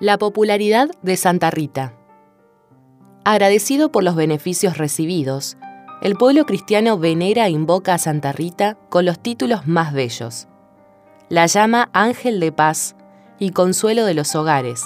[0.00, 1.92] La popularidad de Santa Rita.
[3.22, 5.58] Agradecido por los beneficios recibidos,
[6.00, 10.48] el pueblo cristiano venera e invoca a Santa Rita con los títulos más bellos.
[11.28, 12.96] La llama Ángel de Paz
[13.38, 14.82] y Consuelo de los Hogares,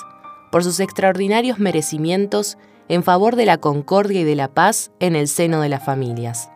[0.51, 2.59] por sus extraordinarios merecimientos
[2.89, 6.51] en favor de la concordia y de la paz en el seno de las familias.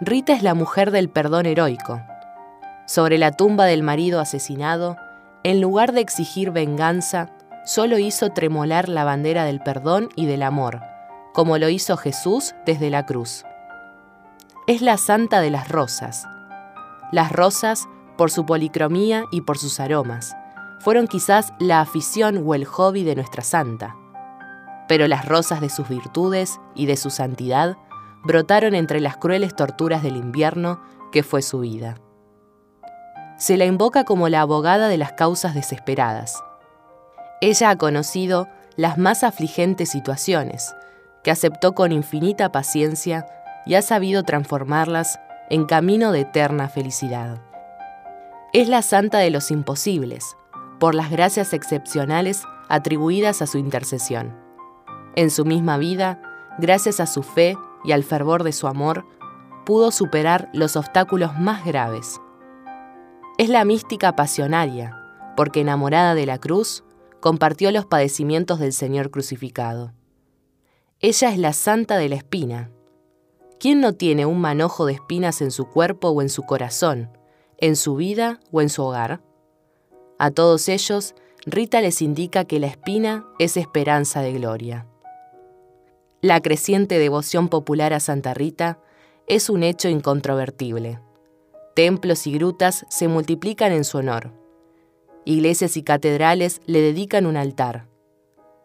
[0.00, 2.00] Rita es la mujer del perdón heroico.
[2.86, 4.96] Sobre la tumba del marido asesinado,
[5.44, 7.30] en lugar de exigir venganza,
[7.64, 10.80] solo hizo tremolar la bandera del perdón y del amor,
[11.32, 13.44] como lo hizo Jesús desde la cruz.
[14.66, 16.26] Es la santa de las rosas.
[17.12, 20.34] Las rosas, por su policromía y por sus aromas,
[20.80, 23.96] fueron quizás la afición o el hobby de nuestra santa.
[24.88, 27.76] Pero las rosas de sus virtudes y de su santidad
[28.24, 30.80] brotaron entre las crueles torturas del invierno
[31.12, 31.96] que fue su vida
[33.38, 36.42] se la invoca como la abogada de las causas desesperadas.
[37.40, 40.74] Ella ha conocido las más afligentes situaciones,
[41.22, 43.26] que aceptó con infinita paciencia
[43.64, 47.40] y ha sabido transformarlas en camino de eterna felicidad.
[48.52, 50.36] Es la santa de los imposibles,
[50.80, 54.36] por las gracias excepcionales atribuidas a su intercesión.
[55.14, 56.20] En su misma vida,
[56.58, 59.06] gracias a su fe y al fervor de su amor,
[59.64, 62.20] pudo superar los obstáculos más graves
[63.38, 65.00] es la mística pasionaria,
[65.36, 66.82] porque enamorada de la cruz,
[67.20, 69.92] compartió los padecimientos del Señor crucificado.
[70.98, 72.72] Ella es la santa de la espina.
[73.60, 77.16] ¿Quién no tiene un manojo de espinas en su cuerpo o en su corazón,
[77.58, 79.22] en su vida o en su hogar?
[80.18, 81.14] A todos ellos,
[81.46, 84.88] Rita les indica que la espina es esperanza de gloria.
[86.20, 88.80] La creciente devoción popular a Santa Rita
[89.28, 90.98] es un hecho incontrovertible.
[91.78, 94.32] Templos y grutas se multiplican en su honor.
[95.24, 97.86] Iglesias y catedrales le dedican un altar.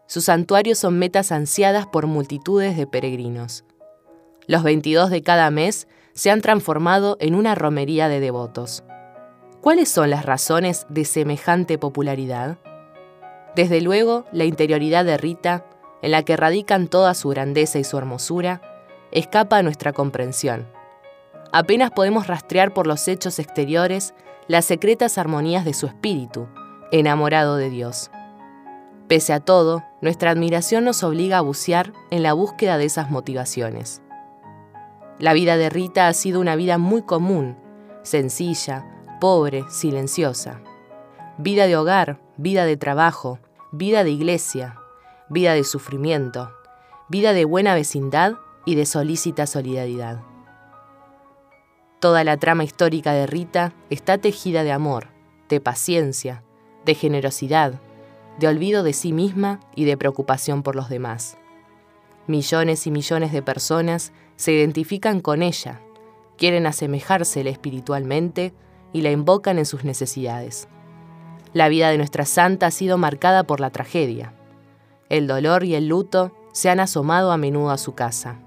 [0.08, 3.64] Sus santuarios son metas ansiadas por multitudes de peregrinos.
[4.48, 8.82] Los 22 de cada mes se han transformado en una romería de devotos.
[9.60, 12.58] ¿Cuáles son las razones de semejante popularidad?
[13.54, 15.64] Desde luego, la interioridad de Rita,
[16.02, 18.60] en la que radican toda su grandeza y su hermosura,
[19.12, 20.66] escapa a nuestra comprensión
[21.54, 24.12] apenas podemos rastrear por los hechos exteriores
[24.48, 26.48] las secretas armonías de su espíritu,
[26.90, 28.10] enamorado de Dios.
[29.06, 34.02] Pese a todo, nuestra admiración nos obliga a bucear en la búsqueda de esas motivaciones.
[35.20, 37.56] La vida de Rita ha sido una vida muy común,
[38.02, 38.84] sencilla,
[39.20, 40.60] pobre, silenciosa.
[41.38, 43.38] Vida de hogar, vida de trabajo,
[43.70, 44.80] vida de iglesia,
[45.30, 46.50] vida de sufrimiento,
[47.08, 50.33] vida de buena vecindad y de solícita solidaridad.
[52.04, 55.08] Toda la trama histórica de Rita está tejida de amor,
[55.48, 56.42] de paciencia,
[56.84, 57.80] de generosidad,
[58.38, 61.38] de olvido de sí misma y de preocupación por los demás.
[62.26, 65.80] Millones y millones de personas se identifican con ella,
[66.36, 68.52] quieren asemejársele espiritualmente
[68.92, 70.68] y la invocan en sus necesidades.
[71.54, 74.34] La vida de nuestra santa ha sido marcada por la tragedia.
[75.08, 78.40] El dolor y el luto se han asomado a menudo a su casa.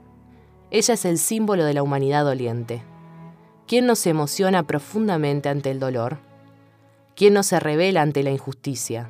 [0.69, 2.84] Ella es el símbolo de la humanidad doliente
[3.67, 6.19] ¿Quién no se emociona profundamente ante el dolor?
[7.17, 9.09] ¿Quién no se revela ante la injusticia?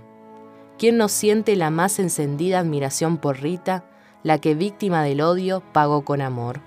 [0.80, 3.86] ¿Quién no siente la más encendida admiración por Rita,
[4.24, 6.62] la que víctima del odio pagó con amor?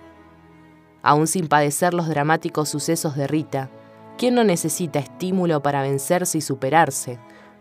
[1.03, 3.71] Aún sin padecer los dramáticos sucesos de Rita,
[4.17, 7.19] ¿quién no necesita estímulo para vencerse y superarse,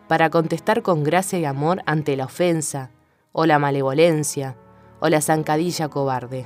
[0.08, 2.92] para contestar con gracia y amor ante la ofensa,
[3.32, 4.58] o la malevolencia,
[5.00, 6.46] o la zancadilla cobarde?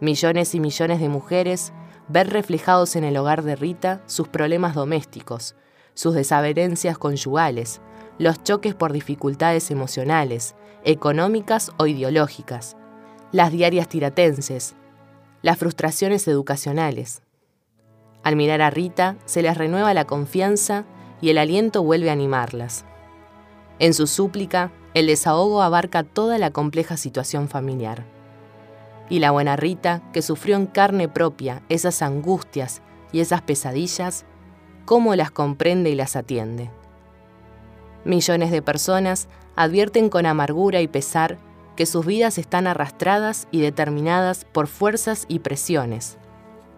[0.00, 1.74] Millones y millones de mujeres
[2.08, 5.54] ver reflejados en el hogar de Rita sus problemas domésticos,
[5.94, 7.80] sus desavenencias conyugales,
[8.18, 12.76] los choques por dificultades emocionales, económicas o ideológicas,
[13.32, 14.74] las diarias tiratenses,
[15.42, 17.22] las frustraciones educacionales.
[18.22, 20.84] Al mirar a Rita, se les renueva la confianza
[21.20, 22.84] y el aliento vuelve a animarlas.
[23.78, 28.13] En su súplica, el desahogo abarca toda la compleja situación familiar.
[29.08, 34.24] Y la buena Rita, que sufrió en carne propia esas angustias y esas pesadillas,
[34.84, 36.70] cómo las comprende y las atiende.
[38.04, 41.38] Millones de personas advierten con amargura y pesar
[41.76, 46.18] que sus vidas están arrastradas y determinadas por fuerzas y presiones,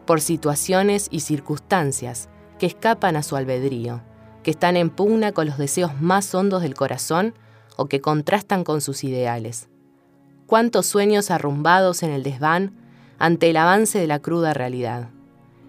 [0.04, 2.28] por situaciones y circunstancias
[2.58, 4.02] que escapan a su albedrío,
[4.42, 7.34] que están en pugna con los deseos más hondos del corazón
[7.76, 9.68] o que contrastan con sus ideales
[10.46, 12.72] cuántos sueños arrumbados en el desván
[13.18, 15.10] ante el avance de la cruda realidad.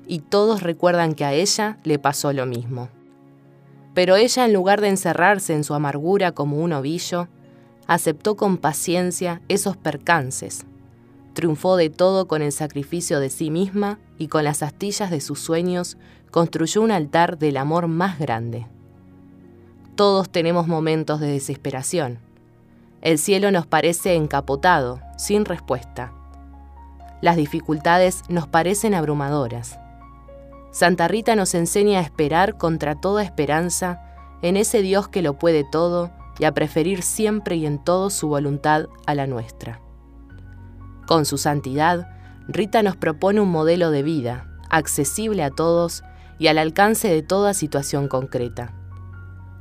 [0.07, 2.89] Y todos recuerdan que a ella le pasó lo mismo.
[3.93, 7.27] Pero ella, en lugar de encerrarse en su amargura como un ovillo,
[7.87, 10.65] aceptó con paciencia esos percances.
[11.33, 15.39] Triunfó de todo con el sacrificio de sí misma y con las astillas de sus
[15.39, 15.97] sueños
[16.31, 18.67] construyó un altar del amor más grande.
[19.95, 22.19] Todos tenemos momentos de desesperación.
[23.01, 26.13] El cielo nos parece encapotado, sin respuesta.
[27.21, 29.79] Las dificultades nos parecen abrumadoras.
[30.71, 34.01] Santa Rita nos enseña a esperar contra toda esperanza
[34.41, 38.27] en ese Dios que lo puede todo y a preferir siempre y en todo su
[38.27, 39.79] voluntad a la nuestra.
[41.07, 42.09] Con su santidad,
[42.47, 46.03] Rita nos propone un modelo de vida, accesible a todos
[46.39, 48.73] y al alcance de toda situación concreta.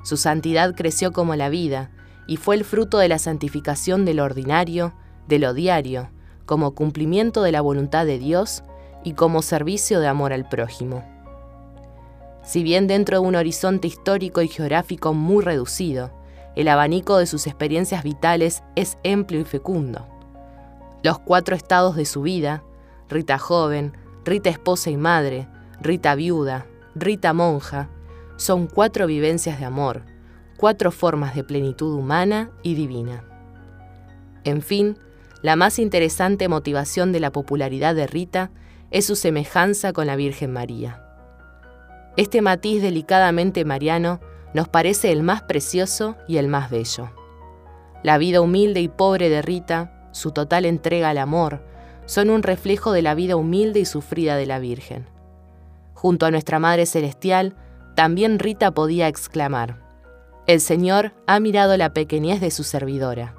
[0.04, 1.90] Su santidad creció como la vida
[2.26, 4.94] y fue el fruto de la santificación de lo ordinario,
[5.28, 6.10] de lo diario,
[6.44, 8.62] como cumplimiento de la voluntad de Dios
[9.04, 11.04] y como servicio de amor al prójimo.
[12.42, 16.12] Si bien dentro de un horizonte histórico y geográfico muy reducido,
[16.54, 20.06] el abanico de sus experiencias vitales es amplio y fecundo.
[21.02, 22.62] Los cuatro estados de su vida,
[23.08, 23.92] Rita joven,
[24.24, 25.48] Rita esposa y madre,
[25.80, 27.90] Rita viuda, Rita monja,
[28.36, 30.02] son cuatro vivencias de amor,
[30.56, 33.24] cuatro formas de plenitud humana y divina.
[34.44, 34.98] En fin,
[35.42, 38.50] la más interesante motivación de la popularidad de Rita
[38.90, 41.02] es su semejanza con la Virgen María.
[42.16, 44.20] Este matiz delicadamente mariano
[44.54, 47.10] nos parece el más precioso y el más bello.
[48.02, 51.62] La vida humilde y pobre de Rita, su total entrega al amor,
[52.06, 55.06] son un reflejo de la vida humilde y sufrida de la Virgen.
[55.92, 57.56] Junto a nuestra Madre Celestial,
[57.94, 59.85] también Rita podía exclamar,
[60.46, 63.34] El Señor ha mirado la pequeñez de su servidora.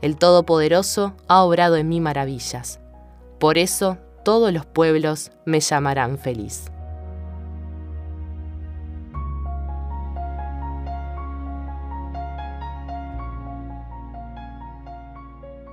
[0.00, 2.78] El Todopoderoso ha obrado en mí maravillas.
[3.40, 6.70] Por eso todos los pueblos me llamarán feliz.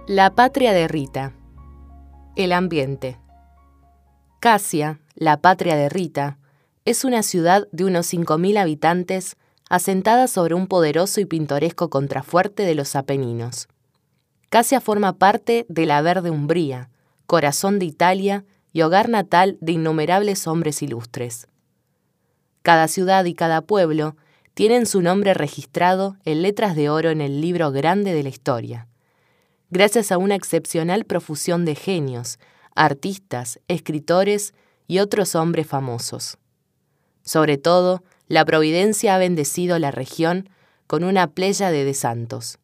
[0.08, 1.34] La patria de Rita.
[2.36, 3.20] El ambiente.
[4.40, 6.40] Casia, la patria de Rita,
[6.84, 9.38] es una ciudad de unos 5.000 habitantes
[9.74, 13.68] asentada sobre un poderoso y pintoresco contrafuerte de los Apeninos.
[14.50, 16.90] Casia forma parte de la verde Umbría,
[17.26, 21.48] corazón de Italia y hogar natal de innumerables hombres ilustres.
[22.62, 24.16] Cada ciudad y cada pueblo
[24.54, 28.88] tienen su nombre registrado en letras de oro en el libro grande de la historia
[29.74, 32.38] gracias a una excepcional profusión de genios,
[32.76, 34.54] artistas, escritores
[34.88, 36.38] y otros hombres famosos.
[37.24, 40.50] Sobre todo, la Providencia ha bendecido la región
[40.88, 42.60] con una playa de santos.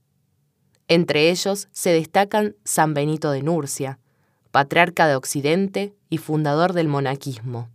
[0.88, 4.00] Entre ellos se destacan San Benito de Nurcia,
[4.52, 7.70] patriarca de Occidente y fundador del monaquismo,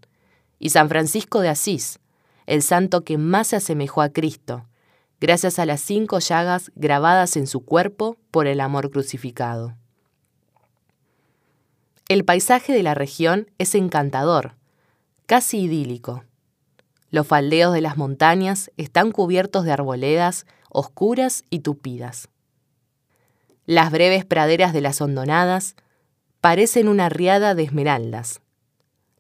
[0.59, 2.01] y San Francisco de Asís,
[2.47, 4.67] el santo que más se asemejó a Cristo,
[5.21, 9.77] gracias a las cinco llagas grabadas en su cuerpo por el amor crucificado.
[12.09, 14.57] El paisaje de la región es encantador,
[15.27, 16.25] casi idílico.
[17.15, 22.29] Los faldeos de las montañas están cubiertos de arboledas oscuras y tupidas.
[23.67, 25.77] Las breves praderas de las hondonadas
[26.41, 28.41] parecen una riada de esmeraldas.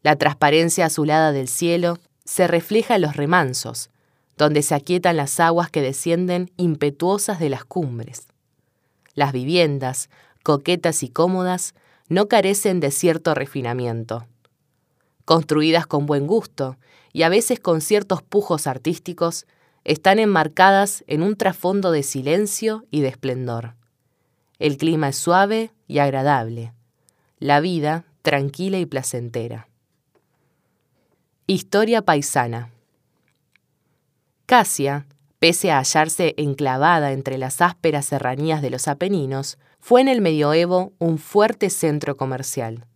[0.02, 3.90] La transparencia azulada del cielo se refleja en los remansos,
[4.36, 8.26] donde se aquietan las aguas que descienden impetuosas de las cumbres.
[9.14, 10.10] Las viviendas,
[10.42, 11.74] coquetas y cómodas,
[12.08, 14.26] no carecen de cierto refinamiento.
[15.24, 16.76] Construidas con buen gusto
[17.12, 19.46] y a veces con ciertos pujos artísticos,
[19.84, 23.74] están enmarcadas en un trasfondo de silencio y de esplendor.
[24.58, 26.72] El clima es suave y agradable,
[27.38, 29.68] la vida tranquila y placentera.
[31.46, 32.70] Historia paisana.
[34.46, 35.06] Casia,
[35.38, 40.94] pese a hallarse enclavada entre las ásperas serranías de los Apeninos, fue en el medioevo
[40.98, 42.86] un fuerte centro comercial.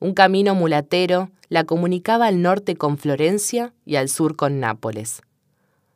[0.00, 5.20] Un camino mulatero la comunicaba al norte con Florencia y al sur con Nápoles.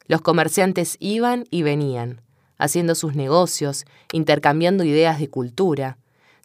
[0.07, 2.21] Los comerciantes iban y venían,
[2.59, 5.97] haciendo sus negocios, intercambiando ideas de cultura,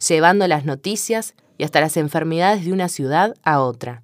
[0.08, 4.02] llevando las noticias y hasta las enfermedades de una ciudad a otra,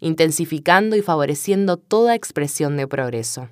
[0.00, 3.48] intensificando y favoreciendo toda expresión de progreso.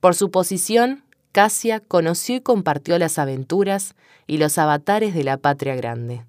[0.00, 3.94] Por su posición, Casia conoció y compartió las aventuras
[4.26, 6.26] y los avatares de la patria grande.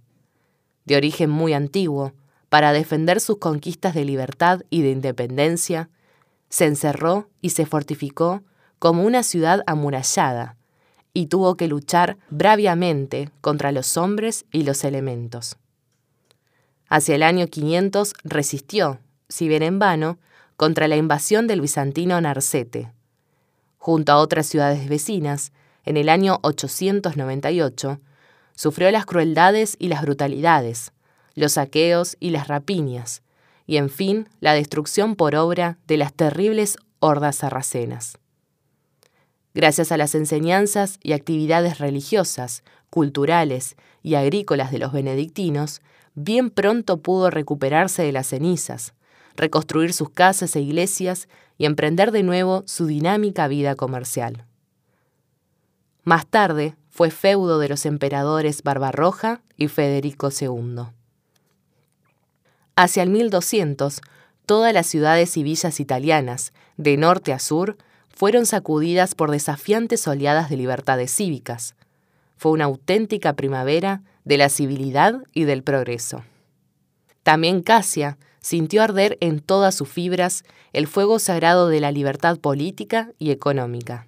[0.86, 2.14] De origen muy antiguo,
[2.50, 5.90] para defender sus conquistas de libertad y de independencia,
[6.50, 8.44] se encerró y se fortificó
[8.78, 10.58] como una ciudad amurallada,
[11.14, 15.58] y tuvo que luchar braviamente contra los hombres y los elementos.
[16.90, 20.20] Hacia el año 500 resistió, si bien en vano,
[20.58, 22.92] contra la invasión del bizantino Narcete,
[23.78, 25.54] junto a otras ciudades vecinas,
[25.86, 28.00] en el año 898,
[28.56, 30.92] sufrió las crueldades y las brutalidades,
[31.36, 33.22] los saqueos y las rapiñas,
[33.66, 38.18] y en fin la destrucción por obra de las terribles hordas sarracenas.
[39.54, 45.82] Gracias a las enseñanzas y actividades religiosas, culturales y agrícolas de los benedictinos,
[46.16, 48.94] bien pronto pudo recuperarse de las cenizas,
[49.36, 51.28] reconstruir sus casas e iglesias
[51.58, 54.46] y emprender de nuevo su dinámica vida comercial.
[56.04, 60.84] Más tarde fue feudo de los emperadores Barbarroja y Federico II.
[62.76, 64.02] Hacia el 1200,
[64.46, 67.78] todas las ciudades y villas italianas, de norte a sur,
[68.10, 71.76] fueron sacudidas por desafiantes oleadas de libertades cívicas.
[72.36, 76.24] Fue una auténtica primavera de la civilidad y del progreso.
[77.24, 80.44] También Casia sintió arder en todas sus fibras
[80.74, 84.08] el fuego sagrado de la libertad política y económica.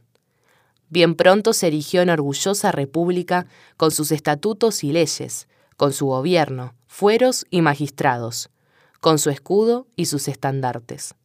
[0.93, 3.47] Bien pronto se erigió en orgullosa república
[3.77, 8.51] con sus estatutos y leyes, con su gobierno, fueros y magistrados,
[8.99, 11.15] con su escudo y sus estandartes.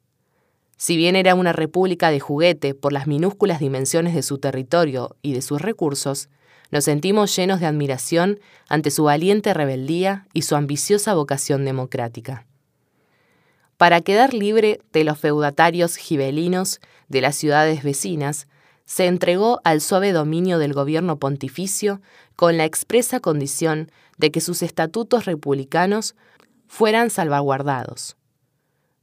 [0.79, 5.35] Si bien era una república de juguete por las minúsculas dimensiones de su territorio y
[5.35, 6.31] de sus recursos,
[6.71, 12.47] nos sentimos llenos de admiración ante su valiente rebeldía y su ambiciosa vocación democrática.
[13.77, 18.47] Para quedar libre de los feudatarios gibelinos de las ciudades vecinas,
[18.89, 22.01] se entregó al suave dominio del gobierno pontificio
[22.37, 26.17] con la expresa condición de que sus estatutos republicanos
[26.67, 28.17] fueran salvaguardados.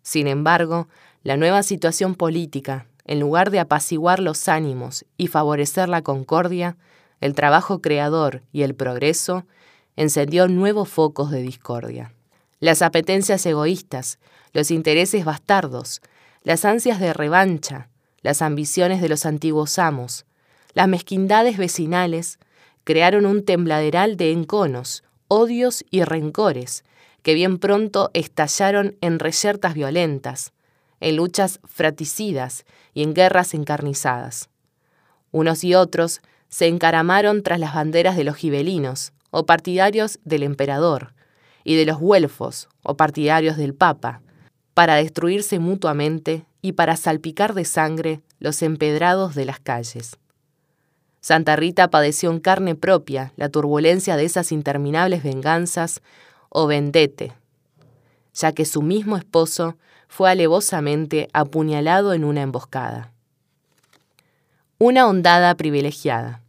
[0.01, 0.87] Sin embargo,
[1.21, 6.77] la nueva situación política, en lugar de apaciguar los ánimos y favorecer la concordia,
[7.21, 9.45] el trabajo creador y el progreso,
[9.95, 12.11] encendió nuevos focos de discordia.
[12.59, 14.17] Las apetencias egoístas,
[14.51, 16.01] los intereses bastardos,
[16.41, 17.87] las ansias de revancha,
[18.25, 20.25] las ambiciones de los antiguos amos,
[20.73, 22.39] las mezquindades vecinales,
[22.83, 26.83] crearon un tembladeral de enconos, odios y rencores,
[27.21, 30.53] que bien pronto estallaron en reyertas violentas,
[31.01, 32.65] en luchas fraticidas
[32.95, 34.49] y en guerras encarnizadas.
[35.29, 41.13] Unos y otros se encaramaron tras las banderas de los gibelinos, o partidarios del emperador,
[41.63, 44.23] y de los güelfos, o partidarios del papa,
[44.73, 50.17] para destruirse mutuamente y para salpicar de sangre los empedrados de las calles.
[51.21, 56.01] Santa Rita padeció en carne propia la turbulencia de esas interminables venganzas
[56.49, 57.33] o vendete,
[58.33, 63.11] ya que su mismo esposo fue alevosamente apuñalado en una emboscada.
[64.79, 66.41] Una ondada privilegiada.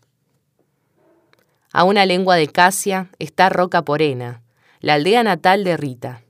[1.75, 4.41] A una lengua de Casia está Roca Porena,
[4.81, 6.23] la aldea natal de Rita.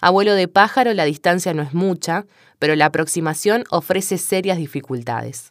[0.00, 2.26] Abuelo de pájaro, la distancia no es mucha,
[2.58, 5.50] pero la aproximación ofrece serias dificultades.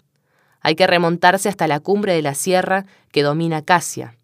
[0.61, 4.15] Hay que remontarse hasta la cumbre de la sierra que domina Casia.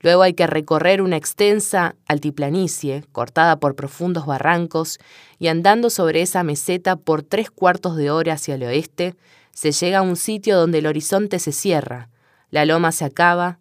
[0.00, 4.98] Luego hay que recorrer una extensa altiplanicie cortada por profundos barrancos
[5.38, 9.14] y andando sobre esa meseta por tres cuartos de hora hacia el oeste,
[9.52, 12.08] se llega a un sitio donde el horizonte se cierra,
[12.50, 13.58] la loma se acaba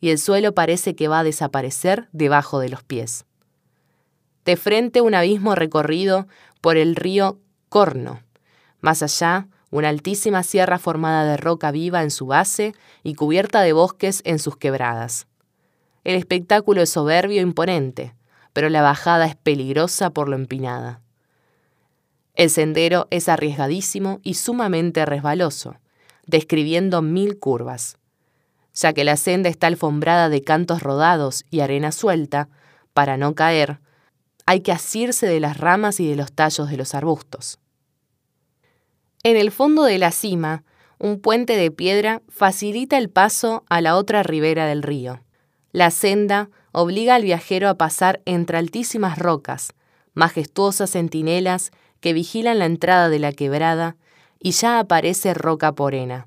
[0.00, 3.24] y el suelo parece que va a desaparecer debajo de los pies.
[4.48, 6.26] De frente un abismo recorrido
[6.62, 7.38] por el río
[7.68, 8.22] Corno.
[8.80, 13.74] Más allá, una altísima sierra formada de roca viva en su base y cubierta de
[13.74, 15.26] bosques en sus quebradas.
[16.02, 18.14] El espectáculo es soberbio e imponente,
[18.54, 21.02] pero la bajada es peligrosa por lo empinada.
[22.34, 25.76] El sendero es arriesgadísimo y sumamente resbaloso,
[26.24, 27.98] describiendo mil curvas.
[28.72, 32.48] Ya que la senda está alfombrada de cantos rodados y arena suelta,
[32.94, 33.80] para no caer,
[34.48, 37.58] hay que asirse de las ramas y de los tallos de los arbustos.
[39.22, 40.64] En el fondo de la cima,
[40.98, 45.20] un puente de piedra facilita el paso a la otra ribera del río.
[45.72, 49.74] La senda obliga al viajero a pasar entre altísimas rocas,
[50.14, 53.96] majestuosas centinelas que vigilan la entrada de la quebrada,
[54.38, 56.26] y ya aparece Roca Porena.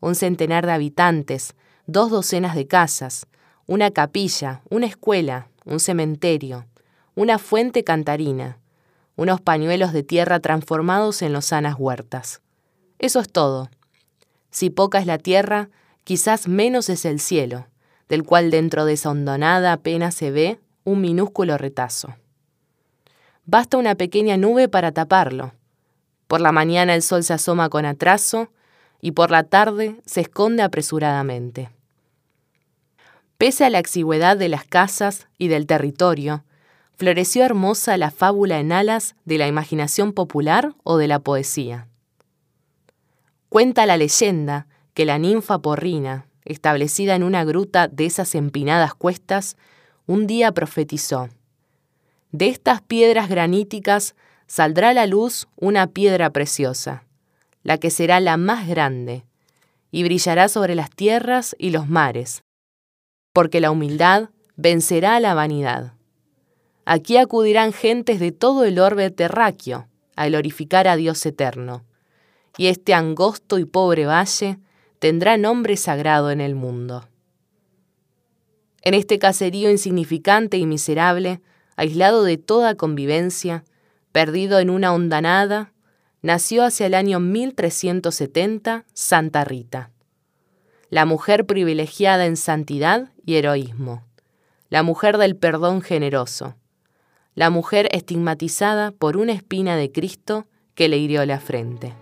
[0.00, 1.54] Un centenar de habitantes,
[1.86, 3.26] dos docenas de casas,
[3.64, 6.66] una capilla, una escuela, un cementerio,
[7.16, 8.58] una fuente cantarina,
[9.16, 12.42] unos pañuelos de tierra transformados en lozanas huertas.
[12.98, 13.70] Eso es todo.
[14.50, 15.70] Si poca es la tierra,
[16.04, 17.66] quizás menos es el cielo,
[18.10, 22.14] del cual dentro de esa hondonada apenas se ve un minúsculo retazo.
[23.46, 25.54] Basta una pequeña nube para taparlo.
[26.26, 28.50] Por la mañana el sol se asoma con atraso
[29.00, 31.70] y por la tarde se esconde apresuradamente.
[33.38, 36.44] Pese a la exigüedad de las casas y del territorio,
[36.96, 41.88] floreció hermosa la fábula en alas de la imaginación popular o de la poesía.
[43.48, 49.56] Cuenta la leyenda que la ninfa porrina, establecida en una gruta de esas empinadas cuestas,
[50.06, 51.28] un día profetizó.
[52.32, 54.14] De estas piedras graníticas
[54.46, 57.04] saldrá a la luz una piedra preciosa,
[57.62, 59.24] la que será la más grande,
[59.90, 62.42] y brillará sobre las tierras y los mares,
[63.32, 65.95] porque la humildad vencerá a la vanidad.
[66.88, 71.84] Aquí acudirán gentes de todo el orbe terráqueo a glorificar a Dios eterno,
[72.56, 74.60] y este angosto y pobre valle
[75.00, 77.08] tendrá nombre sagrado en el mundo.
[78.82, 81.40] En este caserío insignificante y miserable,
[81.74, 83.64] aislado de toda convivencia,
[84.12, 85.72] perdido en una hondanada,
[86.22, 89.90] nació hacia el año 1370 Santa Rita,
[90.88, 94.04] la mujer privilegiada en santidad y heroísmo,
[94.70, 96.54] la mujer del perdón generoso,
[97.36, 101.92] la mujer estigmatizada por una espina de Cristo que le hirió la frente.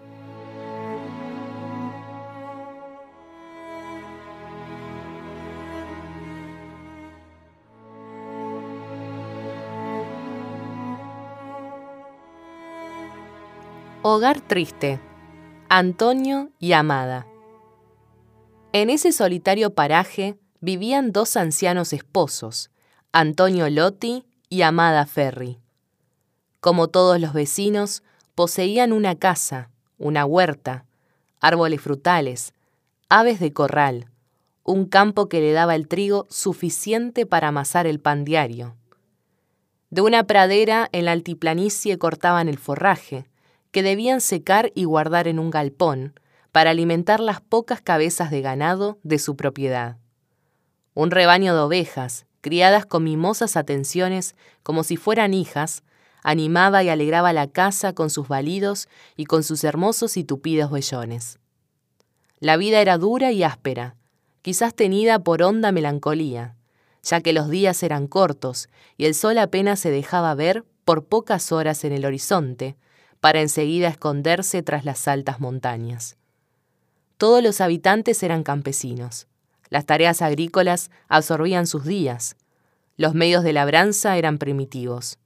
[14.02, 15.00] Hogar triste.
[15.68, 17.26] Antonio y Amada.
[18.72, 22.70] En ese solitario paraje vivían dos ancianos esposos,
[23.12, 25.58] Antonio Lotti y Amada Ferri.
[26.60, 28.04] Como todos los vecinos,
[28.36, 29.68] poseían una casa,
[29.98, 30.84] una huerta,
[31.40, 32.54] árboles frutales,
[33.08, 34.10] aves de corral,
[34.62, 38.76] un campo que le daba el trigo suficiente para amasar el pan diario.
[39.90, 43.26] De una pradera en la altiplanicie cortaban el forraje,
[43.72, 46.20] que debían secar y guardar en un galpón
[46.52, 49.96] para alimentar las pocas cabezas de ganado de su propiedad.
[50.94, 55.82] Un rebaño de ovejas, criadas con mimosas atenciones como si fueran hijas,
[56.22, 61.38] animaba y alegraba la casa con sus balidos y con sus hermosos y tupidos vellones.
[62.40, 63.96] La vida era dura y áspera,
[64.42, 66.54] quizás tenida por honda melancolía,
[67.02, 71.50] ya que los días eran cortos y el sol apenas se dejaba ver por pocas
[71.50, 72.76] horas en el horizonte,
[73.20, 76.18] para enseguida esconderse tras las altas montañas.
[77.16, 79.28] Todos los habitantes eran campesinos.
[79.74, 82.36] Las tareas agrícolas absorbían sus días.
[82.96, 85.18] Los medios de labranza eran primitivos.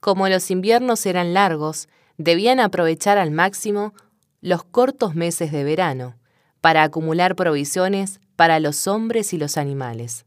[0.00, 3.94] Como los inviernos eran largos, debían aprovechar al máximo
[4.40, 6.16] los cortos meses de verano
[6.60, 10.26] para acumular provisiones para los hombres y los animales.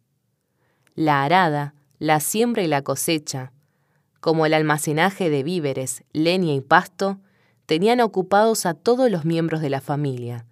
[0.95, 3.51] La arada, la siembra y la cosecha,
[4.21, 7.19] como el almacenaje de víveres, leña y pasto,
[7.65, 10.45] tenían ocupados a todos los miembros de la familia,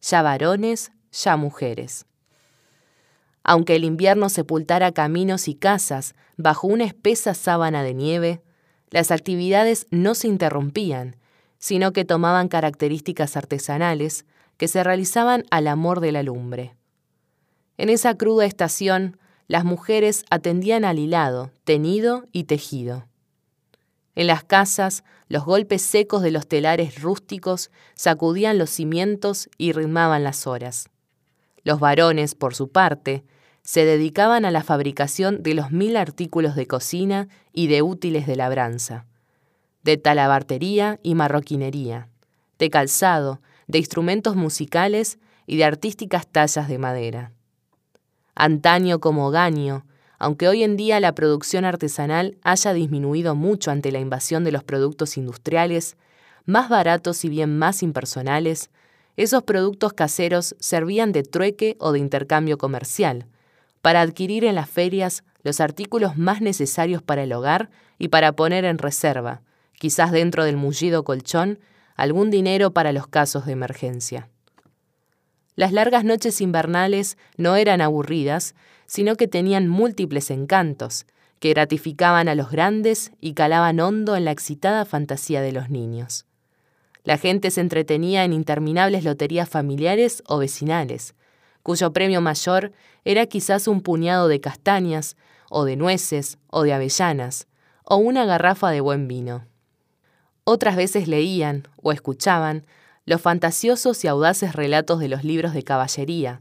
[0.00, 2.06] ya varones, ya mujeres.
[3.44, 8.42] Aunque el invierno sepultara caminos y casas bajo una espesa sábana de nieve,
[8.90, 11.16] las actividades no se interrumpían,
[11.58, 16.76] sino que tomaban características artesanales que se realizaban al amor de la lumbre.
[17.78, 23.06] En esa cruda estación, las mujeres atendían al hilado, tenido y tejido.
[24.14, 30.22] En las casas, los golpes secos de los telares rústicos sacudían los cimientos y ritmaban
[30.22, 30.90] las horas.
[31.64, 33.24] Los varones, por su parte,
[33.62, 38.36] se dedicaban a la fabricación de los mil artículos de cocina y de útiles de
[38.36, 39.06] labranza,
[39.84, 42.08] de talabartería y marroquinería,
[42.58, 47.32] de calzado, de instrumentos musicales y de artísticas tallas de madera.
[48.34, 49.86] Antaño como Gaño,
[50.18, 54.64] aunque hoy en día la producción artesanal haya disminuido mucho ante la invasión de los
[54.64, 55.96] productos industriales,
[56.44, 58.70] más baratos y bien más impersonales,
[59.16, 63.26] esos productos caseros servían de trueque o de intercambio comercial,
[63.82, 68.64] para adquirir en las ferias los artículos más necesarios para el hogar y para poner
[68.64, 69.42] en reserva,
[69.74, 71.58] quizás dentro del mullido colchón,
[71.96, 74.28] algún dinero para los casos de emergencia.
[75.54, 78.54] Las largas noches invernales no eran aburridas,
[78.86, 81.06] sino que tenían múltiples encantos,
[81.40, 86.24] que gratificaban a los grandes y calaban hondo en la excitada fantasía de los niños.
[87.04, 91.14] La gente se entretenía en interminables loterías familiares o vecinales,
[91.62, 92.72] cuyo premio mayor
[93.04, 95.16] era quizás un puñado de castañas,
[95.50, 97.46] o de nueces, o de avellanas,
[97.84, 99.46] o una garrafa de buen vino.
[100.44, 102.64] Otras veces leían, o escuchaban,
[103.04, 106.40] los fantasiosos y audaces relatos de los libros de caballería,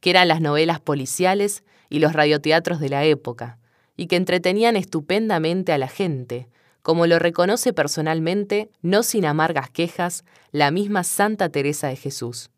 [0.00, 3.58] que eran las novelas policiales y los radioteatros de la época,
[3.96, 6.48] y que entretenían estupendamente a la gente,
[6.82, 12.50] como lo reconoce personalmente, no sin amargas quejas, la misma Santa Teresa de Jesús.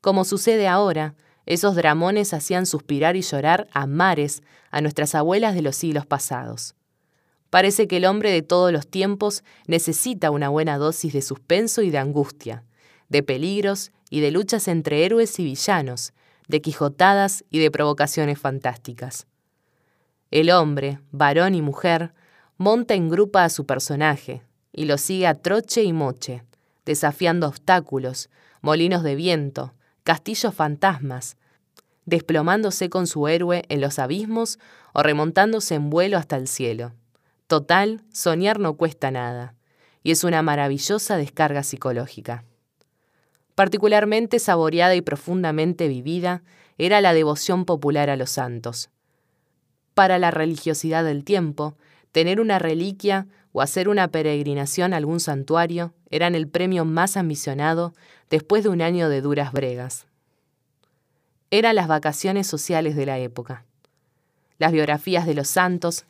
[0.00, 1.14] Como sucede ahora,
[1.46, 6.74] esos dramones hacían suspirar y llorar a mares a nuestras abuelas de los siglos pasados.
[7.50, 11.90] Parece que el hombre de todos los tiempos necesita una buena dosis de suspenso y
[11.90, 12.64] de angustia,
[13.08, 16.12] de peligros y de luchas entre héroes y villanos,
[16.46, 19.26] de quijotadas y de provocaciones fantásticas.
[20.30, 22.12] El hombre, varón y mujer,
[22.60, 26.44] monta en grupa a su personaje y lo sigue a troche y moche,
[26.84, 28.28] desafiando obstáculos,
[28.60, 29.72] molinos de viento,
[30.04, 31.38] castillos fantasmas,
[32.04, 34.58] desplomándose con su héroe en los abismos
[34.92, 36.92] o remontándose en vuelo hasta el cielo.
[37.46, 39.54] Total, soñar no cuesta nada,
[40.02, 42.44] y es una maravillosa descarga psicológica.
[43.54, 46.42] Particularmente saboreada y profundamente vivida
[46.76, 48.90] era la devoción popular a los santos.
[49.94, 51.74] Para la religiosidad del tiempo,
[52.12, 57.94] tener una reliquia o hacer una peregrinación a algún santuario eran el premio más ambicionado
[58.28, 60.06] después de un año de duras bregas.
[61.50, 63.64] Eran las vacaciones sociales de la época.
[64.58, 66.04] Las biografías de los santos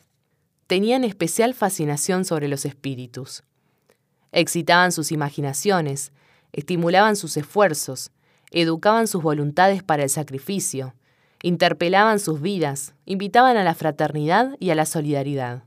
[0.66, 3.42] tenían especial fascinación sobre los espíritus.
[4.32, 6.12] Excitaban sus imaginaciones,
[6.52, 8.12] estimulaban sus esfuerzos,
[8.50, 10.94] educaban sus voluntades para el sacrificio,
[11.42, 15.64] interpelaban sus vidas, invitaban a la fraternidad y a la solidaridad.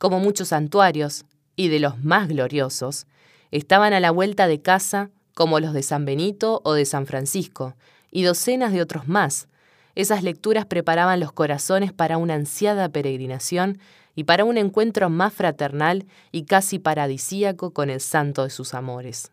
[0.00, 3.06] Como muchos santuarios, y de los más gloriosos,
[3.50, 7.74] estaban a la vuelta de casa como los de San Benito o de San Francisco,
[8.10, 9.46] y docenas de otros más.
[9.94, 13.78] Esas lecturas preparaban los corazones para una ansiada peregrinación
[14.14, 19.32] y para un encuentro más fraternal y casi paradisíaco con el santo de sus amores.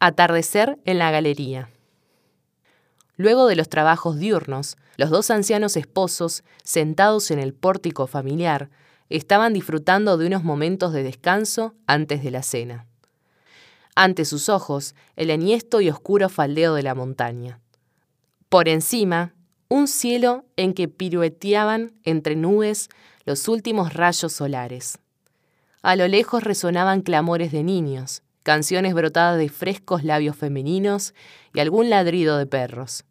[0.00, 1.68] Atardecer en la galería.
[3.18, 8.70] Luego de los trabajos diurnos, los dos ancianos esposos, sentados en el pórtico familiar,
[9.10, 12.86] estaban disfrutando de unos momentos de descanso antes de la cena.
[13.94, 17.60] Ante sus ojos, el enhiesto y oscuro faldeo de la montaña.
[18.48, 19.34] Por encima,
[19.68, 22.88] un cielo en que pirueteaban entre nubes
[23.24, 24.98] los últimos rayos solares.
[25.82, 31.14] A lo lejos resonaban clamores de niños, canciones brotadas de frescos labios femeninos
[31.52, 33.04] y algún ladrido de perros.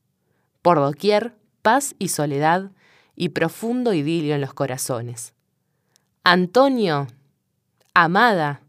[0.61, 2.69] Por doquier, paz y soledad
[3.15, 5.33] y profundo idilio en los corazones.
[6.23, 7.07] Antonio,
[7.95, 8.61] amada,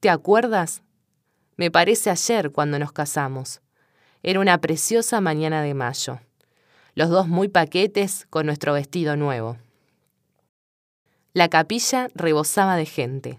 [0.00, 0.82] ¿te acuerdas?
[1.56, 3.60] Me parece ayer cuando nos casamos.
[4.22, 6.20] Era una preciosa mañana de mayo.
[6.94, 9.56] Los dos muy paquetes con nuestro vestido nuevo.
[11.32, 13.38] La capilla rebosaba de gente.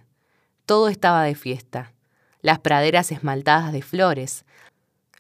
[0.66, 1.94] Todo estaba de fiesta.
[2.42, 4.46] Las praderas esmaltadas de flores,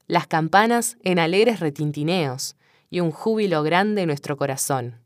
[0.07, 2.55] las campanas en alegres retintineos
[2.91, 4.99] y un júbilo grande en nuestro corazón.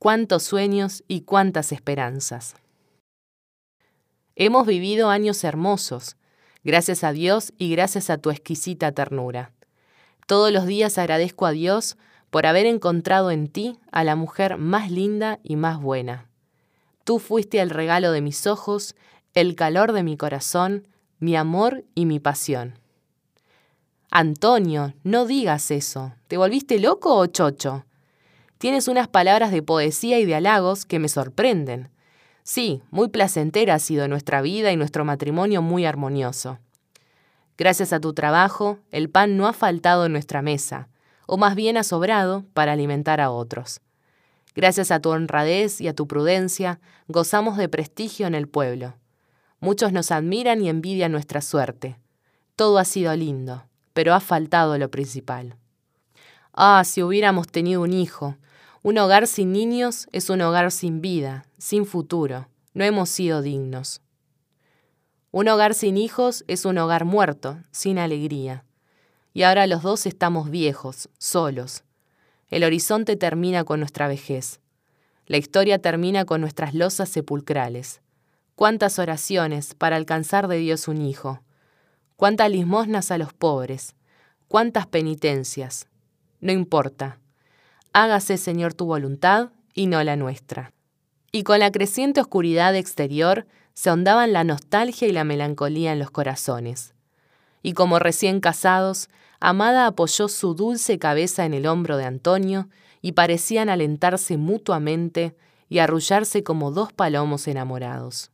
[0.00, 2.56] Cuántos sueños y cuántas esperanzas.
[4.34, 6.16] Hemos vivido años hermosos,
[6.64, 9.52] Gracias a Dios y gracias a tu exquisita ternura.
[10.26, 11.96] Todos los días agradezco a Dios
[12.30, 16.28] por haber encontrado en ti a la mujer más linda y más buena.
[17.04, 18.96] Tú fuiste el regalo de mis ojos,
[19.32, 20.88] el calor de mi corazón,
[21.20, 22.78] mi amor y mi pasión.
[24.10, 26.14] Antonio, no digas eso.
[26.28, 27.84] ¿Te volviste loco o chocho?
[28.56, 31.90] Tienes unas palabras de poesía y de halagos que me sorprenden.
[32.42, 36.58] Sí, muy placentera ha sido nuestra vida y nuestro matrimonio muy armonioso.
[37.58, 40.88] Gracias a tu trabajo, el pan no ha faltado en nuestra mesa,
[41.26, 43.82] o más bien ha sobrado para alimentar a otros.
[44.54, 48.94] Gracias a tu honradez y a tu prudencia, gozamos de prestigio en el pueblo.
[49.60, 51.98] Muchos nos admiran y envidian nuestra suerte.
[52.56, 53.67] Todo ha sido lindo,
[53.98, 55.56] pero ha faltado lo principal.
[56.52, 58.36] Ah, si hubiéramos tenido un hijo,
[58.82, 62.46] un hogar sin niños es un hogar sin vida, sin futuro.
[62.74, 64.00] No hemos sido dignos.
[65.32, 68.64] Un hogar sin hijos es un hogar muerto, sin alegría.
[69.34, 71.82] Y ahora los dos estamos viejos, solos.
[72.50, 74.60] El horizonte termina con nuestra vejez.
[75.26, 78.00] La historia termina con nuestras losas sepulcrales.
[78.54, 81.40] Cuántas oraciones para alcanzar de Dios un hijo.
[82.18, 83.94] Cuántas limosnas a los pobres.
[84.46, 85.88] Cuántas penitencias.
[86.40, 87.18] No importa
[87.92, 90.72] hágase Señor tu voluntad y no la nuestra.
[91.32, 96.10] Y con la creciente oscuridad exterior se ahondaban la nostalgia y la melancolía en los
[96.10, 96.94] corazones.
[97.62, 99.08] Y como recién casados,
[99.40, 102.68] Amada apoyó su dulce cabeza en el hombro de Antonio
[103.02, 105.36] y parecían alentarse mutuamente
[105.68, 108.30] y arrullarse como dos palomos enamorados.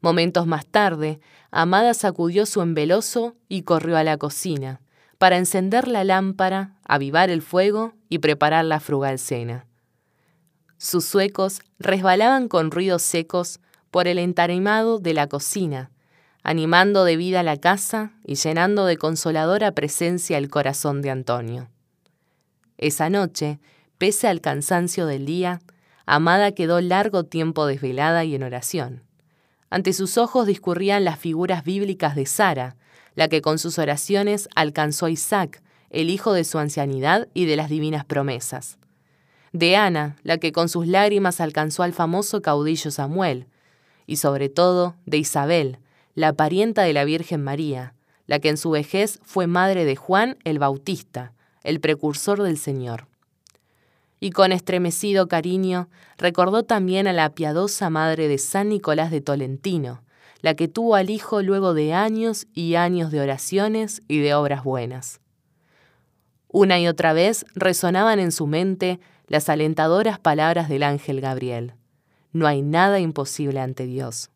[0.00, 4.80] Momentos más tarde, Amada sacudió su embeloso y corrió a la cocina,
[5.18, 9.66] para encender la lámpara, avivar el fuego y preparar la frugal cena.
[10.76, 15.90] Sus suecos resbalaban con ruidos secos por el entarimado de la cocina,
[16.44, 21.68] animando de vida la casa y llenando de consoladora presencia el corazón de Antonio.
[22.76, 23.58] Esa noche,
[23.98, 25.60] pese al cansancio del día,
[26.06, 29.07] Amada quedó largo tiempo desvelada y en oración.
[29.70, 32.76] Ante sus ojos discurrían las figuras bíblicas de Sara,
[33.14, 37.56] la que con sus oraciones alcanzó a Isaac, el hijo de su ancianidad y de
[37.56, 38.78] las divinas promesas.
[39.52, 43.46] De Ana, la que con sus lágrimas alcanzó al famoso caudillo Samuel,
[44.06, 45.78] y sobre todo de Isabel,
[46.14, 47.94] la parienta de la Virgen María,
[48.26, 53.06] la que en su vejez fue madre de Juan el Bautista, el precursor del Señor.
[54.20, 60.02] Y con estremecido cariño recordó también a la piadosa madre de San Nicolás de Tolentino,
[60.40, 64.64] la que tuvo al hijo luego de años y años de oraciones y de obras
[64.64, 65.20] buenas.
[66.48, 71.74] Una y otra vez resonaban en su mente las alentadoras palabras del ángel Gabriel.
[72.32, 74.30] No hay nada imposible ante Dios.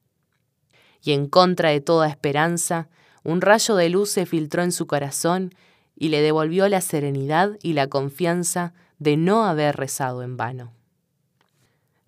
[1.02, 2.88] Y en contra de toda esperanza,
[3.24, 5.54] un rayo de luz se filtró en su corazón
[5.96, 10.72] y le devolvió la serenidad y la confianza de no haber rezado en vano.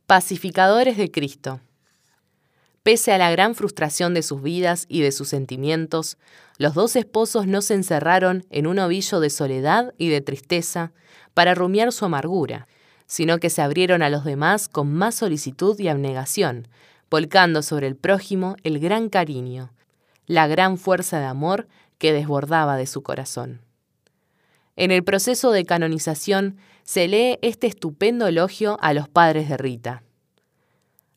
[0.06, 1.60] Pacificadores de Cristo.
[2.84, 6.18] Pese a la gran frustración de sus vidas y de sus sentimientos,
[6.56, 10.92] los dos esposos no se encerraron en un ovillo de soledad y de tristeza
[11.32, 12.68] para rumiar su amargura,
[13.06, 16.68] sino que se abrieron a los demás con más solicitud y abnegación,
[17.10, 19.72] volcando sobre el prójimo el gran cariño,
[20.26, 21.66] la gran fuerza de amor
[21.98, 23.62] que desbordaba de su corazón.
[24.76, 30.04] En el proceso de canonización se lee este estupendo elogio a los padres de Rita.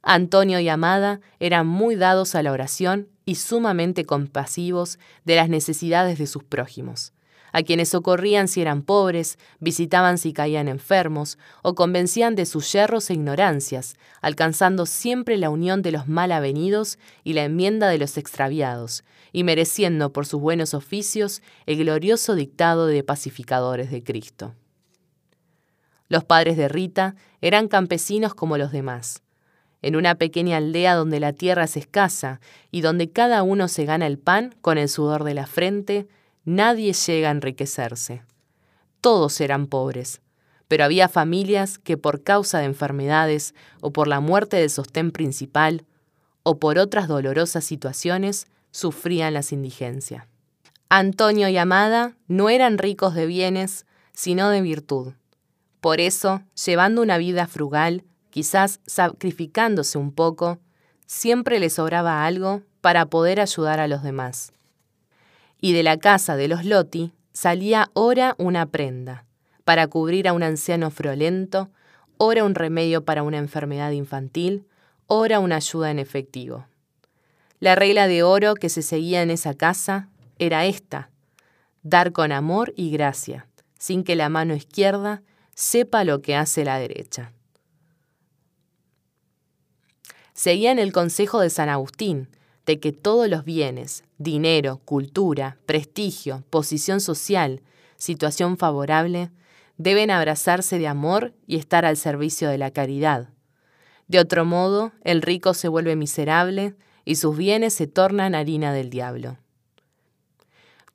[0.01, 6.17] Antonio y Amada eran muy dados a la oración y sumamente compasivos de las necesidades
[6.17, 7.13] de sus prójimos
[7.57, 13.09] a quienes socorrían si eran pobres, visitaban si caían enfermos, o convencían de sus yerros
[13.09, 18.17] e ignorancias, alcanzando siempre la unión de los mal avenidos y la enmienda de los
[18.17, 24.53] extraviados, y mereciendo por sus buenos oficios el glorioso dictado de pacificadores de Cristo.
[26.09, 29.21] Los padres de Rita eran campesinos como los demás.
[29.81, 32.39] En una pequeña aldea donde la tierra es escasa
[32.71, 36.07] y donde cada uno se gana el pan con el sudor de la frente,
[36.47, 38.23] Nadie llega a enriquecerse.
[39.01, 40.21] Todos eran pobres,
[40.69, 45.83] pero había familias que por causa de enfermedades o por la muerte del sostén principal
[46.43, 50.23] o por otras dolorosas situaciones sufrían las indigencias.
[50.87, 55.15] Antonio y Amada no eran ricos de bienes, sino de virtud.
[55.81, 60.59] Por eso, llevando una vida frugal, quizás sacrificándose un poco,
[61.05, 64.53] siempre les sobraba algo para poder ayudar a los demás
[65.59, 69.25] y de la casa de los Loti salía ora una prenda,
[69.63, 71.69] para cubrir a un anciano friolento,
[72.17, 74.65] ora un remedio para una enfermedad infantil,
[75.07, 76.65] ora una ayuda en efectivo.
[77.59, 80.09] La regla de oro que se seguía en esa casa
[80.39, 81.09] era esta,
[81.81, 85.21] dar con amor y gracia, sin que la mano izquierda
[85.57, 87.33] sepa lo que hace la derecha.
[90.33, 92.29] Seguían el consejo de San Agustín,
[92.67, 97.63] de que todos los bienes, dinero, cultura, prestigio, posición social,
[97.95, 99.31] situación favorable,
[99.77, 103.29] deben abrazarse de amor y estar al servicio de la caridad.
[104.07, 108.91] De otro modo, el rico se vuelve miserable y sus bienes se tornan harina del
[108.91, 109.39] diablo.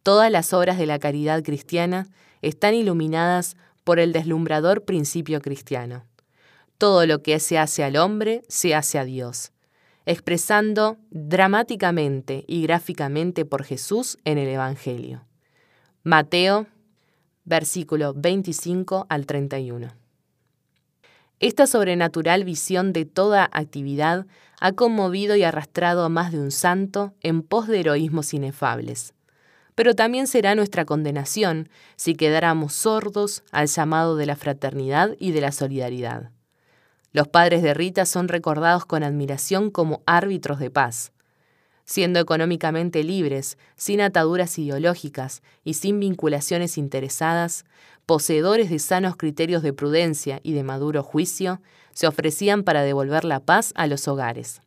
[0.05, 2.07] Todas las obras de la caridad cristiana
[2.42, 6.05] están iluminadas por el deslumbrador principio cristiano.
[6.79, 9.53] Todo lo que se hace al hombre se hace a Dios
[10.07, 15.25] expresando dramáticamente y gráficamente por Jesús en el Evangelio.
[16.03, 16.66] Mateo,
[17.45, 19.92] versículo 25 al 31.
[21.38, 24.27] Esta sobrenatural visión de toda actividad
[24.61, 29.14] ha conmovido y arrastrado a más de un santo en pos de heroísmos inefables.
[29.74, 35.40] Pero también será nuestra condenación si quedáramos sordos al llamado de la fraternidad y de
[35.40, 36.30] la solidaridad.
[37.12, 41.12] Los padres de Rita son recordados con admiración como árbitros de paz.
[41.85, 47.64] Siendo económicamente libres, sin ataduras ideológicas y sin vinculaciones interesadas,
[48.06, 51.61] poseedores de sanos criterios de prudencia y de maduro juicio,
[51.92, 54.62] se ofrecían para devolver la paz a los hogares.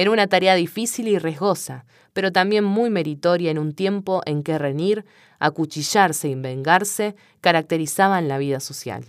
[0.00, 1.84] Era una tarea difícil y riesgosa,
[2.14, 5.04] pero también muy meritoria en un tiempo en que renir,
[5.38, 9.04] acuchillarse y vengarse caracterizaban la vida social.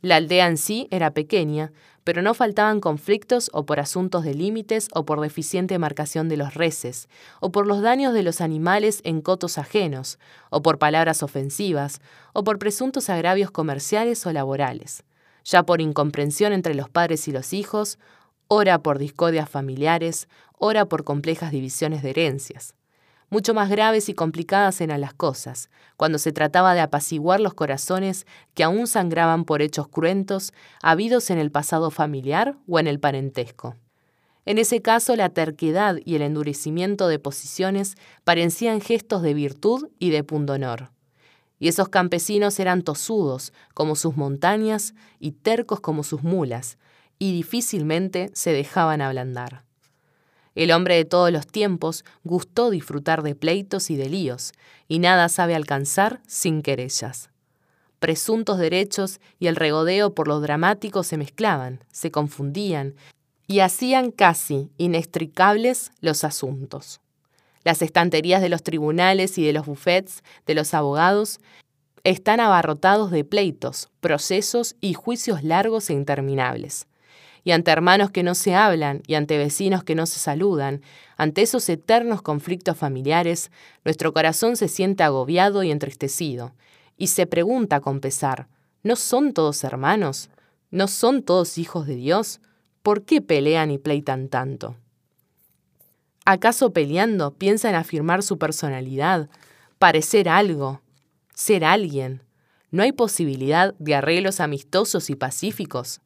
[0.00, 1.70] La aldea en sí era pequeña,
[2.02, 6.54] pero no faltaban conflictos o por asuntos de límites o por deficiente marcación de los
[6.54, 10.18] reses, o por los daños de los animales en cotos ajenos,
[10.50, 12.00] o por palabras ofensivas,
[12.32, 15.04] o por presuntos agravios comerciales o laborales,
[15.44, 18.00] ya por incomprensión entre los padres y los hijos,
[18.52, 22.74] ora por discordias familiares, ora por complejas divisiones de herencias.
[23.30, 28.26] Mucho más graves y complicadas eran las cosas, cuando se trataba de apaciguar los corazones
[28.54, 33.76] que aún sangraban por hechos cruentos habidos en el pasado familiar o en el parentesco.
[34.44, 40.10] En ese caso, la terquedad y el endurecimiento de posiciones parecían gestos de virtud y
[40.10, 40.90] de pundonor.
[41.60, 46.78] Y esos campesinos eran tosudos como sus montañas y tercos como sus mulas,
[47.20, 49.62] y difícilmente se dejaban ablandar.
[50.56, 54.52] El hombre de todos los tiempos gustó disfrutar de pleitos y de líos,
[54.88, 57.30] y nada sabe alcanzar sin querellas.
[58.00, 62.96] Presuntos derechos y el regodeo por lo dramático se mezclaban, se confundían,
[63.46, 67.00] y hacían casi inextricables los asuntos.
[67.64, 71.40] Las estanterías de los tribunales y de los bufetes de los abogados
[72.02, 76.86] están abarrotados de pleitos, procesos y juicios largos e interminables
[77.44, 80.82] y ante hermanos que no se hablan y ante vecinos que no se saludan,
[81.16, 83.50] ante esos eternos conflictos familiares,
[83.84, 86.54] nuestro corazón se siente agobiado y entristecido,
[86.96, 88.48] y se pregunta con pesar,
[88.82, 90.30] ¿no son todos hermanos?
[90.70, 92.40] ¿No son todos hijos de Dios?
[92.82, 94.76] ¿Por qué pelean y pleitan tanto?
[96.24, 99.28] ¿Acaso peleando piensan afirmar su personalidad,
[99.78, 100.80] parecer algo,
[101.34, 102.22] ser alguien?
[102.70, 106.00] ¿No hay posibilidad de arreglos amistosos y pacíficos?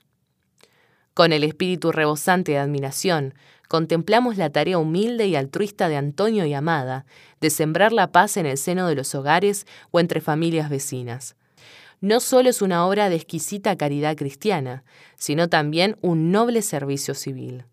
[1.15, 3.35] Con el espíritu rebosante de admiración,
[3.69, 7.07] contemplamos la tarea humilde y altruista de Antonio y Amada
[7.41, 11.37] de sembrar la paz en el seno de los hogares o entre familias vecinas.
[12.01, 14.83] No solo es una obra de exquisita caridad cristiana,
[15.17, 17.65] sino también un noble servicio civil.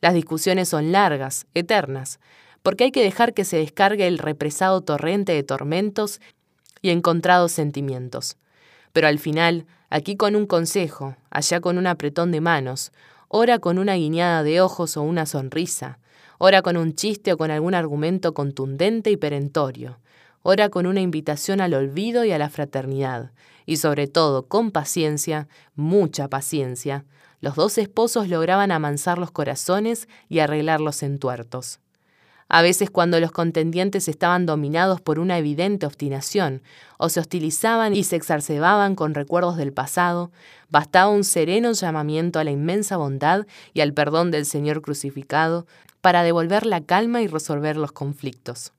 [0.00, 2.20] Las discusiones son largas, eternas,
[2.62, 6.20] porque hay que dejar que se descargue el represado torrente de tormentos
[6.82, 8.36] y encontrados sentimientos.
[8.92, 12.92] Pero al final, aquí con un consejo, allá con un apretón de manos,
[13.28, 15.98] ora con una guiñada de ojos o una sonrisa,
[16.38, 19.98] ora con un chiste o con algún argumento contundente y perentorio,
[20.42, 23.32] ora con una invitación al olvido y a la fraternidad,
[23.66, 27.04] y sobre todo con paciencia, mucha paciencia,
[27.40, 31.80] los dos esposos lograban amansar los corazones y arreglar los entuertos.
[32.48, 36.62] A veces cuando los contendientes estaban dominados por una evidente obstinación,
[36.96, 40.30] o se hostilizaban y se exacerbaban con recuerdos del pasado,
[40.70, 45.66] bastaba un sereno llamamiento a la inmensa bondad y al perdón del Señor crucificado
[46.00, 48.72] para devolver la calma y resolver los conflictos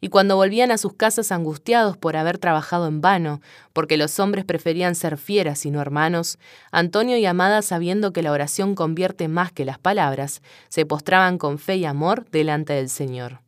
[0.00, 3.40] y cuando volvían a sus casas angustiados por haber trabajado en vano,
[3.72, 6.38] porque los hombres preferían ser fieras y no hermanos,
[6.70, 11.58] Antonio y Amada, sabiendo que la oración convierte más que las palabras, se postraban con
[11.58, 13.40] fe y amor delante del Señor.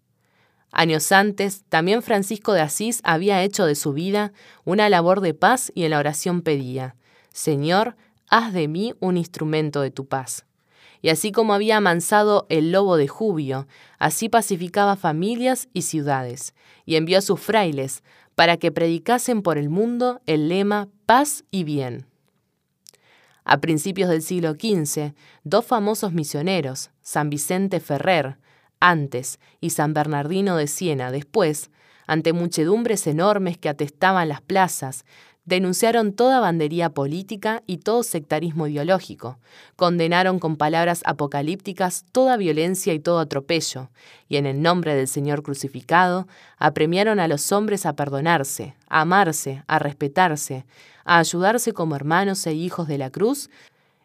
[0.71, 4.33] Años antes, también Francisco de Asís había hecho de su vida
[4.65, 6.97] una labor de paz y en la oración pedía,
[7.31, 7.97] Señor,
[8.29, 10.47] haz de mí un instrumento de tu paz
[11.03, 13.67] y así como había amansado el lobo de Jubio,
[13.99, 16.55] así pacificaba familias y ciudades,
[16.87, 18.03] y envió a sus frailes
[18.37, 22.07] para que predicasen por el mundo el lema paz y bien.
[23.45, 28.39] A principios del siglo XV, dos famosos misioneros, San Vicente Ferrer,
[28.79, 31.71] antes, y San Bernardino de Siena, después,
[32.07, 35.05] ante muchedumbres enormes que atestaban las plazas,
[35.45, 39.39] Denunciaron toda bandería política y todo sectarismo ideológico,
[39.75, 43.91] condenaron con palabras apocalípticas toda violencia y todo atropello,
[44.29, 46.29] y en el nombre del Señor crucificado,
[46.59, 50.65] apremiaron a los hombres a perdonarse, a amarse, a respetarse,
[51.05, 53.51] a ayudarse como hermanos e hijos de la cruz,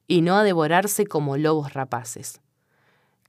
[0.07, 2.41] y no a devorarse como lobos rapaces.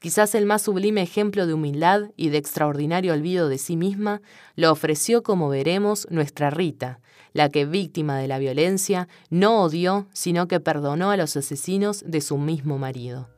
[0.01, 4.23] Quizás el más sublime ejemplo de humildad y de extraordinario olvido de sí misma
[4.55, 7.01] lo ofreció, como veremos, nuestra Rita,
[7.33, 12.21] la que, víctima de la violencia, no odió, sino que perdonó a los asesinos de
[12.21, 13.29] su mismo marido.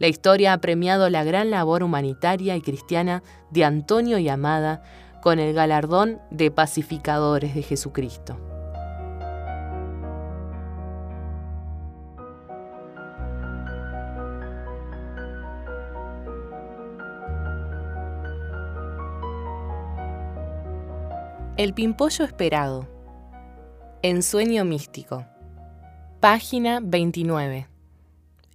[0.00, 4.82] La historia ha premiado la gran labor humanitaria y cristiana de Antonio y Amada
[5.22, 8.51] con el galardón de pacificadores de Jesucristo.
[21.58, 22.88] El pimpollo esperado.
[24.00, 25.26] Ensueño místico.
[26.18, 27.68] Página 29.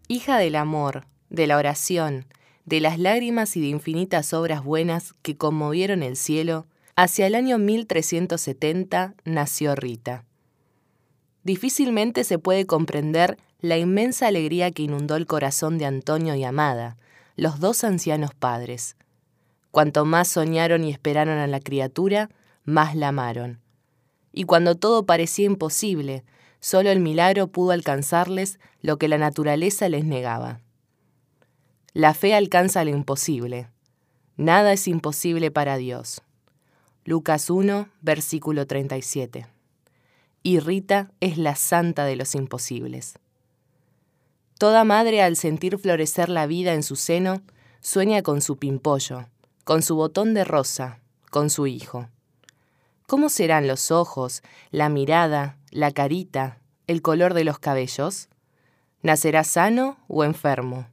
[0.07, 2.25] Hija del amor, de la oración,
[2.65, 7.59] de las lágrimas y de infinitas obras buenas que conmovieron el cielo, hacia el año
[7.59, 10.25] 1370 nació Rita.
[11.43, 16.97] Difícilmente se puede comprender la inmensa alegría que inundó el corazón de Antonio y Amada,
[17.35, 18.95] los dos ancianos padres.
[19.69, 22.31] Cuanto más soñaron y esperaron a la criatura,
[22.67, 23.61] más la amaron.
[24.33, 26.25] Y cuando todo parecía imposible,
[26.59, 30.59] solo el milagro pudo alcanzarles lo que la naturaleza les negaba.
[31.93, 33.69] La fe alcanza lo imposible.
[34.35, 36.21] Nada es imposible para Dios.
[37.05, 39.47] Lucas 1, versículo 37.
[40.43, 43.17] Y Rita es la santa de los imposibles.
[44.59, 47.41] Toda madre al sentir florecer la vida en su seno,
[47.79, 49.29] sueña con su pimpollo,
[49.63, 50.99] con su botón de rosa,
[51.31, 52.09] con su hijo.
[53.09, 58.27] ¿Cómo serán los ojos, la mirada, la carita, el color de los cabellos?
[59.01, 60.87] ¿Nacerá sano o enfermo?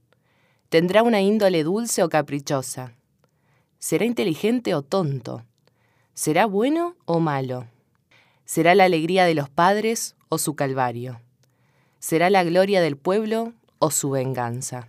[0.69, 2.95] ¿Tendrá una índole dulce o caprichosa?
[3.81, 5.45] ¿Será inteligente o tonto?
[6.15, 7.67] ¿Será bueno o malo?
[8.45, 11.21] ¿Será la alegría de los padres o su calvario?
[11.99, 14.87] ¿Será la gloria del pueblo o su venganza?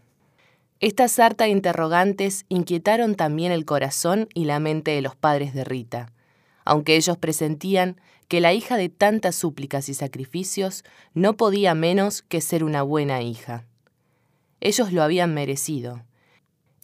[0.79, 5.63] Esta sarta de interrogantes inquietaron también el corazón y la mente de los padres de
[5.63, 6.11] Rita,
[6.65, 12.41] aunque ellos presentían que la hija de tantas súplicas y sacrificios no podía menos que
[12.41, 13.65] ser una buena hija.
[14.61, 16.03] Ellos lo habían merecido.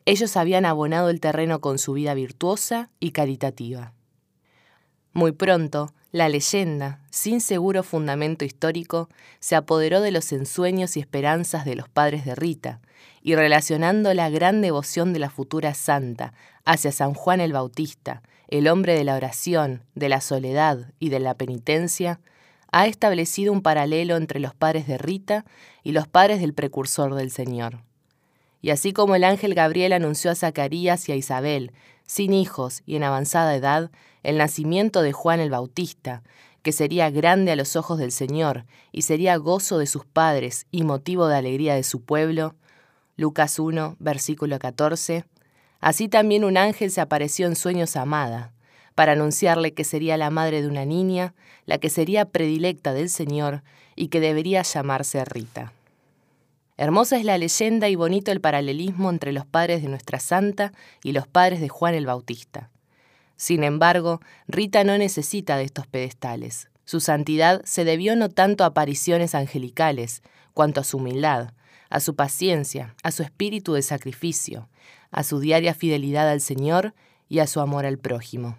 [0.06, 3.94] Ellos habían abonado el terreno con su vida virtuosa y caritativa.
[5.14, 9.10] Muy pronto, la leyenda, sin seguro fundamento histórico,
[9.40, 12.82] se apoderó de los ensueños y esperanzas de los padres de Rita,
[13.22, 16.34] y relacionando la gran devoción de la futura santa
[16.66, 18.22] hacia San Juan el Bautista,
[18.52, 22.20] el hombre de la oración, de la soledad y de la penitencia,
[22.72, 25.46] ha establecido un paralelo entre los padres de Rita
[25.84, 27.80] y los padres del precursor del Señor.
[28.62, 31.72] Y así como el ángel Gabriel anunció a Zacarías y a Isabel,
[32.06, 33.90] sin hijos y en avanzada edad,
[34.22, 36.22] el nacimiento de Juan el Bautista,
[36.62, 40.84] que sería grande a los ojos del Señor y sería gozo de sus padres y
[40.84, 42.56] motivo de alegría de su pueblo.
[43.16, 45.26] Lucas 1, versículo 14.
[45.82, 48.54] Así también un ángel se apareció en sueños a Amada,
[48.96, 51.34] para anunciarle que sería la madre de una niña,
[51.66, 53.64] la que sería predilecta del Señor
[53.96, 55.74] y que debería llamarse Rita.
[56.78, 60.72] Hermosa es la leyenda y bonito el paralelismo entre los padres de nuestra santa
[61.04, 62.70] y los padres de Juan el Bautista.
[63.36, 66.70] Sin embargo, Rita no necesita de estos pedestales.
[66.86, 70.22] Su santidad se debió no tanto a apariciones angelicales,
[70.54, 71.54] cuanto a su humildad,
[71.90, 74.68] a su paciencia, a su espíritu de sacrificio,
[75.12, 76.94] a su diaria fidelidad al Señor
[77.30, 78.58] y a su amor al prójimo.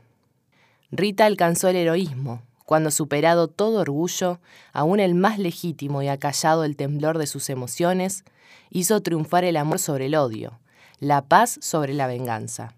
[0.90, 4.40] Rita alcanzó el heroísmo, cuando superado todo orgullo,
[4.72, 8.24] aún el más legítimo y acallado el temblor de sus emociones,
[8.70, 10.58] hizo triunfar el amor sobre el odio,
[11.00, 12.74] la paz sobre la venganza.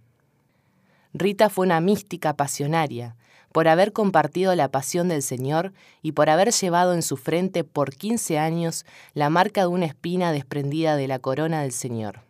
[1.13, 3.17] Rita fue una mística pasionaria,
[3.53, 5.73] por haber compartido la pasión del Señor
[6.03, 10.33] y por haber llevado en su frente por quince años la marca de una espina
[10.33, 12.23] desprendida de la corona del Señor.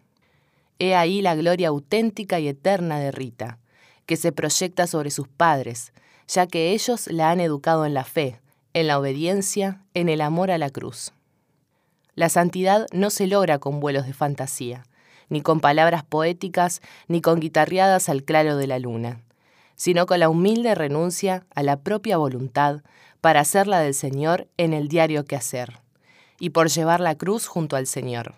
[0.78, 3.58] He ahí la gloria auténtica y eterna de Rita,
[4.06, 5.92] que se proyecta sobre sus padres,
[6.26, 8.40] ya que ellos la han educado en la fe,
[8.72, 11.12] en la obediencia, en el amor a la cruz.
[12.14, 14.84] La santidad no se logra con vuelos de fantasía,
[15.28, 19.20] ni con palabras poéticas, ni con guitarreadas al claro de la luna,
[19.74, 22.82] sino con la humilde renuncia a la propia voluntad
[23.20, 25.80] para hacerla del Señor en el diario que hacer,
[26.38, 28.34] y por llevar la cruz junto al Señor.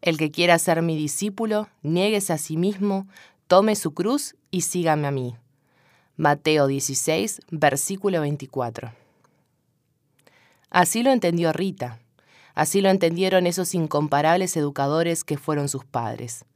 [0.00, 3.06] El que quiera ser mi discípulo, niéguese a sí mismo,
[3.46, 5.36] tome su cruz y sígame a mí.
[6.16, 8.92] Mateo 16, versículo 24.
[10.70, 11.98] Así lo entendió Rita,
[12.56, 16.46] Así lo entendieron esos incomparables educadores que fueron sus padres.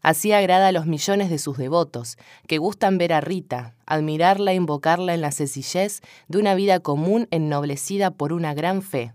[0.00, 2.16] Así agrada a los millones de sus devotos,
[2.46, 7.26] que gustan ver a Rita, admirarla e invocarla en la sencillez de una vida común
[7.32, 9.14] ennoblecida por una gran fe,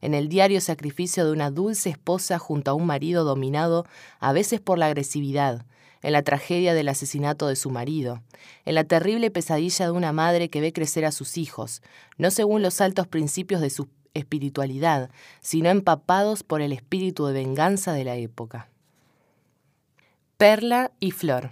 [0.00, 3.86] en el diario sacrificio de una dulce esposa junto a un marido dominado
[4.20, 5.64] a veces por la agresividad,
[6.02, 8.22] en la tragedia del asesinato de su marido,
[8.64, 11.82] en la terrible pesadilla de una madre que ve crecer a sus hijos,
[12.18, 13.86] no según los altos principios de sus
[14.16, 18.68] espiritualidad, sino empapados por el espíritu de venganza de la época.
[20.36, 21.50] Perla y Flor.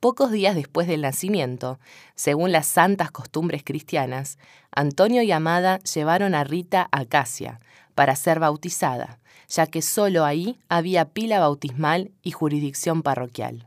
[0.00, 1.80] Pocos días después del nacimiento,
[2.14, 4.38] según las santas costumbres cristianas,
[4.70, 7.58] Antonio y Amada llevaron a Rita a Casia
[7.96, 9.18] para ser bautizada,
[9.48, 13.66] ya que solo ahí había pila bautismal y jurisdicción parroquial.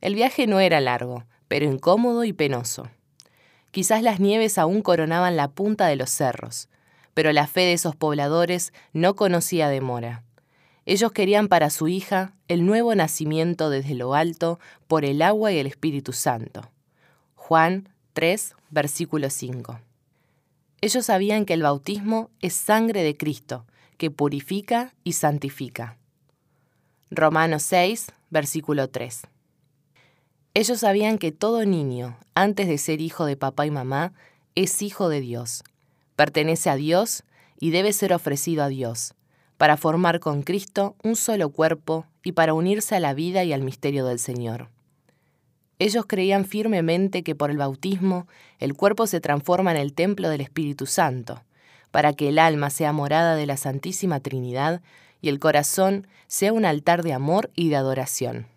[0.00, 2.88] El viaje no era largo, pero incómodo y penoso.
[3.70, 6.68] Quizás las nieves aún coronaban la punta de los cerros,
[7.14, 10.24] pero la fe de esos pobladores no conocía demora.
[10.84, 14.58] Ellos querían para su hija el nuevo nacimiento desde lo alto
[14.88, 16.70] por el agua y el Espíritu Santo.
[17.34, 19.80] Juan 3, versículo 5.
[20.80, 23.66] Ellos sabían que el bautismo es sangre de Cristo,
[23.96, 25.98] que purifica y santifica.
[27.10, 29.22] Romanos 6, versículo 3.
[30.54, 34.12] Ellos sabían que todo niño, antes de ser hijo de papá y mamá,
[34.54, 35.62] es hijo de Dios
[36.16, 37.24] Pertenece a Dios
[37.58, 39.14] y debe ser ofrecido a Dios,
[39.62, 43.62] para formar con Cristo un solo cuerpo y para unirse a la vida y al
[43.62, 44.70] misterio del Señor.
[45.78, 48.26] Ellos creían firmemente que por el bautismo
[48.58, 51.44] el cuerpo se transforma en el templo del Espíritu Santo,
[51.92, 54.82] para que el alma sea morada de la Santísima Trinidad
[55.20, 58.48] y el corazón sea un altar de amor y de adoración.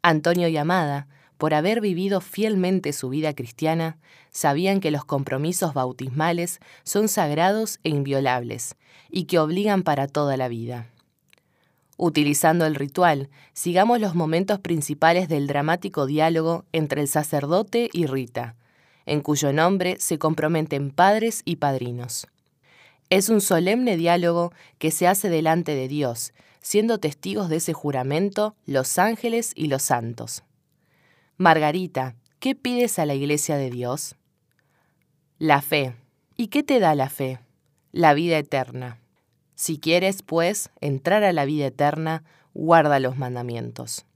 [0.00, 0.56] Antonio y
[1.38, 3.98] por haber vivido fielmente su vida cristiana,
[4.30, 8.76] sabían que los compromisos bautismales son sagrados e inviolables
[9.10, 10.90] y que obligan para toda la vida.
[11.98, 18.54] Utilizando el ritual, sigamos los momentos principales del dramático diálogo entre el sacerdote y Rita,
[19.06, 22.26] en cuyo nombre se comprometen padres y padrinos.
[23.08, 28.56] Es un solemne diálogo que se hace delante de Dios, siendo testigos de ese juramento
[28.66, 30.42] los ángeles y los santos.
[31.38, 34.16] Margarita, ¿qué pides a la Iglesia de Dios?
[35.38, 35.94] La fe.
[36.34, 37.40] ¿Y qué te da la fe?
[37.92, 38.98] La vida eterna.
[39.54, 42.24] Si quieres, pues, entrar a la vida eterna,
[42.54, 44.06] guarda los mandamientos.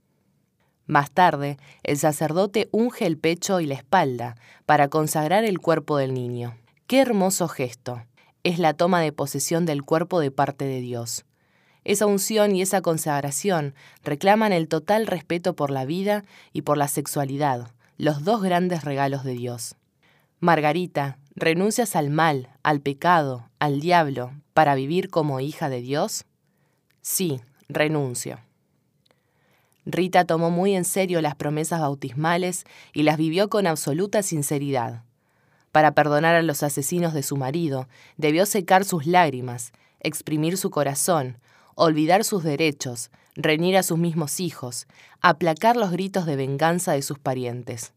[0.87, 6.15] Más tarde, el sacerdote unge el pecho y la espalda para consagrar el cuerpo del
[6.15, 6.57] niño.
[6.87, 8.03] Qué hermoso gesto.
[8.43, 11.23] Es la toma de posesión del cuerpo de parte de Dios.
[11.83, 13.73] Esa unción y esa consagración
[14.03, 16.23] reclaman el total respeto por la vida
[16.53, 19.75] y por la sexualidad, los dos grandes regalos de Dios.
[20.39, 26.25] Margarita, ¿renuncias al mal, al pecado, al diablo, para vivir como hija de Dios?
[27.01, 28.39] Sí, renuncio.
[29.85, 35.03] Rita tomó muy en serio las promesas bautismales y las vivió con absoluta sinceridad.
[35.71, 41.37] Para perdonar a los asesinos de su marido, debió secar sus lágrimas, exprimir su corazón,
[41.83, 44.87] olvidar sus derechos, reñir a sus mismos hijos,
[45.19, 47.93] aplacar los gritos de venganza de sus parientes.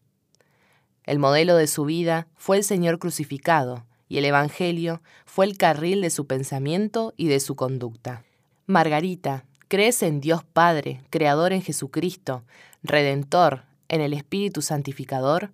[1.03, 6.01] El modelo de su vida fue el Señor crucificado, y el Evangelio fue el carril
[6.01, 8.23] de su pensamiento y de su conducta.
[8.65, 12.43] Margarita, ¿crees en Dios Padre, Creador en Jesucristo,
[12.81, 15.51] Redentor, en el Espíritu Santificador?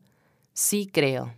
[0.54, 1.34] Sí creo.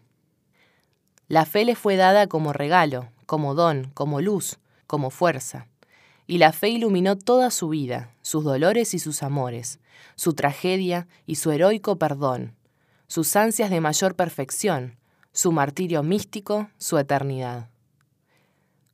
[1.27, 5.67] La fe le fue dada como regalo, como don, como luz, como fuerza.
[6.27, 9.79] Y la fe iluminó toda su vida, sus dolores y sus amores,
[10.15, 12.55] su tragedia y su heroico perdón,
[13.07, 14.97] sus ansias de mayor perfección,
[15.31, 17.69] su martirio místico, su eternidad.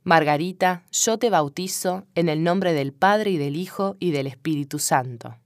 [0.03, 4.79] Margarita, yo te bautizo en el nombre del Padre y del Hijo y del Espíritu
[4.79, 5.37] Santo.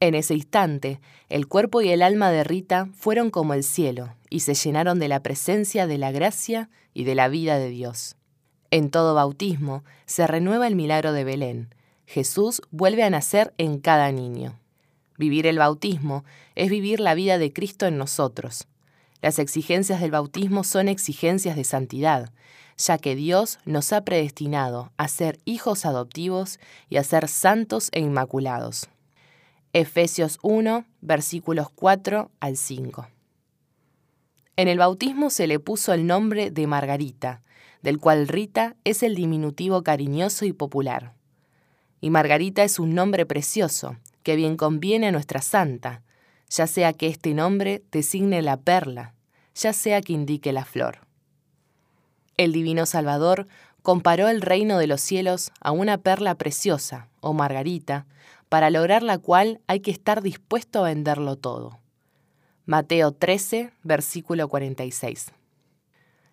[0.00, 4.40] En ese instante, el cuerpo y el alma de Rita fueron como el cielo y
[4.40, 8.17] se llenaron de la presencia de la gracia y de la vida de Dios.
[8.70, 11.74] En todo bautismo se renueva el milagro de Belén.
[12.06, 14.58] Jesús vuelve a nacer en cada niño.
[15.16, 18.68] Vivir el bautismo es vivir la vida de Cristo en nosotros,
[19.20, 22.30] las exigencias del bautismo son exigencias de santidad,
[22.76, 28.00] ya que Dios nos ha predestinado a ser hijos adoptivos y a ser santos e
[28.00, 28.88] inmaculados.
[29.72, 33.08] Efesios 1, versículos 4 al 5.
[34.56, 37.42] En el bautismo se le puso el nombre de Margarita,
[37.82, 41.14] del cual Rita es el diminutivo cariñoso y popular.
[42.00, 46.02] Y Margarita es un nombre precioso, que bien conviene a nuestra santa,
[46.48, 49.14] ya sea que este nombre designe la perla,
[49.54, 50.98] ya sea que indique la flor.
[52.36, 53.48] El Divino Salvador
[53.82, 58.06] comparó el reino de los cielos a una perla preciosa, o margarita,
[58.48, 61.78] para lograr la cual hay que estar dispuesto a venderlo todo.
[62.64, 65.32] Mateo 13, versículo 46.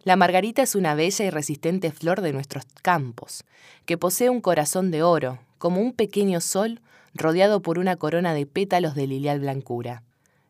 [0.05, 3.43] La margarita es una bella y resistente flor de nuestros campos,
[3.87, 6.79] que posee un corazón de oro, como un pequeño sol
[7.15, 10.03] rodeado por una corona de pétalos de lilial blancura.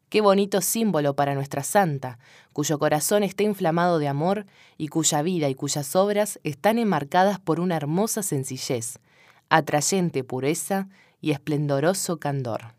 [0.09, 2.19] Qué bonito símbolo para nuestra santa,
[2.51, 4.45] cuyo corazón está inflamado de amor
[4.77, 8.99] y cuya vida y cuyas obras están enmarcadas por una hermosa sencillez,
[9.47, 10.89] atrayente pureza
[11.21, 12.73] y esplendoroso candor.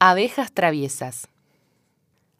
[0.00, 1.28] Abejas traviesas.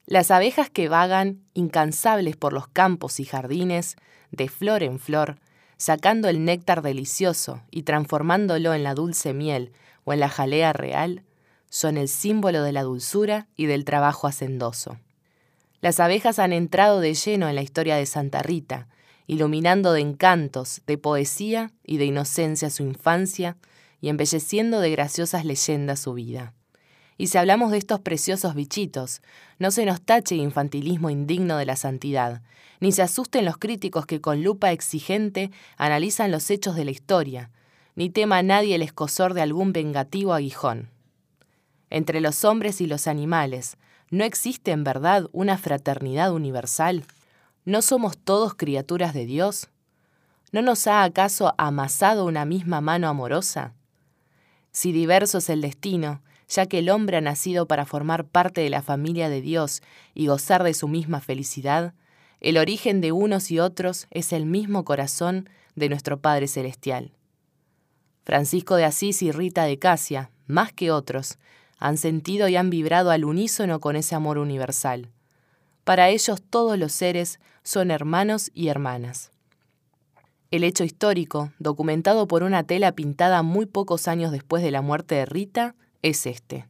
[0.08, 3.96] Las abejas que vagan, incansables por los campos y jardines,
[4.30, 5.40] de flor en flor,
[5.78, 9.72] sacando el néctar delicioso y transformándolo en la dulce miel
[10.04, 11.24] o en la jalea real,
[11.68, 15.00] son el símbolo de la dulzura y del trabajo hacendoso.
[15.80, 18.86] Las abejas han entrado de lleno en la historia de Santa Rita,
[19.26, 23.56] iluminando de encantos, de poesía y de inocencia su infancia
[24.00, 26.54] y embelleciendo de graciosas leyendas su vida.
[27.18, 29.22] Y si hablamos de estos preciosos bichitos,
[29.58, 32.42] no se nos tache infantilismo indigno de la santidad,
[32.80, 37.50] ni se asusten los críticos que con lupa exigente analizan los hechos de la historia,
[37.94, 40.90] ni tema a nadie el escosor de algún vengativo aguijón.
[41.88, 43.78] Entre los hombres y los animales,
[44.10, 47.04] ¿no existe en verdad una fraternidad universal?
[47.64, 49.68] ¿No somos todos criaturas de Dios?
[50.52, 53.72] ¿No nos ha acaso amasado una misma mano amorosa?
[54.72, 58.70] Si diverso es el destino, ya que el hombre ha nacido para formar parte de
[58.70, 59.82] la familia de Dios
[60.14, 61.94] y gozar de su misma felicidad,
[62.40, 67.12] el origen de unos y otros es el mismo corazón de nuestro Padre Celestial.
[68.24, 71.38] Francisco de Asís y Rita de Casia, más que otros,
[71.78, 75.10] han sentido y han vibrado al unísono con ese amor universal.
[75.84, 79.30] Para ellos todos los seres son hermanos y hermanas.
[80.50, 85.16] El hecho histórico, documentado por una tela pintada muy pocos años después de la muerte
[85.16, 85.74] de Rita,
[86.08, 86.66] es este.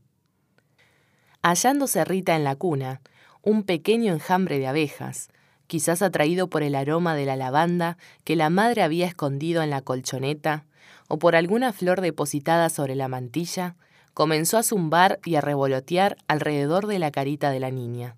[1.43, 3.03] Hallándose Rita en la cuna,
[3.43, 5.29] un pequeño enjambre de abejas,
[5.67, 9.83] quizás atraído por el aroma de la lavanda que la madre había escondido en la
[9.83, 10.65] colchoneta,
[11.09, 13.77] o por alguna flor depositada sobre la mantilla,
[14.15, 18.17] comenzó a zumbar y a revolotear alrededor de la carita de la niña.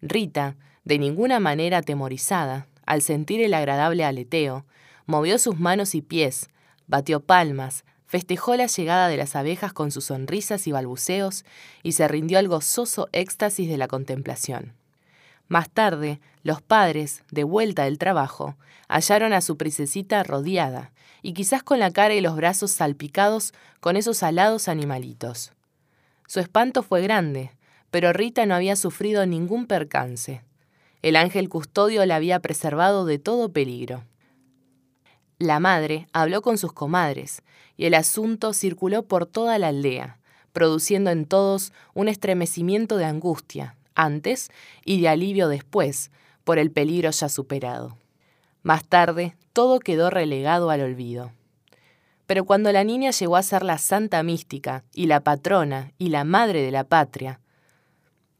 [0.00, 4.64] Rita, de ninguna manera atemorizada, al sentir el agradable aleteo,
[5.04, 6.48] movió sus manos y pies,
[6.86, 11.44] batió palmas, festejó la llegada de las abejas con sus sonrisas y balbuceos
[11.82, 14.72] y se rindió al gozoso éxtasis de la contemplación.
[15.46, 18.56] Más tarde, los padres, de vuelta del trabajo,
[18.88, 20.92] hallaron a su princesita rodeada
[21.22, 25.52] y quizás con la cara y los brazos salpicados con esos alados animalitos.
[26.26, 27.52] Su espanto fue grande,
[27.90, 30.42] pero Rita no había sufrido ningún percance.
[31.02, 34.04] El ángel custodio la había preservado de todo peligro.
[35.38, 37.42] La madre habló con sus comadres,
[37.76, 40.18] y el asunto circuló por toda la aldea,
[40.52, 44.50] produciendo en todos un estremecimiento de angustia, antes,
[44.84, 46.10] y de alivio después,
[46.42, 47.96] por el peligro ya superado.
[48.62, 51.30] Más tarde, todo quedó relegado al olvido.
[52.26, 56.24] Pero cuando la niña llegó a ser la santa mística y la patrona y la
[56.24, 57.40] madre de la patria,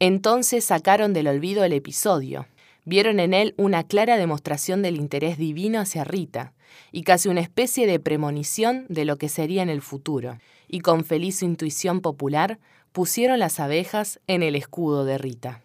[0.01, 2.46] entonces sacaron del olvido el episodio,
[2.84, 6.53] vieron en él una clara demostración del interés divino hacia Rita,
[6.93, 10.39] y casi una especie de premonición de lo que sería en el futuro,
[10.69, 12.59] y con feliz intuición popular
[12.93, 15.62] pusieron las abejas en el escudo de Rita.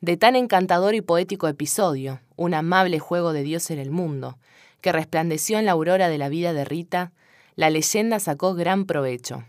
[0.00, 4.38] De tan encantador y poético episodio, un amable juego de Dios en el mundo,
[4.80, 7.12] que resplandeció en la aurora de la vida de Rita,
[7.56, 9.44] la leyenda sacó gran provecho.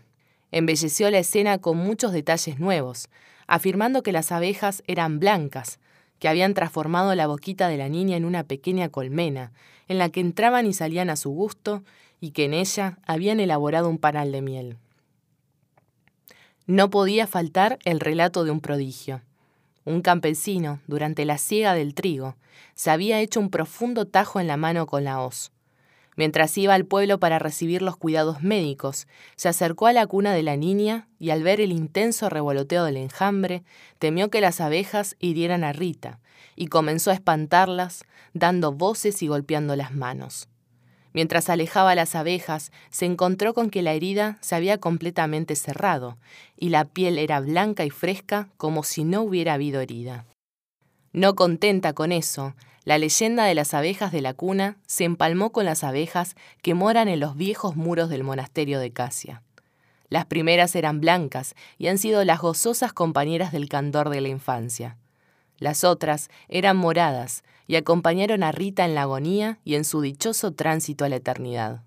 [0.52, 3.10] Embelleció la escena con muchos detalles nuevos,
[3.46, 5.78] afirmando que las abejas eran blancas,
[6.18, 9.52] que habían transformado la boquita de la niña en una pequeña colmena,
[9.88, 11.82] en la que entraban y salían a su gusto,
[12.20, 14.76] y que en ella habían elaborado un panal de miel.
[16.66, 19.20] No podía faltar el relato de un prodigio.
[19.84, 22.36] Un campesino, durante la siega del trigo,
[22.74, 25.52] se había hecho un profundo tajo en la mano con la hoz.
[26.16, 29.06] Mientras iba al pueblo para recibir los cuidados médicos,
[29.36, 32.96] se acercó a la cuna de la niña y al ver el intenso revoloteo del
[32.96, 33.62] enjambre,
[33.98, 36.18] temió que las abejas hirieran a Rita,
[36.56, 40.48] y comenzó a espantarlas, dando voces y golpeando las manos.
[41.12, 46.16] Mientras alejaba las abejas, se encontró con que la herida se había completamente cerrado,
[46.56, 50.26] y la piel era blanca y fresca como si no hubiera habido herida.
[51.16, 52.54] No contenta con eso,
[52.84, 57.08] la leyenda de las abejas de la cuna se empalmó con las abejas que moran
[57.08, 59.42] en los viejos muros del monasterio de Casia.
[60.10, 64.98] Las primeras eran blancas y han sido las gozosas compañeras del candor de la infancia.
[65.58, 70.52] Las otras eran moradas y acompañaron a Rita en la agonía y en su dichoso
[70.52, 71.80] tránsito a la eternidad.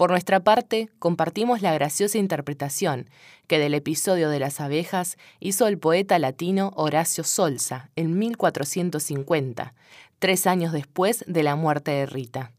[0.00, 3.10] Por nuestra parte, compartimos la graciosa interpretación
[3.46, 9.74] que del episodio de las abejas hizo el poeta latino Horacio Solza en 1450,
[10.18, 12.50] tres años después de la muerte de Rita.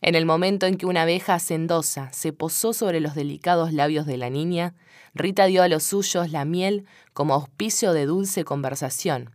[0.00, 4.16] En el momento en que una abeja hacendosa se posó sobre los delicados labios de
[4.16, 4.74] la niña,
[5.14, 9.30] Rita dio a los suyos la miel como auspicio de dulce conversación,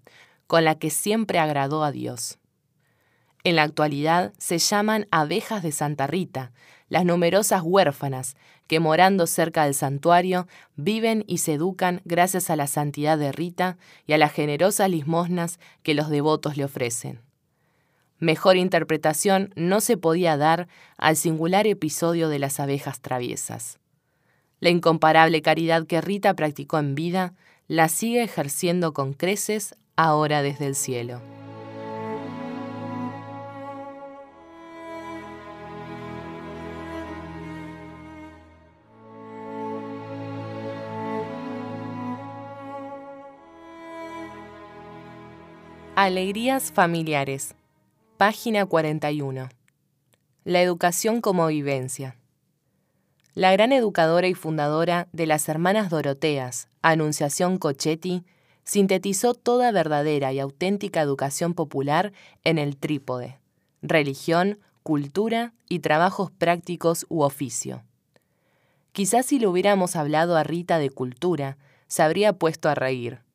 [0.45, 2.37] con la que siempre agradó a Dios.
[3.45, 6.51] En la actualidad se llaman abejas de Santa Rita,
[6.89, 8.35] las numerosas huérfanas
[8.67, 13.77] que morando cerca del santuario viven y se educan gracias a la santidad de Rita
[14.05, 17.21] y a las generosas limosnas que los devotos le ofrecen.
[18.19, 20.67] Mejor interpretación no se podía dar
[20.97, 23.79] al singular episodio de las abejas traviesas.
[24.59, 27.35] La incomparable caridad que Rita practicó en vida
[27.67, 31.21] la sigue ejerciendo con creces ahora desde el cielo.
[45.99, 47.55] Alegrías familiares.
[48.17, 49.49] Página 41.
[50.43, 52.15] La educación como vivencia.
[53.33, 58.23] La gran educadora y fundadora de las hermanas Doroteas, Anunciación Cochetti,
[58.63, 63.39] sintetizó toda verdadera y auténtica educación popular en el trípode,
[63.81, 67.81] religión, cultura y trabajos prácticos u oficio.
[68.91, 73.25] Quizás si le hubiéramos hablado a Rita de cultura, se habría puesto a reír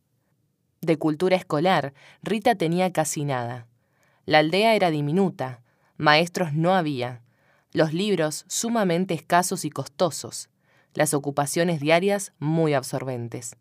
[0.83, 3.67] de cultura escolar, Rita tenía casi nada.
[4.27, 5.63] La aldea era diminuta,
[5.97, 7.23] Maestros no había,
[7.73, 10.51] los libros sumamente escasos y costosos,
[10.95, 13.57] las ocupaciones diarias muy absorbentes.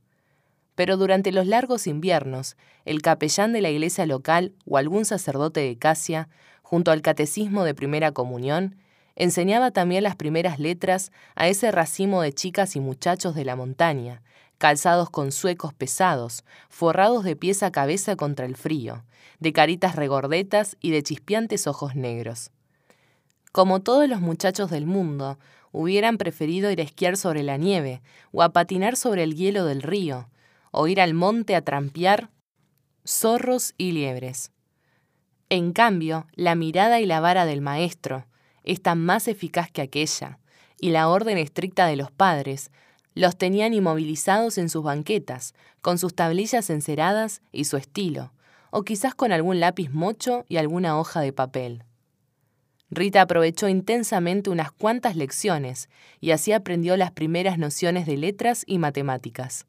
[0.74, 5.78] Pero durante los largos inviernos, el capellán de la iglesia local o algún sacerdote de
[5.78, 6.28] Casia,
[6.64, 8.78] junto al catecismo de primera comunión,
[9.16, 14.24] enseñaba también las primeras letras a ese racimo de chicas y muchachos de la montaña,
[14.62, 19.04] calzados con suecos pesados, forrados de pies a cabeza contra el frío,
[19.40, 22.52] de caritas regordetas y de chispeantes ojos negros.
[23.52, 25.40] Como todos los muchachos del mundo,
[25.72, 29.82] hubieran preferido ir a esquiar sobre la nieve o a patinar sobre el hielo del
[29.82, 30.30] río,
[30.70, 32.30] o ir al monte a trampear
[33.04, 34.52] zorros y liebres.
[35.50, 38.28] En cambio, la mirada y la vara del maestro
[38.64, 40.38] es tan más eficaz que aquella,
[40.80, 42.70] y la orden estricta de los padres
[43.14, 48.32] los tenían inmovilizados en sus banquetas, con sus tablillas enceradas y su estilo,
[48.70, 51.84] o quizás con algún lápiz mocho y alguna hoja de papel.
[52.90, 55.90] Rita aprovechó intensamente unas cuantas lecciones
[56.20, 59.66] y así aprendió las primeras nociones de letras y matemáticas.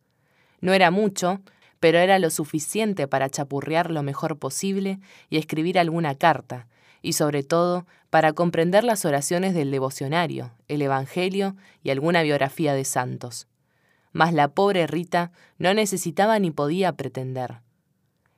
[0.61, 1.40] No era mucho,
[1.78, 4.99] pero era lo suficiente para chapurrear lo mejor posible
[5.30, 6.66] y escribir alguna carta,
[7.03, 12.84] y sobre todo para comprender las oraciones del devocionario, el Evangelio y alguna biografía de
[12.84, 13.48] santos.
[14.12, 17.61] Mas la pobre Rita no necesitaba ni podía pretender.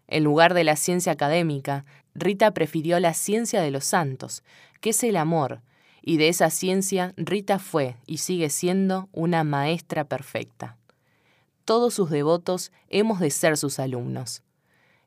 [0.07, 1.85] En lugar de la ciencia académica,
[2.15, 4.43] Rita prefirió la ciencia de los santos,
[4.81, 5.63] que es el amor,
[6.03, 10.77] y de esa ciencia Rita fue y sigue siendo una maestra perfecta.
[11.65, 14.43] Todos sus devotos hemos de ser sus alumnos.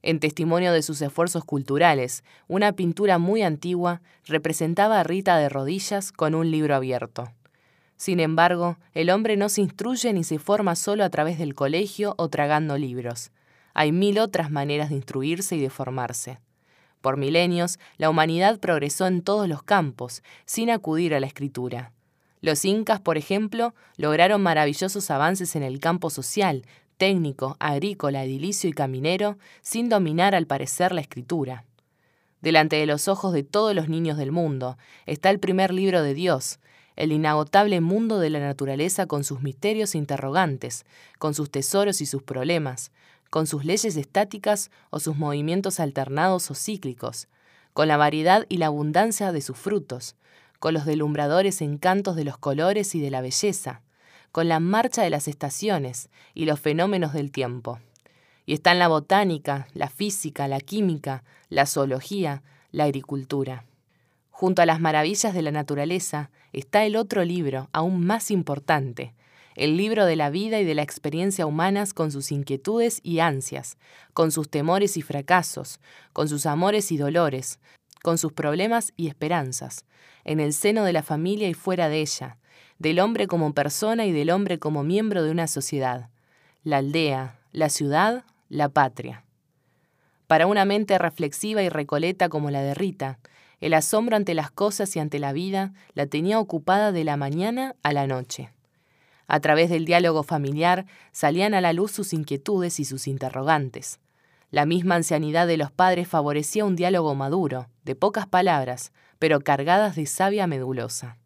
[0.01, 6.11] En testimonio de sus esfuerzos culturales, una pintura muy antigua representaba a Rita de rodillas
[6.11, 7.31] con un libro abierto.
[7.97, 12.13] Sin embargo, el hombre no se instruye ni se forma solo a través del colegio
[12.17, 13.31] o tragando libros.
[13.73, 16.39] Hay mil otras maneras de instruirse y de formarse.
[17.01, 21.91] Por milenios, la humanidad progresó en todos los campos, sin acudir a la escritura.
[22.41, 26.65] Los incas, por ejemplo, lograron maravillosos avances en el campo social,
[26.97, 31.63] técnico, agrícola, edilicio y caminero, sin dominar al parecer la escritura.
[32.41, 36.13] Delante de los ojos de todos los niños del mundo está el primer libro de
[36.13, 36.59] Dios,
[36.95, 40.85] el inagotable mundo de la naturaleza con sus misterios interrogantes,
[41.19, 42.91] con sus tesoros y sus problemas,
[43.29, 47.27] con sus leyes estáticas o sus movimientos alternados o cíclicos,
[47.73, 50.15] con la variedad y la abundancia de sus frutos,
[50.59, 53.81] con los delumbradores encantos de los colores y de la belleza,
[54.37, 57.79] con la marcha de las estaciones y los fenómenos del tiempo.
[58.45, 63.65] Y están la botánica, la física, la química, la zoología, la agricultura.
[64.29, 69.15] Junto a las maravillas de la naturaleza está el otro libro, aún más importante,
[69.55, 73.79] el libro de la vida y de la experiencia humanas con sus inquietudes y ansias,
[74.13, 75.79] con sus temores y fracasos,
[76.13, 77.59] con sus amores y dolores,
[78.03, 79.85] con sus problemas y esperanzas,
[80.25, 82.37] en el seno de la familia y fuera de ella,
[82.79, 86.09] del hombre como persona y del hombre como miembro de una sociedad,
[86.63, 89.23] la aldea, la ciudad, la patria.
[90.27, 93.19] Para una mente reflexiva y recoleta como la de Rita,
[93.59, 97.75] el asombro ante las cosas y ante la vida la tenía ocupada de la mañana
[97.81, 98.51] a la noche.
[99.27, 103.99] A través del diálogo familiar salían a la luz sus inquietudes y sus interrogantes.
[104.51, 109.95] La misma ancianidad de los padres favorecía un diálogo maduro, de pocas palabras, pero cargadas
[109.95, 111.17] de savia medulosa.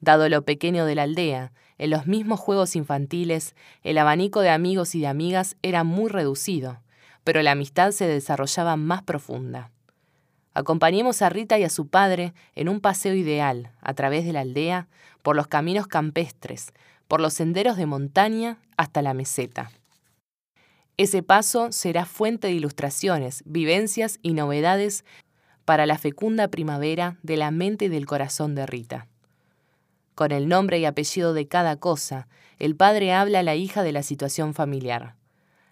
[0.00, 4.94] Dado lo pequeño de la aldea, en los mismos juegos infantiles, el abanico de amigos
[4.94, 6.80] y de amigas era muy reducido,
[7.24, 9.70] pero la amistad se desarrollaba más profunda.
[10.54, 14.40] Acompañemos a Rita y a su padre en un paseo ideal, a través de la
[14.40, 14.88] aldea,
[15.22, 16.72] por los caminos campestres,
[17.08, 19.70] por los senderos de montaña hasta la meseta.
[20.96, 25.04] Ese paso será fuente de ilustraciones, vivencias y novedades
[25.66, 29.08] para la fecunda primavera de la mente y del corazón de Rita.
[30.16, 32.26] Con el nombre y apellido de cada cosa,
[32.58, 35.14] el padre habla a la hija de la situación familiar,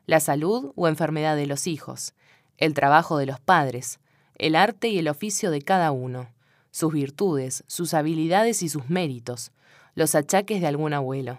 [0.05, 2.13] la salud o enfermedad de los hijos,
[2.59, 4.01] el trabajo de los padres,
[4.37, 6.29] el arte y el oficio de cada uno,
[6.73, 9.51] sus virtudes, sus habilidades y sus méritos,
[9.95, 11.39] los achaques de algún abuelo.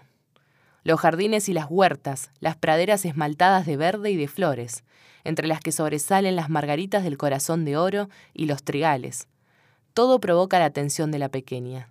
[0.82, 4.82] Los jardines y las huertas, las praderas esmaltadas de verde y de flores,
[5.22, 9.28] entre las que sobresalen las margaritas del corazón de oro y los trigales.
[9.94, 11.88] Todo provoca la atención de la pequeña.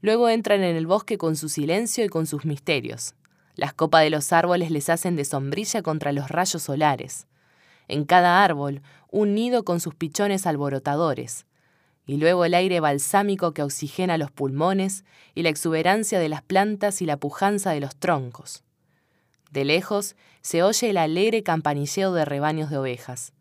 [0.00, 3.14] Luego entran en el bosque con su silencio y con sus misterios.
[3.54, 7.26] Las copas de los árboles les hacen de sombrilla contra los rayos solares.
[7.88, 11.46] En cada árbol, un nido con sus pichones alborotadores
[12.06, 17.02] y luego el aire balsámico que oxigena los pulmones y la exuberancia de las plantas
[17.02, 18.64] y la pujanza de los troncos.
[19.52, 23.32] De lejos se oye el alegre campanilleo de rebaños de ovejas.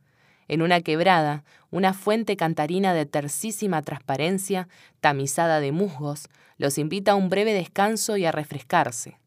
[0.49, 4.67] En una quebrada, una fuente cantarina de tercísima transparencia,
[4.99, 6.27] tamizada de musgos,
[6.57, 9.19] los invita a un breve descanso y a refrescarse.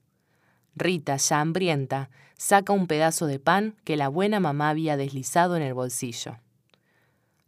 [0.75, 5.63] Rita, ya hambrienta, saca un pedazo de pan que la buena mamá había deslizado en
[5.63, 6.39] el bolsillo.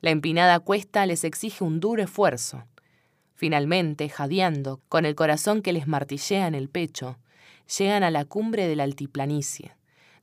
[0.01, 2.62] La empinada cuesta les exige un duro esfuerzo.
[3.35, 7.18] Finalmente, jadeando, con el corazón que les martillea en el pecho,
[7.77, 9.72] llegan a la cumbre de la altiplanicie,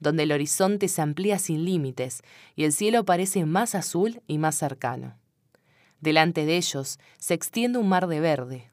[0.02, 2.24] donde el horizonte se amplía sin límites
[2.56, 5.16] y el cielo parece más azul y más cercano.
[6.02, 8.72] Delante de ellos se extiende un mar de verde.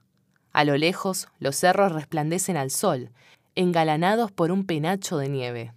[0.53, 3.11] A lo lejos, los cerros resplandecen al sol,
[3.55, 5.73] engalanados por un penacho de nieve.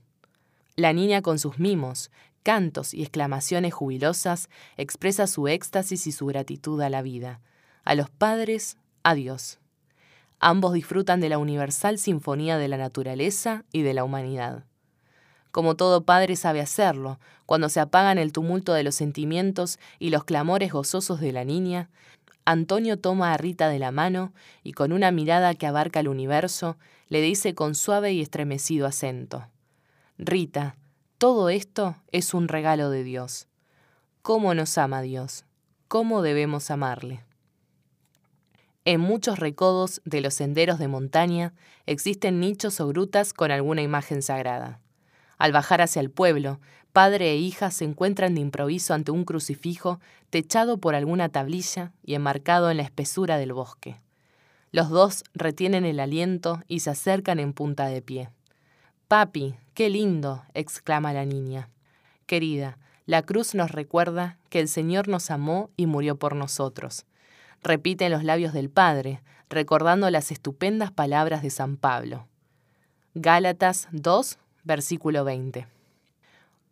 [0.77, 2.09] La niña con sus mimos,
[2.43, 7.41] cantos y exclamaciones jubilosas expresa su éxtasis y su gratitud a la vida,
[7.83, 9.59] a los padres, a Dios.
[10.39, 14.63] Ambos disfrutan de la universal sinfonía de la naturaleza y de la humanidad.
[15.51, 20.23] Como todo padre sabe hacerlo, cuando se apagan el tumulto de los sentimientos y los
[20.23, 21.89] clamores gozosos de la niña,
[22.45, 24.33] Antonio toma a Rita de la mano
[24.63, 26.77] y con una mirada que abarca el universo,
[27.09, 29.47] le dice con suave y estremecido acento,
[30.17, 30.75] Rita,
[31.17, 33.47] todo esto es un regalo de Dios.
[34.21, 35.45] ¿Cómo nos ama Dios?
[35.87, 37.23] ¿Cómo debemos amarle?
[38.85, 41.53] En muchos recodos de los senderos de montaña
[41.85, 44.80] existen nichos o grutas con alguna imagen sagrada.
[45.41, 46.59] Al bajar hacia el pueblo,
[46.93, 52.13] padre e hija se encuentran de improviso ante un crucifijo techado por alguna tablilla y
[52.13, 53.99] enmarcado en la espesura del bosque.
[54.71, 58.29] Los dos retienen el aliento y se acercan en punta de pie.
[59.07, 61.69] Papi, qué lindo, exclama la niña.
[62.27, 62.77] Querida,
[63.07, 67.05] la cruz nos recuerda que el Señor nos amó y murió por nosotros
[67.63, 72.27] repite en los labios del Padre, recordando las estupendas palabras de San Pablo.
[73.13, 75.67] Gálatas 2, versículo 20.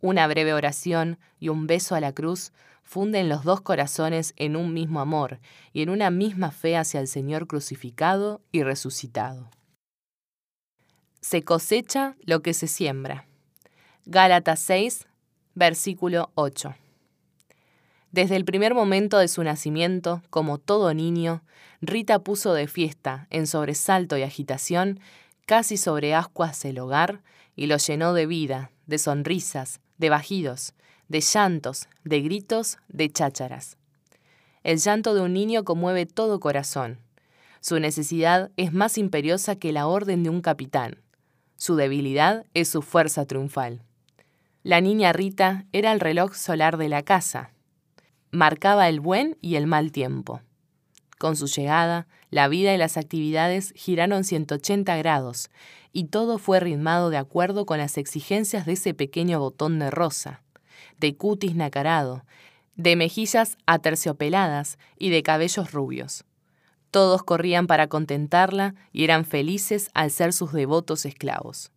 [0.01, 2.51] Una breve oración y un beso a la cruz
[2.83, 5.39] funden los dos corazones en un mismo amor
[5.73, 9.51] y en una misma fe hacia el Señor crucificado y resucitado.
[11.21, 13.27] Se cosecha lo que se siembra.
[14.05, 15.07] Gálatas 6,
[15.53, 16.73] versículo 8.
[18.11, 21.43] Desde el primer momento de su nacimiento, como todo niño,
[21.81, 24.99] Rita puso de fiesta, en sobresalto y agitación,
[25.45, 27.21] casi sobre ascuas el hogar,
[27.59, 30.75] y lo llenó de vida, de sonrisas, de bajidos,
[31.09, 33.75] de llantos, de gritos, de chácharas.
[34.63, 36.99] El llanto de un niño conmueve todo corazón.
[37.59, 40.99] Su necesidad es más imperiosa que la orden de un capitán.
[41.57, 43.81] Su debilidad es su fuerza triunfal.
[44.63, 47.51] La niña Rita era el reloj solar de la casa,
[48.31, 50.39] marcaba el buen y el mal tiempo.
[51.17, 55.49] Con su llegada, la vida y las actividades giraron 180 grados
[55.91, 60.43] y todo fue ritmado de acuerdo con las exigencias de ese pequeño botón de rosa,
[60.99, 62.23] de cutis nacarado,
[62.75, 66.25] de mejillas aterciopeladas y de cabellos rubios.
[66.91, 71.71] Todos corrían para contentarla y eran felices al ser sus devotos esclavos.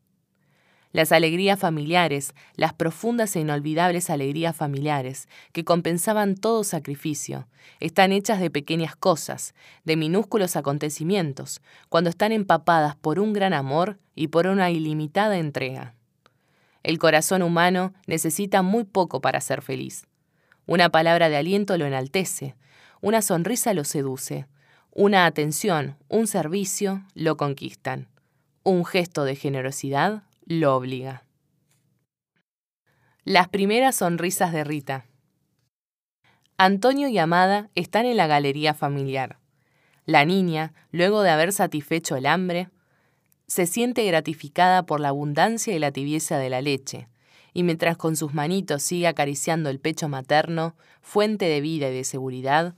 [0.92, 7.48] Las alegrías familiares, las profundas e inolvidables alegrías familiares, que compensaban todo sacrificio,
[7.80, 13.98] están hechas de pequeñas cosas, de minúsculos acontecimientos, cuando están empapadas por un gran amor
[14.14, 15.94] y por una ilimitada entrega.
[16.82, 20.06] El corazón humano necesita muy poco para ser feliz.
[20.66, 22.54] Una palabra de aliento lo enaltece,
[23.00, 24.46] una sonrisa lo seduce,
[24.92, 28.08] una atención, un servicio lo conquistan,
[28.62, 30.24] un gesto de generosidad
[30.60, 31.24] lo obliga.
[33.24, 35.06] Las primeras sonrisas de Rita.
[36.58, 39.38] Antonio y Amada están en la galería familiar.
[40.04, 42.68] La niña, luego de haber satisfecho el hambre,
[43.46, 47.08] se siente gratificada por la abundancia y la tibieza de la leche,
[47.54, 52.04] y mientras con sus manitos sigue acariciando el pecho materno, fuente de vida y de
[52.04, 52.74] seguridad,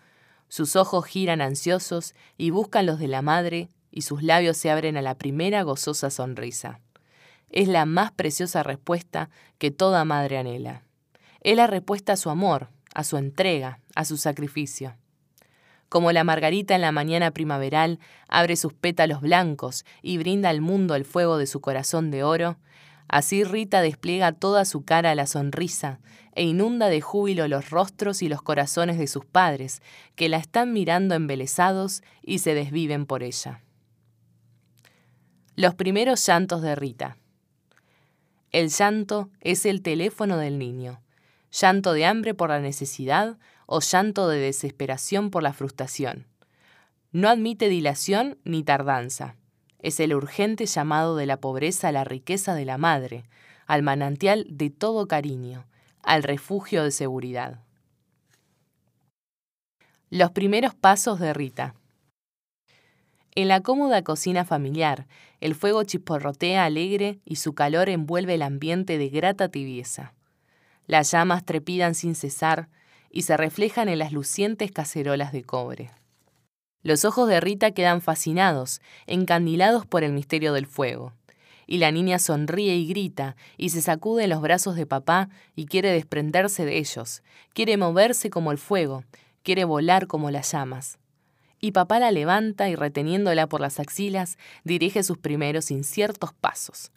[0.48, 4.96] sus ojos giran ansiosos y buscan los de la madre, y sus labios se abren
[4.96, 6.80] a la primera gozosa sonrisa
[7.50, 10.82] es la más preciosa respuesta que toda madre anhela.
[11.40, 14.96] Es la respuesta a su amor, a su entrega, a su sacrificio.
[15.88, 20.94] Como la margarita en la mañana primaveral abre sus pétalos blancos y brinda al mundo
[20.94, 22.56] el fuego de su corazón de oro,
[23.06, 26.00] así Rita despliega toda su cara a la sonrisa
[26.34, 29.82] e inunda de júbilo los rostros y los corazones de sus padres,
[30.16, 33.60] que la están mirando embelesados y se desviven por ella.
[35.54, 37.16] Los primeros llantos de Rita.
[38.54, 41.02] El llanto es el teléfono del niño.
[41.50, 43.36] Llanto de hambre por la necesidad
[43.66, 46.28] o llanto de desesperación por la frustración.
[47.10, 49.34] No admite dilación ni tardanza.
[49.80, 53.24] Es el urgente llamado de la pobreza a la riqueza de la madre,
[53.66, 55.66] al manantial de todo cariño,
[56.04, 57.58] al refugio de seguridad.
[60.10, 61.74] Los primeros pasos de Rita.
[63.34, 65.08] En la cómoda cocina familiar,
[65.44, 70.14] el fuego chisporrotea alegre y su calor envuelve el ambiente de grata tibieza.
[70.86, 72.70] Las llamas trepidan sin cesar
[73.10, 75.90] y se reflejan en las lucientes cacerolas de cobre.
[76.82, 81.12] Los ojos de Rita quedan fascinados, encandilados por el misterio del fuego.
[81.66, 85.66] Y la niña sonríe y grita, y se sacude en los brazos de papá y
[85.66, 87.22] quiere desprenderse de ellos,
[87.52, 89.04] quiere moverse como el fuego,
[89.42, 90.98] quiere volar como las llamas
[91.64, 96.92] y papá la levanta y reteniéndola por las axilas dirige sus primeros inciertos pasos.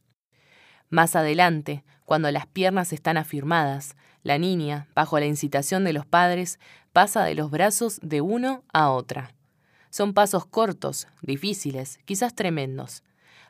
[0.90, 6.60] Más adelante, cuando las piernas están afirmadas, la niña, bajo la incitación de los padres,
[6.92, 9.34] pasa de los brazos de uno a otra.
[9.90, 13.04] Son pasos cortos, difíciles, quizás tremendos,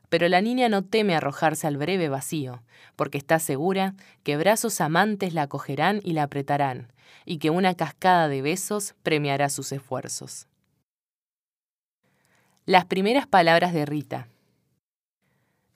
[0.09, 2.61] pero la niña no teme arrojarse al breve vacío,
[2.95, 6.93] porque está segura que brazos amantes la acogerán y la apretarán,
[7.25, 10.46] y que una cascada de besos premiará sus esfuerzos.
[12.67, 14.27] Las primeras palabras de Rita.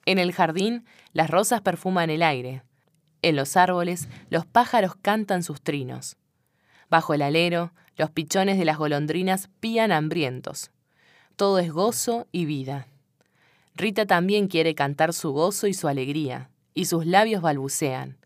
[0.05, 0.83] En el jardín,
[1.13, 2.63] las rosas perfuman el aire.
[3.21, 6.17] En los árboles, los pájaros cantan sus trinos.
[6.89, 10.71] Bajo el alero, los pichones de las golondrinas pían hambrientos.
[11.37, 12.87] Todo es gozo y vida.
[13.73, 18.17] Rita también quiere cantar su gozo y su alegría, y sus labios balbucean.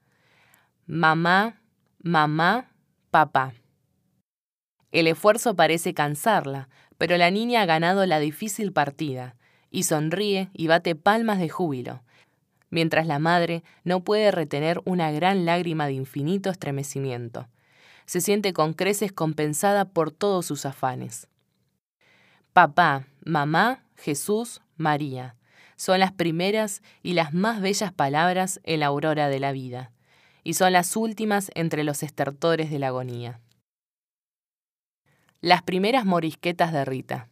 [0.87, 1.61] Mamá,
[2.01, 2.71] mamá,
[3.11, 3.53] papá.
[4.91, 6.67] El esfuerzo parece cansarla,
[6.97, 9.35] pero la niña ha ganado la difícil partida,
[9.71, 12.01] y sonríe y bate palmas de júbilo,
[12.69, 17.47] mientras la madre no puede retener una gran lágrima de infinito estremecimiento.
[18.05, 21.27] Se siente con creces compensada por todos sus afanes.
[22.53, 25.35] Papá, mamá, Jesús, María,
[25.75, 29.91] son las primeras y las más bellas palabras en la aurora de la vida,
[30.43, 33.39] y son las últimas entre los estertores de la agonía.
[35.45, 37.29] Las primeras morisquetas de Rita.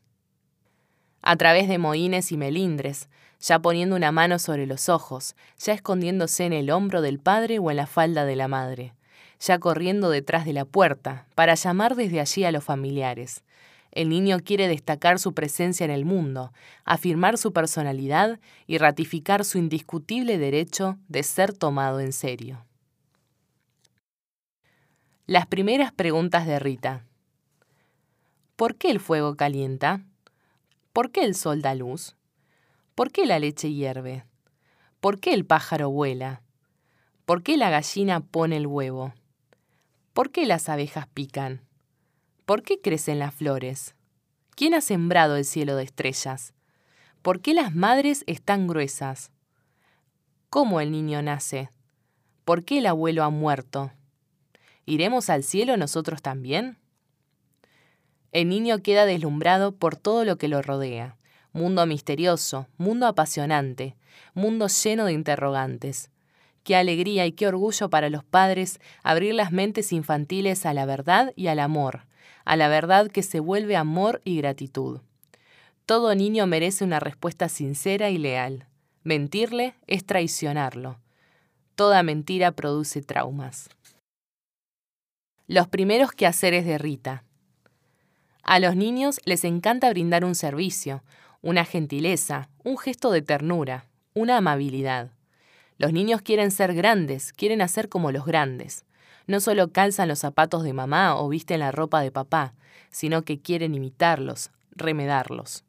[1.23, 3.09] A través de mohines y melindres,
[3.39, 7.71] ya poniendo una mano sobre los ojos, ya escondiéndose en el hombro del padre o
[7.71, 8.93] en la falda de la madre,
[9.39, 13.43] ya corriendo detrás de la puerta, para llamar desde allí a los familiares.
[13.91, 16.53] El niño quiere destacar su presencia en el mundo,
[16.85, 22.63] afirmar su personalidad y ratificar su indiscutible derecho de ser tomado en serio.
[25.25, 27.05] Las primeras preguntas de Rita.
[28.55, 30.01] ¿Por qué el fuego calienta?
[30.93, 32.15] ¿Por qué el sol da luz?
[32.93, 34.25] ¿Por qué la leche hierve?
[34.99, 36.43] ¿Por qué el pájaro vuela?
[37.25, 39.13] ¿Por qué la gallina pone el huevo?
[40.13, 41.61] ¿Por qué las abejas pican?
[42.45, 43.95] ¿Por qué crecen las flores?
[44.55, 46.53] ¿Quién ha sembrado el cielo de estrellas?
[47.23, 49.31] ¿Por qué las madres están gruesas?
[50.51, 51.71] ¿Cómo el niño nace?
[52.45, 53.91] ¿Por qué el abuelo ha muerto?
[54.85, 56.77] ¿Iremos al cielo nosotros también?
[58.33, 61.15] El niño queda deslumbrado por todo lo que lo rodea.
[61.53, 63.95] Mundo misterioso, mundo apasionante,
[64.33, 66.09] mundo lleno de interrogantes.
[66.63, 71.31] Qué alegría y qué orgullo para los padres abrir las mentes infantiles a la verdad
[71.35, 72.07] y al amor,
[72.43, 75.01] a la verdad que se vuelve amor y gratitud.
[75.85, 78.65] Todo niño merece una respuesta sincera y leal.
[79.03, 80.97] Mentirle es traicionarlo.
[81.75, 83.69] Toda mentira produce traumas.
[85.45, 87.25] Los primeros quehaceres de Rita.
[88.43, 91.01] A los niños les encanta brindar un servicio,
[91.41, 95.11] una gentileza, un gesto de ternura, una amabilidad.
[95.77, 98.83] Los niños quieren ser grandes, quieren hacer como los grandes.
[99.27, 102.53] No solo calzan los zapatos de mamá o visten la ropa de papá,
[102.89, 105.63] sino que quieren imitarlos, remedarlos.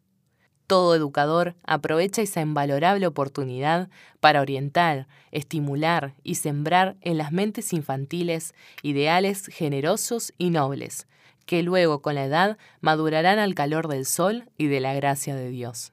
[0.66, 8.52] Todo educador aprovecha esa invalorable oportunidad para orientar, estimular y sembrar en las mentes infantiles
[8.82, 11.06] ideales generosos y nobles,
[11.46, 15.48] que luego con la edad madurarán al calor del sol y de la gracia de
[15.48, 15.92] Dios.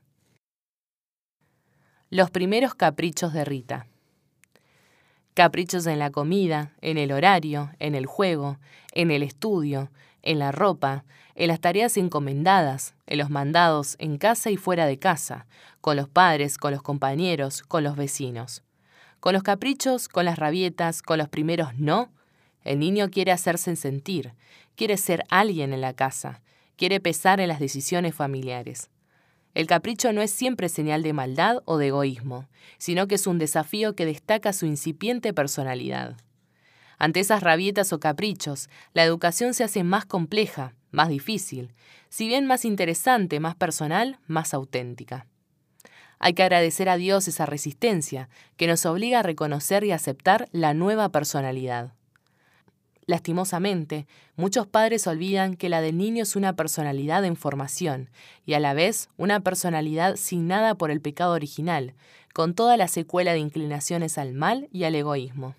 [2.09, 3.87] Los primeros caprichos de Rita.
[5.33, 8.59] Caprichos en la comida, en el horario, en el juego,
[8.91, 9.91] en el estudio,
[10.21, 14.99] en la ropa, en las tareas encomendadas, en los mandados en casa y fuera de
[14.99, 15.47] casa,
[15.79, 18.63] con los padres, con los compañeros, con los vecinos.
[19.21, 22.09] Con los caprichos, con las rabietas, con los primeros no,
[22.63, 24.33] el niño quiere hacerse sentir,
[24.81, 26.41] quiere ser alguien en la casa,
[26.75, 28.89] quiere pesar en las decisiones familiares.
[29.53, 33.37] El capricho no es siempre señal de maldad o de egoísmo, sino que es un
[33.37, 36.17] desafío que destaca su incipiente personalidad.
[36.97, 41.75] Ante esas rabietas o caprichos, la educación se hace más compleja, más difícil,
[42.09, 45.27] si bien más interesante, más personal, más auténtica.
[46.17, 50.73] Hay que agradecer a Dios esa resistencia, que nos obliga a reconocer y aceptar la
[50.73, 51.93] nueva personalidad.
[53.07, 58.09] Lastimosamente, muchos padres olvidan que la del niño es una personalidad en formación
[58.45, 61.93] y a la vez una personalidad signada por el pecado original,
[62.33, 65.55] con toda la secuela de inclinaciones al mal y al egoísmo.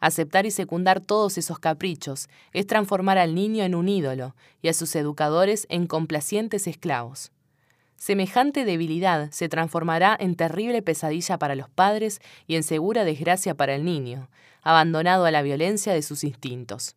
[0.00, 4.72] Aceptar y secundar todos esos caprichos es transformar al niño en un ídolo y a
[4.72, 7.32] sus educadores en complacientes esclavos.
[8.00, 13.74] Semejante debilidad se transformará en terrible pesadilla para los padres y en segura desgracia para
[13.74, 14.30] el niño,
[14.62, 16.96] abandonado a la violencia de sus instintos.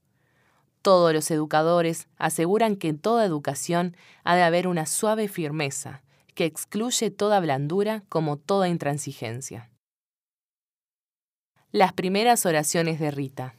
[0.82, 6.04] Todos los educadores aseguran que en toda educación ha de haber una suave firmeza,
[6.36, 9.70] que excluye toda blandura como toda intransigencia.
[11.74, 13.56] Las primeras oraciones de Rita.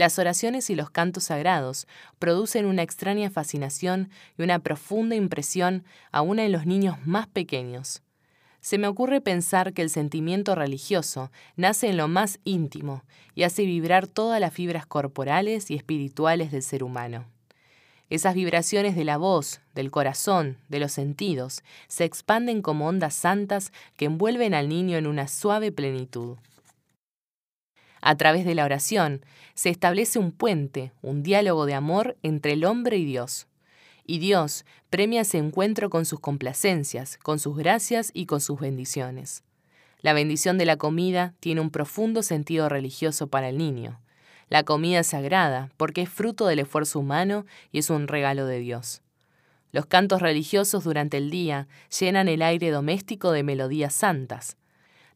[0.00, 1.86] Las oraciones y los cantos sagrados
[2.18, 8.00] producen una extraña fascinación y una profunda impresión aún en los niños más pequeños.
[8.62, 13.66] Se me ocurre pensar que el sentimiento religioso nace en lo más íntimo y hace
[13.66, 17.26] vibrar todas las fibras corporales y espirituales del ser humano.
[18.08, 23.70] Esas vibraciones de la voz, del corazón, de los sentidos, se expanden como ondas santas
[23.98, 26.38] que envuelven al niño en una suave plenitud.
[28.00, 29.24] A través de la oración
[29.54, 33.46] se establece un puente, un diálogo de amor entre el hombre y Dios.
[34.06, 39.44] Y Dios premia ese encuentro con sus complacencias, con sus gracias y con sus bendiciones.
[40.00, 44.00] La bendición de la comida tiene un profundo sentido religioso para el niño.
[44.48, 48.58] La comida es sagrada porque es fruto del esfuerzo humano y es un regalo de
[48.58, 49.02] Dios.
[49.72, 51.68] Los cantos religiosos durante el día
[52.00, 54.56] llenan el aire doméstico de melodías santas,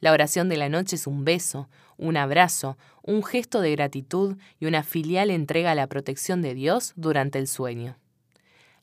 [0.04, 4.66] la oración de la noche es un beso, un abrazo, un gesto de gratitud y
[4.66, 7.96] una filial entrega a la protección de Dios durante el sueño.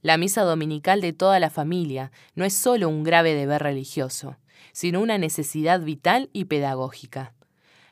[0.01, 4.37] La misa dominical de toda la familia no es solo un grave deber religioso,
[4.71, 7.35] sino una necesidad vital y pedagógica.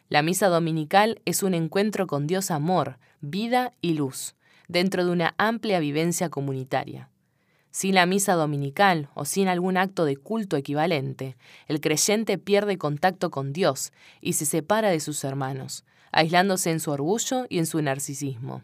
[0.07, 4.33] La misa dominical es un encuentro con Dios amor, vida y luz,
[4.67, 7.09] dentro de una amplia vivencia comunitaria.
[7.71, 13.29] Sin la misa dominical o sin algún acto de culto equivalente, el creyente pierde contacto
[13.29, 13.91] con Dios
[14.21, 18.63] y se separa de sus hermanos, aislándose en su orgullo y en su narcisismo.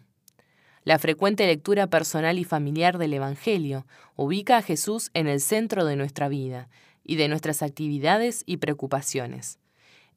[0.84, 5.95] La frecuente lectura personal y familiar del Evangelio ubica a Jesús en el centro de
[5.95, 6.70] nuestra vida
[7.03, 9.58] y de nuestras actividades y preocupaciones.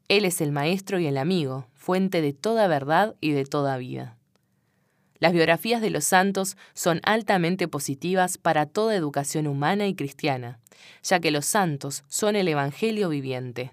[0.08, 4.17] Él es el Maestro y el amigo, fuente de toda verdad y de toda vida.
[5.20, 10.60] Las biografías de los santos son altamente positivas para toda educación humana y cristiana,
[11.02, 13.72] ya que los santos son el Evangelio viviente.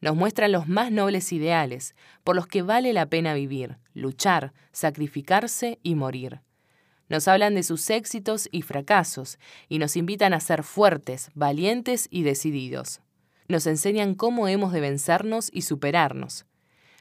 [0.00, 5.80] Nos muestran los más nobles ideales, por los que vale la pena vivir, luchar, sacrificarse
[5.82, 6.40] y morir.
[7.08, 12.22] Nos hablan de sus éxitos y fracasos y nos invitan a ser fuertes, valientes y
[12.22, 13.00] decididos.
[13.48, 16.46] Nos enseñan cómo hemos de vencernos y superarnos,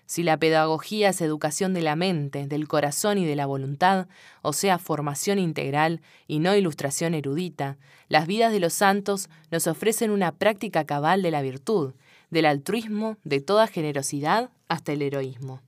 [0.05, 4.07] si la pedagogía es educación de la mente, del corazón y de la voluntad,
[4.41, 7.77] o sea, formación integral y no ilustración erudita,
[8.07, 11.93] las vidas de los santos nos ofrecen una práctica cabal de la virtud,
[12.29, 15.61] del altruismo, de toda generosidad hasta el heroísmo.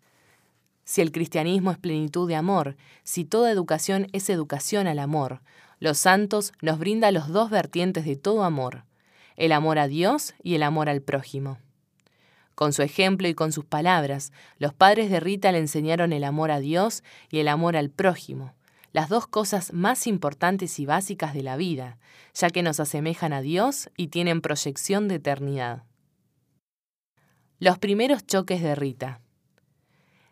[0.86, 5.42] Si el cristianismo es plenitud de amor, si toda educación es educación al amor,
[5.80, 8.84] los santos nos brindan los dos vertientes de todo amor,
[9.36, 11.58] el amor a Dios y el amor al prójimo.
[12.58, 16.50] Con su ejemplo y con sus palabras, los padres de Rita le enseñaron el amor
[16.50, 18.56] a Dios y el amor al prójimo,
[18.94, 22.00] las dos cosas más importantes y básicas de la vida,
[22.34, 25.84] ya que nos asemejan a Dios y tienen proyección de eternidad.
[27.60, 29.22] Los primeros choques de Rita.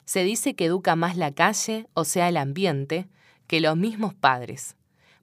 [0.06, 3.08] Se dice que educa más la calle, o sea, el ambiente,
[3.46, 4.78] que los mismos padres.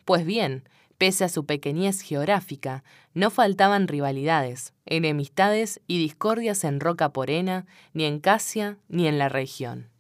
[0.05, 0.69] Pues bien,
[1.03, 8.05] Pese a su pequeñez geográfica, no faltaban rivalidades, enemistades y discordias en Roca Porena, ni
[8.05, 9.91] en Casia, ni en la región.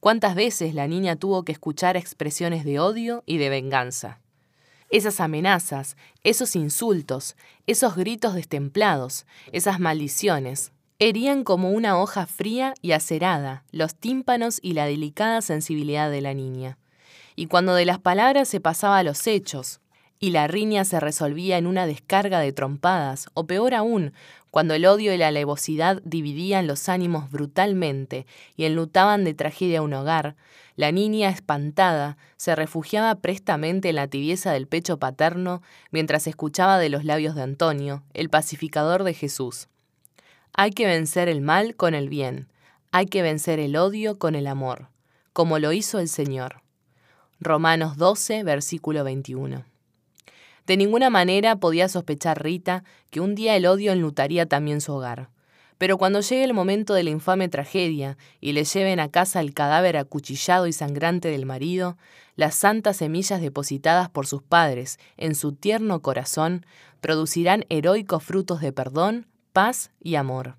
[0.00, 4.18] ¿Cuántas veces la niña tuvo que escuchar expresiones de odio y de venganza?
[4.88, 7.36] Esas amenazas, esos insultos,
[7.66, 14.72] esos gritos destemplados, esas maldiciones, herían como una hoja fría y acerada los tímpanos y
[14.72, 16.78] la delicada sensibilidad de la niña.
[17.36, 19.82] Y cuando de las palabras se pasaba a los hechos,
[20.20, 24.12] y la riña se resolvía en una descarga de trompadas, o peor aún,
[24.50, 28.26] cuando el odio y la alevosidad dividían los ánimos brutalmente
[28.56, 30.36] y enlutaban de tragedia un hogar,
[30.78, 36.88] la niña, espantada, se refugiaba prestamente en la tibieza del pecho paterno mientras escuchaba de
[36.88, 39.66] los labios de Antonio, el pacificador de Jesús.
[40.52, 42.46] Hay que vencer el mal con el bien,
[42.92, 44.88] hay que vencer el odio con el amor,
[45.32, 46.62] como lo hizo el Señor.
[47.40, 49.67] Romanos 12, versículo 21.
[50.68, 55.30] De ninguna manera podía sospechar Rita que un día el odio enlutaría también su hogar.
[55.78, 59.54] Pero cuando llegue el momento de la infame tragedia y le lleven a casa el
[59.54, 61.96] cadáver acuchillado y sangrante del marido,
[62.36, 66.66] las santas semillas depositadas por sus padres en su tierno corazón
[67.00, 70.56] producirán heroicos frutos de perdón, paz y amor.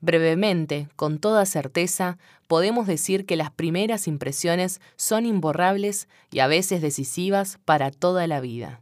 [0.00, 2.18] Brevemente, con toda certeza,
[2.48, 8.40] podemos decir que las primeras impresiones son imborrables y a veces decisivas para toda la
[8.40, 8.80] vida.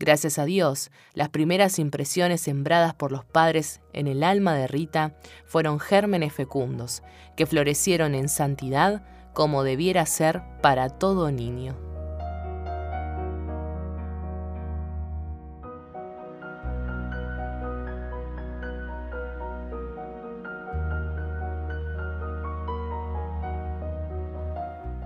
[0.00, 5.14] Gracias a Dios, las primeras impresiones sembradas por los padres en el alma de Rita
[5.46, 7.04] fueron gérmenes fecundos,
[7.36, 9.04] que florecieron en santidad
[9.34, 11.76] como debiera ser para todo niño.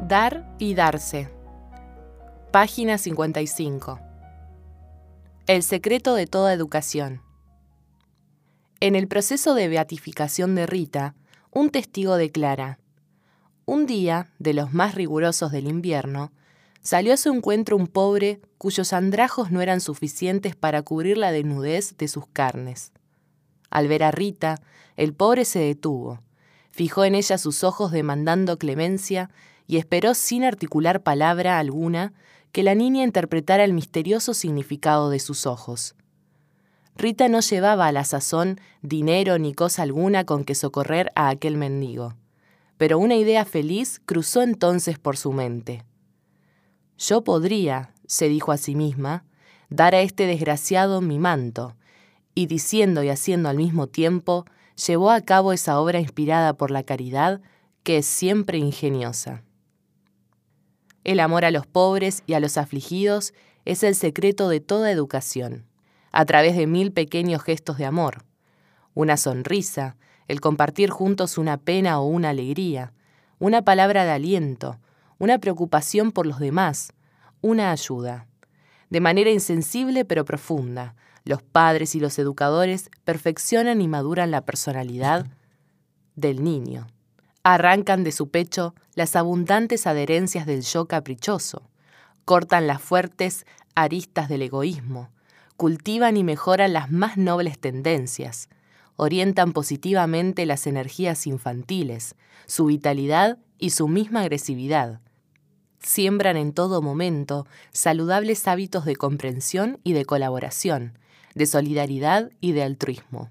[0.09, 1.29] Dar y darse.
[2.51, 4.08] Página 55.
[5.49, 7.23] El secreto de toda educación.
[8.81, 11.15] En el proceso de beatificación de Rita,
[11.51, 12.79] un testigo declara,
[13.65, 16.33] un día, de los más rigurosos del invierno,
[16.83, 21.97] salió a su encuentro un pobre cuyos andrajos no eran suficientes para cubrir la desnudez
[21.97, 22.93] de sus carnes.
[23.71, 24.61] Al ver a Rita,
[24.97, 26.21] el pobre se detuvo,
[26.73, 29.31] fijó en ella sus ojos demandando clemencia
[29.67, 32.13] y esperó sin articular palabra alguna
[32.53, 35.95] que la niña interpretara el misterioso significado de sus ojos.
[36.97, 41.57] Rita no llevaba a la sazón dinero ni cosa alguna con que socorrer a aquel
[41.57, 42.15] mendigo,
[42.77, 45.85] pero una idea feliz cruzó entonces por su mente.
[46.99, 49.25] Yo podría, se dijo a sí misma,
[49.71, 51.77] dar a este desgraciado mi manto,
[52.35, 54.45] y diciendo y haciendo al mismo tiempo,
[54.87, 57.41] llevó a cabo esa obra inspirada por la caridad
[57.83, 59.43] que es siempre ingeniosa.
[61.05, 63.33] El amor a los pobres y a los afligidos
[63.65, 65.65] es el secreto de toda educación,
[66.11, 68.25] a través de mil pequeños gestos de amor.
[68.95, 69.97] Una sonrisa,
[70.27, 72.93] el compartir juntos una pena o una alegría,
[73.39, 74.79] una palabra de aliento,
[75.19, 76.93] una preocupación por los demás,
[77.41, 78.27] una ayuda.
[78.91, 80.95] De manera insensible pero profunda,
[81.25, 85.27] los padres y los educadores perfeccionan y maduran la personalidad
[86.17, 86.87] del niño
[87.43, 91.71] arrancan de su pecho las abundantes adherencias del yo caprichoso,
[92.25, 95.11] cortan las fuertes aristas del egoísmo,
[95.57, 98.49] cultivan y mejoran las más nobles tendencias,
[98.97, 102.17] orientan positivamente las energías infantiles,
[102.47, 105.01] su vitalidad y su misma agresividad.
[105.81, 110.99] Siembran en todo momento saludables hábitos de comprensión y de colaboración,
[111.35, 113.31] de solidaridad y de altruismo.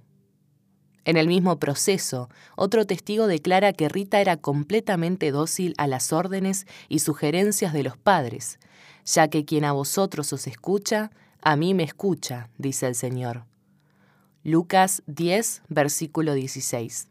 [1.07, 6.67] En el mismo proceso, otro testigo declara que Rita era completamente dócil a las órdenes
[6.89, 8.59] y sugerencias de los padres,
[9.05, 11.11] ya que quien a vosotros os escucha,
[11.41, 13.45] a mí me escucha, dice el Señor.
[14.43, 17.07] Lucas 10, versículo 16.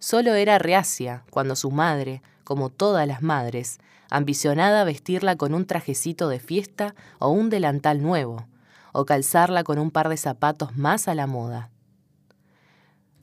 [0.00, 3.78] Solo era reacia cuando su madre, como todas las madres,
[4.10, 8.48] ambicionada vestirla con un trajecito de fiesta o un delantal nuevo,
[8.92, 11.70] o calzarla con un par de zapatos más a la moda.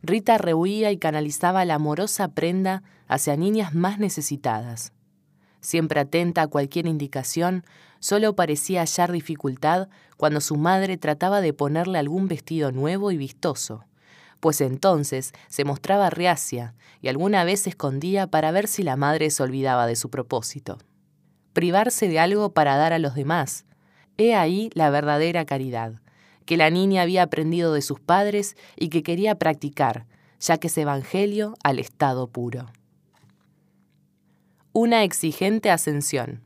[0.03, 4.93] Rita rehuía y canalizaba la amorosa prenda hacia niñas más necesitadas.
[5.59, 7.63] Siempre atenta a cualquier indicación,
[7.99, 13.85] solo parecía hallar dificultad cuando su madre trataba de ponerle algún vestido nuevo y vistoso,
[14.39, 19.43] pues entonces se mostraba reacia y alguna vez escondía para ver si la madre se
[19.43, 20.77] olvidaba de su propósito.
[21.53, 23.65] Privarse de algo para dar a los demás,
[24.17, 26.01] he ahí la verdadera caridad,
[26.47, 30.07] que la niña había aprendido de sus padres y que quería practicar,
[30.39, 32.71] ya que es evangelio al estado puro.
[34.73, 36.41] Una exigente ascensión.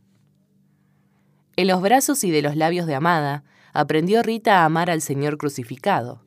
[1.55, 5.37] En los brazos y de los labios de Amada, aprendió Rita a amar al Señor
[5.37, 6.23] crucificado,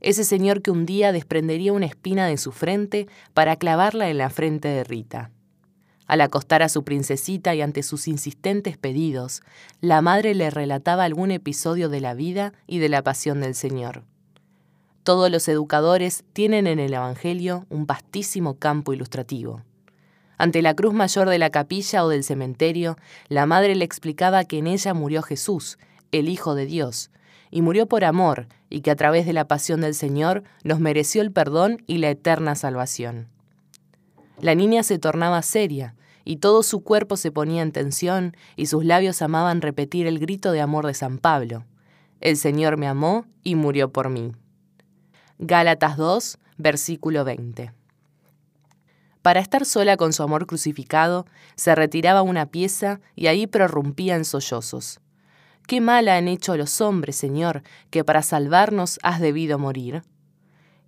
[0.00, 4.30] ese Señor que un día desprendería una espina de su frente para clavarla en la
[4.30, 5.30] frente de Rita.
[6.08, 9.42] Al acostar a su princesita y ante sus insistentes pedidos,
[9.82, 14.04] la madre le relataba algún episodio de la vida y de la pasión del Señor.
[15.02, 19.62] Todos los educadores tienen en el Evangelio un vastísimo campo ilustrativo.
[20.38, 22.96] Ante la cruz mayor de la capilla o del cementerio,
[23.28, 25.78] la madre le explicaba que en ella murió Jesús,
[26.10, 27.10] el Hijo de Dios,
[27.50, 31.20] y murió por amor, y que a través de la pasión del Señor nos mereció
[31.20, 33.28] el perdón y la eterna salvación.
[34.40, 35.96] La niña se tornaba seria,
[36.28, 40.52] y todo su cuerpo se ponía en tensión, y sus labios amaban repetir el grito
[40.52, 41.64] de amor de San Pablo.
[42.20, 44.32] El Señor me amó y murió por mí.
[45.38, 47.72] Gálatas 2, versículo 20.
[49.22, 51.24] Para estar sola con su amor crucificado,
[51.56, 55.00] se retiraba una pieza y ahí prorrumpía en sollozos.
[55.66, 60.02] Qué mal han hecho los hombres, Señor, que para salvarnos has debido morir.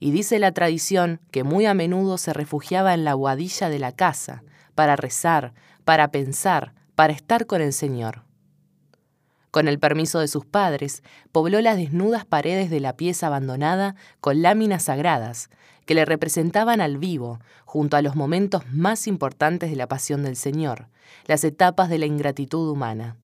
[0.03, 3.93] y dice la tradición que muy a menudo se refugiaba en la guadilla de la
[3.93, 4.43] casa
[4.81, 5.53] para rezar,
[5.85, 8.25] para pensar, para estar con el Señor.
[9.51, 11.03] Con el permiso de sus padres,
[11.33, 15.51] pobló las desnudas paredes de la pieza abandonada con láminas sagradas
[15.85, 20.37] que le representaban al vivo, junto a los momentos más importantes de la pasión del
[20.37, 20.89] Señor,
[21.27, 23.19] las etapas de la ingratitud humana.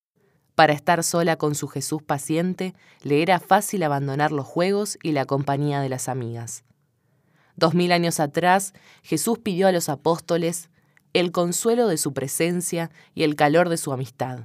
[0.56, 5.24] Para estar sola con su Jesús paciente, le era fácil abandonar los juegos y la
[5.24, 6.64] compañía de las amigas.
[7.56, 10.68] Dos mil años atrás, Jesús pidió a los apóstoles
[11.20, 14.40] el consuelo de su presencia y el calor de su amistad.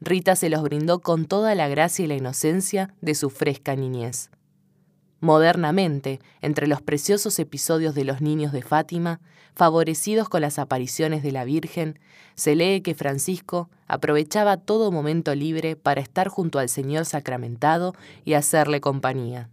[0.00, 4.30] Rita se los brindó con toda la gracia y la inocencia de su fresca niñez.
[5.20, 9.20] Modernamente, entre los preciosos episodios de los niños de Fátima,
[9.54, 11.98] favorecidos con las apariciones de la Virgen,
[12.36, 18.32] se lee que Francisco aprovechaba todo momento libre para estar junto al Señor sacramentado y
[18.32, 19.50] hacerle compañía.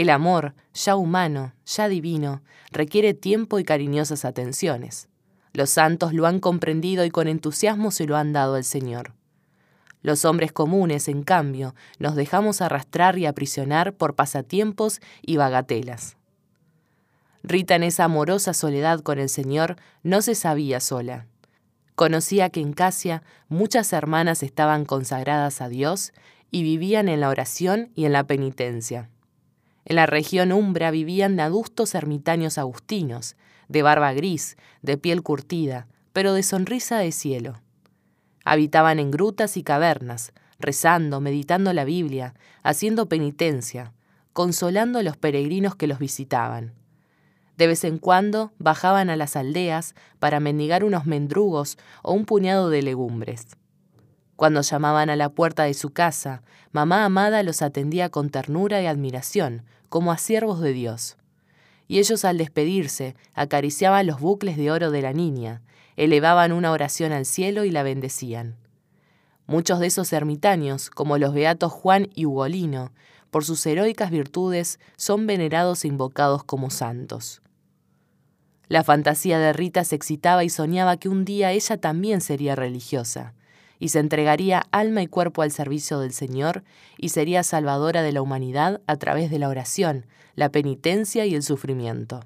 [0.00, 2.40] El amor, ya humano, ya divino,
[2.72, 5.10] requiere tiempo y cariñosas atenciones.
[5.52, 9.12] Los santos lo han comprendido y con entusiasmo se lo han dado al Señor.
[10.00, 16.16] Los hombres comunes, en cambio, nos dejamos arrastrar y aprisionar por pasatiempos y bagatelas.
[17.42, 21.26] Rita en esa amorosa soledad con el Señor no se sabía sola.
[21.94, 26.14] Conocía que en Casia muchas hermanas estaban consagradas a Dios
[26.50, 29.10] y vivían en la oración y en la penitencia.
[29.84, 33.36] En la región umbra vivían adustos ermitaños agustinos,
[33.68, 37.60] de barba gris, de piel curtida, pero de sonrisa de cielo.
[38.44, 43.92] Habitaban en grutas y cavernas, rezando, meditando la Biblia, haciendo penitencia,
[44.32, 46.74] consolando a los peregrinos que los visitaban.
[47.56, 52.70] De vez en cuando bajaban a las aldeas para mendigar unos mendrugos o un puñado
[52.70, 53.48] de legumbres.
[54.40, 56.40] Cuando llamaban a la puerta de su casa,
[56.72, 61.18] mamá amada los atendía con ternura y admiración, como a siervos de Dios.
[61.88, 65.60] Y ellos al despedirse acariciaban los bucles de oro de la niña,
[65.96, 68.56] elevaban una oración al cielo y la bendecían.
[69.46, 72.92] Muchos de esos ermitaños, como los beatos Juan y Ugolino,
[73.30, 77.42] por sus heroicas virtudes son venerados e invocados como santos.
[78.68, 83.34] La fantasía de Rita se excitaba y soñaba que un día ella también sería religiosa,
[83.80, 86.62] y se entregaría alma y cuerpo al servicio del Señor
[86.96, 91.42] y sería salvadora de la humanidad a través de la oración, la penitencia y el
[91.42, 92.20] sufrimiento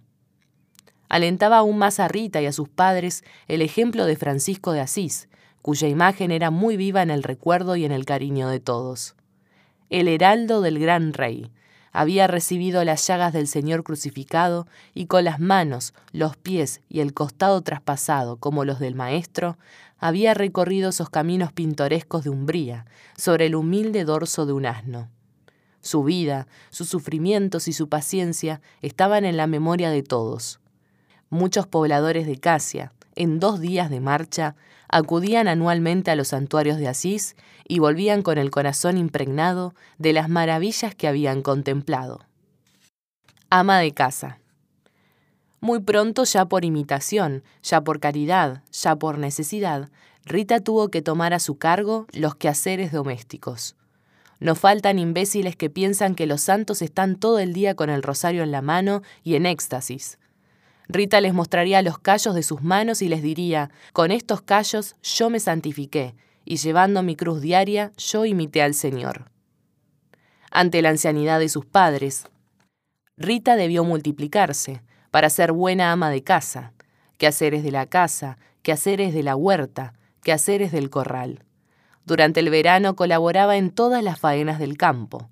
[1.15, 5.29] alentaba aún más a Rita y a sus padres el ejemplo de Francisco de Asís,
[5.63, 9.15] cuya imagen era muy viva en el recuerdo y en el cariño de todos.
[9.91, 11.53] El heraldo del gran rey
[11.93, 17.15] había recibido las llagas del Señor crucificado y con las manos, los pies y el
[17.15, 19.57] costado traspasado como los del Maestro,
[19.99, 25.11] había recorrido esos caminos pintorescos de Umbría sobre el humilde dorso de un asno.
[25.81, 30.61] Su vida, sus sufrimientos y su paciencia estaban en la memoria de todos
[31.35, 34.57] muchos pobladores de Casia, en dos días de marcha,
[34.89, 40.29] acudían anualmente a los santuarios de Asís y volvían con el corazón impregnado de las
[40.29, 42.21] maravillas que habían contemplado.
[43.51, 44.39] Ama de casa.
[45.65, 49.89] Muy pronto, ya por imitación, ya por caridad, ya por necesidad,
[50.27, 53.75] Rita tuvo que tomar a su cargo los quehaceres domésticos.
[54.41, 58.43] No faltan imbéciles que piensan que los santos están todo el día con el rosario
[58.43, 60.19] en la mano y en éxtasis,
[60.87, 65.31] Rita les mostraría los callos de sus manos y les diría, con estos callos yo
[65.31, 66.15] me santifiqué,
[66.45, 69.31] y llevando mi cruz diaria yo imité al Señor.
[70.51, 72.27] Ante la ancianidad de sus padres,
[73.17, 74.83] Rita debió multiplicarse
[75.15, 76.73] para ser buena ama de casa,
[77.19, 81.45] quehaceres de la casa, quehaceres de la huerta, quehaceres del corral.
[82.05, 85.29] Durante el verano colaboraba en todas las faenas del campo.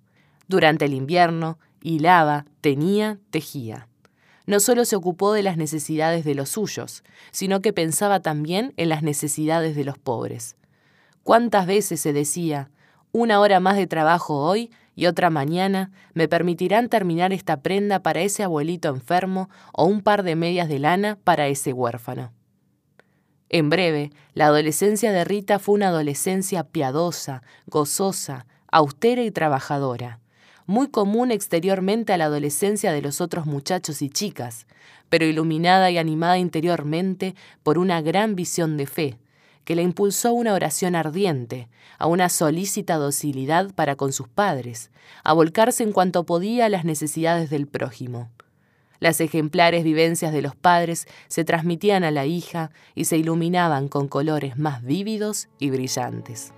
[0.47, 3.89] Durante el invierno hilaba, tenía, tejía
[4.47, 7.03] no solo se ocupó de las necesidades de los suyos,
[7.33, 10.55] sino que pensaba también en las necesidades de los pobres.
[11.25, 12.71] ¿Cuántas veces se decía,
[13.11, 18.21] una hora más de trabajo hoy y otra mañana me permitirán terminar esta prenda para
[18.21, 22.33] ese abuelito enfermo o un par de medias de lana para ese huérfano?
[23.49, 30.21] En breve, la adolescencia de Rita fue una adolescencia piadosa, gozosa, austera y trabajadora
[30.67, 34.67] muy común exteriormente a la adolescencia de los otros muchachos y chicas,
[35.09, 39.19] pero iluminada y animada interiormente por una gran visión de fe,
[39.65, 41.69] que le impulsó una oración ardiente,
[41.99, 44.91] a una solícita docilidad para con sus padres,
[45.25, 48.31] a volcarse en cuanto podía a las necesidades del prójimo.
[48.99, 54.07] Las ejemplares vivencias de los padres se transmitían a la hija y se iluminaban con
[54.07, 56.53] colores más vívidos y brillantes.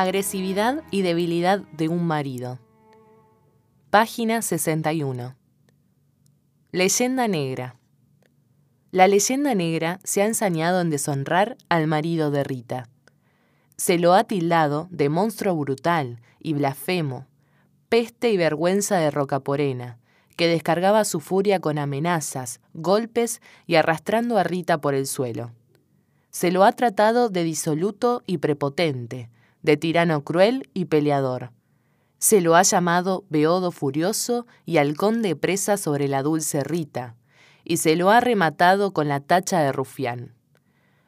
[0.00, 2.60] Agresividad y debilidad de un marido.
[3.90, 5.34] Página 61.
[6.70, 7.74] Leyenda negra.
[8.92, 12.88] La leyenda negra se ha ensañado en deshonrar al marido de Rita.
[13.76, 17.26] Se lo ha tildado de monstruo brutal y blasfemo,
[17.88, 19.98] peste y vergüenza de Rocaporena,
[20.36, 25.50] que descargaba su furia con amenazas, golpes y arrastrando a Rita por el suelo.
[26.30, 29.28] Se lo ha tratado de disoluto y prepotente,
[29.62, 31.52] de tirano cruel y peleador.
[32.18, 37.14] Se lo ha llamado Beodo furioso y halcón de presa sobre la dulce Rita,
[37.64, 40.34] y se lo ha rematado con la tacha de rufián.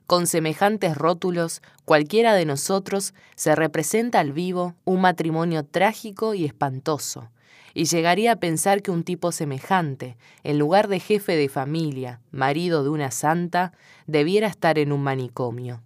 [0.07, 7.31] Con semejantes rótulos, cualquiera de nosotros se representa al vivo un matrimonio trágico y espantoso,
[7.75, 12.83] y llegaría a pensar que un tipo semejante, en lugar de jefe de familia, marido
[12.83, 13.73] de una santa,
[14.07, 15.81] debiera estar en un manicomio.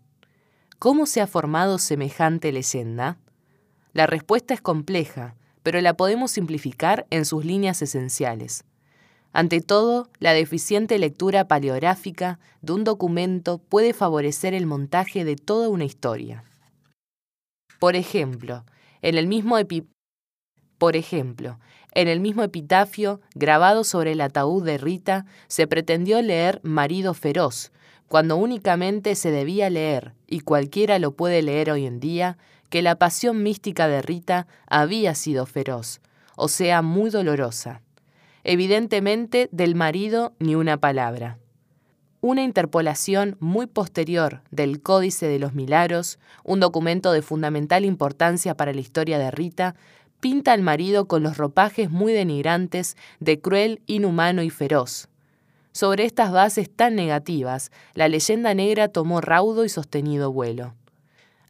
[0.84, 3.16] ¿Cómo se ha formado semejante leyenda?
[3.94, 8.64] La respuesta es compleja, pero la podemos simplificar en sus líneas esenciales.
[9.32, 15.70] Ante todo, la deficiente lectura paleográfica de un documento puede favorecer el montaje de toda
[15.70, 16.44] una historia.
[17.78, 18.66] Por ejemplo,
[19.00, 19.56] en el mismo
[20.76, 21.58] por ejemplo,
[21.92, 27.72] en el mismo epitafio grabado sobre el ataúd de Rita se pretendió leer marido feroz,
[28.14, 32.38] cuando únicamente se debía leer, y cualquiera lo puede leer hoy en día,
[32.70, 36.00] que la pasión mística de Rita había sido feroz,
[36.36, 37.82] o sea, muy dolorosa.
[38.44, 41.38] Evidentemente, del marido ni una palabra.
[42.20, 48.72] Una interpolación muy posterior del Códice de los Milagros, un documento de fundamental importancia para
[48.72, 49.74] la historia de Rita,
[50.20, 55.08] pinta al marido con los ropajes muy denigrantes de cruel, inhumano y feroz,
[55.74, 60.72] sobre estas bases tan negativas, la leyenda negra tomó raudo y sostenido vuelo.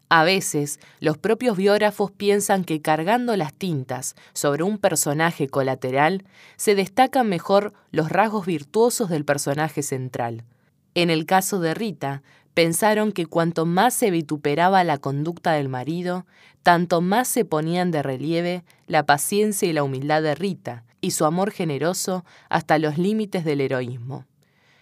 [0.09, 6.25] A veces, los propios biógrafos piensan que cargando las tintas sobre un personaje colateral,
[6.57, 10.45] se destacan mejor los rasgos virtuosos del personaje central.
[10.95, 12.23] En el caso de Rita,
[12.55, 16.25] pensaron que cuanto más se vituperaba la conducta del marido,
[16.63, 21.27] tanto más se ponían de relieve la paciencia y la humildad de Rita, y su
[21.27, 24.25] amor generoso hasta los límites del heroísmo.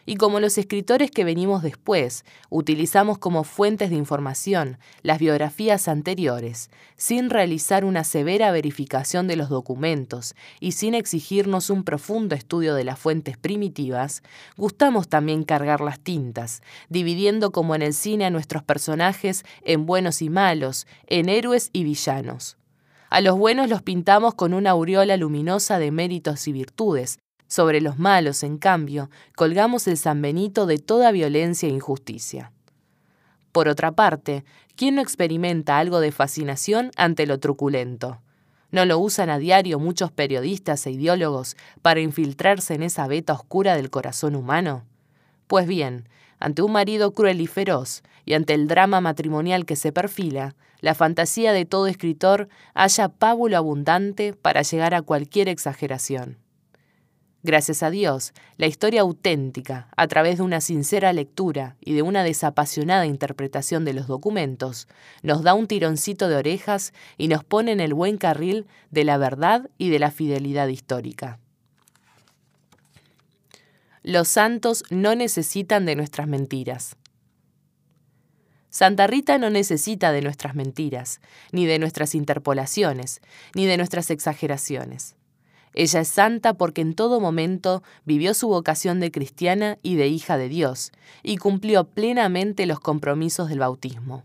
[0.06, 6.70] Y como los escritores que venimos después utilizamos como fuentes de información las biografías anteriores,
[6.96, 12.84] sin realizar una severa verificación de los documentos y sin exigirnos un profundo estudio de
[12.84, 14.22] las fuentes primitivas,
[14.56, 20.22] gustamos también cargar las tintas, dividiendo como en el cine a nuestros personajes en buenos
[20.22, 22.58] y malos, en héroes y villanos.
[23.12, 27.18] A los buenos los pintamos con una aureola luminosa de méritos y virtudes.
[27.46, 32.52] Sobre los malos, en cambio, colgamos el San Benito de toda violencia e injusticia.
[33.52, 38.22] Por otra parte, ¿quién no experimenta algo de fascinación ante lo truculento?
[38.70, 43.76] ¿No lo usan a diario muchos periodistas e ideólogos para infiltrarse en esa veta oscura
[43.76, 44.86] del corazón humano?
[45.48, 46.08] Pues bien,
[46.38, 50.94] ante un marido cruel y feroz, y ante el drama matrimonial que se perfila, la
[50.94, 56.36] fantasía de todo escritor halla pábulo abundante para llegar a cualquier exageración.
[57.44, 62.22] Gracias a Dios, la historia auténtica, a través de una sincera lectura y de una
[62.22, 64.86] desapasionada interpretación de los documentos,
[65.22, 69.18] nos da un tironcito de orejas y nos pone en el buen carril de la
[69.18, 71.40] verdad y de la fidelidad histórica.
[74.04, 76.96] Los santos no necesitan de nuestras mentiras.
[78.72, 81.20] Santa Rita no necesita de nuestras mentiras,
[81.52, 83.20] ni de nuestras interpolaciones,
[83.54, 85.14] ni de nuestras exageraciones.
[85.74, 90.38] Ella es santa porque en todo momento vivió su vocación de cristiana y de hija
[90.38, 90.90] de Dios,
[91.22, 94.24] y cumplió plenamente los compromisos del bautismo.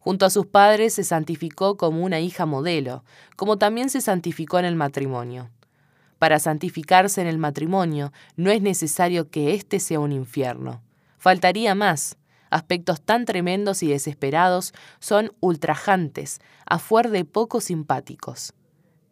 [0.00, 3.04] Junto a sus padres se santificó como una hija modelo,
[3.36, 5.50] como también se santificó en el matrimonio.
[6.18, 10.80] Para santificarse en el matrimonio no es necesario que éste sea un infierno.
[11.18, 12.16] Faltaría más
[12.54, 18.54] aspectos tan tremendos y desesperados son ultrajantes, a fuer de poco simpáticos.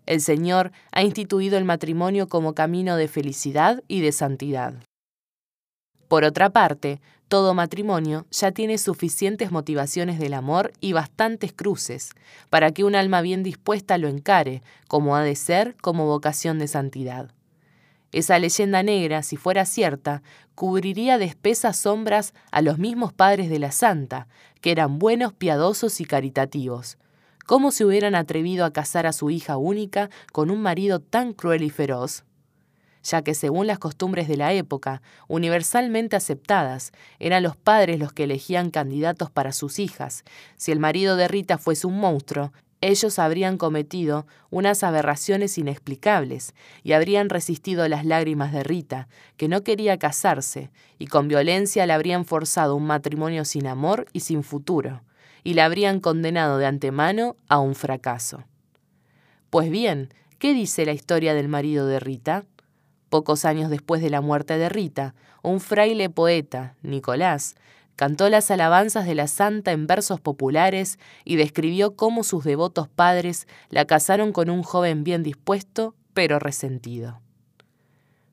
[0.06, 4.74] El Señor ha instituido el matrimonio como camino de felicidad y de santidad.
[6.06, 12.10] Por otra parte, todo matrimonio ya tiene suficientes motivaciones del amor y bastantes cruces
[12.48, 16.69] para que un alma bien dispuesta lo encare, como ha de ser, como vocación de
[16.69, 17.32] santidad.
[18.12, 20.22] Esa leyenda negra, si fuera cierta,
[20.55, 24.28] cubriría de espesas sombras a los mismos padres de la santa,
[24.60, 26.98] que eran buenos, piadosos y caritativos.
[27.47, 31.62] ¿Cómo se hubieran atrevido a casar a su hija única con un marido tan cruel
[31.62, 32.24] y feroz?
[33.02, 38.24] ya que según las costumbres de la época, universalmente aceptadas, eran los padres los que
[38.24, 40.24] elegían candidatos para sus hijas.
[40.56, 42.52] Si el marido de Rita fuese un monstruo,
[42.82, 46.52] ellos habrían cometido unas aberraciones inexplicables
[46.82, 51.92] y habrían resistido las lágrimas de Rita, que no quería casarse, y con violencia le
[51.92, 55.02] habrían forzado un matrimonio sin amor y sin futuro,
[55.44, 58.44] y la habrían condenado de antemano a un fracaso.
[59.48, 62.44] Pues bien, ¿qué dice la historia del marido de Rita?
[63.10, 67.54] Pocos años después de la muerte de Rita, un fraile poeta, Nicolás,
[67.97, 73.47] cantó las alabanzas de la santa en versos populares y describió cómo sus devotos padres
[73.69, 77.20] la casaron con un joven bien dispuesto, pero resentido.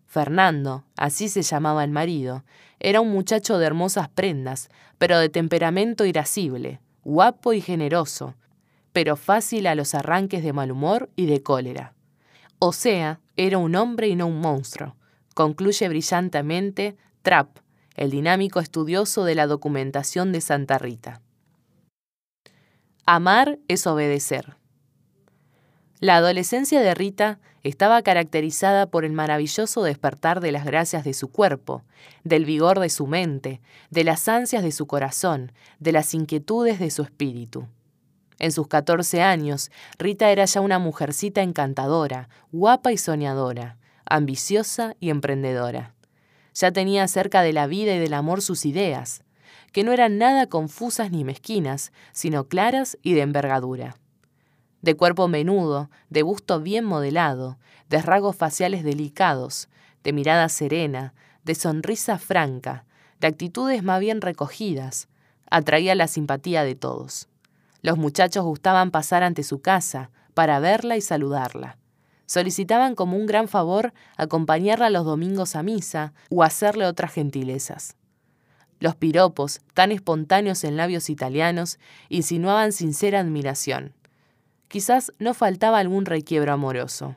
[0.08, 2.44] Fernando, así se llamaba el marido,
[2.80, 8.36] era un muchacho de hermosas prendas, pero de temperamento irascible, guapo y generoso,
[8.92, 11.94] pero fácil a los arranques de mal humor y de cólera.
[12.58, 14.96] O sea, era un hombre y no un monstruo,
[15.36, 17.60] concluye brillantemente Trapp,
[18.00, 21.22] el dinámico estudioso de la documentación de Santa Rita.
[23.06, 24.56] Amar es obedecer.
[26.00, 31.28] La adolescencia de Rita estaba caracterizada por el maravilloso despertar de las gracias de su
[31.28, 31.84] cuerpo,
[32.24, 33.60] del vigor de su mente,
[33.90, 37.68] de las ansias de su corazón, de las inquietudes de su espíritu.
[38.38, 45.10] En sus 14 años, Rita era ya una mujercita encantadora, guapa y soñadora, ambiciosa y
[45.10, 45.96] emprendedora.
[46.54, 49.24] Ya tenía acerca de la vida y del amor sus ideas,
[49.72, 53.96] que no eran nada confusas ni mezquinas, sino claras y de envergadura.
[54.82, 57.58] De cuerpo menudo, de busto bien modelado,
[57.90, 59.68] de rasgos faciales delicados,
[60.04, 61.14] de mirada serena,
[61.44, 62.86] de sonrisa franca,
[63.20, 65.10] de actitudes más bien recogidas,
[65.50, 67.28] atraía la simpatía de todos.
[67.82, 71.78] Los muchachos gustaban pasar ante su casa para verla y saludarla.
[72.30, 77.96] Solicitaban como un gran favor acompañarla los domingos a misa o hacerle otras gentilezas.
[78.80, 83.96] Los piropos, tan espontáneos en labios italianos, insinuaban sincera admiración.
[84.68, 87.16] Quizás no faltaba algún requiebro amoroso.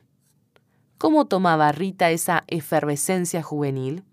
[0.97, 4.03] ¿Cómo tomaba Rita esa efervescencia juvenil?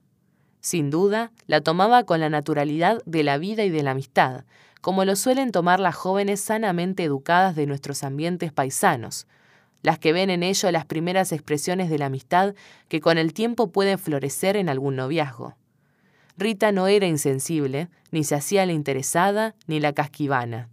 [0.61, 4.45] Sin duda, la tomaba con la naturalidad de la vida y de la amistad,
[4.83, 9.27] como lo suelen tomar las jóvenes sanamente educadas de nuestros ambientes paisanos,
[9.83, 12.55] las que ven en ello las primeras expresiones de la amistad
[12.89, 15.57] que con el tiempo pueden florecer en algún noviazgo.
[16.37, 20.69] Rita no era insensible, ni se hacía la interesada, ni la casquivana.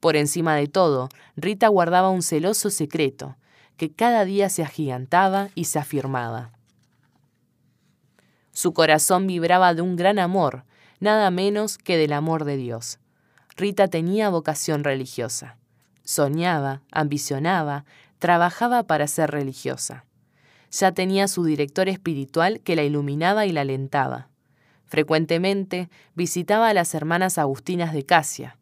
[0.00, 3.36] Por encima de todo, Rita guardaba un celoso secreto,
[3.76, 6.52] que cada día se agigantaba y se afirmaba.
[8.52, 10.64] Su corazón vibraba de un gran amor,
[11.00, 12.98] nada menos que del amor de Dios.
[13.56, 15.56] Rita tenía vocación religiosa.
[16.04, 17.84] Soñaba, ambicionaba,
[18.22, 20.04] trabajaba para ser religiosa.
[20.70, 24.28] Ya tenía su director espiritual que la iluminaba y la alentaba.
[24.86, 28.58] Frecuentemente visitaba a las hermanas agustinas de Casia.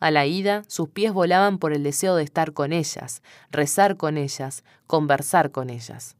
[0.00, 3.22] A la ida, sus pies volaban por el deseo de estar con ellas,
[3.52, 6.16] rezar con ellas, conversar con ellas.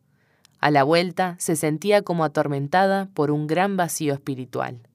[0.61, 4.87] A la vuelta, se sentía como atormentada por un gran vacío espiritual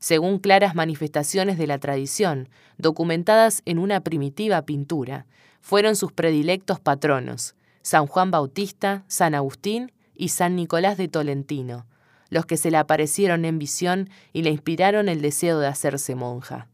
[0.00, 5.26] según claras manifestaciones de la tradición, documentadas en una primitiva pintura,
[5.60, 11.86] fueron sus predilectos patronos, San Juan Bautista, San Agustín y San Nicolás de Tolentino,
[12.28, 16.68] los que se le aparecieron en visión y le inspiraron el deseo de hacerse monja.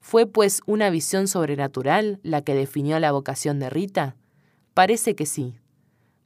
[0.00, 4.16] ¿Fue pues una visión sobrenatural la que definió la vocación de Rita?
[4.74, 5.58] Parece que sí.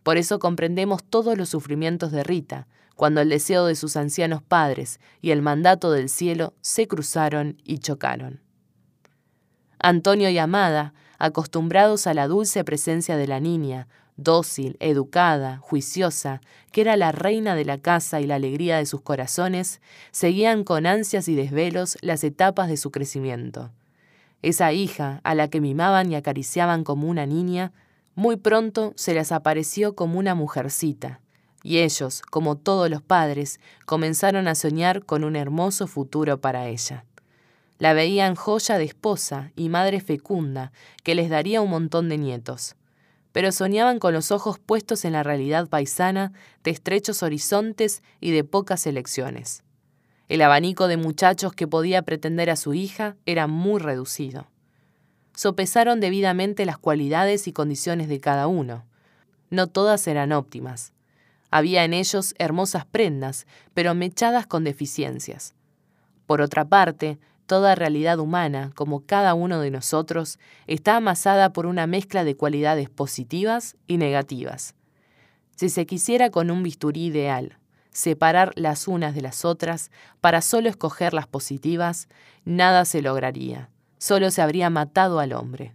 [0.03, 5.01] Por eso comprendemos todos los sufrimientos de Rita, cuando el deseo de sus ancianos padres
[5.21, 8.41] y el mandato del cielo se cruzaron y chocaron.
[9.79, 13.87] Antonio y Amada, acostumbrados a la dulce presencia de la niña,
[14.17, 16.41] dócil, educada, juiciosa,
[16.73, 19.81] que era la reina de la casa y la alegría de sus corazones,
[20.11, 23.71] seguían con ansias y desvelos las etapas de su crecimiento.
[24.43, 27.73] Esa hija, a la que mimaban y acariciaban como una niña,
[28.17, 31.21] muy pronto se les apareció como una mujercita,
[31.63, 37.05] y ellos, como todos los padres, comenzaron a soñar con un hermoso futuro para ella.
[37.83, 40.71] La veían joya de esposa y madre fecunda,
[41.03, 42.77] que les daría un montón de nietos.
[43.33, 46.33] Pero soñaban con los ojos puestos en la realidad paisana
[46.63, 49.65] de estrechos horizontes y de pocas elecciones.
[50.29, 54.47] El abanico de muchachos que podía pretender a su hija era muy reducido.
[55.35, 58.85] Sopesaron debidamente las cualidades y condiciones de cada uno.
[59.51, 60.93] No todas eran óptimas.
[61.51, 63.45] Había en ellos hermosas prendas,
[63.75, 65.57] pero mechadas con deficiencias.
[66.27, 71.87] Por otra parte, toda realidad humana, como cada uno de nosotros, está amasada por una
[71.87, 74.75] mezcla de cualidades positivas y negativas.
[75.57, 77.59] Si se quisiera con un bisturí ideal
[77.93, 79.91] separar las unas de las otras
[80.21, 82.09] para solo escoger las positivas,
[82.45, 85.75] nada se lograría, solo se habría matado al hombre.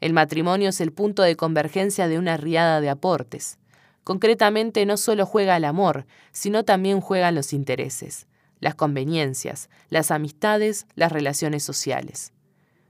[0.00, 3.58] El matrimonio es el punto de convergencia de una riada de aportes.
[4.04, 8.26] Concretamente no solo juega el amor, sino también juegan los intereses,
[8.60, 12.32] las conveniencias, las amistades, las relaciones sociales.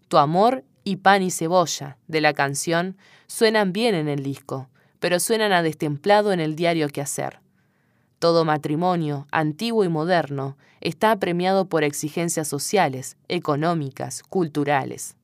[0.08, 2.96] Tu amor y pan y cebolla de la canción
[3.26, 4.70] suenan bien en el disco,
[5.00, 7.40] pero suenan a destemplado en el diario que hacer.
[8.18, 15.17] Todo matrimonio, antiguo y moderno, está premiado por exigencias sociales, económicas, culturales.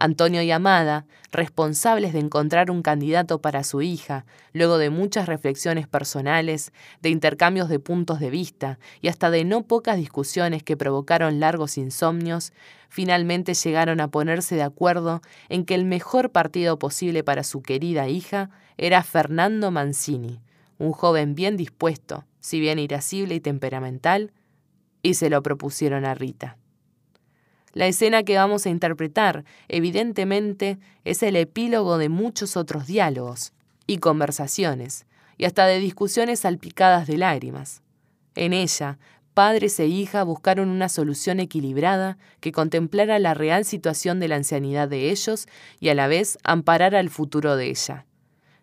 [0.00, 4.24] Antonio y Amada, responsables de encontrar un candidato para su hija,
[4.54, 6.72] luego de muchas reflexiones personales,
[7.02, 11.76] de intercambios de puntos de vista y hasta de no pocas discusiones que provocaron largos
[11.76, 12.54] insomnios,
[12.88, 15.20] finalmente llegaron a ponerse de acuerdo
[15.50, 18.48] en que el mejor partido posible para su querida hija
[18.78, 20.40] era Fernando Mancini,
[20.78, 24.32] un joven bien dispuesto, si bien irascible y temperamental,
[25.02, 26.56] y se lo propusieron a Rita.
[27.72, 33.52] La escena que vamos a interpretar, evidentemente, es el epílogo de muchos otros diálogos
[33.86, 35.06] y conversaciones,
[35.38, 37.82] y hasta de discusiones salpicadas de lágrimas.
[38.34, 38.98] En ella,
[39.34, 44.88] padres e hija buscaron una solución equilibrada que contemplara la real situación de la ancianidad
[44.88, 45.46] de ellos
[45.78, 48.04] y a la vez amparara el futuro de ella.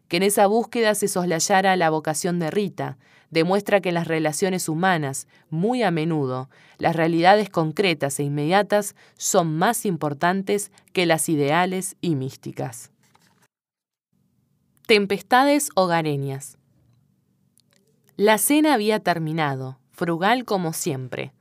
[0.10, 2.98] Que en esa búsqueda se soslayara la vocación de Rita,
[3.30, 9.58] demuestra que en las relaciones humanas, muy a menudo, las realidades concretas e inmediatas son
[9.58, 12.92] más importantes que las ideales y místicas.
[14.86, 16.58] Tempestades hogareñas.
[18.16, 21.34] La cena había terminado, frugal como siempre.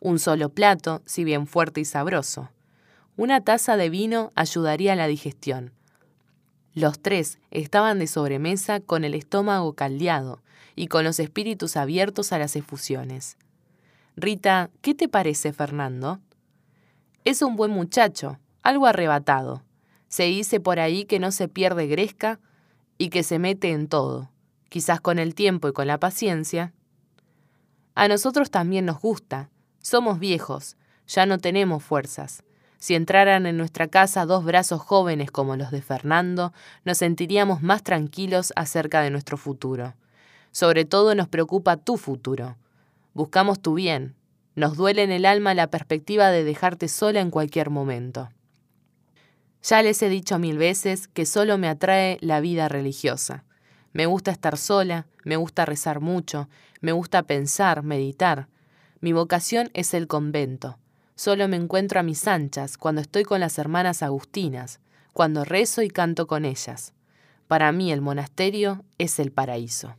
[0.00, 2.50] Un solo plato, si bien fuerte y sabroso.
[3.16, 5.72] Una taza de vino ayudaría a la digestión.
[6.74, 10.40] Los tres estaban de sobremesa con el estómago caldeado,
[10.78, 13.36] y con los espíritus abiertos a las efusiones.
[14.16, 16.20] Rita, ¿qué te parece Fernando?
[17.24, 19.64] Es un buen muchacho, algo arrebatado.
[20.06, 22.38] Se dice por ahí que no se pierde gresca
[22.96, 24.30] y que se mete en todo,
[24.68, 26.72] quizás con el tiempo y con la paciencia.
[27.96, 29.50] A nosotros también nos gusta,
[29.80, 30.76] somos viejos,
[31.08, 32.44] ya no tenemos fuerzas.
[32.78, 36.52] Si entraran en nuestra casa dos brazos jóvenes como los de Fernando,
[36.84, 39.94] nos sentiríamos más tranquilos acerca de nuestro futuro.
[40.58, 42.56] Sobre todo nos preocupa tu futuro.
[43.14, 44.16] Buscamos tu bien.
[44.56, 48.28] Nos duele en el alma la perspectiva de dejarte sola en cualquier momento.
[49.62, 53.44] Ya les he dicho mil veces que solo me atrae la vida religiosa.
[53.92, 56.48] Me gusta estar sola, me gusta rezar mucho,
[56.80, 58.48] me gusta pensar, meditar.
[59.00, 60.80] Mi vocación es el convento.
[61.14, 64.80] Solo me encuentro a mis anchas cuando estoy con las hermanas agustinas,
[65.12, 66.94] cuando rezo y canto con ellas.
[67.46, 69.94] Para mí el monasterio es el paraíso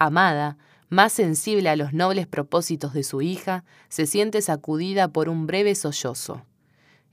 [0.00, 0.56] amada,
[0.88, 5.76] más sensible a los nobles propósitos de su hija, se siente sacudida por un breve
[5.76, 6.44] sollozo.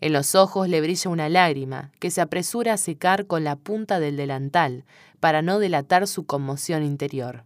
[0.02, 4.00] En los ojos le brilla una lágrima, que se apresura a secar con la punta
[4.00, 4.86] del delantal,
[5.20, 7.44] para no delatar su conmoción interior.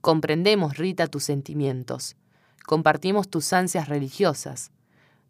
[0.00, 2.16] Comprendemos, Rita, tus sentimientos.
[2.66, 4.72] Compartimos tus ansias religiosas.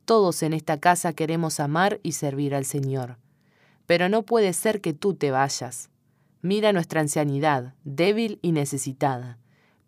[0.05, 3.19] Todos en esta casa queremos amar y servir al Señor.
[3.87, 5.91] Pero no puede ser que tú te vayas.
[6.43, 9.39] Mira nuestra ancianidad, débil y necesitada.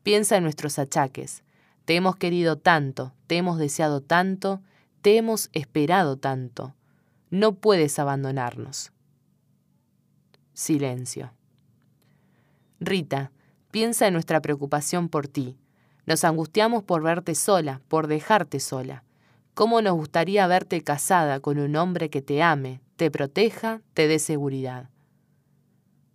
[0.04, 1.42] Piensa en nuestros achaques.
[1.84, 4.62] Te hemos querido tanto, te hemos deseado tanto,
[5.02, 6.76] te hemos esperado tanto.
[7.28, 8.92] No puedes abandonarnos.
[10.52, 11.32] Silencio.
[12.78, 13.32] Rita,
[13.72, 15.58] piensa en nuestra preocupación por ti.
[16.06, 19.02] Nos angustiamos por verte sola, por dejarte sola.
[19.54, 24.20] ¿Cómo nos gustaría verte casada con un hombre que te ame, te proteja, te dé
[24.20, 24.88] seguridad?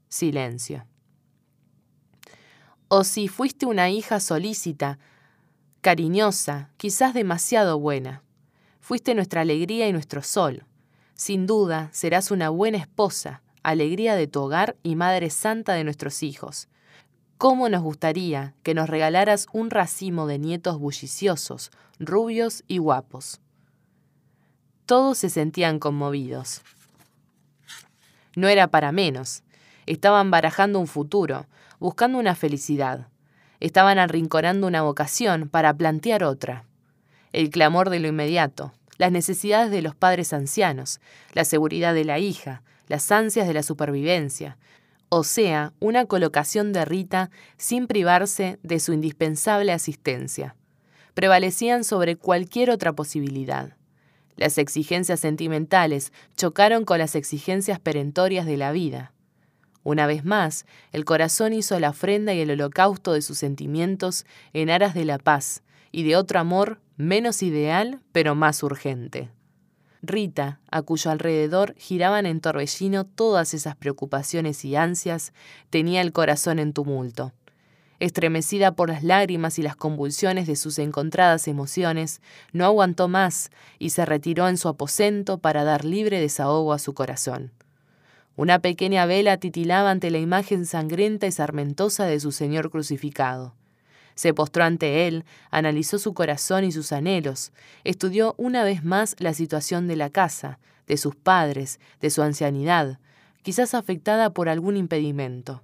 [0.10, 0.86] Silencio.
[2.88, 4.98] O si fuiste una hija solícita,
[5.82, 8.24] cariñosa, quizás demasiado buena.
[8.82, 10.66] Fuiste nuestra alegría y nuestro sol.
[11.14, 16.24] Sin duda, serás una buena esposa, alegría de tu hogar y madre santa de nuestros
[16.24, 16.68] hijos.
[17.38, 23.40] ¿Cómo nos gustaría que nos regalaras un racimo de nietos bulliciosos, rubios y guapos?
[24.88, 26.64] Todos se sentían conmovidos.
[28.36, 29.44] No era para menos.
[29.90, 31.48] Estaban barajando un futuro,
[31.80, 33.08] buscando una felicidad.
[33.60, 36.64] Estaban arrinconando una vocación para plantear otra.
[37.34, 41.00] El clamor de lo inmediato, las necesidades de los padres ancianos,
[41.34, 44.60] la seguridad de la hija, las ansias de la supervivencia,
[45.10, 50.56] o sea, una colocación de Rita sin privarse de su indispensable asistencia.
[51.16, 53.76] Prevalecían sobre cualquier otra posibilidad.
[54.36, 59.14] Las exigencias sentimentales chocaron con las exigencias perentorias de la vida.
[59.90, 64.70] Una vez más, el corazón hizo la ofrenda y el holocausto de sus sentimientos en
[64.70, 69.32] aras de la paz y de otro amor menos ideal pero más urgente.
[70.04, 75.34] Rita, a cuyo alrededor giraban en torbellino todas esas preocupaciones y ansias,
[75.72, 77.34] tenía el corazón en tumulto.
[77.98, 82.22] Estremecida por las lágrimas y las convulsiones de sus encontradas emociones,
[82.54, 83.50] no aguantó más
[83.80, 87.54] y se retiró en su aposento para dar libre desahogo a su corazón.
[88.40, 93.54] Una pequeña vela titilaba ante la imagen sangrienta y sarmentosa de su Señor crucificado.
[94.16, 97.52] Se postró ante él, analizó su corazón y sus anhelos,
[97.84, 100.58] estudió una vez más la situación de la casa,
[100.88, 103.00] de sus padres, de su ancianidad,
[103.42, 105.62] quizás afectada por algún impedimento.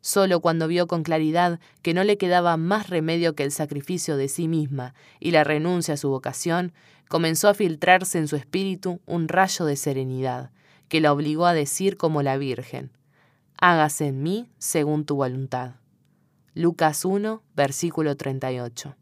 [0.00, 4.28] Solo cuando vio con claridad que no le quedaba más remedio que el sacrificio de
[4.28, 6.72] sí misma y la renuncia a su vocación,
[7.08, 10.52] comenzó a filtrarse en su espíritu un rayo de serenidad,
[10.88, 12.90] que la obligó a decir como la Virgen,
[13.58, 15.76] hágase en mí según tu voluntad.
[16.54, 18.96] Lucas 1, versículo 38.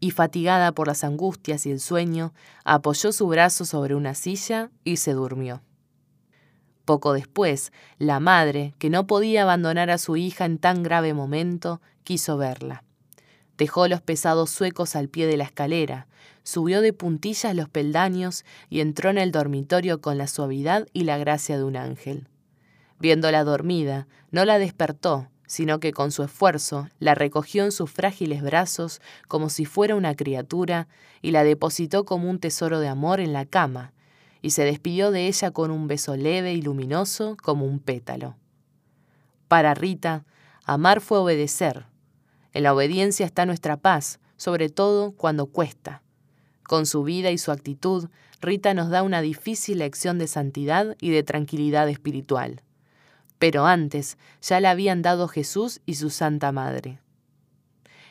[0.00, 2.34] Y fatigada por las angustias y el sueño,
[2.64, 5.62] apoyó su brazo sobre una silla y se durmió.
[6.84, 11.80] Poco después, la madre, que no podía abandonar a su hija en tan grave momento,
[12.02, 12.82] quiso verla.
[13.62, 16.08] Dejó los pesados suecos al pie de la escalera,
[16.42, 21.16] subió de puntillas los peldaños y entró en el dormitorio con la suavidad y la
[21.16, 22.26] gracia de un ángel.
[22.98, 28.42] Viéndola dormida, no la despertó, sino que con su esfuerzo la recogió en sus frágiles
[28.42, 30.88] brazos como si fuera una criatura
[31.20, 33.92] y la depositó como un tesoro de amor en la cama,
[34.40, 38.34] y se despidió de ella con un beso leve y luminoso como un pétalo.
[39.46, 40.24] Para Rita,
[40.64, 41.91] amar fue obedecer.
[42.52, 46.02] En la obediencia está nuestra paz, sobre todo cuando cuesta.
[46.62, 48.08] Con su vida y su actitud,
[48.40, 52.62] Rita nos da una difícil lección de santidad y de tranquilidad espiritual
[53.42, 57.00] pero antes ya la habían dado Jesús y su Santa Madre.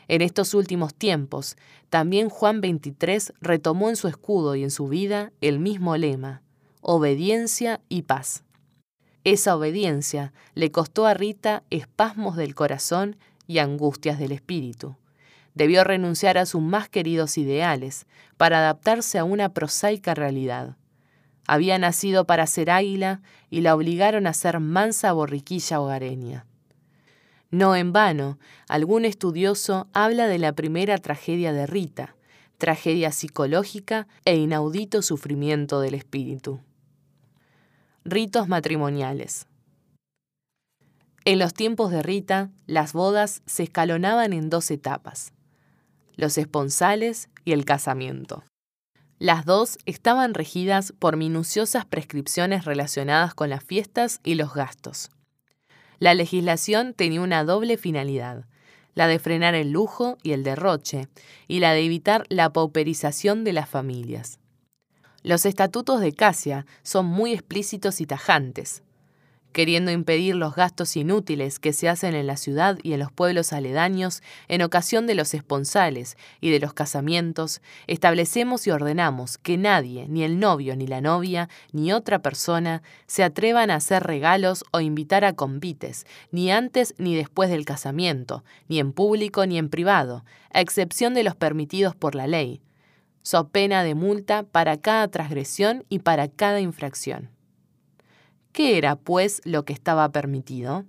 [0.09, 1.55] En estos últimos tiempos,
[1.89, 6.41] también Juan 23 retomó en su escudo y en su vida el mismo lema,
[6.81, 8.43] obediencia y paz.
[9.23, 13.15] Esa obediencia le costó a Rita espasmos del corazón
[13.47, 14.95] y angustias del espíritu.
[15.53, 18.05] Debió renunciar a sus más queridos ideales
[18.38, 20.77] para adaptarse a una prosaica realidad.
[21.47, 26.45] Había nacido para ser águila y la obligaron a ser mansa borriquilla hogareña.
[27.49, 28.39] No en vano,
[28.69, 32.15] algún estudioso habla de la primera tragedia de Rita,
[32.57, 36.61] tragedia psicológica e inaudito sufrimiento del espíritu.
[38.05, 39.47] Ritos matrimoniales.
[41.23, 45.34] En los tiempos de Rita, las bodas se escalonaban en dos etapas,
[46.15, 48.43] los esponsales y el casamiento.
[49.19, 55.11] Las dos estaban regidas por minuciosas prescripciones relacionadas con las fiestas y los gastos.
[55.99, 58.48] La legislación tenía una doble finalidad,
[58.95, 61.07] la de frenar el lujo y el derroche,
[61.48, 64.39] y la de evitar la pauperización de las familias.
[65.22, 68.81] Los estatutos de Casia son muy explícitos y tajantes
[69.52, 73.53] queriendo impedir los gastos inútiles que se hacen en la ciudad y en los pueblos
[73.53, 80.07] aledaños en ocasión de los esponsales y de los casamientos, establecemos y ordenamos que nadie,
[80.07, 84.80] ni el novio ni la novia, ni otra persona, se atrevan a hacer regalos o
[84.80, 90.23] invitar a convites, ni antes ni después del casamiento, ni en público ni en privado,
[90.53, 92.61] a excepción de los permitidos por la ley,
[93.22, 97.30] so pena de multa para cada transgresión y para cada infracción.
[98.52, 100.86] ¿Qué era, pues, lo que estaba permitido?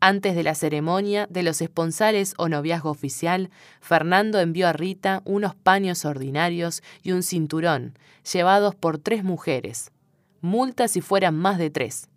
[0.00, 3.50] Antes de la ceremonia de los esponsales o noviazgo oficial,
[3.80, 7.98] Fernando envió a Rita unos paños ordinarios y un cinturón,
[8.32, 9.90] llevados por tres mujeres,
[10.40, 12.08] multa si fueran más de tres,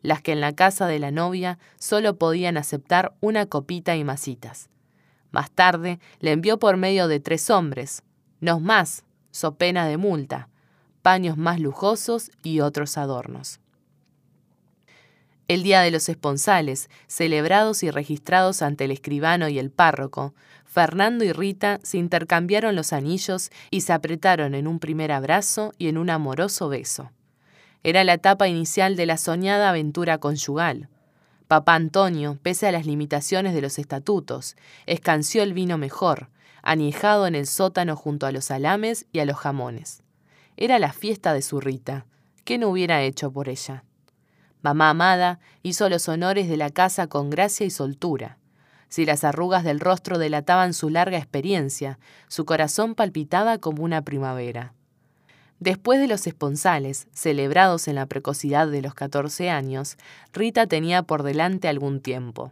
[0.00, 4.70] las que en la casa de la novia solo podían aceptar una copita y masitas.
[5.30, 8.02] Más tarde le envió por medio de tres hombres,
[8.40, 10.48] no más, so pena de multa,
[11.02, 13.60] paños más lujosos y otros adornos.
[15.46, 20.34] El día de los esponsales, celebrados y registrados ante el escribano y el párroco,
[20.64, 25.88] Fernando y Rita se intercambiaron los anillos y se apretaron en un primer abrazo y
[25.88, 27.10] en un amoroso beso.
[27.82, 30.88] Era la etapa inicial de la soñada aventura conyugal.
[31.46, 34.56] Papá Antonio, pese a las limitaciones de los estatutos,
[34.86, 36.30] escanció el vino mejor,
[36.62, 40.02] añejado en el sótano junto a los alames y a los jamones.
[40.56, 42.06] Era la fiesta de su Rita.
[42.44, 43.84] ¿Qué no hubiera hecho por ella?
[44.64, 48.38] Mamá amada hizo los honores de la casa con gracia y soltura.
[48.88, 54.72] Si las arrugas del rostro delataban su larga experiencia, su corazón palpitaba como una primavera.
[55.60, 59.98] Después de los esponsales, celebrados en la precocidad de los 14 años,
[60.32, 62.50] Rita tenía por delante algún tiempo,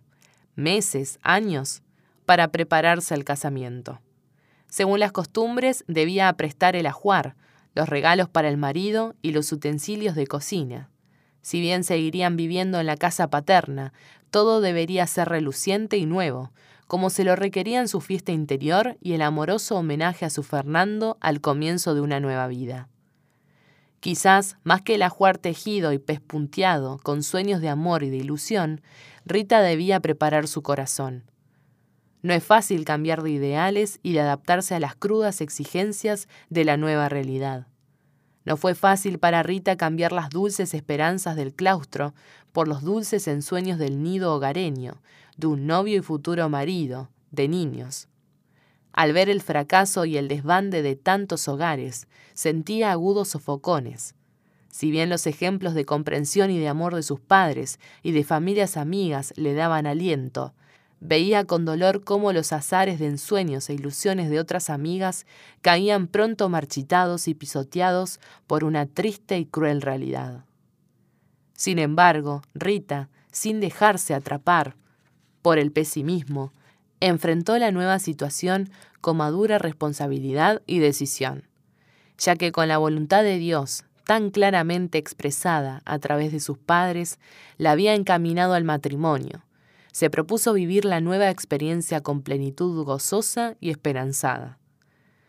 [0.55, 1.81] meses, años,
[2.27, 4.03] para prepararse al casamiento.
[4.69, 7.37] Según las costumbres, debía prestar el ajuar,
[7.75, 10.91] los regalos para el marido y los utensilios de cocina.
[11.43, 13.93] Si bien seguirían viviendo en la casa paterna,
[14.31, 16.53] todo debería ser reluciente y nuevo,
[16.87, 21.41] como se lo requerían su fiesta interior y el amoroso homenaje a su Fernando al
[21.41, 22.89] comienzo de una nueva vida.
[24.01, 28.81] Quizás, más que el ajuar tejido y pespunteado, con sueños de amor y de ilusión,
[29.25, 31.25] Rita debía preparar su corazón.
[32.23, 36.77] No es fácil cambiar de ideales y de adaptarse a las crudas exigencias de la
[36.77, 37.67] nueva realidad.
[38.45, 42.15] No fue fácil para Rita cambiar las dulces esperanzas del claustro
[42.53, 45.01] por los dulces ensueños del nido hogareño,
[45.37, 48.09] de un novio y futuro marido, de niños.
[48.93, 54.15] Al ver el fracaso y el desbande de tantos hogares, sentía agudos sofocones.
[54.71, 58.77] Si bien los ejemplos de comprensión y de amor de sus padres y de familias
[58.77, 60.55] amigas le daban aliento,
[61.03, 65.27] veía con dolor cómo los azares de ensueños e ilusiones de otras amigas
[65.61, 70.45] caían pronto marchitados y pisoteados por una triste y cruel realidad.
[71.55, 74.77] Sin embargo, Rita, sin dejarse atrapar
[75.43, 76.53] por el pesimismo,
[77.01, 78.71] enfrentó la nueva situación
[79.01, 81.49] con madura responsabilidad y decisión,
[82.17, 87.19] ya que con la voluntad de Dios tan claramente expresada a través de sus padres,
[87.59, 89.43] la había encaminado al matrimonio.
[89.93, 94.59] Se propuso vivir la nueva experiencia con plenitud gozosa y esperanzada.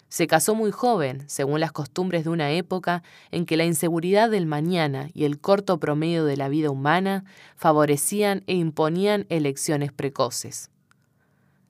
[0.07, 4.45] Se casó muy joven, según las costumbres de una época en que la inseguridad del
[4.45, 7.26] mañana y el corto promedio de la vida humana
[7.56, 10.69] favorecían e imponían elecciones precoces.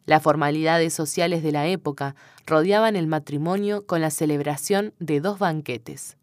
[0.06, 2.15] Las formalidades sociales de la época
[2.45, 6.18] rodeaban el matrimonio con la celebración de dos banquetes,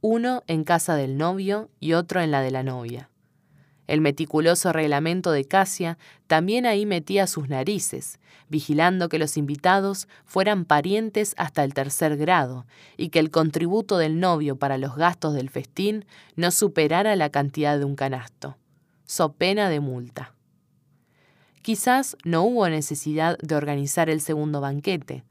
[0.00, 3.07] uno en casa del novio y otro en la de la novia.
[3.88, 5.96] El meticuloso reglamento de Casia
[6.26, 8.20] también ahí metía sus narices,
[8.50, 12.66] vigilando que los invitados fueran parientes hasta el tercer grado
[12.98, 16.04] y que el contributo del novio para los gastos del festín
[16.36, 18.58] no superara la cantidad de un canasto,
[19.06, 20.34] so pena de multa.
[21.62, 25.24] Quizás no hubo necesidad de organizar el segundo banquete.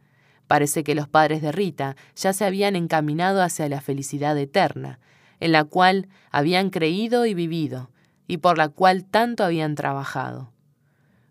[0.47, 4.99] Parece que los padres de Rita ya se habían encaminado hacia la felicidad eterna,
[5.39, 7.91] en la cual habían creído y vivido,
[8.27, 10.51] y por la cual tanto habían trabajado.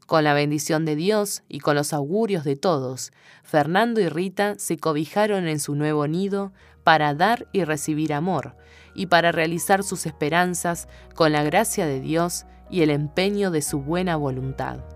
[0.07, 3.13] Con la bendición de Dios y con los augurios de todos,
[3.43, 6.53] Fernando y Rita se cobijaron en su nuevo nido
[6.85, 8.57] para dar y recibir amor,
[8.95, 13.81] y para realizar sus esperanzas con la gracia de Dios y el empeño de su
[13.81, 14.96] buena voluntad.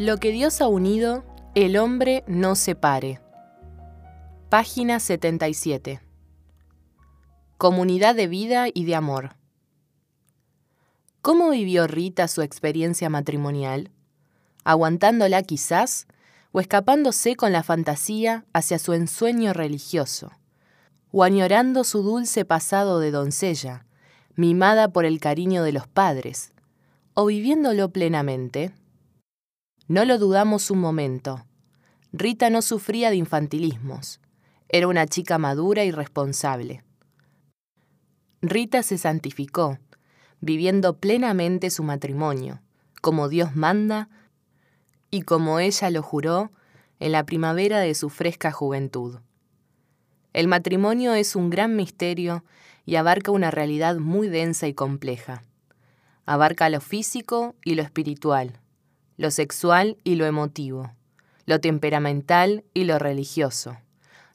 [0.00, 3.20] Lo que Dios ha unido, el hombre no separe.
[4.48, 6.00] Página 77.
[7.58, 9.36] Comunidad de vida y de amor.
[11.20, 13.90] ¿Cómo vivió Rita su experiencia matrimonial?
[14.64, 16.06] ¿Aguantándola quizás
[16.52, 20.32] o escapándose con la fantasía hacia su ensueño religioso?
[21.12, 23.84] ¿O añorando su dulce pasado de doncella,
[24.34, 26.52] mimada por el cariño de los padres?
[27.12, 28.72] ¿O viviéndolo plenamente?
[29.90, 31.44] No lo dudamos un momento.
[32.12, 34.20] Rita no sufría de infantilismos.
[34.68, 36.84] Era una chica madura y responsable.
[38.40, 39.80] Rita se santificó,
[40.40, 42.60] viviendo plenamente su matrimonio,
[43.02, 44.08] como Dios manda
[45.10, 46.52] y como ella lo juró
[47.00, 49.18] en la primavera de su fresca juventud.
[50.32, 52.44] El matrimonio es un gran misterio
[52.86, 55.42] y abarca una realidad muy densa y compleja.
[56.26, 58.60] Abarca lo físico y lo espiritual,
[59.20, 60.94] lo sexual y lo emotivo,
[61.44, 63.76] lo temperamental y lo religioso,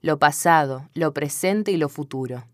[0.03, 2.45] lo pasado, lo presente y lo futuro.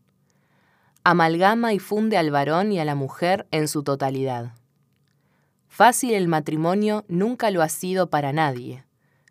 [1.03, 4.53] Amalgama y funde al varón y a la mujer en su totalidad.
[5.67, 8.85] Fácil el matrimonio nunca lo ha sido para nadie,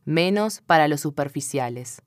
[0.05, 2.03] menos para los superficiales.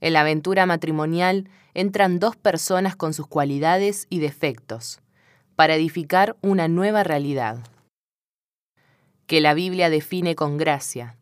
[0.00, 5.00] En la aventura matrimonial entran dos personas con sus cualidades y defectos,
[5.56, 7.58] para edificar una nueva realidad
[9.26, 11.16] que la Biblia define con gracia.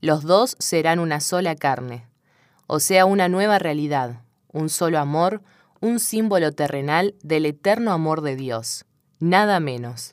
[0.00, 2.06] Los dos serán una sola carne,
[2.66, 4.20] o sea, una nueva realidad,
[4.52, 5.42] un solo amor,
[5.80, 8.84] un símbolo terrenal del eterno amor de Dios,
[9.18, 10.12] nada menos.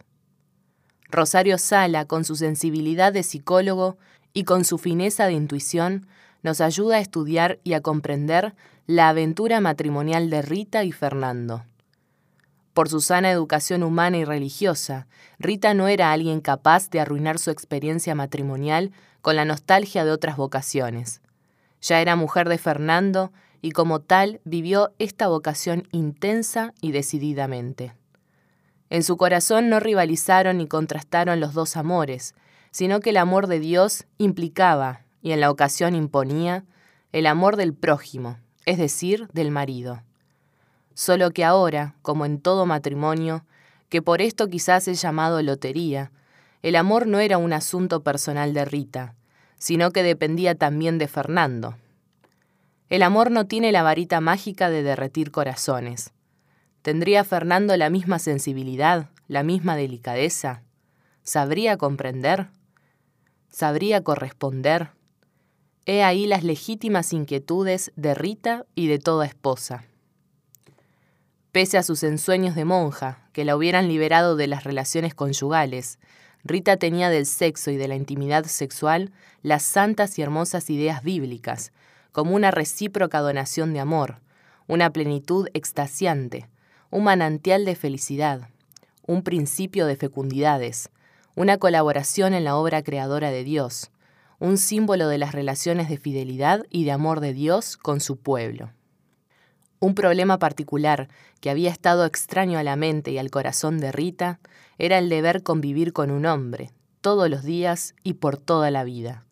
[1.09, 3.97] Rosario Sala, con su sensibilidad de psicólogo
[4.33, 6.07] y con su fineza de intuición,
[6.41, 8.55] nos ayuda a estudiar y a comprender
[8.87, 11.63] la aventura matrimonial de Rita y Fernando.
[12.73, 17.51] Por su sana educación humana y religiosa, Rita no era alguien capaz de arruinar su
[17.51, 18.91] experiencia matrimonial
[19.21, 21.21] con la nostalgia de otras vocaciones.
[21.81, 23.31] Ya era mujer de Fernando
[23.61, 27.93] y como tal vivió esta vocación intensa y decididamente.
[28.89, 32.33] En su corazón no rivalizaron ni contrastaron los dos amores,
[32.71, 36.65] sino que el amor de Dios implicaba, y en la ocasión imponía,
[37.11, 40.01] el amor del prójimo, es decir, del marido.
[40.93, 43.45] Solo que ahora, como en todo matrimonio,
[43.89, 46.11] que por esto quizás es llamado lotería,
[46.61, 49.15] el amor no era un asunto personal de Rita,
[49.57, 51.77] sino que dependía también de Fernando.
[52.89, 56.11] El amor no tiene la varita mágica de derretir corazones.
[56.81, 60.63] ¿Tendría Fernando la misma sensibilidad, la misma delicadeza?
[61.23, 62.49] ¿Sabría comprender?
[63.49, 64.89] ¿Sabría corresponder?
[65.85, 69.85] He ahí las legítimas inquietudes de Rita y de toda esposa.
[71.53, 75.99] Pese a sus ensueños de monja, que la hubieran liberado de las relaciones conyugales,
[76.43, 79.11] Rita tenía del sexo y de la intimidad sexual
[79.43, 81.71] las santas y hermosas ideas bíblicas,
[82.11, 84.19] como una recíproca donación de amor,
[84.65, 86.49] una plenitud extasiante,
[86.89, 88.49] un manantial de felicidad,
[89.05, 90.89] un principio de fecundidades,
[91.35, 93.91] una colaboración en la obra creadora de Dios,
[94.39, 98.71] un símbolo de las relaciones de fidelidad y de amor de Dios con su pueblo.
[99.83, 101.09] Un problema particular
[101.41, 104.39] que había estado extraño a la mente y al corazón de Rita
[104.77, 109.25] era el deber convivir con un hombre, todos los días y por toda la vida.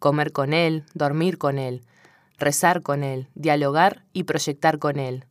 [0.00, 1.84] Comer con él, dormir con él,
[2.36, 5.24] rezar con él, dialogar y proyectar con él,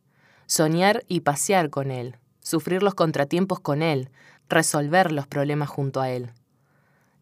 [0.46, 4.08] soñar y pasear con él, sufrir los contratiempos con él,
[4.48, 6.30] resolver los problemas junto a él.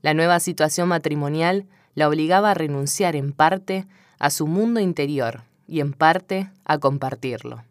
[0.02, 1.66] La nueva situación matrimonial
[1.96, 3.88] la obligaba a renunciar en parte
[4.20, 7.64] a su mundo interior y en parte a compartirlo.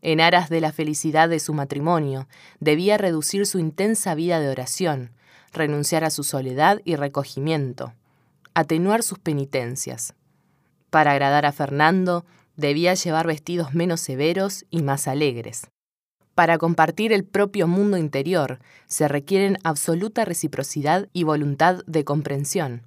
[0.00, 2.28] En aras de la felicidad de su matrimonio,
[2.60, 5.10] debía reducir su intensa vida de oración,
[5.52, 7.94] renunciar a su soledad y recogimiento,
[8.54, 10.14] atenuar sus penitencias.
[10.90, 12.24] Para agradar a Fernando,
[12.56, 15.68] debía llevar vestidos menos severos y más alegres.
[16.34, 22.82] Para compartir el propio mundo interior, se requieren absoluta reciprocidad y voluntad de comprensión.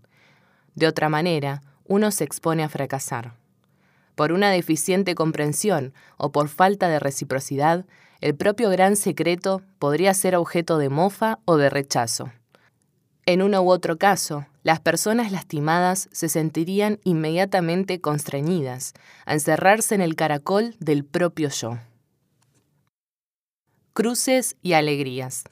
[0.75, 3.40] De otra manera, uno se expone a fracasar.
[4.22, 7.88] Por una deficiente comprensión o por falta de reciprocidad,
[8.19, 12.31] el propio gran secreto podría ser objeto de mofa o de rechazo.
[13.26, 18.93] En uno u otro caso, las personas lastimadas se sentirían inmediatamente constreñidas
[19.26, 21.80] a encerrarse en el caracol del propio yo.
[23.93, 25.45] Cruces y alegrías.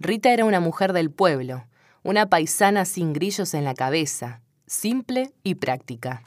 [0.00, 1.64] Rita era una mujer del pueblo,
[2.02, 6.24] una paisana sin grillos en la cabeza, simple y práctica.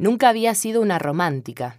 [0.00, 1.78] Nunca había sido una romántica,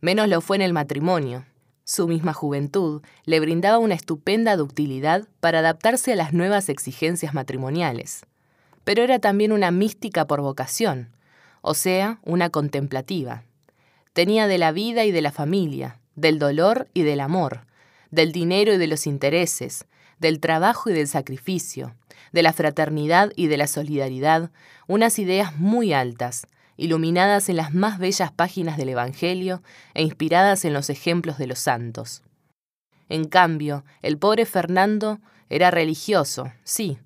[0.00, 1.44] menos lo fue en el matrimonio.
[1.84, 8.26] Su misma juventud le brindaba una estupenda ductilidad para adaptarse a las nuevas exigencias matrimoniales.
[8.82, 11.10] Pero era también una mística por vocación,
[11.60, 13.44] o sea, una contemplativa.
[14.14, 17.66] Tenía de la vida y de la familia, del dolor y del amor,
[18.10, 19.86] del dinero y de los intereses,
[20.18, 21.94] del trabajo y del sacrificio,
[22.32, 24.50] de la fraternidad y de la solidaridad,
[24.88, 26.48] unas ideas muy altas,
[26.80, 29.62] iluminadas en las más bellas páginas del Evangelio
[29.92, 32.22] e inspiradas en los ejemplos de los santos.
[33.10, 35.20] En cambio, el pobre Fernando
[35.50, 36.98] era religioso, sí,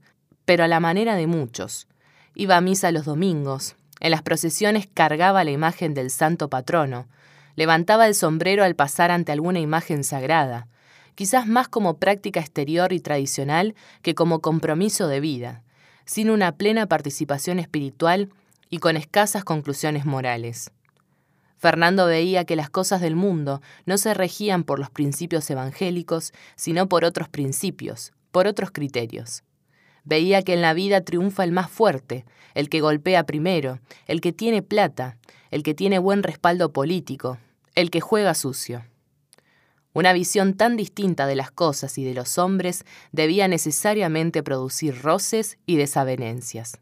[0.45, 1.89] pero a la manera de muchos.
[2.37, 7.09] Iba a misa los domingos, en las procesiones cargaba la imagen del santo patrono,
[7.57, 10.69] levantaba el sombrero al pasar ante alguna imagen sagrada,
[11.17, 15.63] quizás más como práctica exterior y tradicional que como compromiso de vida,
[16.05, 18.31] sin una plena participación espiritual
[18.75, 20.73] y con escasas conclusiones morales.
[21.59, 26.89] Fernando veía que las cosas del mundo no se regían por los principios evangélicos, sino
[26.89, 29.45] por otros principios, por otros criterios.
[30.03, 32.25] Veía que en la vida triunfa el más fuerte,
[32.55, 33.79] el que golpea primero,
[34.09, 35.19] el que tiene plata,
[35.53, 37.39] el que tiene buen respaldo político,
[37.77, 38.85] el que juega sucio.
[39.93, 45.59] Una visión tan distinta de las cosas y de los hombres debía necesariamente producir roces
[45.65, 46.81] y desavenencias.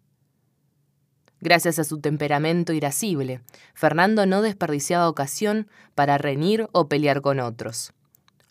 [1.43, 3.41] Gracias a su temperamento irascible,
[3.75, 5.67] Fernando no desperdiciaba ocasión
[5.97, 7.93] para reñir o pelear con otros.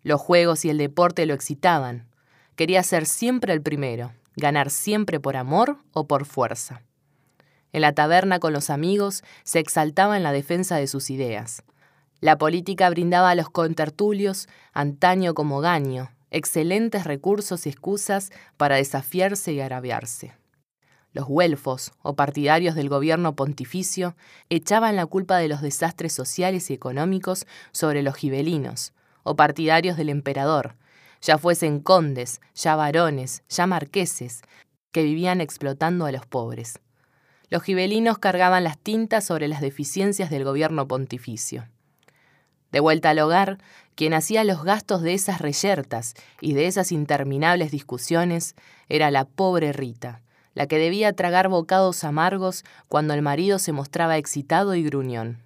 [0.03, 2.05] Los juegos y el deporte lo excitaban.
[2.57, 6.81] Quería ser siempre el primero, ganar siempre por amor o por fuerza.
[7.71, 11.63] En la taberna con los amigos se exaltaba en la defensa de sus ideas.
[12.19, 19.53] La política brindaba a los contertulios, antaño como gaño, excelentes recursos y excusas para desafiarse
[19.53, 20.40] y agraviarse.
[21.13, 24.15] Los güelfos, o partidarios del gobierno pontificio,
[24.49, 28.93] echaban la culpa de los desastres sociales y económicos sobre los gibelinos,
[29.23, 30.75] o partidarios del emperador,
[31.21, 34.41] ya fuesen condes, ya varones, ya marqueses,
[34.91, 36.79] que vivían explotando a los pobres.
[37.49, 41.67] Los gibelinos cargaban las tintas sobre las deficiencias del gobierno pontificio.
[42.71, 43.57] De vuelta al hogar,
[43.95, 48.55] quien hacía los gastos de esas reyertas y de esas interminables discusiones
[48.87, 50.21] era la pobre Rita,
[50.53, 55.37] la que debía tragar bocados amargos cuando el marido se mostraba excitado y gruñón.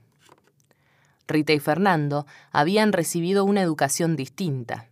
[1.28, 4.88] Rita y Fernando habían recibido una educación distinta.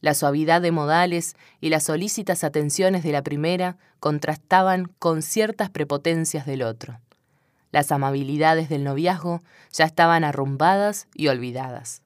[0.00, 6.44] La suavidad de modales y las solícitas atenciones de la primera contrastaban con ciertas prepotencias
[6.44, 7.00] del otro.
[7.72, 9.42] Las amabilidades del noviazgo
[9.72, 12.03] ya estaban arrumbadas y olvidadas.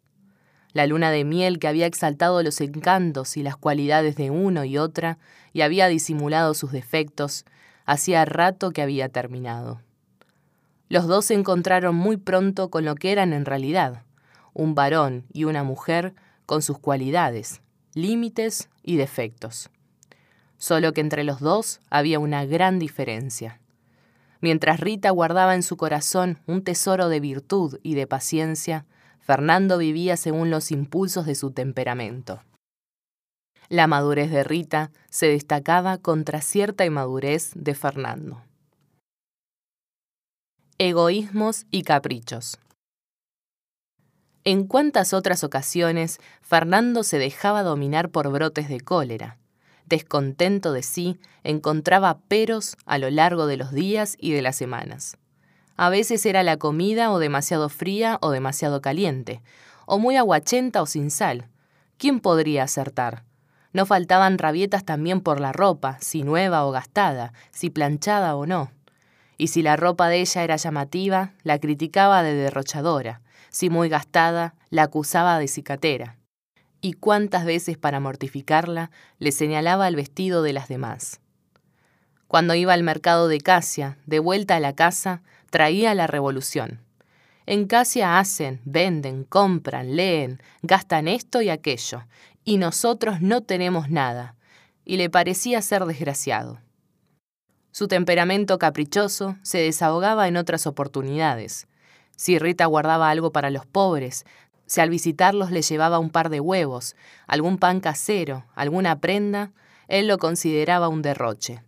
[0.73, 4.79] La luna de miel que había exaltado los encantos y las cualidades de uno y
[4.79, 5.19] otra
[5.53, 7.45] y había disimulado sus defectos,
[7.87, 9.81] hacía rato que había terminado.
[10.89, 14.03] Los dos se encontraron muy pronto con lo que eran en realidad,
[14.55, 16.15] un varón y una mujer
[16.47, 17.61] con sus cualidades,
[17.95, 19.71] límites y defectos.
[20.57, 23.61] Solo que entre los dos había una gran diferencia.
[24.41, 28.87] Mientras Rita guardaba en su corazón un tesoro de virtud y de paciencia,
[29.29, 32.41] Fernando vivía según los impulsos de su temperamento.
[33.69, 38.43] La madurez de Rita se destacaba contra cierta inmadurez de Fernando.
[40.79, 42.59] Egoísmos y caprichos.
[44.45, 49.37] En cuántas otras ocasiones Fernando se dejaba dominar por brotes de cólera.
[49.85, 55.19] Descontento de sí, encontraba peros a lo largo de los días y de las semanas.
[55.79, 59.41] A veces era la comida o demasiado fría o demasiado caliente,
[59.87, 61.49] o muy aguachenta o sin sal.
[61.97, 63.25] ¿Quién podría acertar?
[63.73, 68.71] No faltaban rabietas también por la ropa, si nueva o gastada, si planchada o no.
[69.39, 74.55] Y si la ropa de ella era llamativa, la criticaba de derrochadora si muy gastada,
[74.71, 76.17] la acusaba de cicatera.
[76.81, 81.21] Y cuántas veces para mortificarla le señalaba el vestido de las demás.
[82.29, 86.81] Cuando iba al mercado de Casia, de vuelta a la casa, traía la revolución.
[87.47, 92.05] En Casia hacen, venden, compran, leen, gastan esto y aquello,
[92.45, 94.35] y nosotros no tenemos nada,
[94.85, 96.61] y le parecía ser desgraciado.
[97.71, 101.69] Su temperamento caprichoso se desahogaba en otras oportunidades,
[102.19, 104.27] si Rita guardaba algo para los pobres,
[104.67, 106.97] si al visitarlos le llevaba un par de huevos,
[107.29, 109.53] algún pan casero, alguna prenda,
[109.87, 111.63] él lo consideraba un derroche.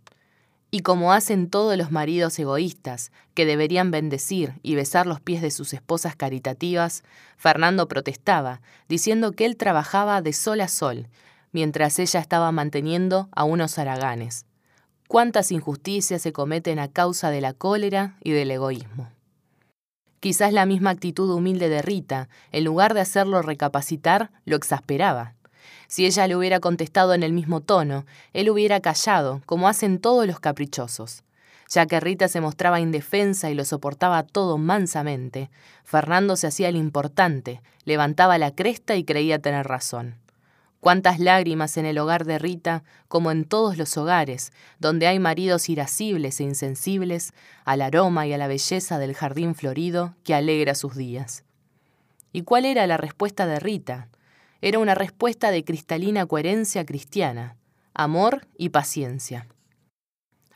[0.73, 5.51] Y como hacen todos los maridos egoístas, que deberían bendecir y besar los pies de
[5.51, 7.03] sus esposas caritativas,
[7.35, 11.07] Fernando protestaba, diciendo que él trabajaba de sol a sol,
[11.51, 14.45] mientras ella estaba manteniendo a unos haraganes.
[15.09, 19.09] Cuántas injusticias se cometen a causa de la cólera y del egoísmo.
[20.21, 25.35] Quizás la misma actitud humilde de Rita, en lugar de hacerlo recapacitar, lo exasperaba.
[25.87, 30.25] Si ella le hubiera contestado en el mismo tono, él hubiera callado, como hacen todos
[30.25, 31.23] los caprichosos.
[31.69, 35.49] Ya que Rita se mostraba indefensa y lo soportaba todo mansamente,
[35.85, 40.15] Fernando se hacía el importante, levantaba la cresta y creía tener razón.
[40.81, 45.69] Cuántas lágrimas en el hogar de Rita, como en todos los hogares, donde hay maridos
[45.69, 47.33] irascibles e insensibles
[47.65, 51.43] al aroma y a la belleza del jardín florido que alegra sus días.
[52.33, 54.07] ¿Y cuál era la respuesta de Rita?
[54.61, 57.57] Era una respuesta de cristalina coherencia cristiana,
[57.93, 59.47] amor y paciencia.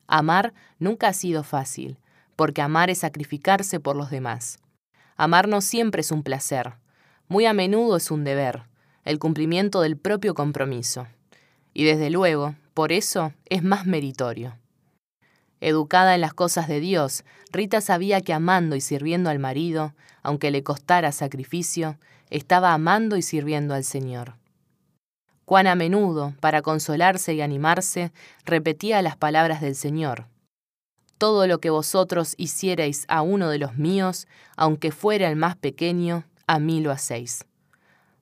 [0.07, 1.97] Amar nunca ha sido fácil,
[2.35, 4.59] porque amar es sacrificarse por los demás.
[5.17, 6.73] Amar no siempre es un placer,
[7.27, 8.63] muy a menudo es un deber
[9.05, 11.07] el cumplimiento del propio compromiso.
[11.73, 14.57] Y desde luego, por eso es más meritorio.
[15.61, 20.51] Educada en las cosas de Dios, Rita sabía que amando y sirviendo al marido, aunque
[20.51, 21.97] le costara sacrificio,
[22.29, 24.35] estaba amando y sirviendo al Señor.
[25.45, 28.11] Cuán a menudo, para consolarse y animarse,
[28.45, 30.25] repetía las palabras del Señor.
[31.17, 34.27] Todo lo que vosotros hicierais a uno de los míos,
[34.57, 37.45] aunque fuera el más pequeño, a mí lo hacéis.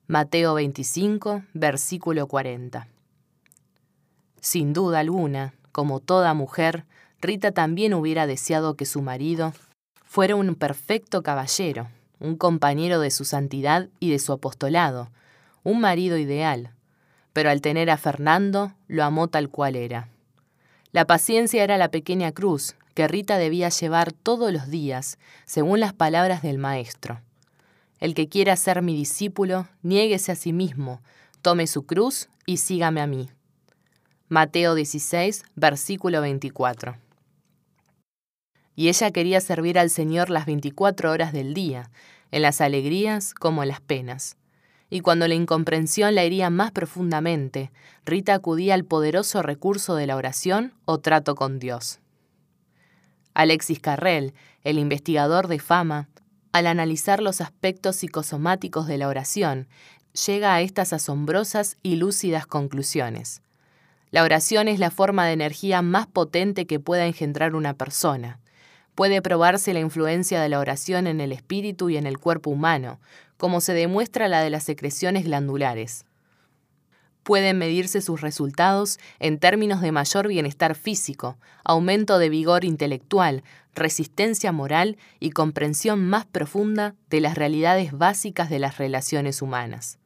[0.06, 2.86] Mateo 25, versículo 40.
[4.40, 6.84] Sin duda alguna, como toda mujer,
[7.22, 9.54] Rita también hubiera deseado que su marido
[10.04, 11.88] fuera un perfecto caballero,
[12.20, 15.10] un compañero de su santidad y de su apostolado,
[15.62, 16.70] un marido ideal,
[17.32, 20.08] pero al tener a Fernando lo amó tal cual era.
[20.92, 25.92] La paciencia era la pequeña cruz que Rita debía llevar todos los días, según las
[25.92, 27.20] palabras del Maestro.
[27.98, 31.00] El que quiera ser mi discípulo, niéguese a sí mismo,
[31.42, 33.28] tome su cruz y sígame a mí.
[34.28, 37.03] Mateo 16, versículo 24.
[38.76, 41.90] Y ella quería servir al Señor las 24 horas del día,
[42.30, 44.36] en las alegrías como en las penas.
[44.90, 47.72] y cuando la incomprensión la hería más profundamente,
[48.04, 51.98] Rita acudía al poderoso recurso de la oración o trato con Dios.
[53.34, 56.08] Alexis Carrel, el investigador de fama,
[56.52, 59.66] al analizar los aspectos psicosomáticos de la oración,
[60.26, 63.42] llega a estas asombrosas y lúcidas conclusiones.
[64.12, 68.38] La oración es la forma de energía más potente que pueda engendrar una persona.
[68.94, 73.00] Puede probarse la influencia de la oración en el espíritu y en el cuerpo humano,
[73.36, 76.04] como se demuestra la de las secreciones glandulares.
[77.24, 83.42] Pueden medirse sus resultados en términos de mayor bienestar físico, aumento de vigor intelectual,
[83.74, 89.98] resistencia moral y comprensión más profunda de las realidades básicas de las relaciones humanas.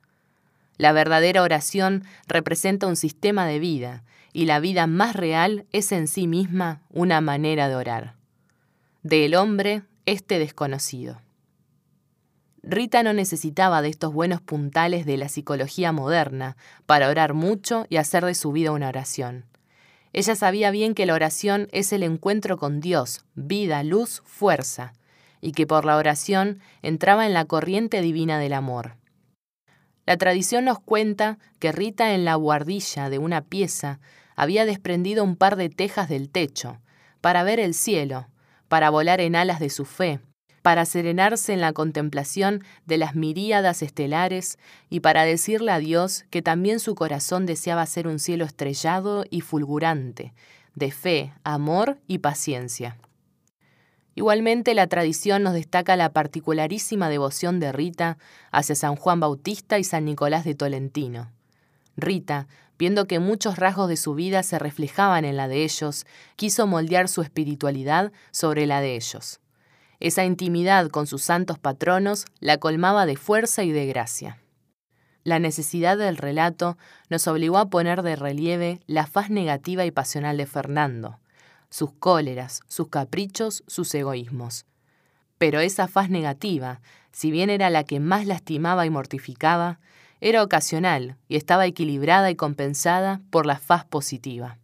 [0.78, 6.06] La verdadera oración representa un sistema de vida y la vida más real es en
[6.06, 8.17] sí misma una manera de orar.
[9.04, 11.22] Del hombre, este desconocido.
[12.64, 17.98] Rita no necesitaba de estos buenos puntales de la psicología moderna para orar mucho y
[17.98, 19.44] hacer de su vida una oración.
[20.12, 24.94] Ella sabía bien que la oración es el encuentro con Dios, vida, luz, fuerza,
[25.40, 28.96] y que por la oración entraba en la corriente divina del amor.
[30.06, 34.00] La tradición nos cuenta que Rita en la guardilla de una pieza
[34.34, 36.80] había desprendido un par de tejas del techo,
[37.20, 38.26] para ver el cielo,
[38.68, 40.20] para volar en alas de su fe,
[40.62, 44.58] para serenarse en la contemplación de las miríadas estelares
[44.90, 49.40] y para decirle a Dios que también su corazón deseaba ser un cielo estrellado y
[49.40, 50.34] fulgurante,
[50.74, 52.98] de fe, amor y paciencia.
[54.14, 58.18] Igualmente la tradición nos destaca la particularísima devoción de Rita
[58.50, 61.30] hacia San Juan Bautista y San Nicolás de Tolentino.
[61.98, 62.46] Rita,
[62.78, 66.06] viendo que muchos rasgos de su vida se reflejaban en la de ellos,
[66.36, 69.40] quiso moldear su espiritualidad sobre la de ellos.
[69.98, 74.38] Esa intimidad con sus santos patronos la colmaba de fuerza y de gracia.
[75.24, 76.78] La necesidad del relato
[77.10, 81.18] nos obligó a poner de relieve la faz negativa y pasional de Fernando,
[81.68, 84.66] sus cóleras, sus caprichos, sus egoísmos.
[85.36, 86.80] Pero esa faz negativa,
[87.10, 89.80] si bien era la que más lastimaba y mortificaba,
[90.20, 94.58] era ocasional y estaba equilibrada y compensada por la faz positiva.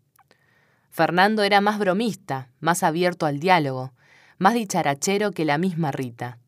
[0.90, 3.92] Fernando era más bromista, más abierto al diálogo,
[4.38, 6.38] más dicharachero que la misma Rita.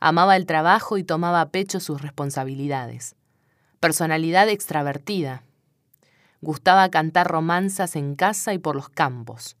[0.00, 3.14] Amaba el trabajo y tomaba a pecho sus responsabilidades.
[3.78, 5.44] Personalidad extravertida.
[6.40, 9.56] Gustaba cantar romanzas en casa y por los campos.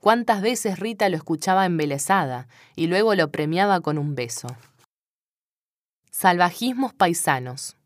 [0.00, 4.48] Cuántas veces Rita lo escuchaba embelesada y luego lo premiaba con un beso.
[6.10, 7.77] Salvajismos paisanos.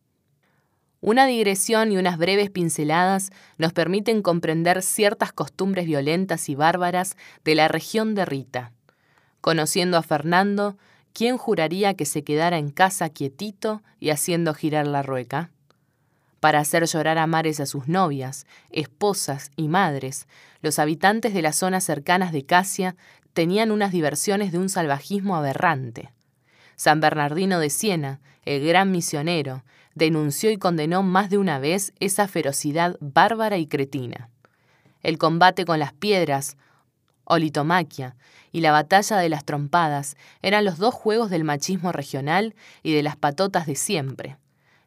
[1.03, 7.57] Una digresión y unas breves pinceladas nos permiten comprender ciertas costumbres violentas y bárbaras de
[7.57, 8.71] la región de Rita.
[9.41, 10.79] Conociendo a Fernando,
[11.13, 15.51] ¿quién juraría que se quedara en casa quietito y haciendo girar la rueca?
[16.39, 20.29] Para hacer llorar a mares a sus novias, esposas y madres,
[20.61, 22.95] los habitantes de las zonas cercanas de Casia
[23.33, 26.13] tenían unas diversiones de un salvajismo aberrante.
[26.77, 29.65] San Bernardino de Siena, el gran misionero,
[29.95, 34.29] denunció y condenó más de una vez esa ferocidad bárbara y cretina.
[35.03, 36.57] El combate con las piedras,
[37.25, 38.17] o litomaquia,
[38.53, 43.03] y la batalla de las trompadas eran los dos juegos del machismo regional y de
[43.03, 44.37] las patotas de siempre.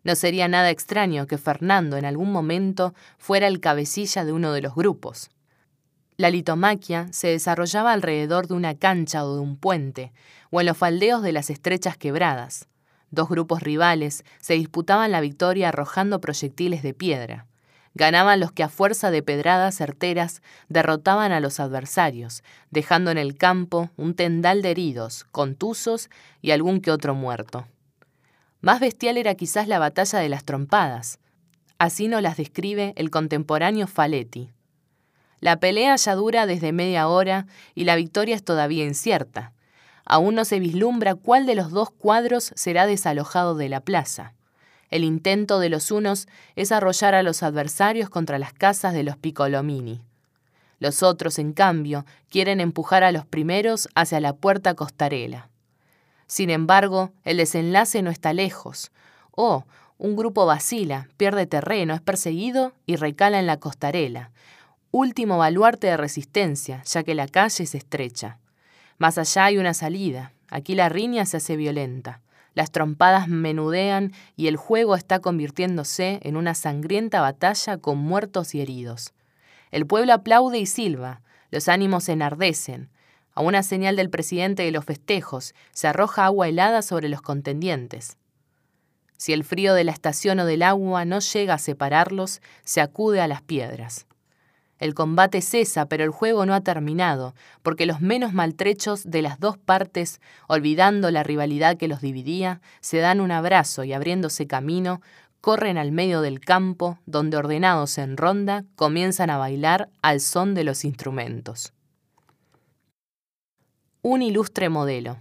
[0.04, 4.62] No sería nada extraño que Fernando en algún momento fuera el cabecilla de uno de
[4.62, 5.32] los grupos.
[6.18, 10.14] La litomaquia se desarrollaba alrededor de una cancha o de un puente,
[10.52, 12.68] o en los faldeos de las estrechas quebradas.
[13.16, 17.48] Dos grupos rivales se disputaban la victoria arrojando proyectiles de piedra.
[17.94, 23.38] Ganaban los que a fuerza de pedradas certeras derrotaban a los adversarios, dejando en el
[23.38, 26.10] campo un tendal de heridos, contusos
[26.42, 27.66] y algún que otro muerto.
[28.60, 31.20] Más bestial era quizás la batalla de las trompadas.
[31.78, 34.52] Así nos las describe el contemporáneo Faletti.
[35.40, 39.54] La pelea ya dura desde media hora y la victoria es todavía incierta.
[40.06, 44.34] Aún no se vislumbra cuál de los dos cuadros será desalojado de la plaza.
[44.92, 49.18] El intento de los unos es arrollar a los adversarios contra las casas de los
[49.18, 50.02] Piccolomini.
[50.80, 55.50] Los otros, en cambio, quieren empujar a los primeros hacia la puerta costarela.
[56.28, 58.92] Sin embargo, el desenlace no está lejos.
[59.32, 59.66] O,
[59.98, 64.32] un grupo vacila, pierde terreno, es perseguido y recala en la costarela.
[64.92, 68.40] Último baluarte de resistencia, ya que la calle es estrecha.
[68.98, 70.32] Más allá hay una salida.
[70.50, 72.22] Aquí la riña se hace violenta.
[72.54, 78.62] Las trompadas menudean y el juego está convirtiéndose en una sangrienta batalla con muertos y
[78.62, 79.14] heridos.
[79.72, 82.90] El pueblo aplaude y silba, los ánimos enardecen.
[83.34, 88.16] A una señal del presidente de los festejos, se arroja agua helada sobre los contendientes.
[89.18, 93.20] Si el frío de la estación o del agua no llega a separarlos, se acude
[93.20, 94.08] a las piedras.
[94.80, 97.34] El combate cesa, pero el juego no ha terminado,
[97.64, 102.98] porque los menos maltrechos de las dos partes, olvidando la rivalidad que los dividía, se
[102.98, 105.02] dan un abrazo y abriéndose camino,
[105.40, 110.64] corren al medio del campo, donde ordenados en ronda, comienzan a bailar al son de
[110.64, 111.72] los instrumentos.
[114.02, 115.18] Un ilustre modelo.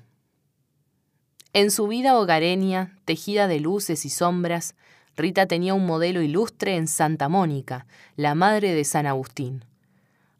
[1.52, 4.74] En su vida hogareña, tejida de luces y sombras,
[5.16, 7.86] Rita tenía un modelo ilustre en Santa Mónica,
[8.16, 9.64] la madre de San Agustín.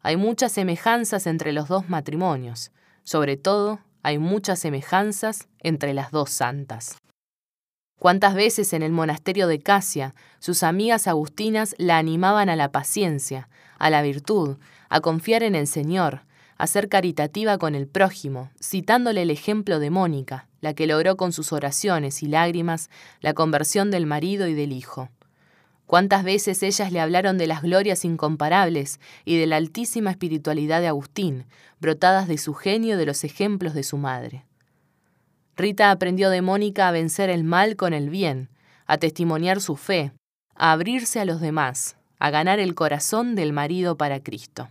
[0.01, 2.71] Hay muchas semejanzas entre los dos matrimonios,
[3.03, 6.97] sobre todo hay muchas semejanzas entre las dos santas.
[7.99, 13.49] Cuántas veces en el monasterio de Casia sus amigas agustinas la animaban a la paciencia,
[13.79, 14.57] a la virtud,
[14.89, 16.21] a confiar en el Señor,
[16.57, 21.31] a ser caritativa con el prójimo, citándole el ejemplo de Mónica, la que logró con
[21.31, 22.89] sus oraciones y lágrimas
[23.21, 25.09] la conversión del marido y del hijo.
[25.85, 30.87] Cuántas veces ellas le hablaron de las glorias incomparables y de la altísima espiritualidad de
[30.87, 31.45] Agustín,
[31.79, 34.45] brotadas de su genio de los ejemplos de su madre.
[35.55, 38.49] Rita aprendió de Mónica a vencer el mal con el bien,
[38.87, 40.11] a testimoniar su fe,
[40.55, 44.69] a abrirse a los demás, a ganar el corazón del marido para Cristo.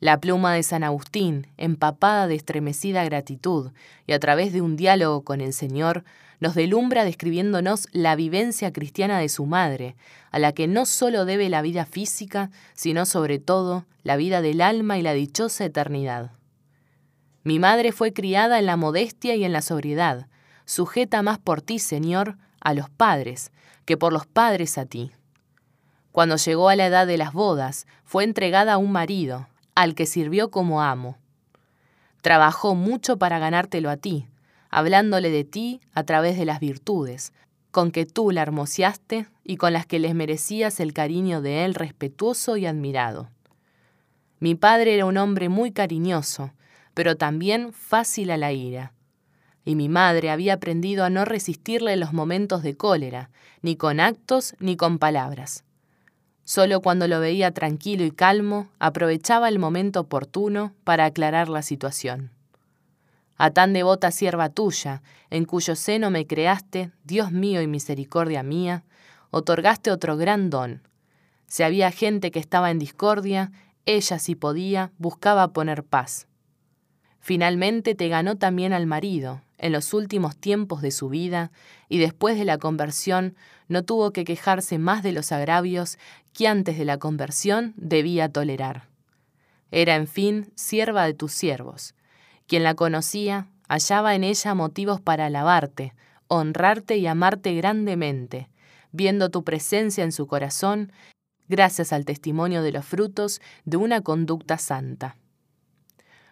[0.00, 3.70] La pluma de San Agustín, empapada de estremecida gratitud
[4.06, 6.04] y a través de un diálogo con el Señor,
[6.40, 9.96] nos delumbra describiéndonos la vivencia cristiana de su madre,
[10.30, 14.62] a la que no solo debe la vida física, sino sobre todo la vida del
[14.62, 16.30] alma y la dichosa eternidad.
[17.42, 20.28] Mi madre fue criada en la modestia y en la sobriedad,
[20.64, 23.52] sujeta más por ti, Señor, a los padres,
[23.84, 25.12] que por los padres a ti.
[26.10, 30.06] Cuando llegó a la edad de las bodas, fue entregada a un marido, al que
[30.06, 31.18] sirvió como amo.
[32.20, 34.26] Trabajó mucho para ganártelo a ti,
[34.70, 37.32] hablándole de ti a través de las virtudes,
[37.70, 41.74] con que tú la hermoseaste y con las que les merecías el cariño de él
[41.74, 43.30] respetuoso y admirado.
[44.38, 46.52] Mi padre era un hombre muy cariñoso,
[46.94, 48.92] pero también fácil a la ira.
[49.64, 53.30] Y mi madre había aprendido a no resistirle en los momentos de cólera,
[53.62, 55.64] ni con actos ni con palabras.
[56.50, 62.32] Solo cuando lo veía tranquilo y calmo, aprovechaba el momento oportuno para aclarar la situación.
[63.36, 65.00] A tan devota sierva tuya,
[65.30, 68.82] en cuyo seno me creaste, Dios mío y misericordia mía,
[69.30, 70.82] otorgaste otro gran don.
[71.46, 73.52] Si había gente que estaba en discordia,
[73.86, 76.26] ella, si podía, buscaba poner paz.
[77.20, 81.52] Finalmente te ganó también al marido, en los últimos tiempos de su vida,
[81.88, 83.36] y después de la conversión
[83.68, 85.98] no tuvo que quejarse más de los agravios
[86.32, 88.88] que antes de la conversión debía tolerar.
[89.70, 91.94] Era, en fin, sierva de tus siervos.
[92.46, 95.94] Quien la conocía hallaba en ella motivos para alabarte,
[96.26, 98.48] honrarte y amarte grandemente,
[98.92, 100.90] viendo tu presencia en su corazón,
[101.48, 105.16] gracias al testimonio de los frutos de una conducta santa.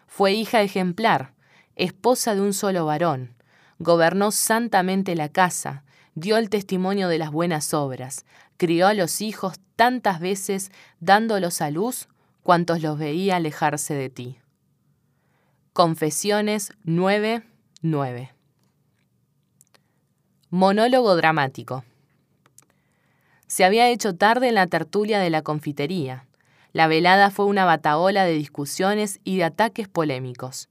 [0.09, 1.33] Fue hija ejemplar,
[1.75, 3.35] esposa de un solo varón,
[3.77, 5.83] gobernó santamente la casa,
[6.15, 8.25] dio el testimonio de las buenas obras,
[8.57, 12.09] crió a los hijos tantas veces dándolos a luz
[12.41, 14.39] cuantos los veía alejarse de ti.
[15.73, 17.43] Confesiones 9,
[17.83, 18.33] 9.
[20.49, 21.85] Monólogo dramático.
[23.45, 26.25] Se había hecho tarde en la tertulia de la confitería.
[26.71, 30.69] La velada fue una bataola de discusiones y de ataques polémicos.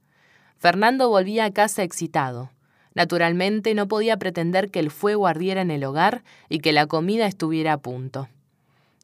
[0.56, 2.50] Fernando volvía a casa excitado.
[2.94, 7.26] Naturalmente no podía pretender que el fuego ardiera en el hogar y que la comida
[7.26, 8.28] estuviera a punto.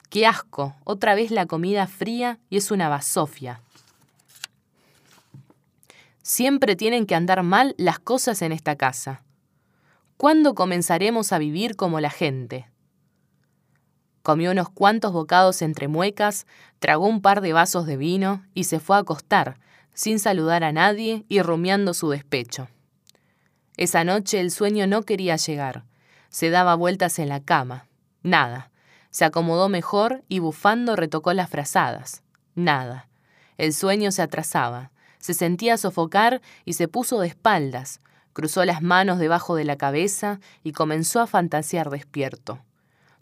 [0.09, 0.75] ¡Qué asco!
[0.83, 3.61] Otra vez la comida fría y es una basofia.
[6.21, 9.21] Siempre tienen que andar mal las cosas en esta casa.
[10.17, 12.67] ¿Cuándo comenzaremos a vivir como la gente?
[14.25, 16.47] Comió unos cuantos bocados entre muecas,
[16.79, 19.59] tragó un par de vasos de vino y se fue a acostar,
[19.93, 22.67] sin saludar a nadie y rumiando su despecho.
[23.77, 25.83] Esa noche el sueño no quería llegar.
[26.29, 27.85] Se daba vueltas en la cama.
[28.23, 28.71] Nada.
[29.11, 32.23] Se acomodó mejor y bufando retocó las frazadas.
[32.55, 33.07] Nada.
[33.59, 34.89] El sueño se atrasaba.
[35.19, 37.99] Se sentía sofocar y se puso de espaldas.
[38.33, 42.64] Cruzó las manos debajo de la cabeza y comenzó a fantasear despierto.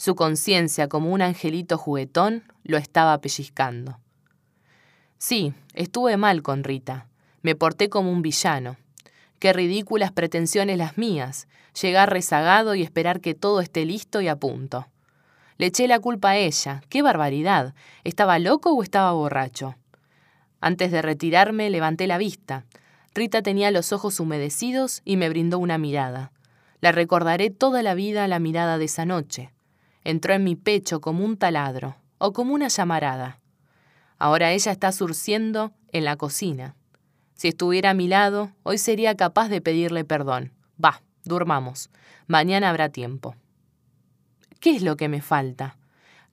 [0.04, 4.00] Su conciencia, como un angelito juguetón, lo estaba pellizcando.
[5.18, 7.08] Sí, estuve mal con Rita.
[7.42, 8.76] Me porté como un villano.
[9.40, 11.48] Qué ridículas pretensiones las mías,
[11.82, 14.88] llegar rezagado y esperar que todo esté listo y a punto.
[15.58, 16.82] Le eché la culpa a ella.
[16.90, 17.74] ¡Qué barbaridad!
[18.04, 19.78] ¿Estaba loco o estaba borracho?
[20.60, 22.66] Antes de retirarme, levanté la vista.
[23.16, 26.34] Rita tenía los ojos humedecidos y me brindó una mirada.
[26.82, 29.54] La recordaré toda la vida la mirada de esa noche.
[30.04, 33.40] Entró en mi pecho como un taladro o como una llamarada.
[34.18, 36.76] Ahora ella está surciendo en la cocina.
[37.36, 40.52] Si estuviera a mi lado, hoy sería capaz de pedirle perdón.
[40.84, 41.90] Va, durmamos.
[42.28, 43.36] Mañana habrá tiempo.
[44.60, 45.78] ¿Qué es lo que me falta?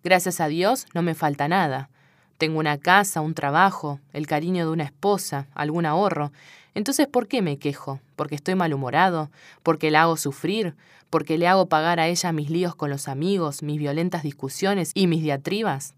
[0.04, 1.90] Gracias a Dios no me falta nada.
[2.38, 6.32] Tengo una casa, un trabajo, el cariño de una esposa, algún ahorro.
[6.74, 8.00] Entonces, ¿por qué me quejo?
[8.16, 9.30] ¿Porque estoy malhumorado?
[9.62, 10.74] ¿Porque la hago sufrir?
[11.10, 15.08] ¿Porque le hago pagar a ella mis líos con los amigos, mis violentas discusiones y
[15.08, 15.94] mis diatribas?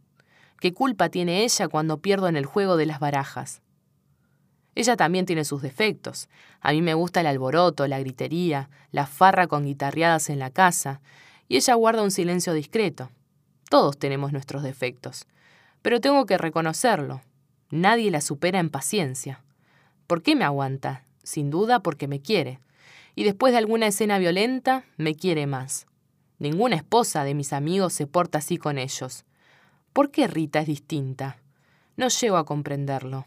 [0.59, 3.61] ¿Qué culpa tiene ella cuando pierdo en el juego de las barajas?
[4.75, 6.29] Ella también tiene sus defectos.
[6.61, 11.03] A mí me gusta el alboroto, la gritería, la farra con guitarreadas en la casa,
[11.47, 13.11] y ella guarda un silencio discreto.
[13.69, 15.27] Todos tenemos nuestros defectos.
[15.83, 17.21] Pero tengo que reconocerlo.
[17.71, 19.43] Nadie la supera en paciencia.
[20.07, 21.05] ¿Por qué me aguanta?
[21.23, 22.61] Sin duda porque me quiere.
[23.15, 25.87] Y después de alguna escena violenta, me quiere más.
[26.39, 29.25] Ninguna esposa de mis amigos se porta así con ellos.
[29.93, 31.39] ¿Por qué Rita es distinta?
[31.97, 33.27] No llego a comprenderlo.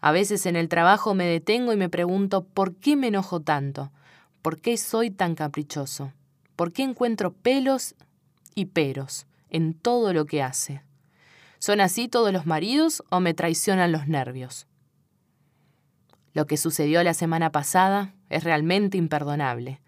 [0.00, 3.90] A veces en el trabajo me detengo y me pregunto por qué me enojo tanto,
[4.42, 6.12] por qué soy tan caprichoso,
[6.54, 7.96] por qué encuentro pelos
[8.54, 10.82] y peros en todo lo que hace.
[11.58, 14.67] ¿Son así todos los maridos o me traicionan los nervios?
[16.34, 19.80] Lo que sucedió la semana pasada es realmente imperdonable.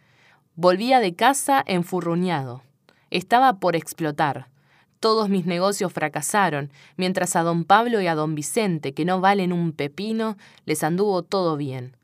[0.56, 2.62] Volvía de casa enfurruñado.
[3.10, 4.48] Estaba por explotar.
[5.00, 9.52] Todos mis negocios fracasaron, mientras a don Pablo y a don Vicente, que no valen
[9.52, 10.36] un pepino,
[10.66, 11.96] les anduvo todo bien.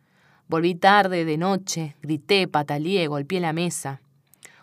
[0.49, 4.01] Volví tarde, de noche, grité, pataleé, golpeé la mesa.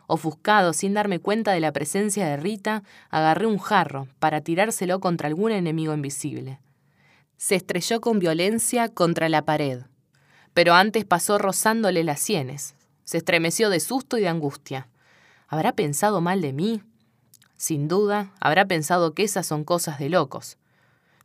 [0.07, 5.27] Ofuscado, sin darme cuenta de la presencia de Rita, agarré un jarro para tirárselo contra
[5.27, 6.59] algún enemigo invisible.
[7.43, 9.81] Se estrelló con violencia contra la pared,
[10.53, 12.73] pero antes pasó rozándole las sienes.
[13.03, 14.87] Se estremeció de susto y de angustia.
[15.49, 16.83] ¿Habrá pensado mal de mí?
[17.57, 20.57] Sin duda, habrá pensado que esas son cosas de locos.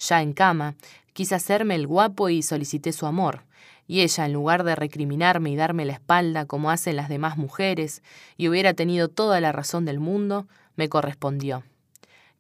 [0.01, 0.75] Ya en cama,
[1.13, 3.45] quise hacerme el guapo y solicité su amor
[3.87, 8.03] y ella, en lugar de recriminarme y darme la espalda como hacen las demás mujeres,
[8.37, 11.63] y hubiera tenido toda la razón del mundo, me correspondió.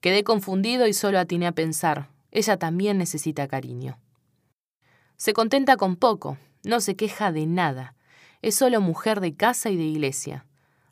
[0.00, 3.98] Quedé confundido y solo atiné a pensar, ella también necesita cariño.
[5.16, 7.94] Se contenta con poco, no se queja de nada,
[8.42, 10.44] es solo mujer de casa y de iglesia.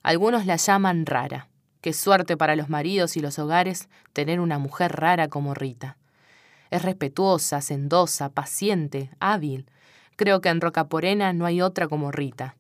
[0.03, 1.49] Algunos la llaman rara.
[1.81, 5.97] Qué suerte para los maridos y los hogares tener una mujer rara como Rita.
[6.71, 9.67] Es respetuosa, sendosa, paciente, hábil,
[10.17, 12.57] Creo que en Rocaporena no hay otra como Rita.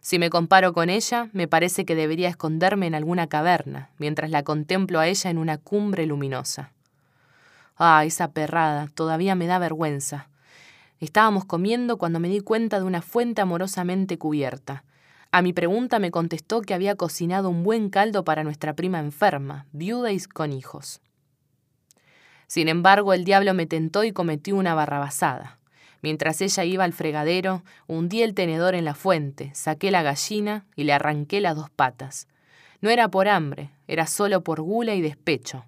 [0.00, 4.42] Si me comparo con ella, me parece que debería esconderme en alguna caverna, mientras la
[4.42, 6.72] contemplo a ella en una cumbre luminosa.
[7.78, 10.28] Ah, esa perrada, todavía me da vergüenza.
[10.98, 14.82] Estábamos comiendo cuando me di cuenta de una fuente amorosamente cubierta.
[15.30, 19.66] A mi pregunta me contestó que había cocinado un buen caldo para nuestra prima enferma,
[19.72, 21.00] viuda y con hijos.
[22.48, 25.58] Sin embargo, el diablo me tentó y cometió una barrabasada.
[26.02, 30.84] Mientras ella iba al fregadero, hundí el tenedor en la fuente, saqué la gallina y
[30.84, 32.26] le arranqué las dos patas.
[32.80, 35.64] No era por hambre, era solo por gula y despecho.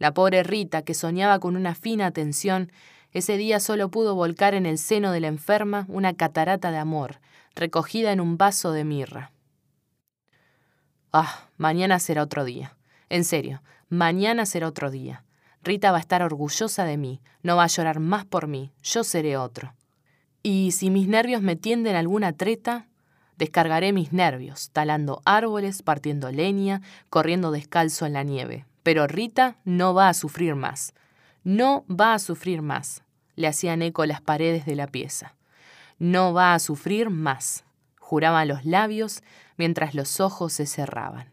[0.00, 2.72] La pobre Rita, que soñaba con una fina atención,
[3.12, 7.20] ese día solo pudo volcar en el seno de la enferma una catarata de amor,
[7.54, 9.30] recogida en un vaso de mirra.
[11.12, 12.78] Ah, mañana será otro día.
[13.10, 15.22] En serio, mañana será otro día.
[15.62, 19.04] Rita va a estar orgullosa de mí, no va a llorar más por mí, yo
[19.04, 19.74] seré otro.
[20.42, 22.86] Y si mis nervios me tienden alguna treta,
[23.36, 28.64] descargaré mis nervios, talando árboles, partiendo leña, corriendo descalzo en la nieve.
[28.82, 30.94] Pero Rita no va a sufrir más.
[31.42, 33.02] No va a sufrir más,
[33.36, 35.36] le hacían eco las paredes de la pieza.
[35.98, 37.64] No va a sufrir más,
[37.98, 39.22] juraban los labios
[39.56, 41.32] mientras los ojos se cerraban.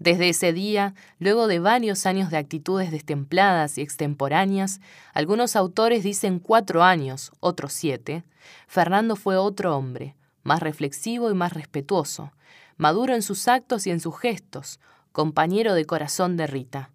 [0.00, 4.80] Desde ese día, luego de varios años de actitudes destempladas y extemporáneas,
[5.12, 8.24] algunos autores dicen cuatro años, otros siete,
[8.66, 12.32] Fernando fue otro hombre, más reflexivo y más respetuoso,
[12.78, 14.80] maduro en sus actos y en sus gestos,
[15.12, 16.90] compañero de corazón de Rita.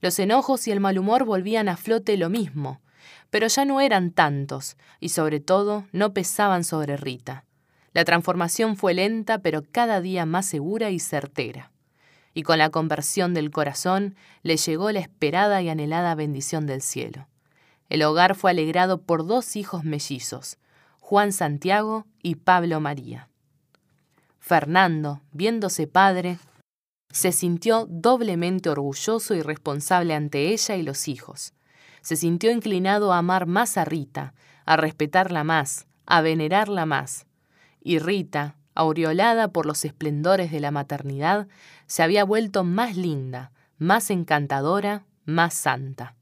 [0.00, 2.80] Los enojos y el mal humor volvían a flote lo mismo,
[3.30, 7.44] pero ya no eran tantos, y sobre todo no pesaban sobre Rita.
[7.92, 11.72] La transformación fue lenta, pero cada día más segura y certera
[12.34, 17.28] y con la conversión del corazón le llegó la esperada y anhelada bendición del cielo.
[17.88, 20.58] El hogar fue alegrado por dos hijos mellizos,
[21.00, 23.28] Juan Santiago y Pablo María.
[24.38, 26.38] Fernando, viéndose padre,
[27.12, 31.52] se sintió doblemente orgulloso y responsable ante ella y los hijos.
[32.00, 34.34] Se sintió inclinado a amar más a Rita,
[34.64, 37.26] a respetarla más, a venerarla más.
[37.80, 41.46] Y Rita, aureolada por los esplendores de la maternidad,
[41.86, 46.16] se había vuelto más linda, más encantadora, más santa.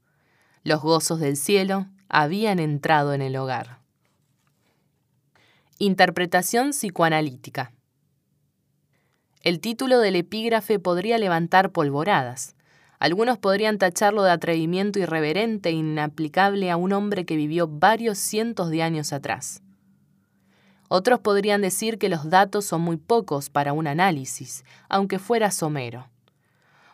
[0.63, 3.79] Los gozos del cielo habían entrado en el hogar.
[5.79, 7.71] Interpretación psicoanalítica.
[9.43, 12.55] El título del epígrafe podría levantar polvoradas.
[12.99, 18.69] Algunos podrían tacharlo de atrevimiento irreverente e inaplicable a un hombre que vivió varios cientos
[18.69, 19.63] de años atrás.
[20.89, 26.07] Otros podrían decir que los datos son muy pocos para un análisis, aunque fuera somero.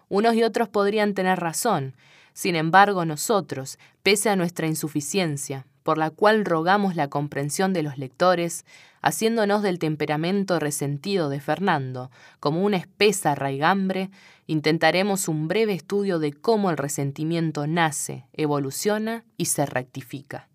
[0.07, 1.95] Unos y otros podrían tener razón,
[2.31, 7.97] sin embargo nosotros, pese a nuestra insuficiencia, por la cual rogamos la comprensión de los
[7.97, 8.65] lectores,
[9.07, 12.11] haciéndonos del temperamento resentido de Fernando
[12.41, 14.09] como una espesa raigambre,
[14.47, 20.49] intentaremos un breve estudio de cómo el resentimiento nace, evoluciona y se rectifica.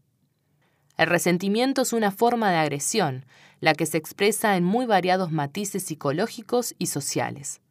[0.98, 3.24] El resentimiento es una forma de agresión,
[3.60, 7.62] la que se expresa en muy variados matices psicológicos y sociales.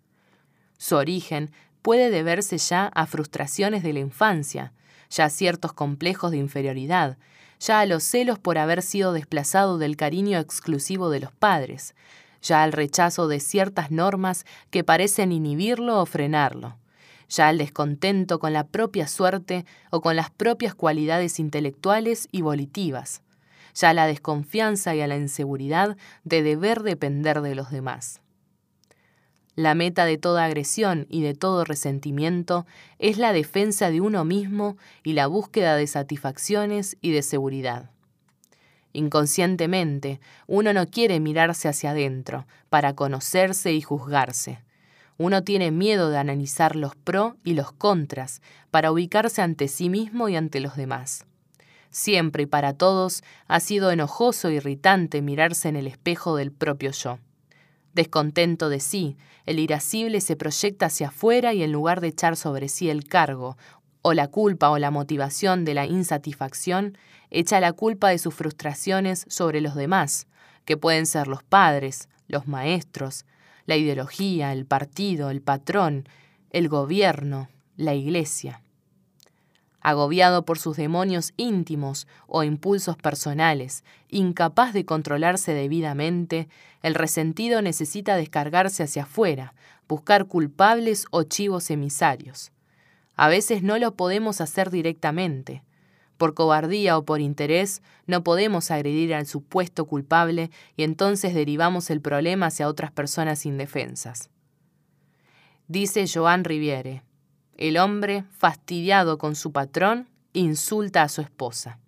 [0.80, 1.52] Su origen
[1.84, 4.74] puede deberse ya a frustraciones de la infancia,
[5.12, 7.20] ya a ciertos complejos de inferioridad,
[7.62, 11.94] ya a los celos por haber sido desplazado del cariño exclusivo de los padres,
[12.42, 16.78] ya al rechazo de ciertas normas que parecen inhibirlo o frenarlo,
[17.30, 23.22] ya al descontento con la propia suerte o con las propias cualidades intelectuales y volitivas,
[23.76, 28.21] ya a la desconfianza y a la inseguridad de deber depender de los demás.
[29.62, 32.66] La meta de toda agresión y de todo resentimiento
[32.98, 37.92] es la defensa de uno mismo y la búsqueda de satisfacciones y de seguridad.
[38.92, 44.64] Inconscientemente, uno no quiere mirarse hacia adentro para conocerse y juzgarse,
[45.20, 50.28] uno tiene miedo de analizar los pro y los contras para ubicarse ante sí mismo
[50.28, 51.28] y ante los demás.
[51.92, 56.90] Siempre y para todos ha sido enojoso e irritante mirarse en el espejo del propio
[56.90, 57.20] yo.
[57.94, 62.70] Descontento de sí, el irascible se proyecta hacia afuera y en lugar de echar sobre
[62.70, 63.58] sí el cargo,
[64.02, 66.98] o la culpa o la motivación de la insatisfacción,
[67.30, 70.28] echa la culpa de sus frustraciones sobre los demás,
[70.66, 73.26] que pueden ser los padres, los maestros,
[73.66, 76.08] la ideología, el partido, el patrón,
[76.52, 78.62] el gobierno, la iglesia.
[79.82, 86.48] Agobiado por sus demonios íntimos o impulsos personales, incapaz de controlarse debidamente,
[86.84, 89.54] el resentido necesita descargarse hacia afuera,
[89.88, 92.52] buscar culpables o chivos emisarios.
[93.16, 95.64] A veces no lo podemos hacer directamente,
[96.22, 102.00] por cobardía o por interés, no podemos agredir al supuesto culpable y entonces derivamos el
[102.00, 104.30] problema hacia otras personas indefensas.
[105.68, 107.02] Dice Joan Riviere,
[107.68, 111.80] el hombre, fastidiado con su patrón, insulta a su esposa.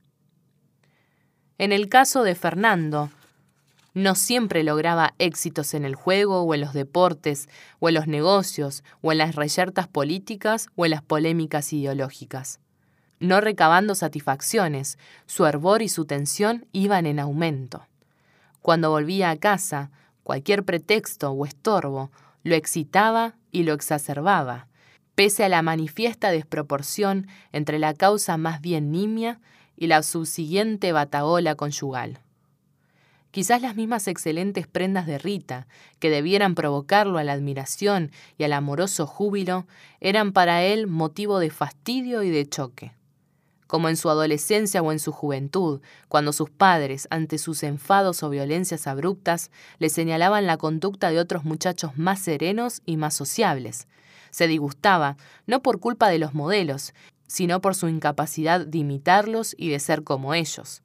[1.57, 3.09] En el caso de Fernando,
[3.93, 7.47] no siempre lograba éxitos en el juego o en los deportes
[7.79, 12.59] o en los negocios o en las reyertas políticas o en las polémicas ideológicas
[13.23, 14.97] no recabando satisfacciones,
[15.27, 17.87] su hervor y su tensión iban en aumento.
[18.61, 19.91] Cuando volvía a casa,
[20.23, 22.11] cualquier pretexto o estorbo
[22.43, 24.67] lo excitaba y lo exacerbaba,
[25.15, 29.39] pese a la manifiesta desproporción entre la causa más bien nimia
[29.75, 32.19] y la subsiguiente bataola conyugal.
[33.31, 35.65] Quizás las mismas excelentes prendas de Rita,
[35.99, 39.65] que debieran provocarlo a la admiración y al amoroso júbilo,
[40.01, 42.93] eran para él motivo de fastidio y de choque
[43.73, 48.29] como en su adolescencia o en su juventud, cuando sus padres, ante sus enfados o
[48.29, 49.49] violencias abruptas,
[49.79, 53.87] le señalaban la conducta de otros muchachos más serenos y más sociables.
[54.33, 55.15] Se disgustaba,
[55.45, 56.95] no por culpa de los modelos,
[57.27, 60.81] sino por su incapacidad de imitarlos y de ser como ellos.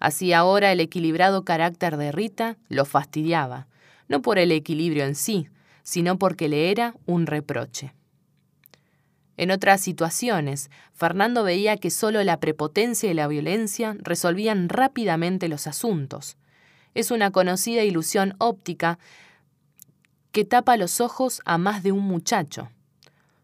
[0.00, 3.68] Así ahora el equilibrado carácter de Rita lo fastidiaba,
[4.08, 5.48] no por el equilibrio en sí,
[5.84, 7.94] sino porque le era un reproche.
[9.36, 15.68] En otras situaciones, Fernando veía que solo la prepotencia y la violencia resolvían rápidamente los
[15.68, 16.36] asuntos.
[16.94, 18.98] Es una conocida ilusión óptica
[20.32, 22.70] que tapa los ojos a más de un muchacho.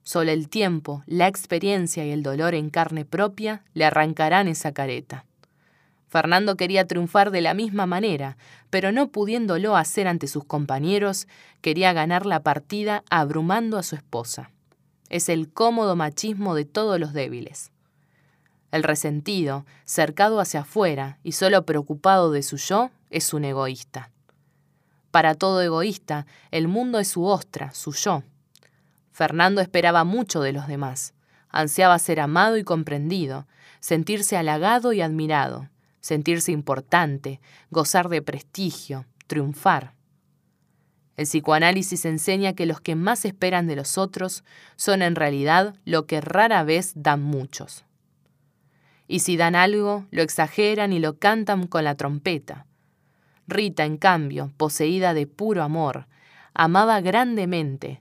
[0.05, 5.25] Solo el tiempo, la experiencia y el dolor en carne propia le arrancarán esa careta.
[6.07, 8.37] Fernando quería triunfar de la misma manera,
[8.71, 11.27] pero no pudiéndolo hacer ante sus compañeros,
[11.61, 14.51] quería ganar la partida abrumando a su esposa
[15.15, 17.71] es el cómodo machismo de todos los débiles.
[18.73, 24.11] El resentido, cercado hacia afuera y solo preocupado de su yo, es un egoísta.
[25.13, 28.25] Para todo egoísta, el mundo es su ostra, su yo.
[29.15, 31.15] Fernando esperaba mucho de los demás.
[31.49, 33.47] Ansiaba ser amado y comprendido,
[33.79, 35.71] sentirse halagado y admirado,
[36.01, 39.95] sentirse importante, gozar de prestigio, triunfar.
[41.17, 44.43] El psicoanálisis enseña que los que más esperan de los otros
[44.75, 47.85] son en realidad lo que rara vez dan muchos.
[49.07, 52.67] Y si dan algo, lo exageran y lo cantan con la trompeta.
[53.47, 56.09] Rita, en cambio, poseída de puro amor,
[56.53, 58.01] amaba grandemente,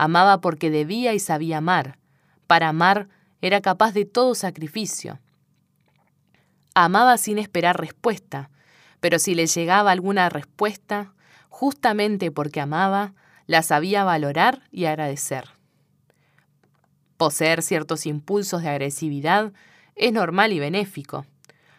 [0.00, 1.98] amaba porque debía y sabía amar.
[2.46, 3.10] Para amar
[3.42, 5.20] era capaz de todo sacrificio.
[6.74, 8.48] Amaba sin esperar respuesta,
[9.00, 11.12] pero si le llegaba alguna respuesta,
[11.50, 13.12] justamente porque amaba,
[13.46, 15.50] la sabía valorar y agradecer.
[17.18, 19.52] Poseer ciertos impulsos de agresividad
[19.96, 21.26] es normal y benéfico.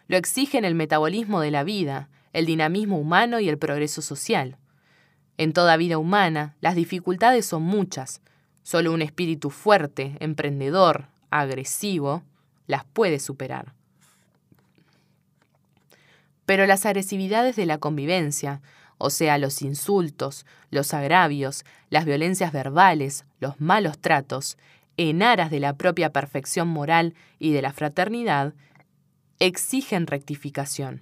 [0.07, 4.57] Lo exigen el metabolismo de la vida, el dinamismo humano y el progreso social.
[5.41, 8.21] En toda vida humana, las dificultades son muchas.
[8.61, 12.21] Solo un espíritu fuerte, emprendedor, agresivo,
[12.67, 13.73] las puede superar.
[16.45, 18.61] Pero las agresividades de la convivencia,
[18.99, 24.59] o sea, los insultos, los agravios, las violencias verbales, los malos tratos,
[24.95, 28.53] en aras de la propia perfección moral y de la fraternidad,
[29.39, 31.01] exigen rectificación.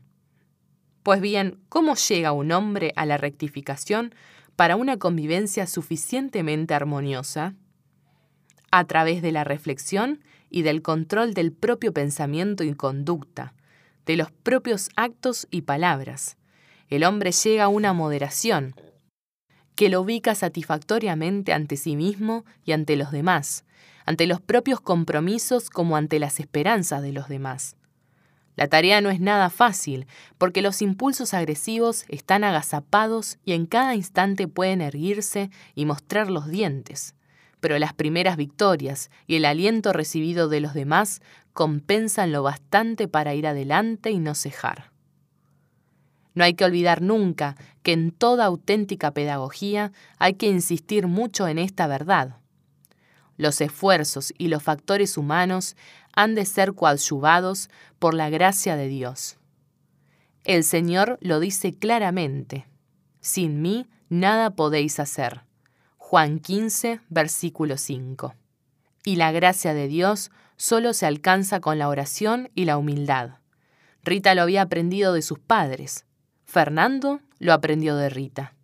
[1.03, 4.13] Pues bien, ¿cómo llega un hombre a la rectificación
[4.55, 7.55] para una convivencia suficientemente armoniosa?
[8.71, 13.53] A través de la reflexión y del control del propio pensamiento y conducta,
[14.05, 16.37] de los propios actos y palabras.
[16.89, 18.75] El hombre llega a una moderación
[19.75, 23.63] que lo ubica satisfactoriamente ante sí mismo y ante los demás,
[24.05, 27.77] ante los propios compromisos como ante las esperanzas de los demás.
[28.59, 30.05] La tarea no es nada fácil,
[30.37, 36.49] porque los impulsos agresivos están agazapados y en cada instante pueden erguirse y mostrar los
[36.49, 37.15] dientes.
[37.61, 41.21] Pero las primeras victorias y el aliento recibido de los demás
[41.53, 44.91] compensan lo bastante para ir adelante y no cejar.
[46.33, 51.59] No hay que olvidar nunca que en toda auténtica pedagogía hay que insistir mucho en
[51.59, 52.35] esta verdad.
[53.37, 55.77] Los esfuerzos y los factores humanos
[56.13, 59.37] han de ser coadyuvados por la gracia de Dios.
[60.43, 62.65] El Señor lo dice claramente,
[63.19, 65.41] sin mí nada podéis hacer.
[65.97, 68.33] Juan 15, versículo 5.
[69.05, 73.39] Y la gracia de Dios solo se alcanza con la oración y la humildad.
[74.03, 76.05] Rita lo había aprendido de sus padres.
[76.45, 78.55] Fernando lo aprendió de Rita.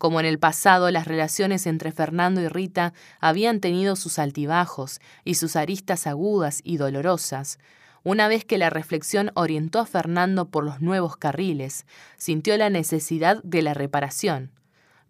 [0.00, 5.34] Como en el pasado las relaciones entre Fernando y Rita habían tenido sus altibajos y
[5.34, 7.58] sus aristas agudas y dolorosas,
[8.02, 11.84] una vez que la reflexión orientó a Fernando por los nuevos carriles,
[12.16, 14.52] sintió la necesidad de la reparación,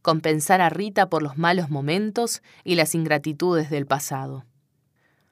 [0.03, 4.45] compensar a Rita por los malos momentos y las ingratitudes del pasado.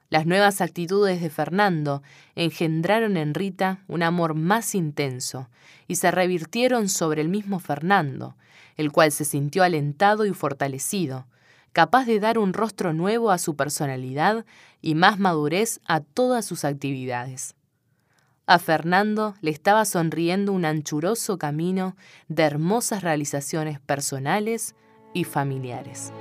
[0.08, 2.04] Las nuevas actitudes de Fernando
[2.36, 5.50] engendraron en Rita un amor más intenso
[5.88, 8.36] y se revirtieron sobre el mismo Fernando,
[8.78, 11.26] el cual se sintió alentado y fortalecido,
[11.72, 14.46] capaz de dar un rostro nuevo a su personalidad
[14.80, 17.54] y más madurez a todas sus actividades.
[18.46, 21.96] A Fernando le estaba sonriendo un anchuroso camino
[22.28, 24.74] de hermosas realizaciones personales
[25.12, 26.12] y familiares.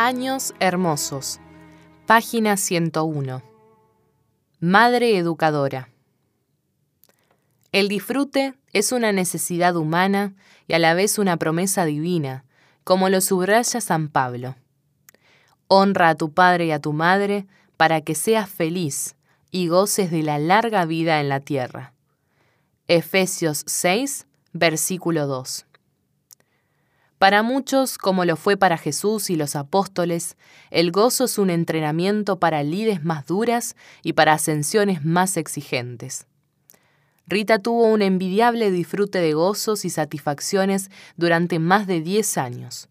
[0.00, 1.40] Años Hermosos.
[2.06, 3.42] Página 101.
[4.60, 5.88] Madre Educadora.
[7.72, 10.36] El disfrute es una necesidad humana
[10.68, 12.44] y a la vez una promesa divina,
[12.84, 14.54] como lo subraya San Pablo.
[15.66, 19.16] Honra a tu padre y a tu madre para que seas feliz
[19.50, 21.92] y goces de la larga vida en la tierra.
[22.86, 25.66] Efesios 6, versículo 2.
[27.18, 30.36] Para muchos, como lo fue para Jesús y los apóstoles,
[30.70, 33.74] el gozo es un entrenamiento para lides más duras
[34.04, 36.28] y para ascensiones más exigentes.
[37.26, 42.88] Rita tuvo un envidiable disfrute de gozos y satisfacciones durante más de diez años.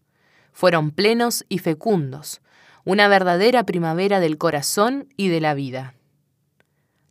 [0.52, 2.42] Fueron plenos y fecundos,
[2.84, 5.94] una verdadera primavera del corazón y de la vida.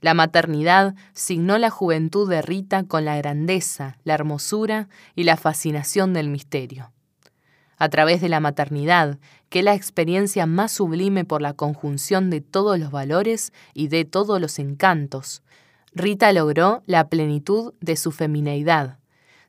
[0.01, 6.13] La maternidad signó la juventud de Rita con la grandeza, la hermosura y la fascinación
[6.13, 6.91] del misterio
[7.77, 12.41] a través de la maternidad, que es la experiencia más sublime por la conjunción de
[12.41, 15.43] todos los valores y de todos los encantos.
[15.93, 18.97] Rita logró la plenitud de su femineidad.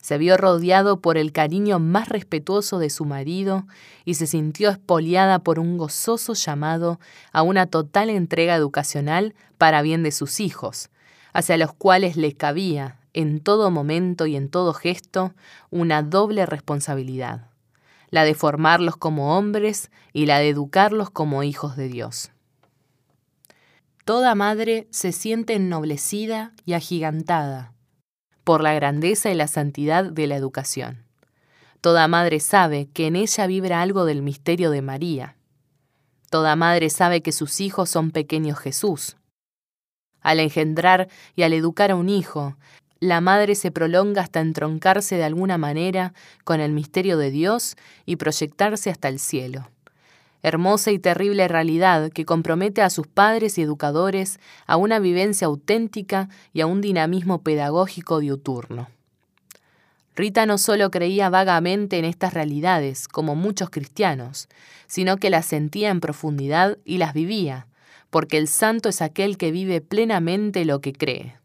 [0.01, 3.67] Se vio rodeado por el cariño más respetuoso de su marido
[4.05, 7.01] y se sintió espoliada por un gozoso llamado
[7.33, 10.91] a una total entrega educacional para bien de sus hijos,
[11.33, 15.35] hacia los cuales le cabía, en todo momento y en todo gesto,
[15.71, 17.48] una doble responsabilidad
[18.11, 22.31] la de formarlos como hombres y la de educarlos como hijos de Dios.
[24.05, 27.75] Toda madre se siente ennoblecida y agigantada
[28.45, 31.05] por la grandeza y la santidad de la educación.
[31.83, 35.37] Toda madre sabe que en ella vibra algo del misterio de María.
[36.31, 39.17] Toda madre sabe que sus hijos son pequeños Jesús.
[40.23, 42.57] Al engendrar y al educar a un hijo,
[43.01, 48.17] la madre se prolonga hasta entroncarse de alguna manera con el misterio de Dios y
[48.17, 49.69] proyectarse hasta el cielo
[50.43, 56.29] hermosa y terrible realidad que compromete a sus padres y educadores a una vivencia auténtica
[56.53, 58.89] y a un dinamismo pedagógico diuturno.
[60.15, 64.49] Rita no solo creía vagamente en estas realidades, como muchos cristianos,
[64.89, 67.69] sino que las sentía en profundidad y las vivía,
[68.11, 71.37] porque el santo es aquel que vive plenamente lo que cree.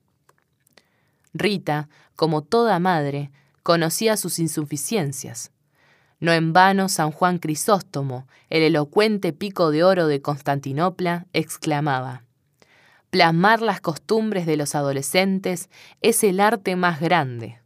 [1.33, 3.31] Rita, como toda madre,
[3.63, 5.51] conocía sus insuficiencias,
[6.19, 12.23] no en vano San Juan Crisóstomo, el elocuente pico de oro de Constantinopla, exclamaba,
[13.09, 15.69] Plasmar las costumbres de los adolescentes
[16.01, 17.59] es el arte más grande.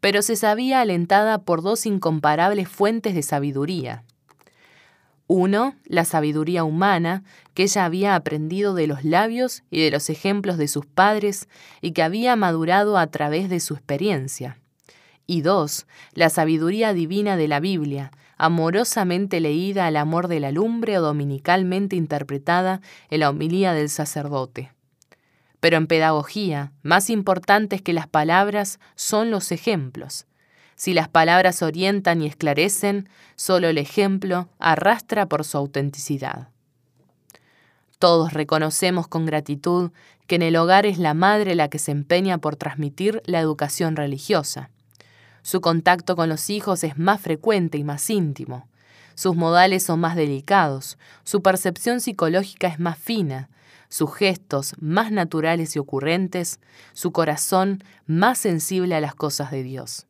[0.00, 4.04] Pero se sabía alentada por dos incomparables fuentes de sabiduría.
[5.32, 7.22] Uno, la sabiduría humana
[7.54, 11.48] que ella había aprendido de los labios y de los ejemplos de sus padres
[11.80, 14.58] y que había madurado a través de su experiencia
[15.30, 20.98] y dos, la sabiduría divina de la Biblia, amorosamente leída al amor de la lumbre
[20.98, 24.72] o dominicalmente interpretada en la homilía del sacerdote.
[25.60, 30.26] Pero en pedagogía, más importantes que las palabras son los ejemplos.
[30.80, 36.48] Si las palabras orientan y esclarecen, solo el ejemplo arrastra por su autenticidad.
[37.98, 39.90] Todos reconocemos con gratitud
[40.26, 43.94] que en el hogar es la madre la que se empeña por transmitir la educación
[43.94, 44.70] religiosa.
[45.42, 48.66] Su contacto con los hijos es más frecuente y más íntimo.
[49.14, 53.50] Sus modales son más delicados, su percepción psicológica es más fina,
[53.90, 56.58] sus gestos más naturales y ocurrentes,
[56.94, 60.06] su corazón más sensible a las cosas de Dios.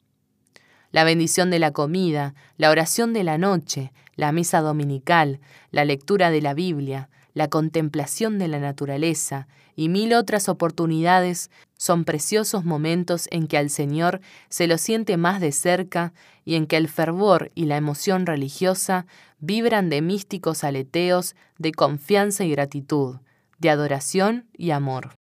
[0.92, 6.30] La bendición de la comida, la oración de la noche, la misa dominical, la lectura
[6.30, 9.46] de la Biblia, la contemplación de la naturaleza
[9.76, 15.40] y mil otras oportunidades son preciosos momentos en que al Señor se lo siente más
[15.40, 16.12] de cerca
[16.44, 19.06] y en que el fervor y la emoción religiosa
[19.38, 23.18] vibran de místicos aleteos de confianza y gratitud,
[23.58, 25.19] de adoración y amor.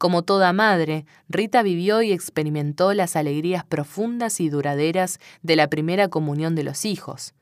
[0.00, 6.08] Como toda madre, Rita vivió y experimentó las alegrías profundas y duraderas de la primera
[6.08, 7.34] comunión de los hijos,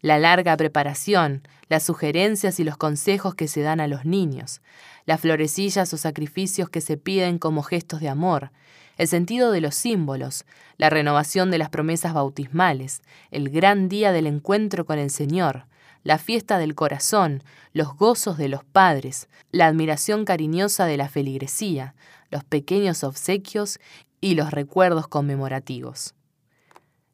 [0.00, 4.62] la larga preparación, las sugerencias y los consejos que se dan a los niños,
[5.04, 8.52] las florecillas o sacrificios que se piden como gestos de amor,
[8.96, 10.46] el sentido de los símbolos,
[10.78, 15.66] la renovación de las promesas bautismales, el gran día del encuentro con el Señor,
[16.04, 21.94] la fiesta del corazón, los gozos de los padres, la admiración cariñosa de la feligresía,
[22.30, 23.78] los pequeños obsequios
[24.20, 26.14] y los recuerdos conmemorativos.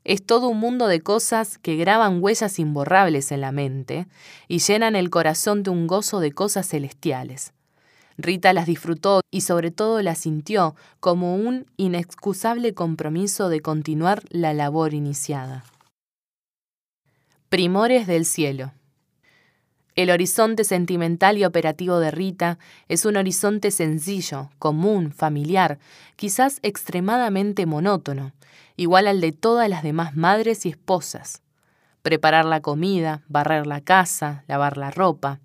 [0.05, 4.07] Es todo un mundo de cosas que graban huellas imborrables en la mente
[4.49, 7.55] y llenan el corazón de un gozo de cosas celestiales.
[8.19, 14.53] Rita las disfrutó y sobre todo las sintió como un inexcusable compromiso de continuar la
[14.53, 15.65] labor iniciada.
[17.55, 18.73] Primores del cielo.
[19.95, 22.59] El horizonte sentimental y operativo de Rita
[22.89, 25.79] es un horizonte sencillo, común, familiar,
[26.17, 28.33] quizás extremadamente monótono,
[28.75, 31.43] igual al de todas las demás madres y esposas.
[32.03, 35.39] Preparar la comida, barrer la casa, lavar la ropa,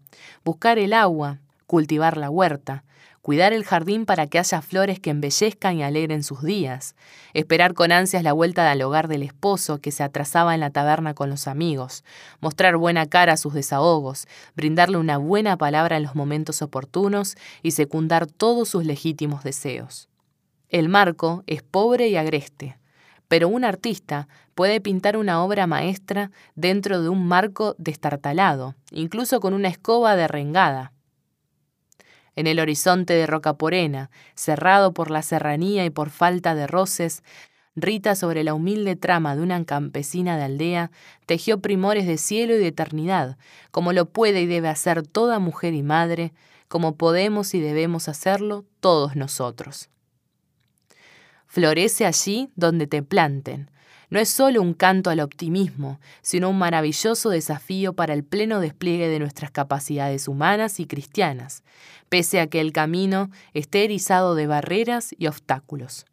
[0.43, 2.83] buscar el agua, cultivar la huerta,
[3.21, 6.95] cuidar el jardín para que haya flores que embellezcan y alegren sus días,
[7.33, 11.13] esperar con ansias la vuelta al hogar del esposo que se atrasaba en la taberna
[11.13, 12.03] con los amigos,
[12.41, 17.71] mostrar buena cara a sus desahogos, brindarle una buena palabra en los momentos oportunos y
[17.71, 20.09] secundar todos sus legítimos deseos.
[20.69, 22.77] El marco es pobre y agreste,
[23.27, 29.53] pero un artista puede pintar una obra maestra dentro de un marco destartalado, incluso con
[29.53, 30.91] una escoba derrengada.
[32.39, 37.21] En el horizonte de Rocaporena, cerrado por la serranía y por falta de roces,
[37.75, 40.89] Rita sobre la humilde trama de una campesina de aldea
[41.25, 43.37] tejió primores de cielo y de eternidad,
[43.71, 46.31] como lo puede y debe hacer toda mujer y madre,
[46.69, 49.89] como podemos y debemos hacerlo todos nosotros.
[51.45, 53.69] Florece allí donde te planten,
[54.09, 59.07] no es solo un canto al optimismo, sino un maravilloso desafío para el pleno despliegue
[59.07, 61.63] de nuestras capacidades humanas y cristianas,
[62.09, 66.05] pese a que el camino esté erizado de barreras y obstáculos.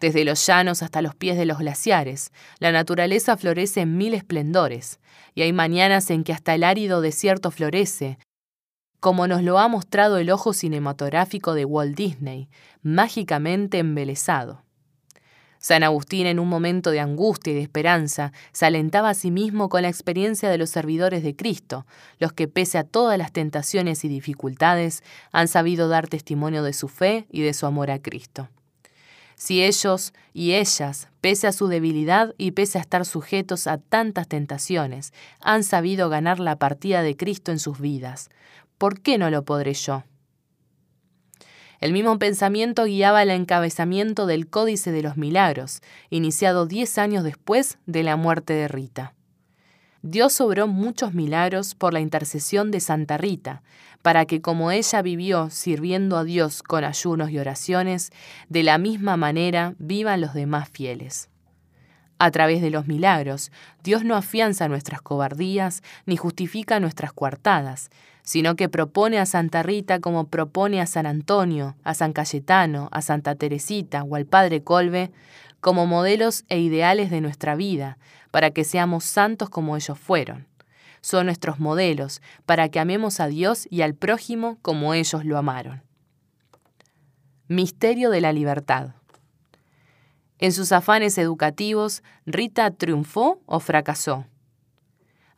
[0.00, 4.98] Desde los llanos hasta los pies de los glaciares, la naturaleza florece en mil esplendores,
[5.34, 8.18] y hay mañanas en que hasta el árido desierto florece,
[8.98, 12.48] como nos lo ha mostrado el ojo cinematográfico de Walt Disney,
[12.82, 14.62] mágicamente embelesado.
[15.60, 19.68] San Agustín, en un momento de angustia y de esperanza, se alentaba a sí mismo
[19.68, 21.86] con la experiencia de los servidores de Cristo,
[22.18, 26.88] los que, pese a todas las tentaciones y dificultades, han sabido dar testimonio de su
[26.88, 28.48] fe y de su amor a Cristo.
[29.34, 34.28] Si ellos y ellas, pese a su debilidad y pese a estar sujetos a tantas
[34.28, 38.30] tentaciones, han sabido ganar la partida de Cristo en sus vidas,
[38.78, 40.04] ¿por qué no lo podré yo?
[41.80, 47.78] El mismo pensamiento guiaba el encabezamiento del Códice de los Milagros, iniciado diez años después
[47.86, 49.14] de la muerte de Rita.
[50.02, 53.62] Dios obró muchos milagros por la intercesión de Santa Rita,
[54.02, 58.10] para que como ella vivió sirviendo a Dios con ayunos y oraciones,
[58.50, 61.30] de la misma manera vivan los demás fieles.
[62.18, 63.50] A través de los milagros,
[63.82, 67.88] Dios no afianza nuestras cobardías ni justifica nuestras coartadas,
[68.22, 73.02] sino que propone a Santa Rita como propone a San Antonio, a San Cayetano, a
[73.02, 75.10] Santa Teresita o al Padre Colbe,
[75.60, 77.98] como modelos e ideales de nuestra vida,
[78.30, 80.46] para que seamos santos como ellos fueron.
[81.02, 85.82] Son nuestros modelos, para que amemos a Dios y al prójimo como ellos lo amaron.
[87.48, 88.94] Misterio de la libertad.
[90.38, 94.26] En sus afanes educativos, Rita triunfó o fracasó.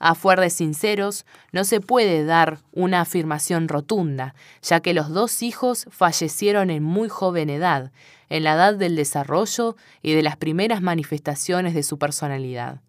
[0.05, 5.45] A fuer de sinceros, no se puede dar una afirmación rotunda, ya que los dos
[5.45, 7.93] hijos fallecieron en muy joven edad,
[8.29, 12.81] en la edad del desarrollo y de las primeras manifestaciones de su personalidad.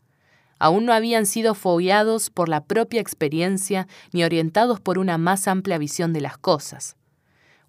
[0.58, 5.78] Aún no habían sido fogueados por la propia experiencia ni orientados por una más amplia
[5.78, 6.96] visión de las cosas.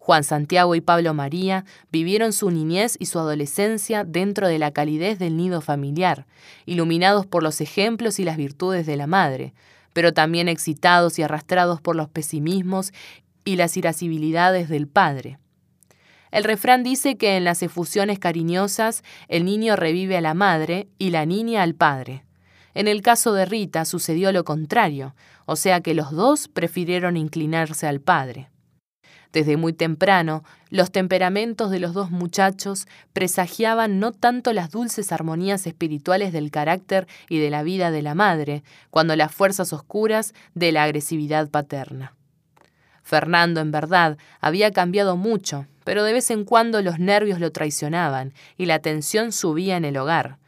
[0.04, 5.18] Juan Santiago y Pablo María vivieron su niñez y su adolescencia dentro de la calidez
[5.18, 6.26] del nido familiar,
[6.66, 9.54] iluminados por los ejemplos y las virtudes de la madre,
[9.94, 12.92] pero también excitados y arrastrados por los pesimismos
[13.46, 15.38] y las irascibilidades del padre.
[16.30, 21.12] El refrán dice que en las efusiones cariñosas el niño revive a la madre y
[21.12, 22.26] la niña al padre.
[22.74, 25.14] En el caso de Rita sucedió lo contrario,
[25.46, 28.50] o sea que los dos prefirieron inclinarse al padre.
[29.34, 35.66] Desde muy temprano, los temperamentos de los dos muchachos presagiaban no tanto las dulces armonías
[35.66, 40.70] espirituales del carácter y de la vida de la madre, cuando las fuerzas oscuras de
[40.70, 42.14] la agresividad paterna.
[43.02, 48.34] Fernando, en verdad, había cambiado mucho, pero de vez en cuando los nervios lo traicionaban
[48.56, 50.38] y la tensión subía en el hogar.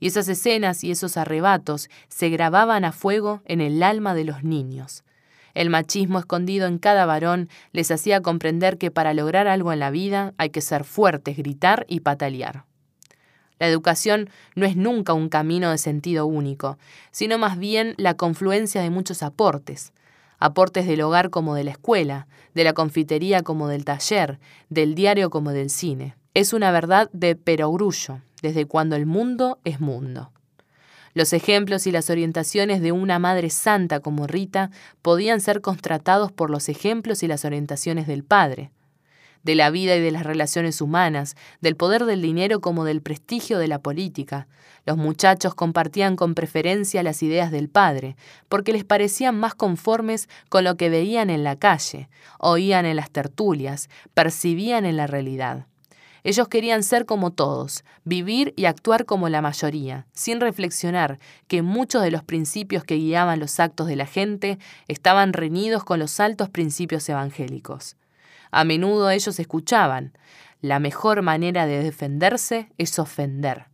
[0.00, 4.42] Y esas escenas y esos arrebatos se grababan a fuego en el alma de los
[4.42, 5.04] niños.
[5.54, 9.90] El machismo escondido en cada varón les hacía comprender que para lograr algo en la
[9.90, 12.64] vida hay que ser fuertes, gritar y patalear.
[13.58, 16.78] La educación no es nunca un camino de sentido único,
[17.12, 19.92] sino más bien la confluencia de muchos aportes.
[20.40, 25.30] Aportes del hogar como de la escuela, de la confitería como del taller, del diario
[25.30, 26.16] como del cine.
[26.34, 30.32] Es una verdad de perogrullo, desde cuando el mundo es mundo.
[31.14, 34.70] Los ejemplos y las orientaciones de una madre santa como Rita
[35.02, 38.70] podían ser constatados por los ejemplos y las orientaciones del padre,
[39.42, 43.58] de la vida y de las relaciones humanas, del poder del dinero como del prestigio
[43.58, 44.46] de la política.
[44.86, 48.16] Los muchachos compartían con preferencia las ideas del padre,
[48.48, 52.08] porque les parecían más conformes con lo que veían en la calle,
[52.38, 55.66] oían en las tertulias, percibían en la realidad.
[56.24, 61.18] Ellos querían ser como todos, vivir y actuar como la mayoría, sin reflexionar
[61.48, 65.98] que muchos de los principios que guiaban los actos de la gente estaban reñidos con
[65.98, 67.96] los altos principios evangélicos.
[68.52, 70.12] A menudo ellos escuchaban,
[70.60, 73.66] la mejor manera de defenderse es ofender.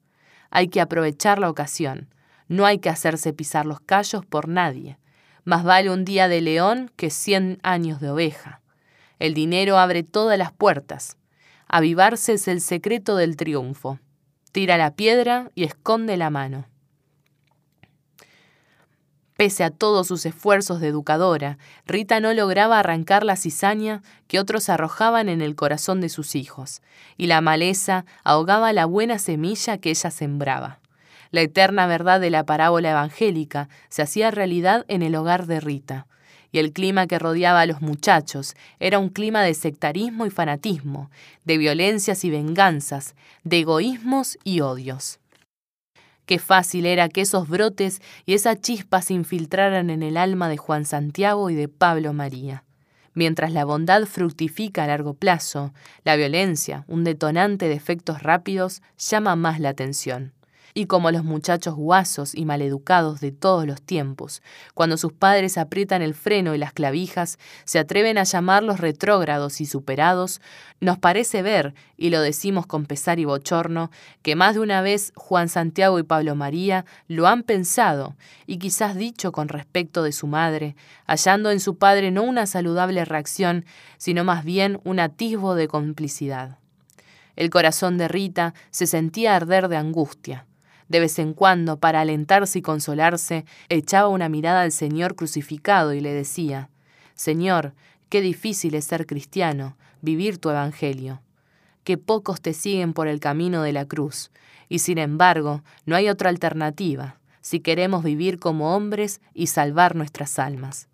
[0.50, 2.08] Hay que aprovechar la ocasión,
[2.48, 4.98] no hay que hacerse pisar los callos por nadie.
[5.44, 8.62] Más vale un día de león que cien años de oveja.
[9.18, 11.18] El dinero abre todas las puertas,
[11.68, 13.98] Avivarse es el secreto del triunfo.
[14.52, 16.66] Tira la piedra y esconde la mano.
[19.36, 24.70] Pese a todos sus esfuerzos de educadora, Rita no lograba arrancar la cizaña que otros
[24.70, 26.80] arrojaban en el corazón de sus hijos,
[27.18, 30.80] y la maleza ahogaba la buena semilla que ella sembraba.
[31.30, 36.06] La eterna verdad de la parábola evangélica se hacía realidad en el hogar de Rita,
[36.52, 41.10] y el clima que rodeaba a los muchachos era un clima de sectarismo y fanatismo,
[41.44, 45.20] de violencias y venganzas, de egoísmos y odios.
[46.26, 50.58] Qué fácil era que esos brotes y esa chispa se infiltraran en el alma de
[50.58, 52.64] Juan Santiago y de Pablo María.
[53.14, 55.72] Mientras la bondad fructifica a largo plazo,
[56.04, 60.34] la violencia, un detonante de efectos rápidos, llama más la atención
[60.78, 64.42] y como los muchachos guasos y maleducados de todos los tiempos,
[64.74, 69.66] cuando sus padres aprietan el freno y las clavijas, se atreven a llamarlos retrógrados y
[69.66, 70.40] superados,
[70.78, 73.90] nos parece ver, y lo decimos con pesar y bochorno,
[74.22, 78.14] que más de una vez Juan Santiago y Pablo María lo han pensado,
[78.46, 80.76] y quizás dicho con respecto de su madre,
[81.08, 83.64] hallando en su padre no una saludable reacción,
[83.96, 86.58] sino más bien un atisbo de complicidad.
[87.34, 90.44] El corazón de Rita se sentía arder de angustia.
[90.88, 96.00] De vez en cuando, para alentarse y consolarse, echaba una mirada al Señor crucificado y
[96.00, 96.70] le decía,
[97.14, 97.74] Señor,
[98.08, 101.20] qué difícil es ser cristiano, vivir tu Evangelio.
[101.84, 104.30] Qué pocos te siguen por el camino de la cruz,
[104.68, 110.38] y sin embargo, no hay otra alternativa si queremos vivir como hombres y salvar nuestras
[110.38, 110.88] almas.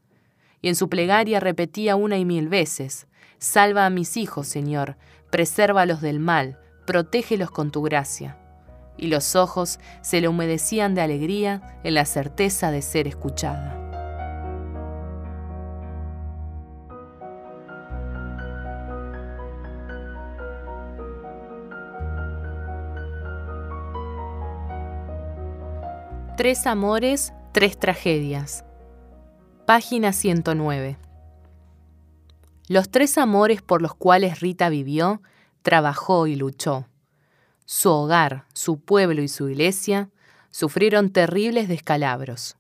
[0.62, 3.06] Y en su plegaria repetía una y mil veces,
[3.38, 4.96] Salva a mis hijos, Señor,
[5.30, 8.38] presérvalos del mal, protégelos con tu gracia
[8.96, 13.80] y los ojos se le humedecían de alegría en la certeza de ser escuchada.
[26.36, 28.64] Tres amores, tres tragedias.
[29.66, 30.98] Página 109.
[32.68, 35.22] Los tres amores por los cuales Rita vivió,
[35.62, 36.86] trabajó y luchó
[37.64, 40.10] su hogar, su pueblo y su iglesia
[40.50, 42.56] sufrieron terribles descalabros.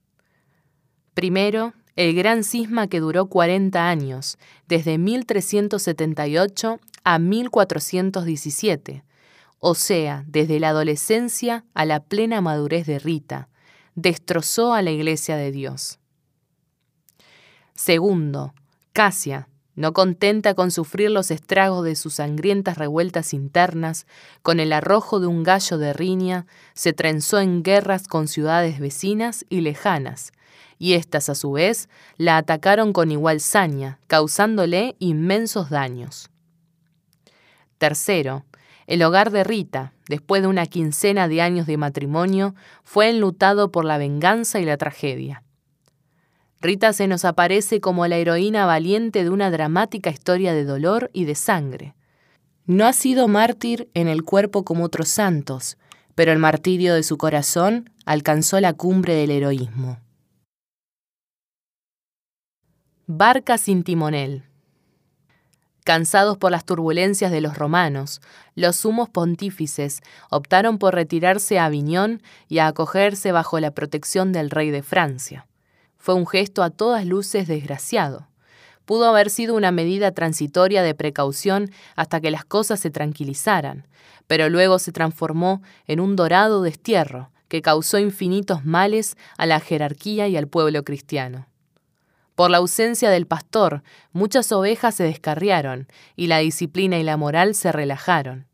[1.14, 9.04] Primero, el gran cisma que duró 40 años, desde 1378 a 1417,
[9.60, 13.48] o sea, desde la adolescencia a la plena madurez de Rita,
[13.94, 16.00] destrozó a la Iglesia de Dios.
[17.74, 18.54] Segundo,
[18.92, 24.06] Casia, no contenta con sufrir los estragos de sus sangrientas revueltas internas,
[24.42, 29.44] con el arrojo de un gallo de riña, se trenzó en guerras con ciudades vecinas
[29.48, 30.32] y lejanas,
[30.78, 36.30] y éstas a su vez la atacaron con igual saña, causándole inmensos daños.
[37.78, 38.44] Tercero,
[38.86, 43.84] el hogar de Rita, después de una quincena de años de matrimonio, fue enlutado por
[43.84, 45.43] la venganza y la tragedia.
[46.64, 51.26] Rita se nos aparece como la heroína valiente de una dramática historia de dolor y
[51.26, 51.94] de sangre.
[52.64, 55.76] No ha sido mártir en el cuerpo como otros santos,
[56.14, 59.98] pero el martirio de su corazón alcanzó la cumbre del heroísmo.
[63.06, 64.44] Barca sin timonel.
[65.84, 68.22] Cansados por las turbulencias de los romanos,
[68.54, 74.48] los sumos pontífices optaron por retirarse a Aviñón y a acogerse bajo la protección del
[74.48, 75.46] rey de Francia.
[76.04, 78.28] Fue un gesto a todas luces desgraciado.
[78.84, 83.86] Pudo haber sido una medida transitoria de precaución hasta que las cosas se tranquilizaran,
[84.26, 90.28] pero luego se transformó en un dorado destierro que causó infinitos males a la jerarquía
[90.28, 91.46] y al pueblo cristiano.
[92.34, 97.54] Por la ausencia del pastor, muchas ovejas se descarriaron y la disciplina y la moral
[97.54, 98.46] se relajaron.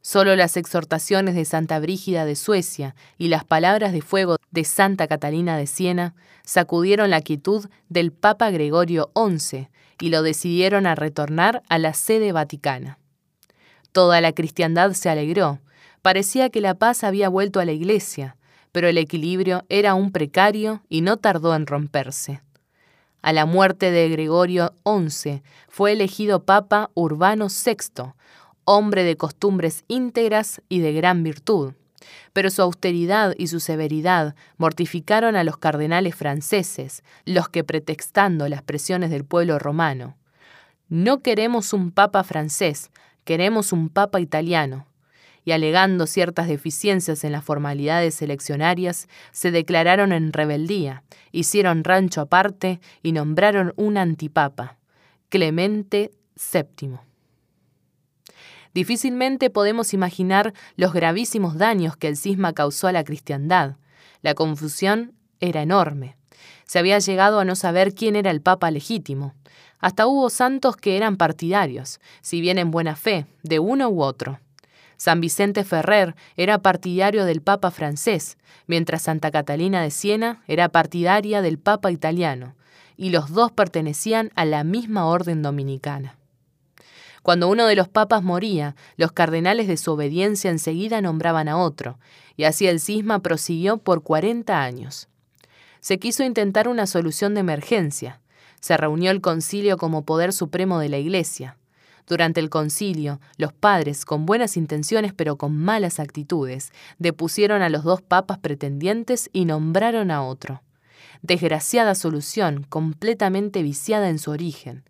[0.00, 5.06] Solo las exhortaciones de Santa Brígida de Suecia y las palabras de fuego de Santa
[5.06, 9.68] Catalina de Siena sacudieron la quietud del Papa Gregorio XI
[10.00, 12.98] y lo decidieron a retornar a la sede vaticana.
[13.92, 15.58] Toda la cristiandad se alegró.
[16.02, 18.36] Parecía que la paz había vuelto a la iglesia,
[18.70, 22.40] pero el equilibrio era aún precario y no tardó en romperse.
[23.20, 28.12] A la muerte de Gregorio XI fue elegido Papa Urbano VI,
[28.68, 31.72] hombre de costumbres íntegras y de gran virtud.
[32.34, 38.62] Pero su austeridad y su severidad mortificaron a los cardenales franceses, los que pretextando las
[38.62, 40.18] presiones del pueblo romano.
[40.90, 42.90] No queremos un papa francés,
[43.24, 44.86] queremos un papa italiano.
[45.46, 52.80] Y alegando ciertas deficiencias en las formalidades eleccionarias, se declararon en rebeldía, hicieron rancho aparte
[53.02, 54.76] y nombraron un antipapa,
[55.30, 56.10] Clemente
[56.52, 57.07] VII.
[58.78, 63.74] Difícilmente podemos imaginar los gravísimos daños que el cisma causó a la cristiandad.
[64.22, 66.16] La confusión era enorme.
[66.64, 69.34] Se había llegado a no saber quién era el Papa legítimo.
[69.80, 74.38] Hasta hubo santos que eran partidarios, si bien en buena fe, de uno u otro.
[74.96, 81.42] San Vicente Ferrer era partidario del Papa francés, mientras Santa Catalina de Siena era partidaria
[81.42, 82.54] del Papa italiano,
[82.96, 86.17] y los dos pertenecían a la misma orden dominicana.
[87.28, 91.98] Cuando uno de los papas moría, los cardenales de su obediencia enseguida nombraban a otro,
[92.38, 95.08] y así el cisma prosiguió por 40 años.
[95.80, 98.22] Se quiso intentar una solución de emergencia.
[98.62, 101.58] se reunió el concilio como poder supremo de la Iglesia.
[102.06, 107.84] Durante el concilio, los padres, con buenas intenciones pero con malas actitudes, depusieron a los
[107.84, 110.62] dos papas pretendientes y nombraron a otro.
[111.20, 114.82] Desgraciada solución, completamente viciada en su origen.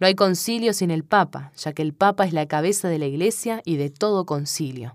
[0.00, 3.06] No hay concilio sin el Papa, ya que el Papa es la cabeza de la
[3.06, 4.94] Iglesia y de todo concilio.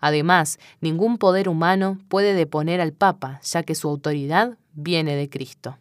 [0.00, 5.76] Además, ningún poder humano puede deponer al Papa, ya que su autoridad viene de Cristo.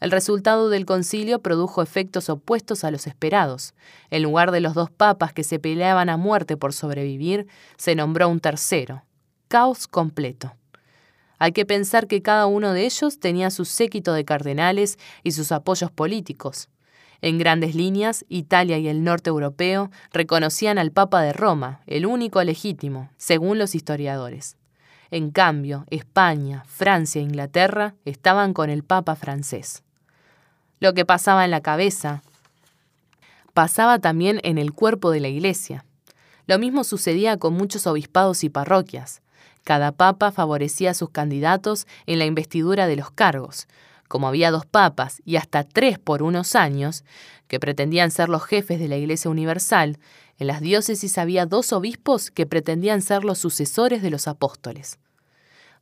[0.00, 3.74] El resultado del concilio produjo efectos opuestos a los esperados.
[4.10, 7.46] En lugar de los dos papas que se peleaban a muerte por sobrevivir,
[7.76, 9.04] se nombró un tercero.
[9.48, 10.54] Caos completo.
[11.38, 15.50] Hay que pensar que cada uno de ellos tenía su séquito de cardenales y sus
[15.50, 16.68] apoyos políticos.
[17.22, 22.42] En grandes líneas, Italia y el norte europeo reconocían al Papa de Roma, el único
[22.42, 24.56] legítimo, según los historiadores.
[25.10, 29.82] En cambio, España, Francia e Inglaterra estaban con el Papa francés.
[30.80, 32.22] Lo que pasaba en la cabeza
[33.54, 35.84] pasaba también en el cuerpo de la Iglesia.
[36.46, 39.22] Lo mismo sucedía con muchos obispados y parroquias.
[39.64, 43.66] Cada papa favorecía a sus candidatos en la investidura de los cargos,
[44.08, 47.04] como había dos papas y hasta tres por unos años,
[47.48, 49.98] que pretendían ser los jefes de la Iglesia Universal,
[50.38, 54.98] en las diócesis había dos obispos que pretendían ser los sucesores de los apóstoles.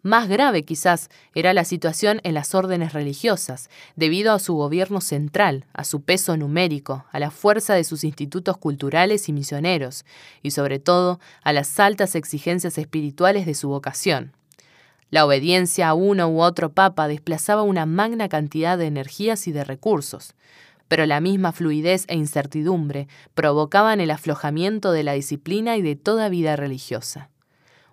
[0.04, 5.64] Más grave quizás era la situación en las órdenes religiosas, debido a su gobierno central,
[5.72, 10.04] a su peso numérico, a la fuerza de sus institutos culturales y misioneros,
[10.42, 14.34] y sobre todo a las altas exigencias espirituales de su vocación.
[15.14, 19.62] La obediencia a uno u otro papa desplazaba una magna cantidad de energías y de
[19.62, 20.34] recursos,
[20.88, 26.28] pero la misma fluidez e incertidumbre provocaban el aflojamiento de la disciplina y de toda
[26.28, 27.30] vida religiosa.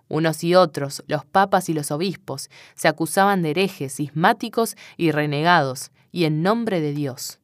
[0.08, 5.92] Unos y otros, los papas y los obispos, se acusaban de herejes, sismáticos y renegados,
[6.10, 7.38] y en nombre de Dios.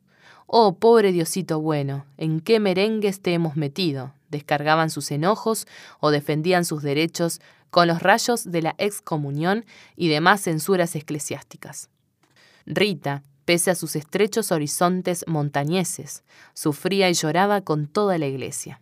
[0.48, 4.12] Oh, pobre Diosito bueno, ¿en qué merengues te hemos metido?
[4.28, 5.68] Descargaban sus enojos
[6.00, 7.40] o defendían sus derechos
[7.70, 9.64] con los rayos de la excomunión
[9.96, 11.90] y demás censuras eclesiásticas.
[12.66, 16.22] Rita, pese a sus estrechos horizontes montañeses,
[16.52, 18.80] sufría y lloraba con toda la iglesia.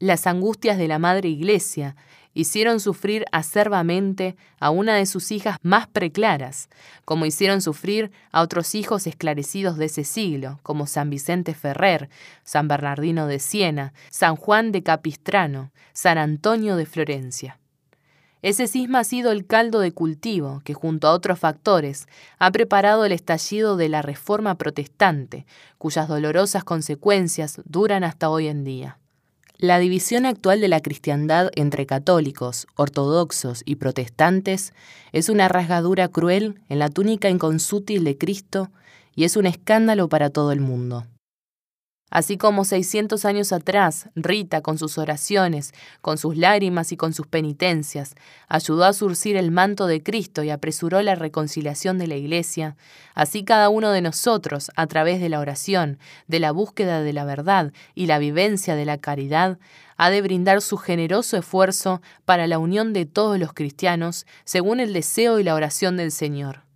[0.00, 1.94] Las angustias de la Madre Iglesia
[2.34, 6.70] hicieron sufrir acerbamente a una de sus hijas más preclaras,
[7.04, 12.08] como hicieron sufrir a otros hijos esclarecidos de ese siglo, como San Vicente Ferrer,
[12.42, 17.59] San Bernardino de Siena, San Juan de Capistrano, San Antonio de Florencia.
[18.42, 22.06] Ese cisma ha sido el caldo de cultivo que, junto a otros factores,
[22.38, 25.44] ha preparado el estallido de la Reforma Protestante,
[25.76, 28.98] cuyas dolorosas consecuencias duran hasta hoy en día.
[29.58, 34.72] La división actual de la cristiandad entre católicos, ortodoxos y protestantes
[35.12, 38.70] es una rasgadura cruel en la túnica inconsútil de Cristo
[39.14, 41.04] y es un escándalo para todo el mundo.
[42.10, 47.28] Así como 600 años atrás, Rita, con sus oraciones, con sus lágrimas y con sus
[47.28, 48.16] penitencias,
[48.48, 52.76] ayudó a surcir el manto de Cristo y apresuró la reconciliación de la Iglesia,
[53.14, 57.24] así cada uno de nosotros, a través de la oración, de la búsqueda de la
[57.24, 59.58] verdad y la vivencia de la caridad,
[59.96, 64.92] ha de brindar su generoso esfuerzo para la unión de todos los cristianos, según el
[64.92, 66.69] deseo y la oración del Señor.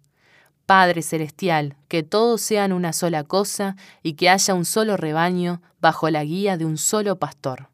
[0.67, 6.09] Padre Celestial, que todos sean una sola cosa y que haya un solo rebaño bajo
[6.11, 7.69] la guía de un solo pastor.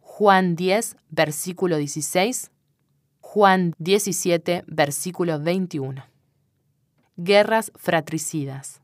[0.00, 2.50] Juan 10, versículo 16.
[3.20, 6.04] Juan 17, versículo 21.
[7.16, 8.80] Guerras fratricidas.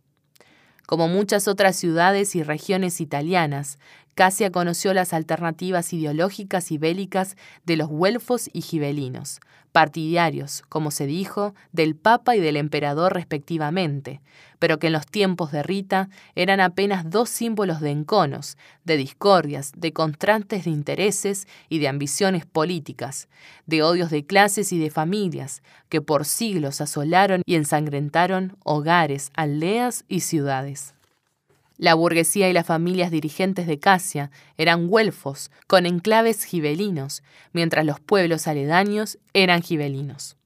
[0.86, 3.78] Como muchas otras ciudades y regiones italianas,
[4.14, 9.40] Casia conoció las alternativas ideológicas y bélicas de los güelfos y gibelinos,
[9.72, 14.20] partidarios, como se dijo, del Papa y del Emperador respectivamente,
[14.58, 19.72] pero que en los tiempos de Rita eran apenas dos símbolos de enconos, de discordias,
[19.76, 23.28] de contrastes de intereses y de ambiciones políticas,
[23.66, 30.04] de odios de clases y de familias, que por siglos asolaron y ensangrentaron hogares, aldeas
[30.08, 30.94] y ciudades.
[31.80, 37.22] La burguesía y las familias dirigentes de Casia eran güelfos, con enclaves gibelinos,
[37.54, 40.36] mientras los pueblos aledaños eran gibelinos.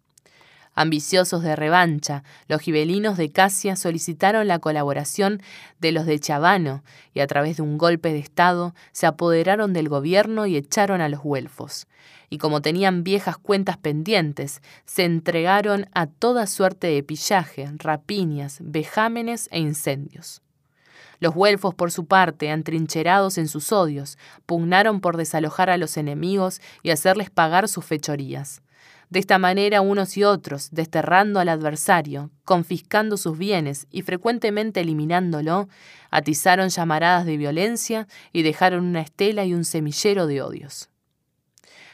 [0.77, 5.43] Ambiciosos de revancha, los gibelinos de Casia solicitaron la colaboración
[5.81, 9.89] de los de Chavano y a través de un golpe de Estado se apoderaron del
[9.89, 11.89] gobierno y echaron a los güelfos.
[12.31, 19.49] Y como tenían viejas cuentas pendientes, se entregaron a toda suerte de pillaje, rapiñas, vejámenes
[19.51, 20.44] e incendios.
[21.21, 26.61] Los güelfos, por su parte, antrincherados en sus odios, pugnaron por desalojar a los enemigos
[26.83, 28.63] y hacerles pagar sus fechorías.
[29.11, 35.69] De esta manera unos y otros, desterrando al adversario, confiscando sus bienes y frecuentemente eliminándolo,
[36.11, 40.89] atizaron llamaradas de violencia y dejaron una estela y un semillero de odios.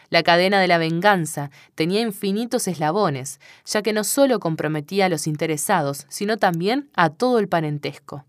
[0.08, 5.26] La cadena de la venganza tenía infinitos eslabones, ya que no solo comprometía a los
[5.26, 8.24] interesados, sino también a todo el parentesco.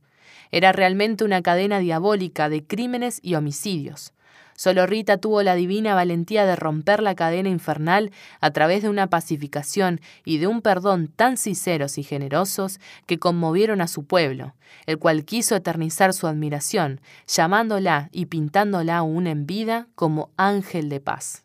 [0.52, 4.14] Era realmente una cadena diabólica de crímenes y homicidios.
[4.62, 9.08] Solo Rita tuvo la divina valentía de romper la cadena infernal a través de una
[9.08, 14.54] pacificación y de un perdón tan sinceros y generosos que conmovieron a su pueblo,
[14.86, 21.00] el cual quiso eternizar su admiración, llamándola y pintándola aún en vida como ángel de
[21.00, 21.44] paz.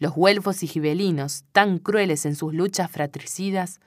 [0.00, 3.78] Los güelfos y gibelinos, tan crueles en sus luchas fratricidas,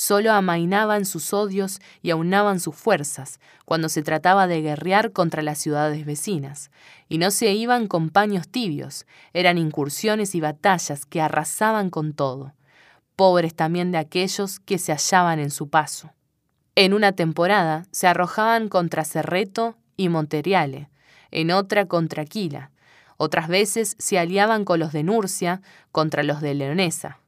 [0.00, 5.58] Solo amainaban sus odios y aunaban sus fuerzas cuando se trataba de guerrear contra las
[5.58, 6.70] ciudades vecinas,
[7.08, 12.54] y no se iban con paños tibios, eran incursiones y batallas que arrasaban con todo,
[13.16, 16.12] pobres también de aquellos que se hallaban en su paso.
[16.76, 20.90] En una temporada se arrojaban contra Cerreto y Monteriale,
[21.32, 22.70] en otra contra Aquila,
[23.16, 25.60] otras veces se aliaban con los de Nurcia
[25.90, 27.18] contra los de Leonesa.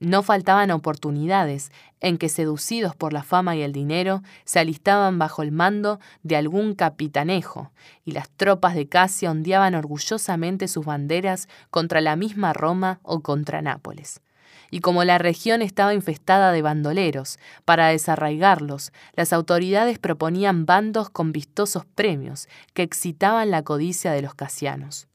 [0.00, 1.70] No faltaban oportunidades
[2.00, 6.36] en que, seducidos por la fama y el dinero, se alistaban bajo el mando de
[6.36, 7.70] algún capitanejo,
[8.06, 13.60] y las tropas de Casia ondeaban orgullosamente sus banderas contra la misma Roma o contra
[13.60, 14.22] Nápoles.
[14.70, 21.32] Y como la región estaba infestada de bandoleros, para desarraigarlos, las autoridades proponían bandos con
[21.32, 25.09] vistosos premios que excitaban la codicia de los casianos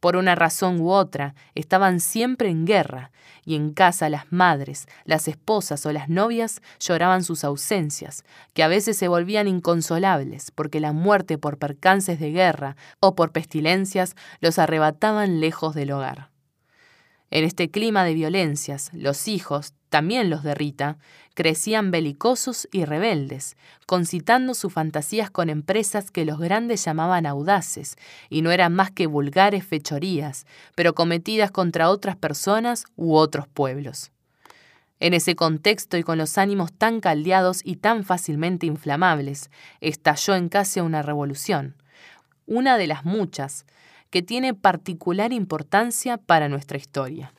[0.00, 3.10] por una razón u otra, estaban siempre en guerra,
[3.44, 8.68] y en casa las madres, las esposas o las novias lloraban sus ausencias, que a
[8.68, 14.58] veces se volvían inconsolables, porque la muerte por percances de guerra o por pestilencias los
[14.58, 16.29] arrebataban lejos del hogar.
[17.30, 20.98] En este clima de violencias, los hijos, también los de Rita,
[21.34, 27.96] crecían belicosos y rebeldes, concitando sus fantasías con empresas que los grandes llamaban audaces,
[28.28, 30.44] y no eran más que vulgares fechorías,
[30.74, 34.10] pero cometidas contra otras personas u otros pueblos.
[34.98, 39.50] En ese contexto y con los ánimos tan caldeados y tan fácilmente inflamables,
[39.80, 41.76] estalló en Casia una revolución,
[42.46, 43.64] una de las muchas,
[44.10, 47.32] que tiene particular importancia para nuestra historia.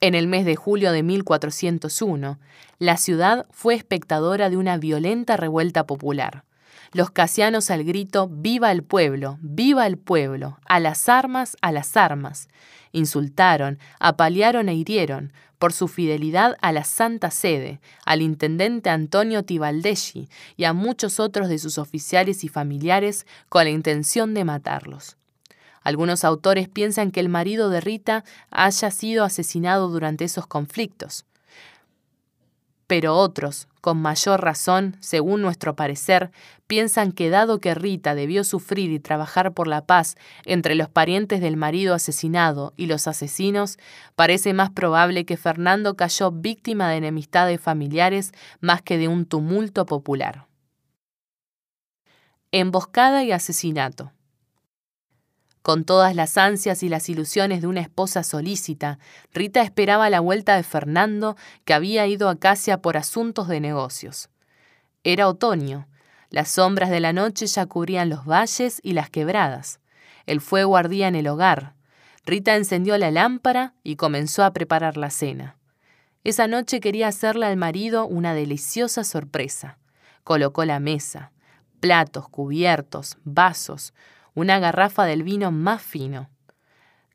[0.00, 2.38] En el mes de julio de 1401,
[2.78, 6.44] la ciudad fue espectadora de una violenta revuelta popular.
[6.92, 9.38] Los casianos al grito ¡Viva el pueblo!
[9.40, 10.58] ¡Viva el pueblo!
[10.66, 11.56] ¡A las armas!
[11.62, 12.48] ¡A las armas!
[12.92, 20.28] Insultaron, apalearon e hirieron, por su fidelidad a la Santa Sede, al intendente Antonio Tibaldeschi
[20.56, 25.16] y a muchos otros de sus oficiales y familiares con la intención de matarlos.
[25.86, 31.26] Algunos autores piensan que el marido de Rita haya sido asesinado durante esos conflictos.
[32.88, 36.32] Pero otros, con mayor razón, según nuestro parecer,
[36.66, 41.40] piensan que dado que Rita debió sufrir y trabajar por la paz entre los parientes
[41.40, 43.78] del marido asesinado y los asesinos,
[44.16, 49.86] parece más probable que Fernando cayó víctima de enemistades familiares más que de un tumulto
[49.86, 50.48] popular.
[52.50, 54.10] Emboscada y asesinato.
[55.66, 59.00] Con todas las ansias y las ilusiones de una esposa solícita,
[59.34, 64.28] Rita esperaba la vuelta de Fernando, que había ido a Casia por asuntos de negocios.
[65.02, 65.88] Era otoño.
[66.30, 69.80] Las sombras de la noche ya cubrían los valles y las quebradas.
[70.26, 71.74] El fuego ardía en el hogar.
[72.24, 75.56] Rita encendió la lámpara y comenzó a preparar la cena.
[76.22, 79.78] Esa noche quería hacerle al marido una deliciosa sorpresa.
[80.22, 81.32] Colocó la mesa,
[81.80, 83.94] platos, cubiertos, vasos,
[84.36, 86.28] una garrafa del vino más fino.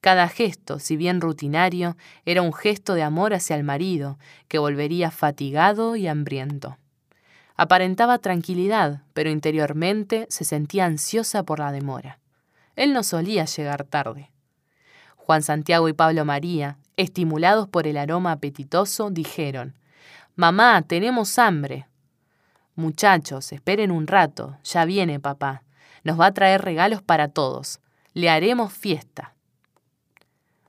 [0.02, 4.18] Cada gesto, si bien rutinario, era un gesto de amor hacia el marido,
[4.48, 6.78] que volvería fatigado y hambriento.
[7.56, 12.18] Aparentaba tranquilidad, pero interiormente se sentía ansiosa por la demora.
[12.76, 14.32] Él no solía llegar tarde.
[15.16, 19.76] Juan Santiago y Pablo María, estimulados por el aroma apetitoso, dijeron,
[20.36, 21.86] Mamá, tenemos hambre.
[22.74, 25.62] Muchachos, esperen un rato, ya viene papá.
[26.04, 27.80] Nos va a traer regalos para todos.
[28.14, 29.34] Le haremos fiesta.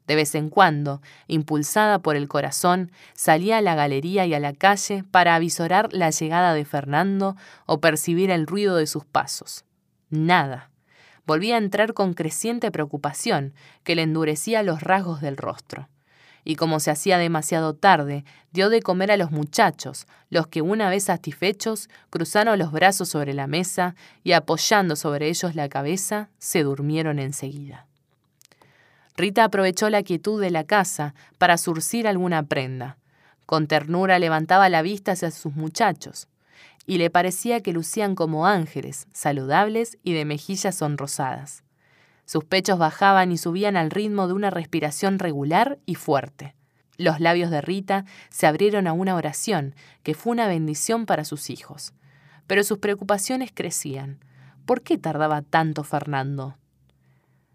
[0.06, 4.52] De vez en cuando, impulsada por el corazón, salía a la galería y a la
[4.52, 7.36] calle para avisorar la llegada de Fernando
[7.66, 9.64] o percibir el ruido de sus pasos.
[10.10, 10.70] Nada.
[11.24, 13.54] Volvía a entrar con creciente preocupación
[13.84, 15.88] que le endurecía los rasgos del rostro
[16.44, 20.90] y como se hacía demasiado tarde, dio de comer a los muchachos, los que una
[20.90, 26.62] vez satisfechos cruzaron los brazos sobre la mesa y apoyando sobre ellos la cabeza, se
[26.62, 27.86] durmieron enseguida.
[29.16, 32.96] Rita aprovechó la quietud de la casa para surcir alguna prenda.
[33.46, 36.28] Con ternura levantaba la vista hacia sus muchachos,
[36.86, 41.62] y le parecía que lucían como ángeles, saludables y de mejillas sonrosadas.
[42.32, 46.54] Sus pechos bajaban y subían al ritmo de una respiración regular y fuerte.
[46.96, 51.50] Los labios de Rita se abrieron a una oración que fue una bendición para sus
[51.50, 51.92] hijos.
[52.46, 54.18] Pero sus preocupaciones crecían.
[54.64, 56.56] ¿Por qué tardaba tanto Fernando?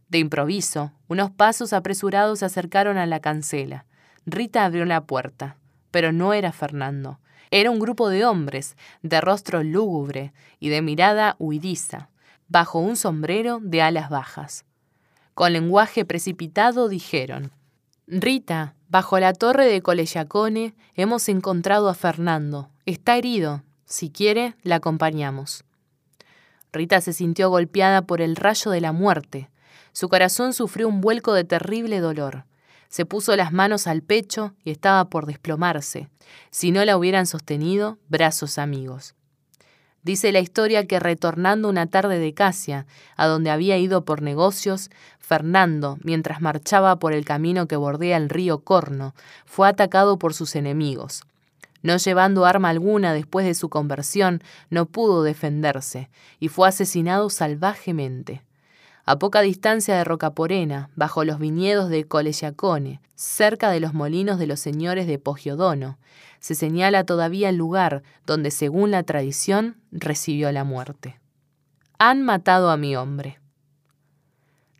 [0.10, 3.88] De improviso, unos pasos apresurados se acercaron a la cancela.
[4.28, 5.58] Rita abrió la puerta,
[5.90, 7.20] pero no era Fernando.
[7.50, 12.12] Era un grupo de hombres, de rostro lúgubre y de mirada huidiza,
[12.48, 14.67] bajo un sombrero de alas bajas.
[15.38, 17.52] Con lenguaje precipitado dijeron,
[18.08, 22.72] Rita, bajo la torre de Colellacone hemos encontrado a Fernando.
[22.88, 23.62] Está herido.
[23.86, 25.64] Si quiere, la acompañamos.
[26.74, 29.52] Rita se sintió golpeada por el rayo de la muerte.
[29.92, 32.46] Su corazón sufrió un vuelco de terrible dolor.
[32.90, 36.10] Se puso las manos al pecho y estaba por desplomarse.
[36.50, 39.14] Si no la hubieran sostenido, brazos amigos.
[40.04, 42.86] Dice la historia que retornando una tarde de Casia,
[43.16, 48.30] a donde había ido por negocios, Fernando, mientras marchaba por el camino que bordea el
[48.30, 49.14] río Corno,
[49.46, 51.24] fue atacado por sus enemigos.
[51.82, 56.10] No llevando arma alguna después de su conversión, no pudo defenderse
[56.40, 58.47] y fue asesinado salvajemente
[59.08, 64.48] a poca distancia de Rocaporena, bajo los viñedos de Collegiacone, cerca de los molinos de
[64.48, 65.98] los señores de Pogiodono,
[66.42, 71.18] se señala todavía el lugar donde, según la tradición, recibió la muerte.
[72.00, 73.40] Han matado a mi hombre.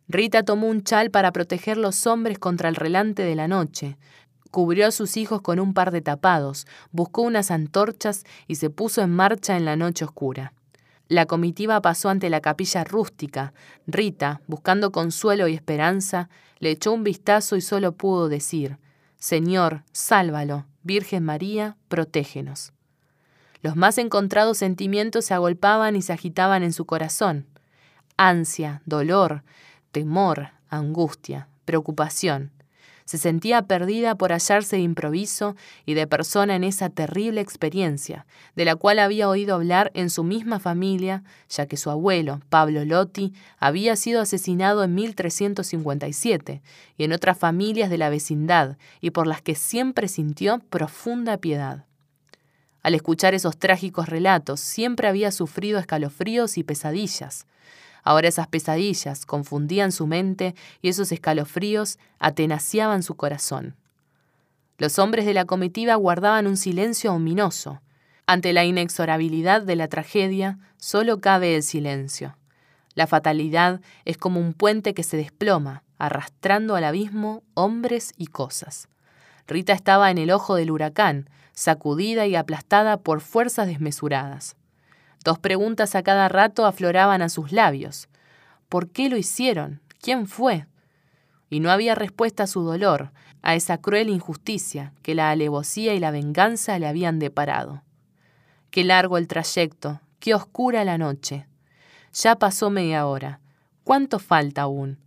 [0.08, 3.96] Rita tomó un chal para proteger los hombres contra el relante de la noche,
[4.50, 9.00] cubrió a sus hijos con un par de tapados, buscó unas antorchas y se puso
[9.00, 10.52] en marcha en la noche oscura.
[11.08, 13.54] La comitiva pasó ante la capilla rústica.
[13.86, 16.28] Rita, buscando consuelo y esperanza,
[16.58, 18.78] le echó un vistazo y solo pudo decir,
[19.16, 22.72] Señor, sálvalo, Virgen María, protégenos.
[23.62, 27.46] Los más encontrados sentimientos se agolpaban y se agitaban en su corazón.
[28.16, 29.42] Ansia, dolor,
[29.90, 32.52] temor, angustia, preocupación.
[33.08, 35.56] Se sentía perdida por hallarse de improviso
[35.86, 40.24] y de persona en esa terrible experiencia, de la cual había oído hablar en su
[40.24, 46.60] misma familia, ya que su abuelo, Pablo Lotti, había sido asesinado en 1357
[46.98, 51.86] y en otras familias de la vecindad, y por las que siempre sintió profunda piedad.
[52.82, 57.46] Al escuchar esos trágicos relatos, siempre había sufrido escalofríos y pesadillas.
[58.08, 63.76] Ahora esas pesadillas confundían su mente y esos escalofríos atenaciaban su corazón.
[64.78, 67.82] Los hombres de la comitiva guardaban un silencio ominoso.
[68.26, 72.38] Ante la inexorabilidad de la tragedia, solo cabe el silencio.
[72.94, 78.88] La fatalidad es como un puente que se desploma, arrastrando al abismo hombres y cosas.
[79.46, 84.56] Rita estaba en el ojo del huracán, sacudida y aplastada por fuerzas desmesuradas.
[85.24, 88.08] Dos preguntas a cada rato afloraban a sus labios.
[88.68, 89.80] ¿Por qué lo hicieron?
[90.00, 90.66] ¿Quién fue?
[91.50, 96.00] Y no había respuesta a su dolor, a esa cruel injusticia que la alevosía y
[96.00, 97.82] la venganza le habían deparado.
[98.70, 101.46] Qué largo el trayecto, qué oscura la noche.
[102.12, 103.40] Ya pasó media hora.
[103.84, 104.98] ¿Cuánto falta aún?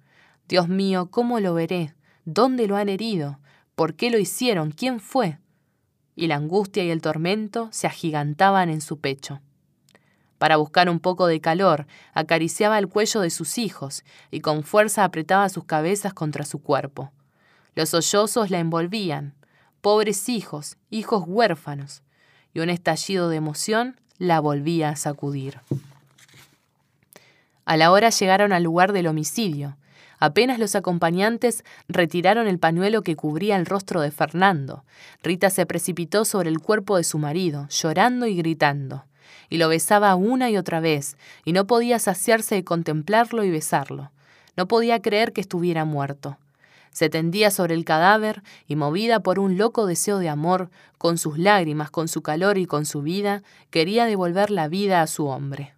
[0.47, 1.93] Dios mío, ¿cómo lo veré?
[2.25, 3.39] ¿Dónde lo han herido?
[3.75, 4.71] ¿Por qué lo hicieron?
[4.71, 5.37] ¿Quién fue?
[6.15, 9.41] Y la angustia y el tormento se agigantaban en su pecho.
[10.41, 15.03] Para buscar un poco de calor, acariciaba el cuello de sus hijos y con fuerza
[15.03, 17.11] apretaba sus cabezas contra su cuerpo.
[17.75, 19.35] Los sollozos la envolvían.
[19.81, 22.01] Pobres hijos, hijos huérfanos.
[22.55, 25.59] Y un estallido de emoción la volvía a sacudir.
[27.65, 29.77] A la hora llegaron al lugar del homicidio.
[30.17, 34.85] Apenas los acompañantes retiraron el pañuelo que cubría el rostro de Fernando,
[35.21, 39.05] Rita se precipitó sobre el cuerpo de su marido, llorando y gritando
[39.51, 44.11] y lo besaba una y otra vez, y no podía saciarse de contemplarlo y besarlo.
[44.55, 46.37] No podía creer que estuviera muerto.
[46.91, 51.37] Se tendía sobre el cadáver y, movida por un loco deseo de amor, con sus
[51.37, 55.75] lágrimas, con su calor y con su vida, quería devolver la vida a su hombre.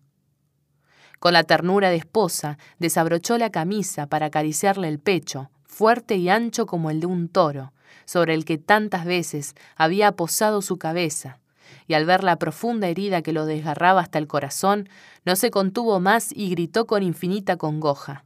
[1.19, 6.67] Con la ternura de esposa, desabrochó la camisa para acariciarle el pecho, fuerte y ancho
[6.67, 7.73] como el de un toro,
[8.05, 11.39] sobre el que tantas veces había posado su cabeza,
[11.87, 14.89] y al ver la profunda herida que lo desgarraba hasta el corazón,
[15.25, 18.25] no se contuvo más y gritó con infinita congoja.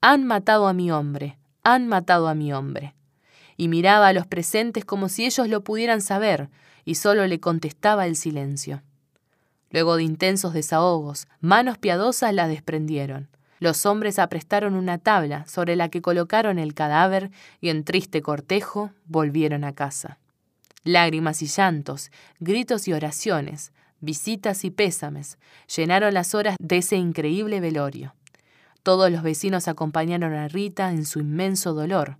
[0.00, 2.94] Han matado a mi hombre, han matado a mi hombre.
[3.56, 6.48] Y miraba a los presentes como si ellos lo pudieran saber,
[6.84, 8.82] y solo le contestaba el silencio.
[9.70, 13.28] Luego de intensos desahogos, manos piadosas la desprendieron.
[13.58, 18.90] Los hombres aprestaron una tabla sobre la que colocaron el cadáver y en triste cortejo
[19.06, 20.18] volvieron a casa.
[20.84, 25.38] Lágrimas y llantos, gritos y oraciones, visitas y pésames
[25.74, 28.14] llenaron las horas de ese increíble velorio.
[28.82, 32.18] Todos los vecinos acompañaron a Rita en su inmenso dolor,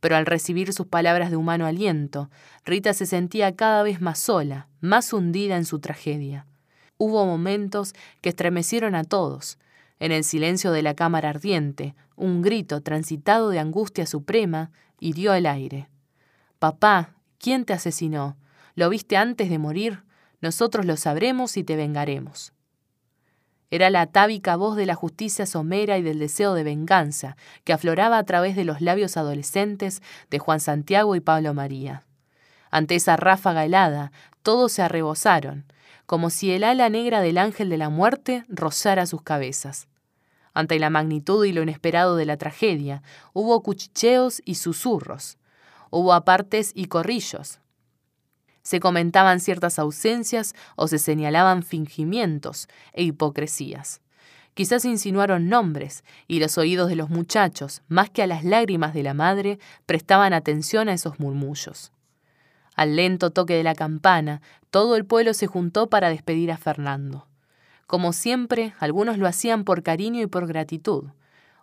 [0.00, 2.28] pero al recibir sus palabras de humano aliento,
[2.66, 6.46] Rita se sentía cada vez más sola, más hundida en su tragedia.
[6.98, 9.58] Hubo momentos que estremecieron a todos.
[10.00, 15.46] En el silencio de la cámara ardiente, un grito transitado de angustia suprema hirió el
[15.46, 15.88] aire.
[16.58, 18.36] Papá, ¿quién te asesinó?
[18.74, 20.04] ¿Lo viste antes de morir?
[20.40, 22.52] Nosotros lo sabremos y te vengaremos.
[23.70, 28.18] Era la atávica voz de la justicia somera y del deseo de venganza que afloraba
[28.18, 32.04] a través de los labios adolescentes de Juan Santiago y Pablo María.
[32.70, 34.12] Ante esa ráfaga helada,
[34.42, 35.64] todos se arrebozaron,
[36.06, 39.88] como si el ala negra del ángel de la muerte rozara sus cabezas.
[40.54, 45.38] Ante la magnitud y lo inesperado de la tragedia, hubo cuchicheos y susurros.
[45.94, 47.60] Hubo apartes y corrillos,
[48.62, 54.00] se comentaban ciertas ausencias o se señalaban fingimientos e hipocresías.
[54.54, 59.02] Quizás insinuaron nombres, y los oídos de los muchachos, más que a las lágrimas de
[59.02, 61.90] la madre, prestaban atención a esos murmullos.
[62.74, 67.26] Al lento toque de la campana, todo el pueblo se juntó para despedir a Fernando.
[67.86, 71.04] Como siempre, algunos lo hacían por cariño y por gratitud,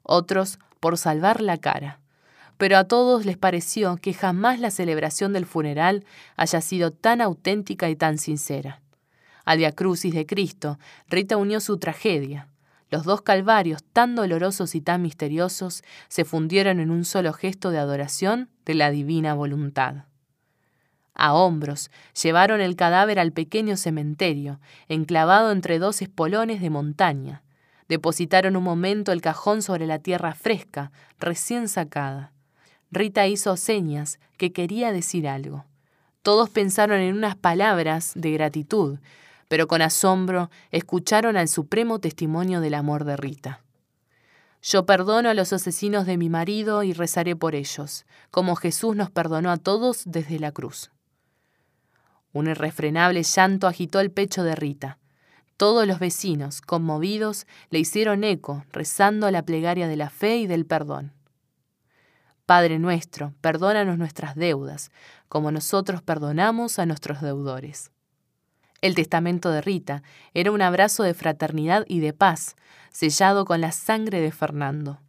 [0.04, 2.00] otros por salvar la cara
[2.60, 6.04] pero a todos les pareció que jamás la celebración del funeral
[6.36, 8.82] haya sido tan auténtica y tan sincera.
[9.46, 12.50] Al Via Crucis de Cristo, Rita unió su tragedia.
[12.90, 17.78] Los dos calvarios, tan dolorosos y tan misteriosos, se fundieron en un solo gesto de
[17.78, 20.08] adoración de la divina voluntad.
[21.14, 27.42] A hombros llevaron el cadáver al pequeño cementerio, enclavado entre dos espolones de montaña.
[27.88, 32.34] Depositaron un momento el cajón sobre la tierra fresca, recién sacada.
[32.92, 35.66] Rita hizo señas que quería decir algo.
[36.22, 39.00] Todos pensaron en unas palabras de gratitud,
[39.48, 43.62] pero con asombro escucharon al supremo testimonio del amor de Rita.
[44.62, 49.10] Yo perdono a los asesinos de mi marido y rezaré por ellos, como Jesús nos
[49.10, 50.92] perdonó a todos desde la cruz.
[52.34, 54.98] Un irrefrenable llanto agitó el pecho de Rita.
[55.58, 60.66] Todos los vecinos, conmovidos, le hicieron eco, rezando la plegaria de la fe y del
[60.66, 61.14] perdón.
[62.50, 64.90] Padre nuestro, perdónanos nuestras deudas,
[65.28, 67.92] como nosotros perdonamos a nuestros deudores.
[68.82, 70.02] El testamento de Rita
[70.34, 72.56] era un abrazo de fraternidad y de paz,
[72.92, 75.00] sellado con la sangre de Fernando.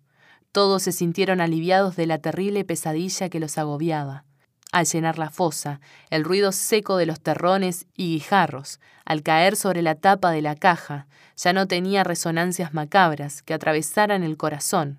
[0.53, 4.27] Todos se sintieron aliviados de la terrible pesadilla que los agobiaba.
[4.71, 9.81] Al llenar la fosa, el ruido seco de los terrones y guijarros, al caer sobre
[9.81, 11.07] la tapa de la caja,
[11.39, 14.99] ya no tenía resonancias macabras que atravesaran el corazón,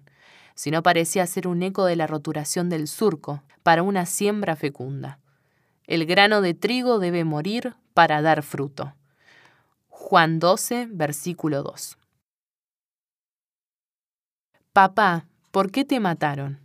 [0.62, 5.18] sino parecía ser un eco de la roturación del surco para una siembra fecunda.
[5.88, 8.94] El grano de trigo debe morir para dar fruto.
[9.88, 11.98] Juan 12, versículo 2.
[14.72, 16.60] Papá, ¿por qué te mataron?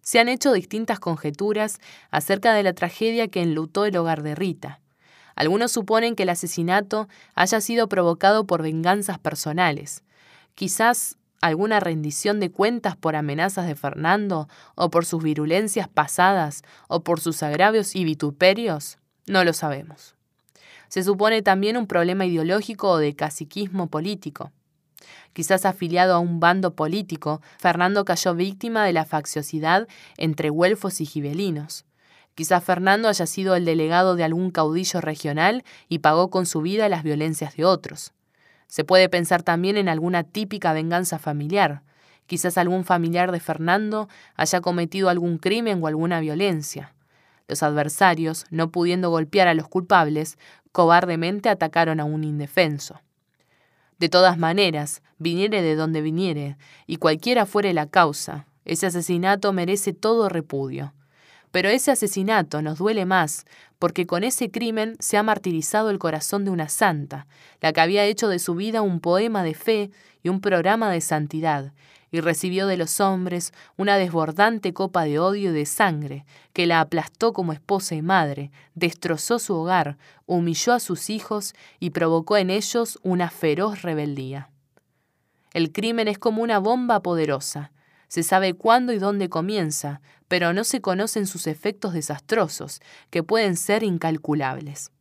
[0.00, 1.80] Se han hecho distintas conjeturas
[2.12, 4.80] acerca de la tragedia que enlutó el hogar de Rita.
[5.34, 10.04] Algunos suponen que el asesinato haya sido provocado por venganzas personales.
[10.54, 17.04] Quizás alguna rendición de cuentas por amenazas de Fernando, o por sus virulencias pasadas, o
[17.04, 18.98] por sus agravios y vituperios?
[19.26, 20.14] No lo sabemos.
[20.88, 24.52] Se supone también un problema ideológico o de caciquismo político.
[25.34, 31.06] Quizás afiliado a un bando político, Fernando cayó víctima de la facciosidad entre güelfos y
[31.06, 31.84] gibelinos.
[32.34, 36.88] Quizás Fernando haya sido el delegado de algún caudillo regional y pagó con su vida
[36.88, 38.12] las violencias de otros.
[38.66, 41.82] Se puede pensar también en alguna típica venganza familiar.
[42.26, 46.94] Quizás algún familiar de Fernando haya cometido algún crimen o alguna violencia.
[47.46, 50.38] Los adversarios, no pudiendo golpear a los culpables,
[50.72, 53.00] cobardemente atacaron a un indefenso.
[53.98, 59.92] De todas maneras, viniere de donde viniere, y cualquiera fuere la causa, ese asesinato merece
[59.92, 60.94] todo repudio.
[61.54, 63.46] Pero ese asesinato nos duele más
[63.78, 67.28] porque con ese crimen se ha martirizado el corazón de una santa,
[67.60, 69.92] la que había hecho de su vida un poema de fe
[70.24, 71.72] y un programa de santidad,
[72.10, 76.80] y recibió de los hombres una desbordante copa de odio y de sangre, que la
[76.80, 82.50] aplastó como esposa y madre, destrozó su hogar, humilló a sus hijos y provocó en
[82.50, 84.50] ellos una feroz rebeldía.
[85.52, 87.70] El crimen es como una bomba poderosa,
[88.14, 93.56] se sabe cuándo y dónde comienza, pero no se conocen sus efectos desastrosos, que pueden
[93.56, 94.92] ser incalculables.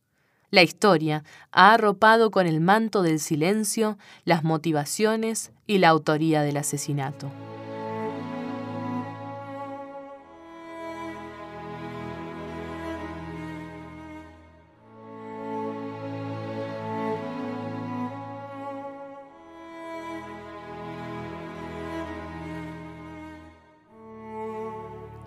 [0.49, 6.57] La historia ha arropado con el manto del silencio las motivaciones y la autoría del
[6.57, 7.31] asesinato.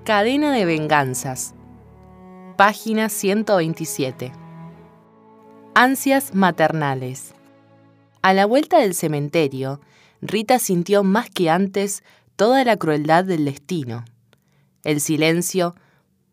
[0.07, 1.53] Cadena de venganzas.
[2.57, 4.31] Página 127.
[5.75, 7.35] Ansias maternales.
[8.23, 9.81] A la vuelta del cementerio,
[10.21, 12.05] Rita sintió más que antes
[12.37, 14.05] toda la crueldad del destino.
[14.85, 15.75] El silencio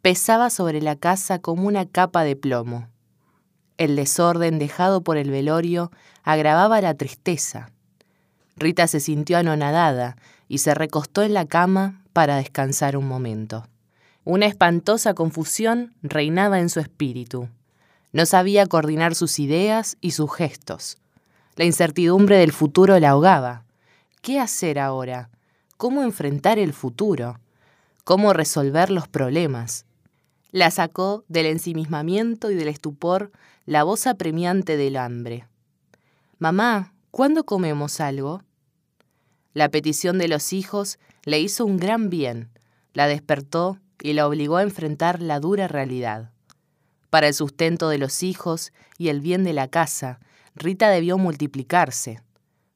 [0.04, 2.90] pesaba sobre la casa como una capa de plomo.
[3.80, 5.90] El desorden dejado por el velorio
[6.22, 7.72] agravaba la tristeza.
[8.56, 10.16] Rita se sintió anonadada
[10.54, 13.66] y se recostó en la cama para descansar un momento.
[14.24, 17.50] Una espantosa confusión reinaba en su espíritu.
[18.12, 21.00] No sabía coordinar sus ideas y sus gestos.
[21.56, 23.66] La incertidumbre del futuro la ahogaba.
[24.22, 25.32] ¿Qué hacer ahora?
[25.76, 27.40] ¿Cómo enfrentar el futuro?
[28.04, 29.88] ¿Cómo resolver los problemas?
[30.52, 33.32] La sacó del ensimismamiento y del estupor
[33.66, 35.48] la voz apremiante del hambre.
[36.38, 38.44] Mamá, ¿cuándo comemos algo?
[39.54, 42.50] La petición de los hijos le hizo un gran bien,
[42.94, 46.32] la despertó y la obligó a enfrentar la dura realidad.
[47.10, 50.20] Para el sustento de los hijos y el bien de la casa,
[50.56, 52.22] Rita debió multiplicarse.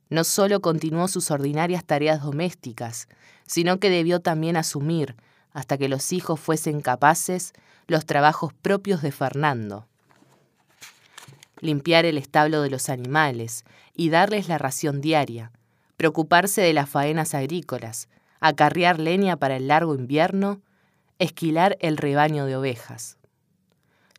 [0.10, 3.08] No solo continuó sus ordinarias tareas domésticas,
[3.48, 5.16] sino que debió también asumir,
[5.54, 7.54] hasta que los hijos fuesen capaces,
[7.88, 9.88] los trabajos propios de Fernando.
[11.60, 13.66] Limpiar el establo de los animales
[13.96, 15.52] y darles la ración diaria,
[15.98, 18.08] preocuparse de las faenas agrícolas,
[18.40, 20.62] acarrear leña para el largo invierno,
[21.20, 23.18] esquilar el rebaño de ovejas.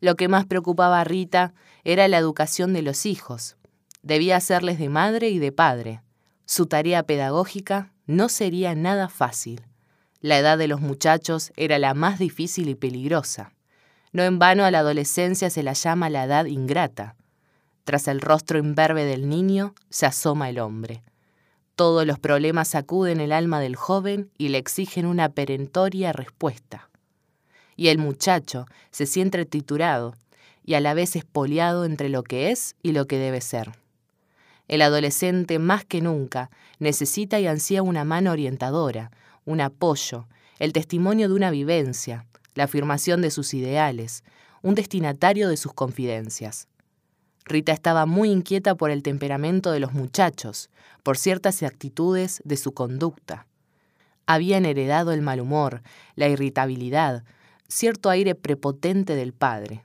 [0.01, 3.55] Lo que más preocupaba a Rita era la educación de los hijos.
[4.01, 6.01] Debía hacerles de madre y de padre.
[6.45, 9.63] Su tarea pedagógica no sería nada fácil.
[10.21, 13.53] La edad de los muchachos era la más difícil y peligrosa.
[14.11, 17.15] No en vano a la adolescencia se la llama la edad ingrata.
[17.85, 21.03] Tras el rostro imberbe del niño se asoma el hombre.
[21.79, 26.89] Todos los problemas sacuden el alma del joven y le exigen una perentoria respuesta.
[27.77, 30.13] Y el muchacho se siente triturado
[30.65, 33.71] y a la vez espoliado entre lo que es y lo que debe ser.
[34.67, 36.49] El adolescente más que nunca
[36.79, 39.09] necesita y ansía una mano orientadora,
[39.45, 40.27] un apoyo,
[40.59, 42.25] el testimonio de una vivencia,
[42.55, 44.25] la afirmación de sus ideales,
[44.61, 46.67] un destinatario de sus confidencias.
[47.45, 50.69] Rita estaba muy inquieta por el temperamento de los muchachos,
[51.03, 53.47] por ciertas actitudes de su conducta.
[54.27, 55.81] Habían heredado el mal humor,
[56.15, 57.23] la irritabilidad,
[57.67, 59.83] cierto aire prepotente del padre.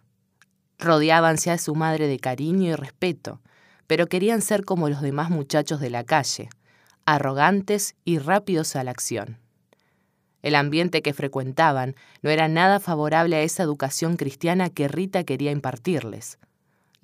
[0.78, 3.40] Rodeábanse a su madre de cariño y respeto,
[3.86, 6.48] pero querían ser como los demás muchachos de la calle,
[7.06, 9.38] arrogantes y rápidos a la acción.
[10.42, 15.50] El ambiente que frecuentaban no era nada favorable a esa educación cristiana que Rita quería
[15.50, 16.38] impartirles.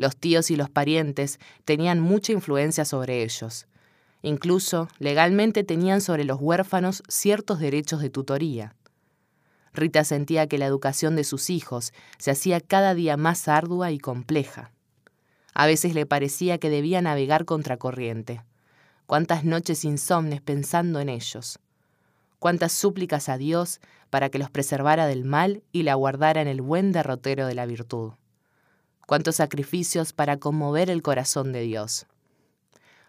[0.01, 3.67] Los tíos y los parientes tenían mucha influencia sobre ellos.
[4.23, 8.75] Incluso legalmente tenían sobre los huérfanos ciertos derechos de tutoría.
[9.75, 13.99] Rita sentía que la educación de sus hijos se hacía cada día más ardua y
[13.99, 14.73] compleja.
[15.53, 18.41] A veces le parecía que debía navegar contracorriente.
[19.05, 21.59] Cuántas noches insomnes pensando en ellos.
[22.39, 26.63] Cuántas súplicas a Dios para que los preservara del mal y la guardara en el
[26.63, 28.13] buen derrotero de la virtud
[29.11, 32.07] cuántos sacrificios para conmover el corazón de Dios.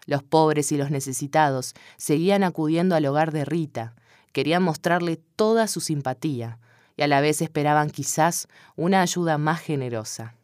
[0.04, 3.94] Los pobres y los necesitados seguían acudiendo al hogar de Rita,
[4.32, 6.58] querían mostrarle toda su simpatía
[6.96, 10.34] y a la vez esperaban quizás una ayuda más generosa.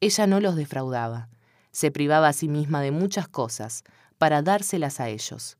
[0.00, 1.28] Ella no los defraudaba,
[1.70, 3.84] se privaba a sí misma de muchas cosas
[4.16, 5.58] para dárselas a ellos.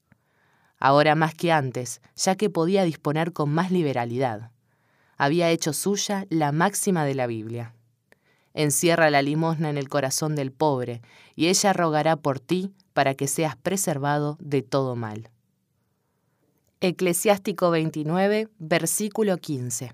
[0.78, 4.50] Ahora más que antes, ya que podía disponer con más liberalidad,
[5.18, 7.74] había hecho suya la máxima de la Biblia.
[8.55, 11.02] Encierra la limosna en el corazón del pobre,
[11.34, 15.31] y ella rogará por ti para que seas preservado de todo mal.
[16.81, 19.92] Eclesiástico 29, versículo 15.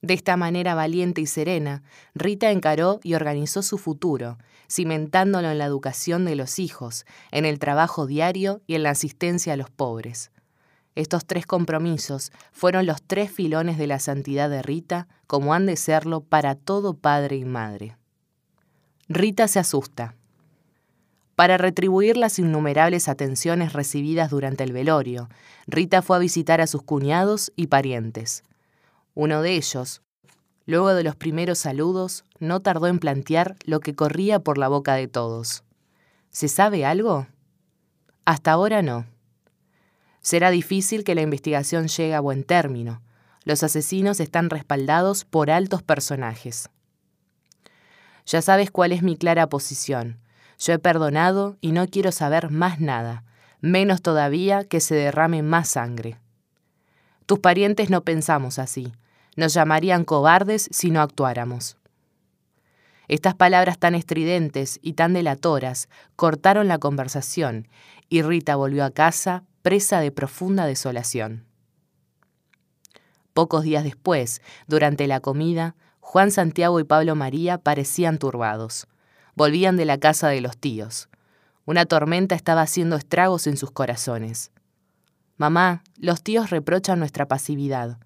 [0.00, 1.82] De esta manera valiente y serena,
[2.14, 4.38] Rita encaró y organizó su futuro,
[4.70, 9.54] cimentándolo en la educación de los hijos, en el trabajo diario y en la asistencia
[9.54, 10.30] a los pobres.
[10.94, 15.76] Estos tres compromisos fueron los tres filones de la santidad de Rita, como han de
[15.76, 17.96] serlo para todo padre y madre.
[19.08, 20.14] Rita se asusta.
[21.34, 25.28] Para retribuir las innumerables atenciones recibidas durante el velorio,
[25.66, 28.42] Rita fue a visitar a sus cuñados y parientes.
[29.14, 30.02] Uno de ellos,
[30.68, 34.96] Luego de los primeros saludos, no tardó en plantear lo que corría por la boca
[34.96, 35.64] de todos.
[36.28, 37.26] ¿Se sabe algo?
[38.26, 39.06] Hasta ahora no.
[40.28, 43.00] Será difícil que la investigación llegue a buen término.
[43.44, 46.68] Los asesinos están respaldados por altos personajes.
[48.26, 50.18] Ya sabes cuál es mi clara posición.
[50.58, 53.24] Yo he perdonado y no quiero saber más nada,
[53.62, 56.18] menos todavía que se derrame más sangre.
[57.24, 58.92] Tus parientes no pensamos así.
[59.34, 61.78] Nos llamarían cobardes si no actuáramos.
[63.08, 67.66] Estas palabras tan estridentes y tan delatoras cortaron la conversación
[68.08, 71.44] y Rita volvió a casa presa de profunda desolación.
[73.34, 78.88] Pocos días después, durante la comida, Juan Santiago y Pablo María parecían turbados.
[79.34, 81.08] Volvían de la casa de los tíos.
[81.64, 84.50] Una tormenta estaba haciendo estragos en sus corazones.
[85.36, 87.98] Mamá, los tíos reprochan nuestra pasividad.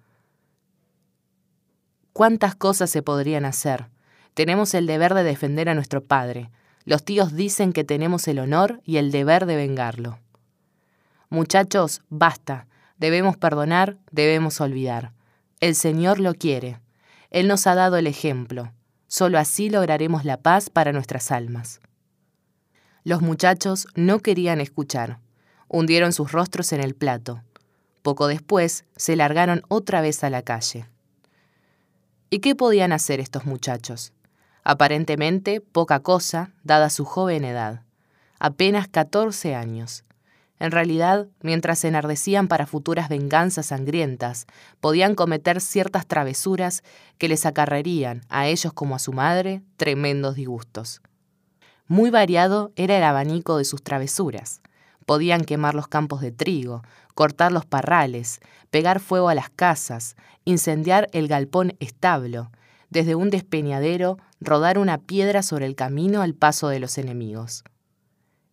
[2.11, 3.89] ¿Cuántas cosas se podrían hacer?
[4.33, 6.51] Tenemos el deber de defender a nuestro padre.
[6.85, 10.19] Los tíos dicen que tenemos el honor y el deber de vengarlo.
[11.29, 12.67] Muchachos, basta.
[12.97, 15.13] Debemos perdonar, debemos olvidar.
[15.59, 16.79] El Señor lo quiere.
[17.31, 18.71] Él nos ha dado el ejemplo.
[19.07, 21.79] Solo así lograremos la paz para nuestras almas.
[23.03, 25.19] Los muchachos no querían escuchar.
[25.67, 27.41] Hundieron sus rostros en el plato.
[28.01, 30.85] Poco después se largaron otra vez a la calle.
[32.29, 34.13] ¿Y qué podían hacer estos muchachos?
[34.63, 37.81] Aparentemente poca cosa, dada su joven edad.
[38.39, 40.03] Apenas 14 años.
[40.59, 44.45] En realidad, mientras se enardecían para futuras venganzas sangrientas,
[44.79, 46.83] podían cometer ciertas travesuras
[47.17, 51.01] que les acarrerían, a ellos como a su madre, tremendos disgustos.
[51.87, 54.61] Muy variado era el abanico de sus travesuras.
[55.05, 56.83] Podían quemar los campos de trigo,
[57.13, 62.51] cortar los parrales, pegar fuego a las casas, incendiar el galpón establo,
[62.93, 67.63] desde un despeñadero rodar una piedra sobre el camino al paso de los enemigos.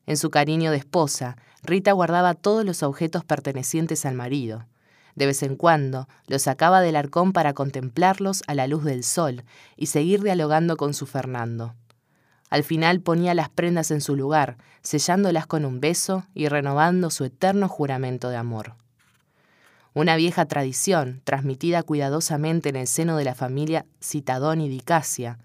[0.06, 4.66] En su cariño de esposa, Rita guardaba todos los objetos pertenecientes al marido.
[5.14, 9.44] De vez en cuando los sacaba del arcón para contemplarlos a la luz del sol
[9.76, 11.74] y seguir dialogando con su Fernando.
[12.48, 17.24] Al final ponía las prendas en su lugar, sellándolas con un beso y renovando su
[17.24, 18.74] eterno juramento de amor.
[19.92, 25.38] Una vieja tradición, transmitida cuidadosamente en el seno de la familia Citadón y Dicasia,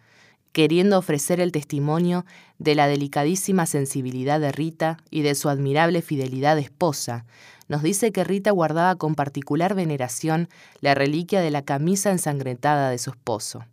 [0.51, 2.25] queriendo ofrecer el testimonio
[2.59, 7.25] de la delicadísima sensibilidad de Rita y de su admirable fidelidad de esposa,
[7.67, 10.48] nos dice que Rita guardaba con particular veneración
[10.80, 13.65] la reliquia de la camisa ensangrentada de su esposo.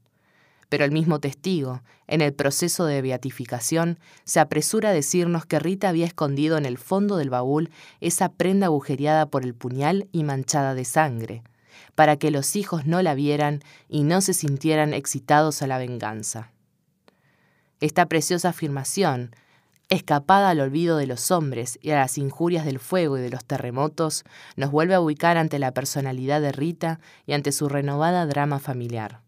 [0.72, 5.90] Pero el mismo testigo, en el proceso de beatificación, se apresura a decirnos que Rita
[5.90, 7.68] había escondido en el fondo del baúl
[8.00, 11.42] esa prenda agujereada por el puñal y manchada de sangre,
[11.94, 16.52] para que los hijos no la vieran y no se sintieran excitados a la venganza.
[17.80, 19.36] Esta preciosa afirmación,
[19.90, 23.44] escapada al olvido de los hombres y a las injurias del fuego y de los
[23.44, 24.24] terremotos,
[24.56, 29.20] nos vuelve a ubicar ante la personalidad de Rita y ante su renovada drama familiar.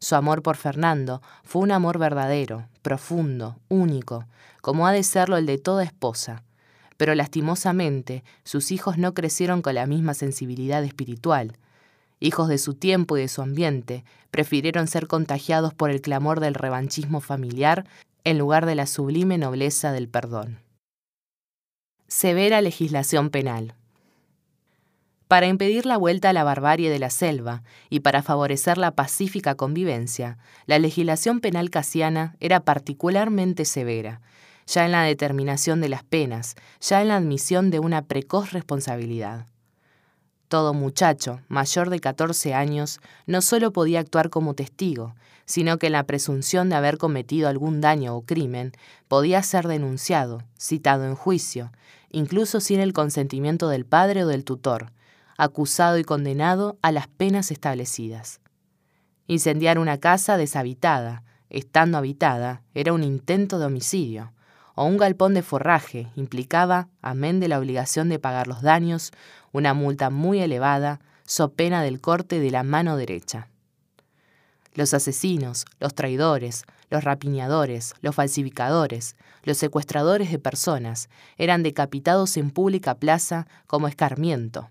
[0.00, 4.26] Su amor por Fernando fue un amor verdadero, profundo, único,
[4.60, 6.44] como ha de serlo el de toda esposa,
[6.96, 11.56] pero lastimosamente sus hijos no crecieron con la misma sensibilidad espiritual,
[12.20, 16.54] hijos de su tiempo y de su ambiente, prefirieron ser contagiados por el clamor del
[16.54, 17.86] revanchismo familiar
[18.24, 20.58] en lugar de la sublime nobleza del perdón.
[22.08, 23.74] Severa legislación penal.
[25.28, 29.56] Para impedir la vuelta a la barbarie de la selva y para favorecer la pacífica
[29.56, 34.22] convivencia, la legislación penal casiana era particularmente severa,
[34.66, 39.46] ya en la determinación de las penas, ya en la admisión de una precoz responsabilidad.
[40.48, 45.92] Todo muchacho mayor de 14 años no solo podía actuar como testigo, sino que en
[45.92, 48.72] la presunción de haber cometido algún daño o crimen
[49.08, 51.70] podía ser denunciado, citado en juicio,
[52.10, 54.90] incluso sin el consentimiento del padre o del tutor,
[55.38, 58.40] acusado y condenado a las penas establecidas.
[59.28, 64.32] Incendiar una casa deshabitada, estando habitada, era un intento de homicidio,
[64.74, 69.12] o un galpón de forraje implicaba, amén de la obligación de pagar los daños,
[69.52, 73.48] una multa muy elevada, so pena del corte de la mano derecha.
[74.74, 82.50] Los asesinos, los traidores, los rapiñadores, los falsificadores, los secuestradores de personas eran decapitados en
[82.50, 84.70] pública plaza como escarmiento.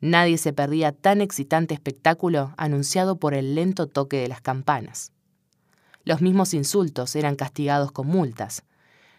[0.00, 5.12] Nadie se perdía tan excitante espectáculo anunciado por el lento toque de las campanas.
[6.04, 8.62] Los mismos insultos eran castigados con multas,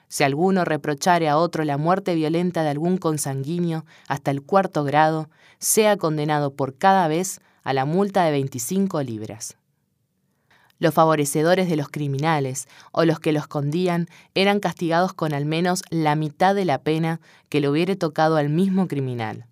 [0.09, 5.29] si alguno reprochare a otro la muerte violenta de algún consanguíneo hasta el cuarto grado,
[5.59, 9.57] sea condenado por cada vez a la multa de 25 libras.
[10.79, 15.83] Los favorecedores de los criminales o los que los escondían eran castigados con al menos
[15.89, 19.47] la mitad de la pena que le hubiera tocado al mismo criminal.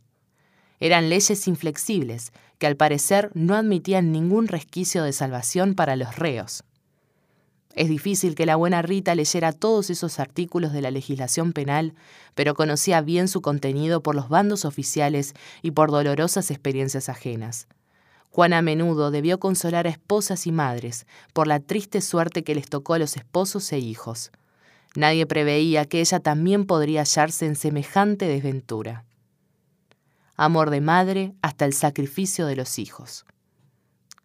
[0.79, 6.63] Eran leyes inflexibles que al parecer no admitían ningún resquicio de salvación para los reos.
[7.75, 11.93] Es difícil que la buena Rita leyera todos esos artículos de la legislación penal,
[12.33, 17.67] pero conocía bien su contenido por los bandos oficiales y por dolorosas experiencias ajenas.
[18.29, 22.67] Juan a menudo debió consolar a esposas y madres por la triste suerte que les
[22.67, 24.31] tocó a los esposos e hijos.
[24.95, 29.03] Nadie preveía que ella también podría hallarse en semejante desventura.
[30.37, 33.25] Amor de madre hasta el sacrificio de los hijos.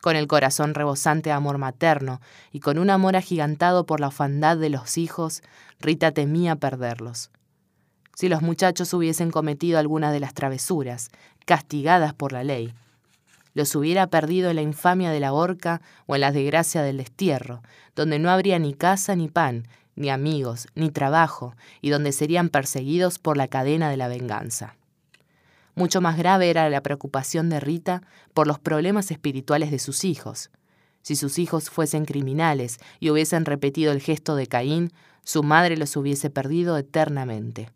[0.00, 4.56] Con el corazón rebosante de amor materno y con un amor agigantado por la ofandad
[4.56, 5.42] de los hijos,
[5.78, 7.30] Rita temía perderlos.
[8.16, 11.10] Si los muchachos hubiesen cometido alguna de las travesuras,
[11.46, 12.74] castigadas por la ley,
[13.54, 17.62] los hubiera perdido en la infamia de la horca o en la desgracia del destierro,
[17.94, 23.20] donde no habría ni casa ni pan, ni amigos, ni trabajo, y donde serían perseguidos
[23.20, 24.74] por la cadena de la venganza.
[25.80, 28.02] Mucho más grave era la preocupación de Rita
[28.34, 30.50] por los problemas espirituales de sus hijos.
[31.00, 34.92] Si sus hijos fuesen criminales y hubiesen repetido el gesto de Caín,
[35.24, 37.70] su madre los hubiese perdido eternamente.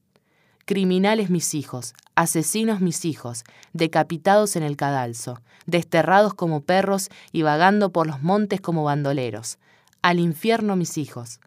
[0.67, 3.43] Criminales mis hijos, asesinos mis hijos,
[3.73, 9.57] decapitados en el cadalso, desterrados como perros y vagando por los montes como bandoleros.
[10.03, 11.41] Al infierno mis hijos.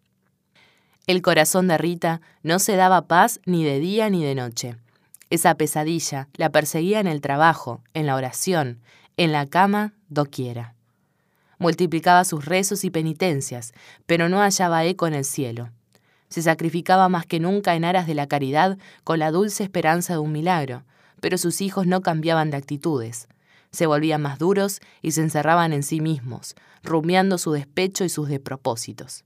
[1.05, 4.77] El corazón de Rita no se daba paz ni de día ni de noche.
[5.29, 8.79] Esa pesadilla la perseguía en el trabajo, en la oración,
[9.17, 10.75] en la cama, doquiera.
[11.59, 13.73] Multiplicaba sus rezos y penitencias,
[14.05, 15.71] pero no hallaba eco en el cielo
[16.29, 20.19] se sacrificaba más que nunca en aras de la caridad con la dulce esperanza de
[20.19, 20.83] un milagro,
[21.21, 23.27] pero sus hijos no cambiaban de actitudes.
[23.71, 28.29] Se volvían más duros y se encerraban en sí mismos, rumiando su despecho y sus
[28.29, 29.23] despropósitos.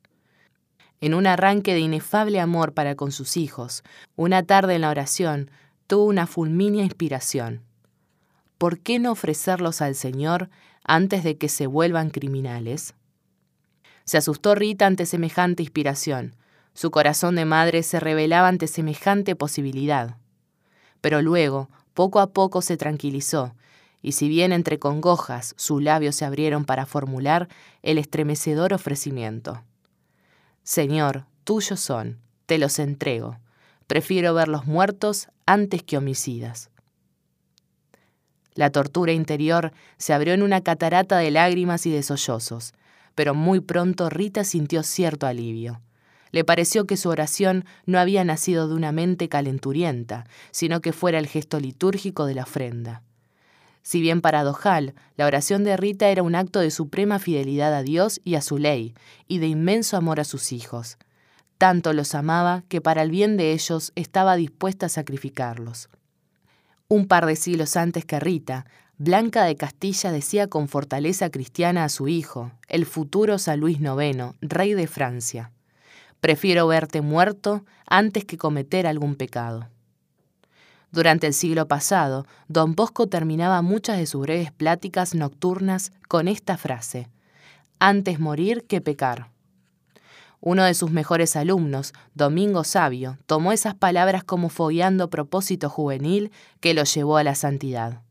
[1.00, 3.84] En un arranque de inefable amor para con sus hijos,
[4.16, 5.50] una tarde en la oración,
[5.92, 7.64] tuvo una fulmínea inspiración.
[8.58, 10.50] ¿Por qué no ofrecerlos al Señor
[10.86, 12.94] antes de que se vuelvan criminales?
[14.06, 16.38] Se asustó Rita ante semejante inspiración,
[16.74, 20.16] su corazón de madre se revelaba ante semejante posibilidad.
[21.02, 23.54] Pero luego, poco a poco se tranquilizó,
[24.02, 27.50] y si bien entre congojas sus labios se abrieron para formular
[27.82, 29.62] el estremecedor ofrecimiento.
[30.64, 33.40] Señor, tuyos son, te los entrego.
[33.88, 36.70] Prefiero verlos muertos antes que homicidas.
[38.56, 42.74] La tortura interior se abrió en una catarata de lágrimas y de sollozos,
[43.16, 45.82] pero muy pronto Rita sintió cierto alivio.
[46.32, 51.20] Le pareció que su oración no había nacido de una mente calenturienta, sino que fuera
[51.20, 53.04] el gesto litúrgico de la ofrenda.
[53.84, 58.22] Si bien paradojal, la oración de Rita era un acto de suprema fidelidad a Dios
[58.24, 58.94] y a su ley,
[59.28, 60.98] y de inmenso amor a sus hijos.
[61.62, 65.90] Tanto los amaba que para el bien de ellos estaba dispuesta a sacrificarlos.
[66.88, 68.66] Un par de siglos antes que Rita,
[68.98, 74.34] Blanca de Castilla decía con fortaleza cristiana a su hijo, el futuro San Luis IX,
[74.42, 75.52] rey de Francia.
[76.20, 79.68] Prefiero verte muerto antes que cometer algún pecado.
[80.92, 86.58] Durante el siglo pasado, don Bosco terminaba muchas de sus breves pláticas nocturnas con esta
[86.58, 87.08] frase,
[87.78, 89.31] antes morir que pecar.
[90.42, 96.74] Uno de sus mejores alumnos, Domingo Sabio, tomó esas palabras como fogueando propósito juvenil que
[96.74, 98.02] lo llevó a la santidad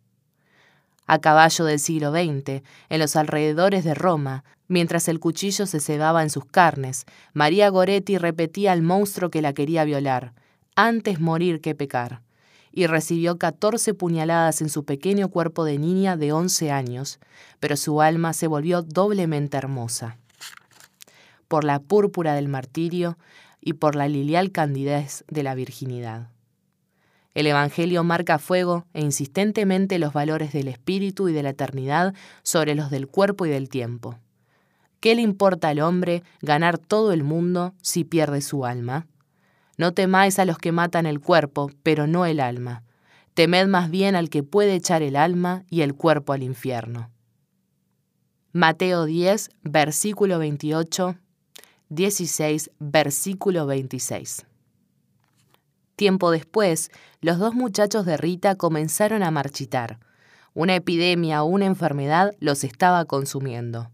[1.10, 6.22] a caballo del siglo XX, en los alrededores de Roma, mientras el cuchillo se cebaba
[6.22, 10.34] en sus carnes, María Goretti repetía al monstruo que la quería violar,
[10.76, 12.22] antes morir que pecar,
[12.70, 17.18] y recibió catorce puñaladas en su pequeño cuerpo de niña de once años,
[17.58, 20.16] pero su alma se volvió doblemente hermosa.
[21.50, 23.18] Por la púrpura del martirio
[23.60, 26.28] y por la lilial candidez de la virginidad.
[27.34, 32.14] El Evangelio marca fuego e insistentemente los valores del espíritu y de la eternidad
[32.44, 34.16] sobre los del cuerpo y del tiempo.
[35.00, 39.08] ¿Qué le importa al hombre ganar todo el mundo si pierde su alma?
[39.76, 42.84] No temáis a los que matan el cuerpo, pero no el alma.
[43.34, 47.10] Temed más bien al que puede echar el alma y el cuerpo al infierno.
[48.52, 51.16] Mateo 10, versículo 28,
[51.92, 54.46] 16, versículo 26.
[55.96, 59.98] Tiempo después, los dos muchachos de Rita comenzaron a marchitar.
[60.54, 63.90] Una epidemia o una enfermedad los estaba consumiendo.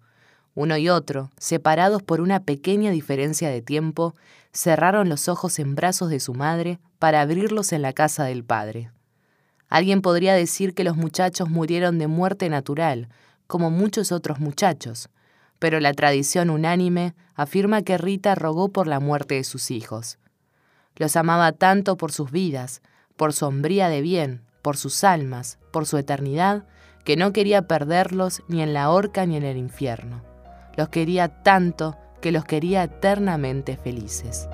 [0.54, 4.14] Uno y otro, separados por una pequeña diferencia de tiempo,
[4.52, 8.90] cerraron los ojos en brazos de su madre para abrirlos en la casa del padre.
[9.70, 13.08] Alguien podría decir que los muchachos murieron de muerte natural,
[13.46, 15.08] como muchos otros muchachos,
[15.58, 20.18] pero la tradición unánime afirma que Rita rogó por la muerte de sus hijos.
[20.96, 22.82] Los amaba tanto por sus vidas,
[23.16, 26.64] por su hombría de bien, por sus almas, por su eternidad,
[27.04, 30.22] que no quería perderlos ni en la horca ni en el infierno.
[30.76, 34.48] Los quería tanto que los quería eternamente felices.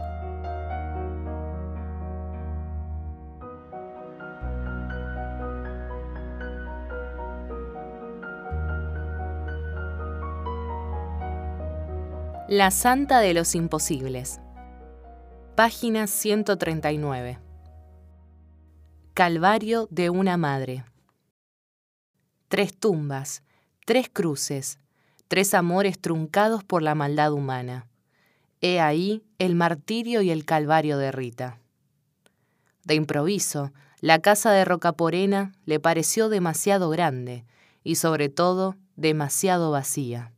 [12.55, 14.39] La Santa de los Imposibles.
[15.57, 17.39] Página 139.
[19.15, 20.85] Calvario de una Madre.
[22.49, 23.43] Tres tumbas,
[23.87, 24.79] tres cruces,
[25.29, 27.87] tres amores truncados por la maldad humana.
[28.61, 31.59] He ahí el martirio y el calvario de Rita.
[32.85, 33.73] De improviso,
[34.03, 37.47] la casa de Rocaporena le pareció demasiado grande
[37.83, 40.33] y sobre todo demasiado vacía.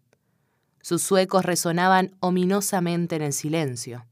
[0.84, 4.04] Sus suecos resonaban ominosamente en el silencio.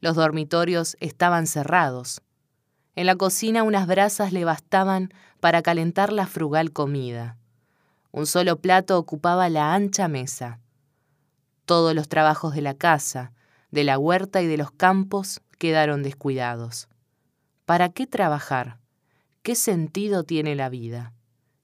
[0.00, 2.20] Los dormitorios estaban cerrados.
[2.96, 5.08] En la cocina unas brasas le bastaban
[5.40, 7.38] para calentar la frugal comida.
[8.10, 10.60] Un solo plato ocupaba la ancha mesa.
[11.64, 13.32] Todos los trabajos de la casa,
[13.70, 16.90] de la huerta y de los campos quedaron descuidados.
[17.64, 18.76] ¿Para qué trabajar?
[19.42, 21.14] ¿Qué sentido tiene la vida?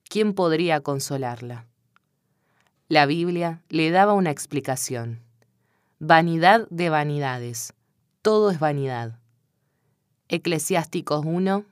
[0.09, 1.67] ¿Quién podría consolarla?
[2.91, 5.19] La Biblia le daba una explicación.
[5.99, 7.75] Vanidad de vanidades.
[8.23, 9.19] Todo es vanidad.
[10.27, 11.65] Eclesiásticos 1,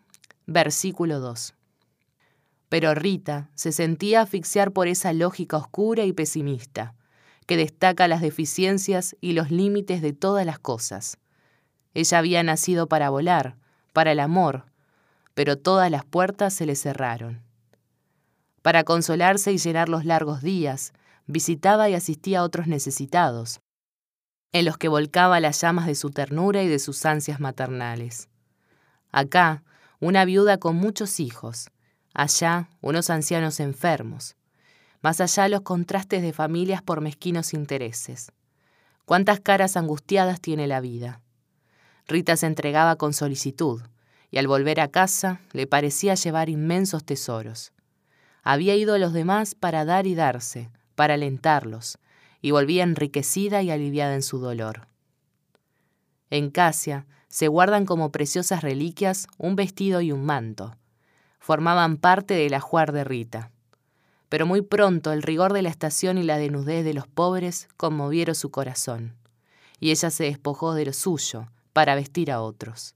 [0.45, 1.55] versículo 2.
[2.69, 6.93] Pero Rita se sentía asfixiar por esa lógica oscura y pesimista,
[7.47, 11.17] que destaca las deficiencias y los límites de todas las cosas.
[11.95, 13.55] Ella había nacido para volar,
[13.91, 14.65] para el amor,
[15.33, 17.41] pero todas las puertas se le cerraron.
[18.61, 20.93] Para consolarse y llenar los largos días,
[21.27, 23.61] visitaba y asistía a otros necesitados,
[24.53, 28.29] en los que volcaba las llamas de su ternura y de sus ansias maternales.
[29.11, 29.63] Acá,
[29.99, 31.69] una viuda con muchos hijos,
[32.13, 34.35] allá, unos ancianos enfermos,
[35.01, 38.31] más allá los contrastes de familias por mezquinos intereses.
[39.05, 41.21] Cuántas caras angustiadas tiene la vida.
[42.07, 43.81] Rita se entregaba con solicitud,
[44.31, 47.73] y al volver a casa le parecía llevar inmensos tesoros.
[48.43, 51.99] Había ido a los demás para dar y darse, para alentarlos,
[52.41, 54.87] y volvía enriquecida y aliviada en su dolor.
[56.31, 60.75] En Casia se guardan como preciosas reliquias un vestido y un manto.
[61.37, 63.51] Formaban parte del ajuar de Rita.
[64.27, 68.33] Pero muy pronto el rigor de la estación y la denudez de los pobres conmovieron
[68.33, 69.15] su corazón,
[69.79, 72.95] y ella se despojó de lo suyo para vestir a otros.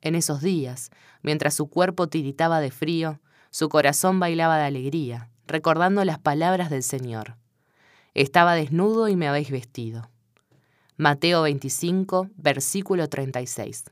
[0.00, 0.90] En esos días,
[1.22, 3.20] mientras su cuerpo tiritaba de frío,
[3.50, 7.36] su corazón bailaba de alegría, recordando las palabras del Señor.
[8.14, 10.08] Estaba desnudo y me habéis vestido.
[10.96, 13.84] Mateo 25, versículo 36.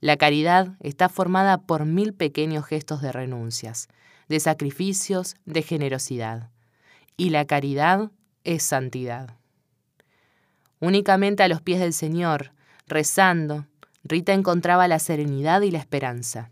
[0.00, 3.88] La caridad está formada por mil pequeños gestos de renuncias,
[4.28, 6.50] de sacrificios, de generosidad.
[7.16, 8.10] Y la caridad
[8.44, 9.36] es santidad.
[10.80, 12.52] Únicamente a los pies del Señor,
[12.86, 13.66] rezando,
[14.04, 16.50] Rita encontraba la serenidad y la esperanza.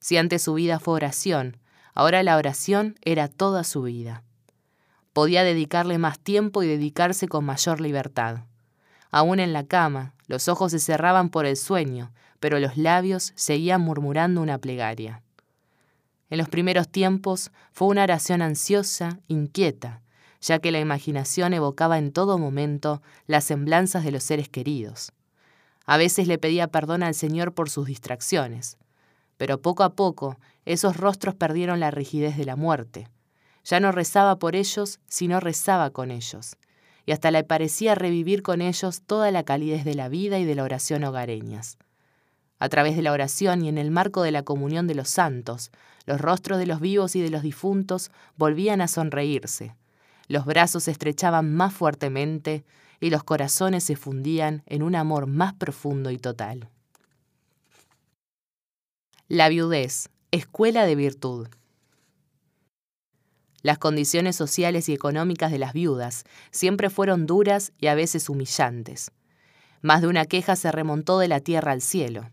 [0.00, 1.58] Si antes su vida fue oración,
[1.94, 4.22] Ahora la oración era toda su vida.
[5.12, 8.44] Podía dedicarle más tiempo y dedicarse con mayor libertad.
[9.10, 13.82] Aún en la cama, los ojos se cerraban por el sueño, pero los labios seguían
[13.82, 15.22] murmurando una plegaria.
[16.30, 20.00] En los primeros tiempos fue una oración ansiosa, inquieta,
[20.40, 25.12] ya que la imaginación evocaba en todo momento las semblanzas de los seres queridos.
[25.84, 28.78] A veces le pedía perdón al Señor por sus distracciones,
[29.42, 33.08] pero poco a poco esos rostros perdieron la rigidez de la muerte.
[33.64, 36.54] Ya no rezaba por ellos, sino rezaba con ellos.
[37.06, 40.54] Y hasta le parecía revivir con ellos toda la calidez de la vida y de
[40.54, 41.76] la oración hogareñas.
[42.60, 45.72] A través de la oración y en el marco de la comunión de los santos,
[46.06, 49.74] los rostros de los vivos y de los difuntos volvían a sonreírse.
[50.28, 52.64] Los brazos se estrechaban más fuertemente
[53.00, 56.68] y los corazones se fundían en un amor más profundo y total.
[59.34, 61.48] La viudez, escuela de virtud.
[63.62, 69.10] Las condiciones sociales y económicas de las viudas siempre fueron duras y a veces humillantes.
[69.80, 72.28] Más de una queja se remontó de la tierra al cielo.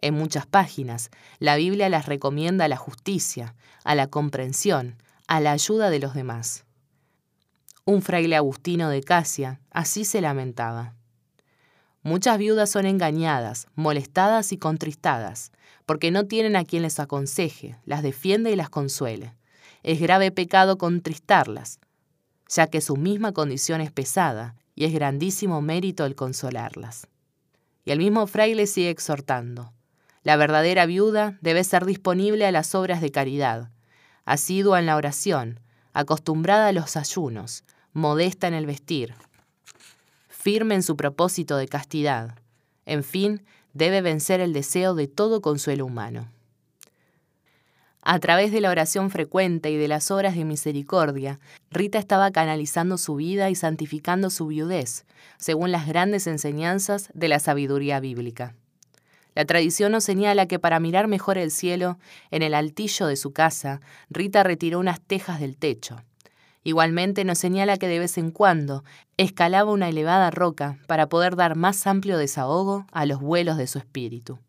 [0.00, 4.96] En muchas páginas, la Biblia las recomienda a la justicia, a la comprensión,
[5.28, 6.64] a la ayuda de los demás.
[7.84, 10.94] Un fraile agustino de Casia así se lamentaba.
[12.02, 15.50] Muchas viudas son engañadas, molestadas y contristadas,
[15.86, 19.34] porque no tienen a quien les aconseje, las defiende y las consuele.
[19.82, 21.78] Es grave pecado contristarlas.
[22.48, 27.08] ya que su misma condición es pesada y es grandísimo mérito el consolarlas.
[27.84, 29.72] Y el mismo fraile sigue exhortando.
[30.22, 33.70] La verdadera viuda debe ser disponible a las obras de caridad,
[34.24, 35.60] asidua en la oración,
[35.92, 39.14] acostumbrada a los ayunos, modesta en el vestir,
[40.28, 42.38] firme en su propósito de castidad.
[42.84, 43.44] En fin,
[43.76, 46.28] debe vencer el deseo de todo consuelo humano.
[48.00, 51.40] A través de la oración frecuente y de las obras de misericordia,
[51.70, 55.04] Rita estaba canalizando su vida y santificando su viudez,
[55.38, 58.54] según las grandes enseñanzas de la sabiduría bíblica.
[59.34, 61.98] La tradición nos señala que para mirar mejor el cielo,
[62.30, 66.00] en el altillo de su casa, Rita retiró unas tejas del techo.
[66.66, 68.82] Igualmente nos señala que de vez en cuando
[69.18, 73.78] escalaba una elevada roca para poder dar más amplio desahogo a los vuelos de su
[73.78, 74.40] espíritu.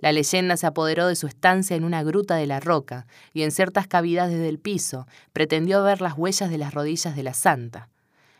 [0.00, 3.52] La leyenda se apoderó de su estancia en una gruta de la roca y en
[3.52, 7.88] ciertas cavidades del piso pretendió ver las huellas de las rodillas de la santa.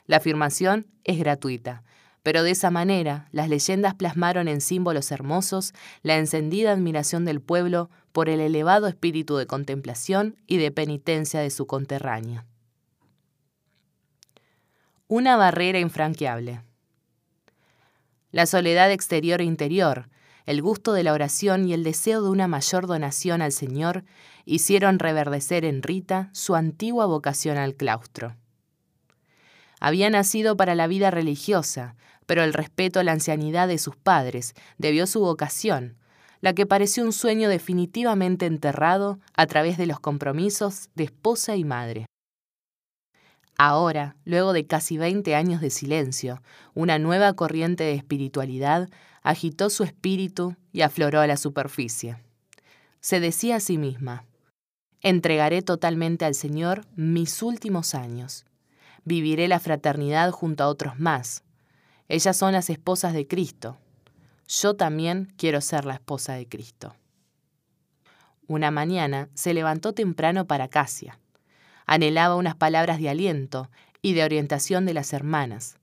[0.07, 1.85] La afirmación es gratuita,
[2.25, 7.91] pero de esa manera las leyendas plasmaron en símbolos hermosos la encendida admiración del pueblo
[8.11, 12.45] por el elevado espíritu de contemplación y de penitencia de su conterránea.
[15.07, 16.63] Una barrera infranqueable.
[18.31, 20.09] La soledad exterior e interior,
[20.47, 24.05] el gusto de la oración y el deseo de una mayor donación al Señor
[24.47, 28.35] hicieron reverdecer en Rita su antigua vocación al claustro.
[29.79, 34.55] Había nacido para la vida religiosa, pero el respeto a la ancianidad de sus padres
[34.79, 35.99] debió su vocación,
[36.41, 41.65] la que pareció un sueño definitivamente enterrado a través de los compromisos de esposa y
[41.65, 42.07] madre.
[43.57, 46.43] Ahora, luego de casi 20 años de silencio,
[46.75, 48.89] una nueva corriente de espiritualidad
[49.23, 52.17] agitó su espíritu y afloró a la superficie.
[53.01, 54.25] Se decía a sí misma,
[55.01, 58.45] entregaré totalmente al Señor mis últimos años.
[59.05, 61.45] Viviré la fraternidad junto a otros más.
[62.09, 63.77] Ellas son las esposas de Cristo.
[64.49, 66.95] Yo también quiero ser la esposa de Cristo.
[68.47, 71.19] Una mañana se levantó temprano para Casia.
[71.87, 73.71] Anhelaba unas palabras de aliento
[74.03, 75.77] y de orientación de las hermanas.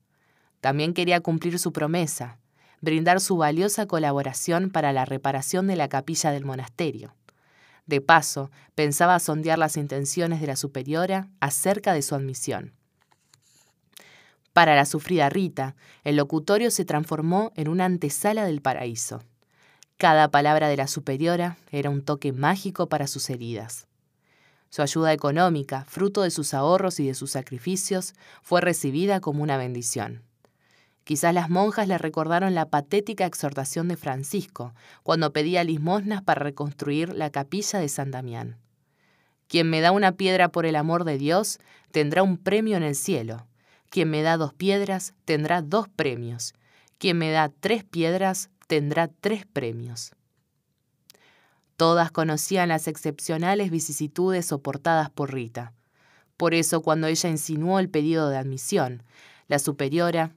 [0.60, 2.38] También quería cumplir su promesa,
[2.82, 7.16] brindar su valiosa colaboración para la reparación de la capilla del monasterio.
[7.86, 12.74] De paso, pensaba sondear las intenciones de la superiora acerca de su admisión.
[14.54, 19.24] Para la sufrida Rita, el locutorio se transformó en una antesala del paraíso.
[19.98, 23.88] Cada palabra de la superiora era un toque mágico para sus heridas.
[24.72, 29.58] Su ayuda económica, fruto de sus ahorros y de sus sacrificios, fue recibida como una
[29.58, 30.24] bendición.
[31.04, 37.14] Quizás las monjas le recordaron la patética exhortación de Francisco cuando pedía limosnas para reconstruir
[37.14, 38.60] la capilla de San Damián.
[39.50, 41.60] Quien me da una piedra por el amor de Dios
[41.92, 43.48] tendrá un premio en el cielo.
[43.90, 46.54] Quien me da dos piedras tendrá dos premios.
[46.98, 50.14] Quien me da tres piedras tendrá tres premios.
[51.82, 55.74] Todas conocían las excepcionales vicisitudes soportadas por Rita.
[56.38, 59.02] Por eso, cuando ella insinuó el pedido de admisión,
[59.48, 60.32] la superiora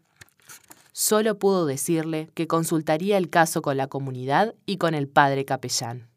[0.92, 6.08] Solo pudo decirle que consultaría el caso con la comunidad y con el padre capellán.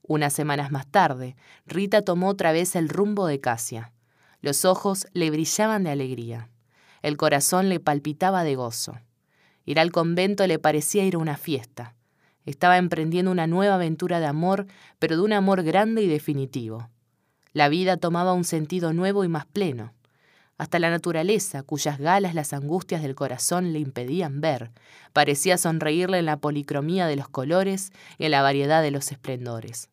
[0.00, 3.92] Unas semanas más tarde, Rita tomó otra vez el rumbo de Casia.
[4.40, 6.48] Los ojos le brillaban de alegría.
[7.02, 8.98] El corazón le palpitaba de gozo.
[9.66, 11.94] Ir al convento le parecía ir a una fiesta.
[12.44, 14.66] Estaba emprendiendo una nueva aventura de amor,
[14.98, 16.88] pero de un amor grande y definitivo.
[17.52, 19.92] La vida tomaba un sentido nuevo y más pleno
[20.62, 24.70] hasta la naturaleza, cuyas galas las angustias del corazón le impedían ver,
[25.12, 29.88] parecía sonreírle en la policromía de los colores y en la variedad de los esplendores.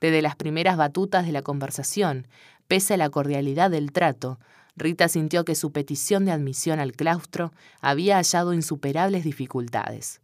[0.00, 2.26] Desde las primeras batutas de la conversación,
[2.68, 4.38] pese a la cordialidad del trato,
[4.76, 7.52] Rita sintió que su petición de admisión al claustro
[7.82, 10.22] había hallado insuperables dificultades.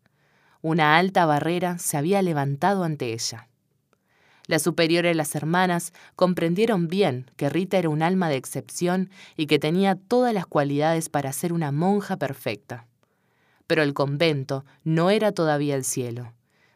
[0.63, 3.49] Una alta barrera se había levantado ante ella.
[4.47, 9.47] La superiora y las hermanas comprendieron bien que Rita era un alma de excepción y
[9.47, 12.87] que tenía todas las cualidades para ser una monja perfecta.
[13.67, 16.33] Pero el convento no era todavía el cielo.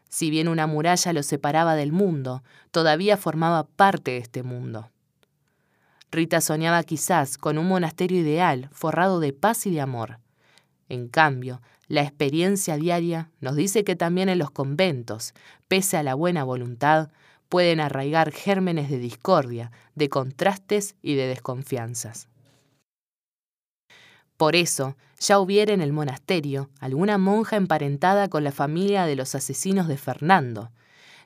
[0.09, 2.43] Si bien una muralla lo separaba del mundo,
[2.73, 4.91] todavía formaba parte de este mundo.
[6.11, 10.19] Rita soñaba quizás con un monasterio ideal, forrado de paz y de amor.
[10.89, 15.35] En cambio, la experiencia diaria nos dice que también en los conventos,
[15.69, 17.11] pese a la buena voluntad,
[17.49, 22.29] pueden arraigar gérmenes de discordia, de contrastes y de desconfianzas.
[24.37, 29.35] Por eso, ya hubiera en el monasterio alguna monja emparentada con la familia de los
[29.35, 30.73] asesinos de Fernando,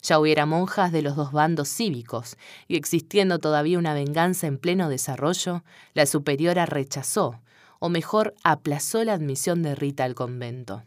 [0.02, 2.36] ya hubiera monjas de los dos bandos cívicos,
[2.68, 5.64] y existiendo todavía una venganza en pleno desarrollo,
[5.94, 7.40] la superiora rechazó,
[7.80, 10.84] o mejor, aplazó la admisión de Rita al convento.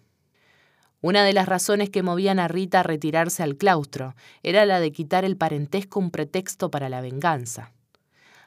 [1.02, 4.94] Una de las razones que movían a Rita a retirarse al claustro era la de
[4.94, 7.74] quitar el parentesco un pretexto para la venganza.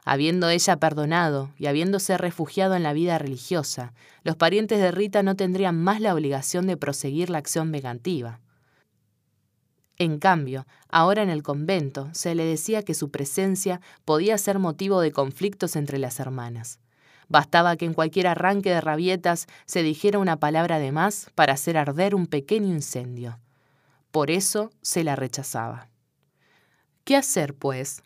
[0.07, 3.93] Habiendo ella perdonado y habiéndose refugiado en la vida religiosa,
[4.23, 8.41] los parientes de Rita no tendrían más la obligación de proseguir la acción vengativa.
[9.99, 15.01] En cambio, ahora en el convento se le decía que su presencia podía ser motivo
[15.01, 16.79] de conflictos entre las hermanas.
[17.29, 21.77] Bastaba que en cualquier arranque de rabietas se dijera una palabra de más para hacer
[21.77, 23.39] arder un pequeño incendio.
[24.11, 25.89] Por eso se la rechazaba.
[27.05, 28.03] ¿Qué hacer, pues?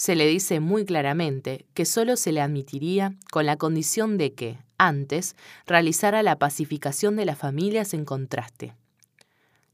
[0.00, 4.56] se le dice muy claramente que solo se le admitiría con la condición de que,
[4.78, 5.36] antes,
[5.66, 8.72] realizara la pacificación de las familias en contraste.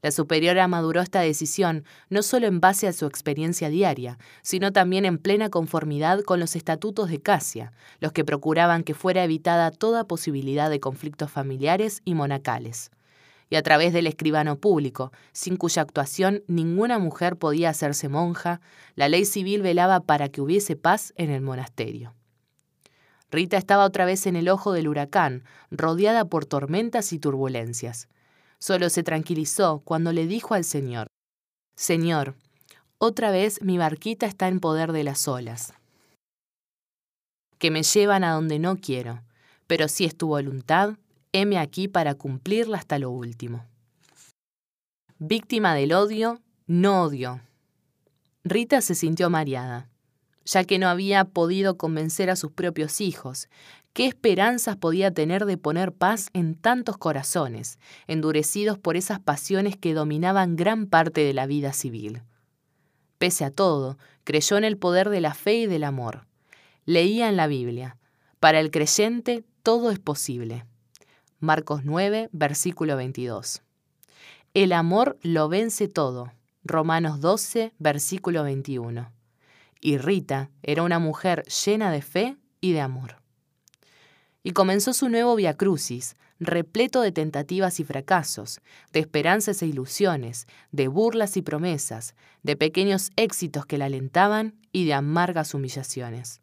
[0.01, 5.05] La superiora maduró esta decisión no solo en base a su experiencia diaria, sino también
[5.05, 10.03] en plena conformidad con los estatutos de Casia, los que procuraban que fuera evitada toda
[10.03, 12.91] posibilidad de conflictos familiares y monacales
[13.49, 18.61] y a través del escribano público, sin cuya actuación ninguna mujer podía hacerse monja,
[18.95, 22.13] la ley civil velaba para que hubiese paz en el monasterio.
[23.29, 28.07] Rita estaba otra vez en el ojo del huracán, rodeada por tormentas y turbulencias.
[28.59, 31.07] Solo se tranquilizó cuando le dijo al Señor,
[31.75, 32.35] Señor,
[32.97, 35.73] otra vez mi barquita está en poder de las olas,
[37.59, 39.21] que me llevan a donde no quiero,
[39.67, 40.97] pero si es tu voluntad,
[41.33, 43.65] heme aquí para cumplirla hasta lo último.
[45.19, 47.41] Víctima del odio, no odio.
[48.43, 49.89] Rita se sintió mareada,
[50.45, 53.49] ya que no había podido convencer a sus propios hijos.
[53.97, 59.95] ¿Qué esperanzas podía tener de poner paz en tantos corazones, endurecidos por esas pasiones que
[59.95, 62.21] dominaban gran parte de la vida civil?
[63.17, 66.27] Pese a todo, creyó en el poder de la fe y del amor.
[66.85, 67.97] Leía en la Biblia,
[68.39, 70.63] para el creyente todo es posible.
[71.39, 73.63] Marcos 9, versículo 22.
[74.53, 76.31] El amor lo vence todo.
[76.63, 79.11] Romanos 12, versículo 21.
[79.81, 83.16] Y Rita era una mujer llena de fe y de amor.
[84.47, 88.61] Y comenzó su nuevo Via Crucis, repleto de tentativas y fracasos,
[88.93, 94.85] de esperanzas e ilusiones, de burlas y promesas, de pequeños éxitos que la alentaban y
[94.85, 96.39] de amargas humillaciones.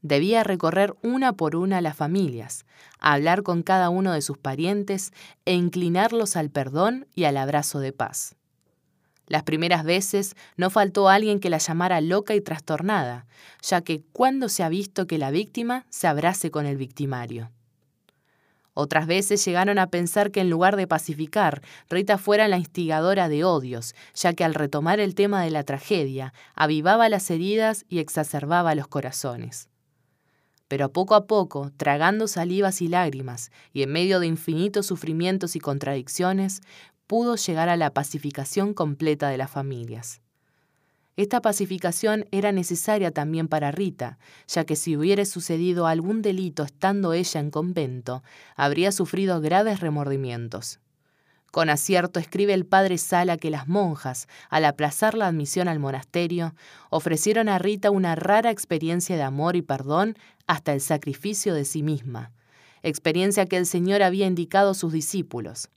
[0.00, 2.64] Debía recorrer una por una las familias,
[3.00, 5.12] hablar con cada uno de sus parientes
[5.44, 8.35] e inclinarlos al perdón y al abrazo de paz.
[9.26, 13.26] Las primeras veces no faltó alguien que la llamara loca y trastornada,
[13.62, 17.50] ya que cuando se ha visto que la víctima se abrace con el victimario.
[18.72, 23.42] Otras veces llegaron a pensar que en lugar de pacificar, Rita fuera la instigadora de
[23.42, 28.74] odios, ya que al retomar el tema de la tragedia, avivaba las heridas y exacerbaba
[28.74, 29.70] los corazones
[30.68, 35.60] pero poco a poco, tragando salivas y lágrimas, y en medio de infinitos sufrimientos y
[35.60, 36.60] contradicciones,
[37.06, 40.20] pudo llegar a la pacificación completa de las familias.
[41.16, 44.18] Esta pacificación era necesaria también para Rita,
[44.48, 48.22] ya que si hubiera sucedido algún delito estando ella en convento,
[48.54, 50.78] habría sufrido graves remordimientos.
[51.50, 56.54] Con acierto escribe el padre Sala que las monjas, al aplazar la admisión al monasterio,
[56.90, 61.82] ofrecieron a Rita una rara experiencia de amor y perdón hasta el sacrificio de sí
[61.82, 62.30] misma,
[62.82, 65.70] experiencia que el Señor había indicado a sus discípulos.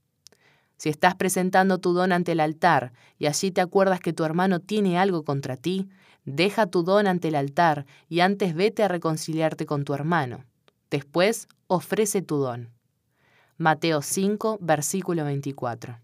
[0.80, 4.62] Si estás presentando tu don ante el altar y allí te acuerdas que tu hermano
[4.62, 5.90] tiene algo contra ti,
[6.24, 10.46] deja tu don ante el altar y antes vete a reconciliarte con tu hermano.
[10.90, 12.70] Después ofrece tu don.
[13.58, 16.00] Mateo 5, versículo 24.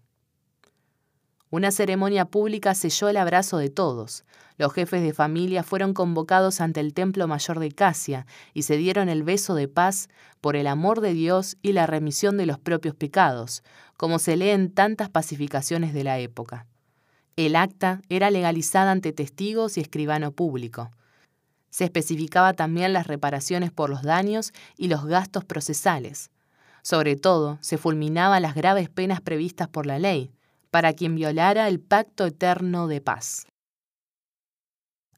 [1.50, 4.24] Una ceremonia pública selló el abrazo de todos.
[4.58, 9.08] Los jefes de familia fueron convocados ante el templo mayor de Casia y se dieron
[9.08, 10.08] el beso de paz
[10.40, 13.62] por el amor de Dios y la remisión de los propios pecados,
[13.96, 16.66] como se lee en tantas pacificaciones de la época.
[17.36, 20.90] El acta era legalizada ante testigos y escribano público.
[21.70, 26.30] Se especificaba también las reparaciones por los daños y los gastos procesales.
[26.82, 30.30] Sobre todo, se fulminaban las graves penas previstas por la ley,
[30.70, 33.46] para quien violara el pacto eterno de paz.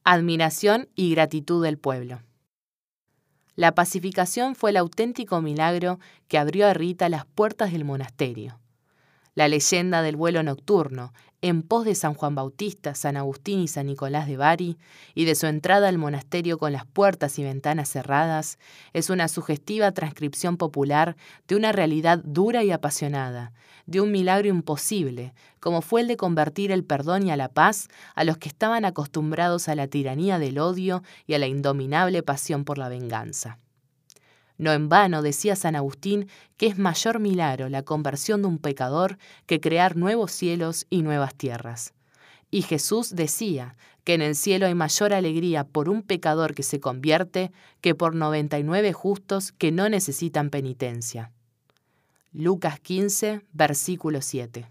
[0.03, 2.21] Admiración y gratitud del pueblo.
[3.55, 8.59] La pacificación fue el auténtico milagro que abrió a Rita las puertas del monasterio.
[9.35, 13.85] la leyenda del vuelo nocturno, en pos de San Juan Bautista, San Agustín y San
[13.85, 14.77] Nicolás de Bari,
[15.15, 18.59] y de su entrada al monasterio con las puertas y ventanas cerradas,
[18.93, 21.15] es una sugestiva transcripción popular
[21.47, 23.53] de una realidad dura y apasionada,
[23.85, 27.87] de un milagro imposible, como fue el de convertir el perdón y a la paz
[28.15, 32.65] a los que estaban acostumbrados a la tiranía del odio y a la indominable pasión
[32.65, 33.57] por la venganza.
[34.59, 39.17] No en vano decía San Agustín que es mayor milagro la conversión de un pecador
[39.47, 41.93] que crear nuevos cielos y nuevas tierras.
[42.51, 46.81] Y Jesús decía que en el cielo hay mayor alegría por un pecador que se
[46.81, 51.31] convierte que por 99 justos que no necesitan penitencia.
[52.33, 54.67] Lucas 15, versículo 7.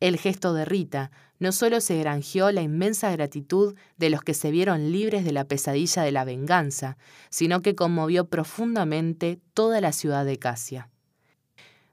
[0.00, 4.50] El gesto de Rita no solo se granjeó la inmensa gratitud de los que se
[4.50, 6.96] vieron libres de la pesadilla de la venganza,
[7.30, 10.90] sino que conmovió profundamente toda la ciudad de Casia.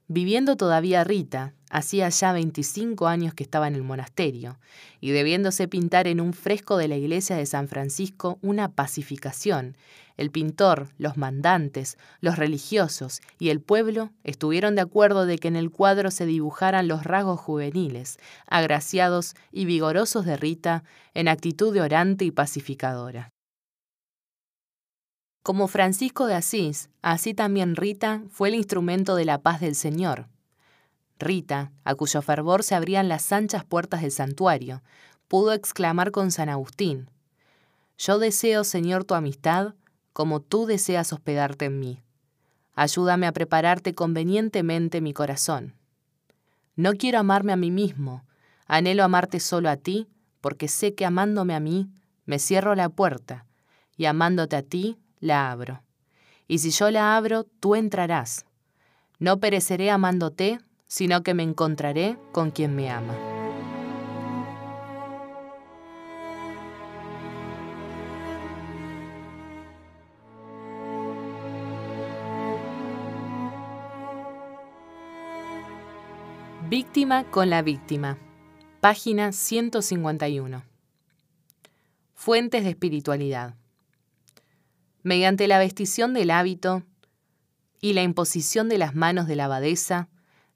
[0.06, 4.58] Viviendo todavía Rita, hacía ya 25 años que estaba en el monasterio,
[5.00, 9.78] y debiéndose pintar en un fresco de la iglesia de San Francisco una pacificación,
[10.16, 15.56] el pintor, los mandantes, los religiosos y el pueblo estuvieron de acuerdo de que en
[15.56, 20.84] el cuadro se dibujaran los rasgos juveniles, agraciados y vigorosos de Rita
[21.14, 23.30] en actitud de orante y pacificadora.
[25.42, 30.28] Como Francisco de Asís, así también Rita fue el instrumento de la paz del Señor.
[31.18, 34.82] Rita, a cuyo fervor se abrían las anchas puertas del santuario,
[35.28, 37.10] pudo exclamar con San Agustín,
[37.98, 39.74] Yo deseo, Señor, tu amistad,
[40.14, 42.00] como tú deseas hospedarte en mí.
[42.74, 45.74] Ayúdame a prepararte convenientemente mi corazón.
[46.76, 48.24] No quiero amarme a mí mismo,
[48.66, 50.08] anhelo amarte solo a ti,
[50.40, 51.90] porque sé que amándome a mí,
[52.26, 53.44] me cierro la puerta,
[53.96, 55.82] y amándote a ti, la abro.
[56.48, 58.46] Y si yo la abro, tú entrarás.
[59.18, 63.43] No pereceré amándote, sino que me encontraré con quien me ama.
[76.76, 78.18] Víctima con la víctima.
[78.80, 80.64] Página 151.
[82.14, 83.54] Fuentes de espiritualidad
[85.04, 86.82] mediante la vestición del hábito
[87.80, 90.08] y la imposición de las manos de la abadesa,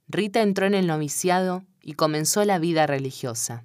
[0.09, 3.63] Rita entró en el noviciado y comenzó la vida religiosa.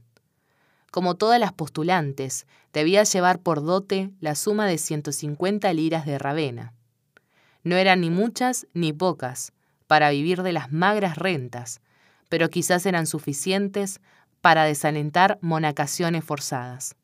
[0.91, 6.71] Como todas las postulantes, debía llevar por dote la suma de 150 liras de Ravena.
[7.63, 9.53] No eran ni muchas ni pocas
[9.87, 11.81] para vivir de las magras rentas,
[12.29, 13.99] pero quizás eran suficientes
[14.41, 16.95] para desalentar monacaciones forzadas.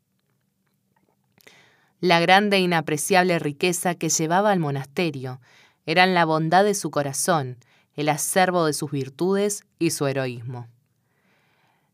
[2.02, 5.40] La grande e inapreciable riqueza que llevaba al monasterio
[5.86, 7.58] eran la bondad de su corazón,
[7.96, 10.68] el acervo de sus virtudes y su heroísmo.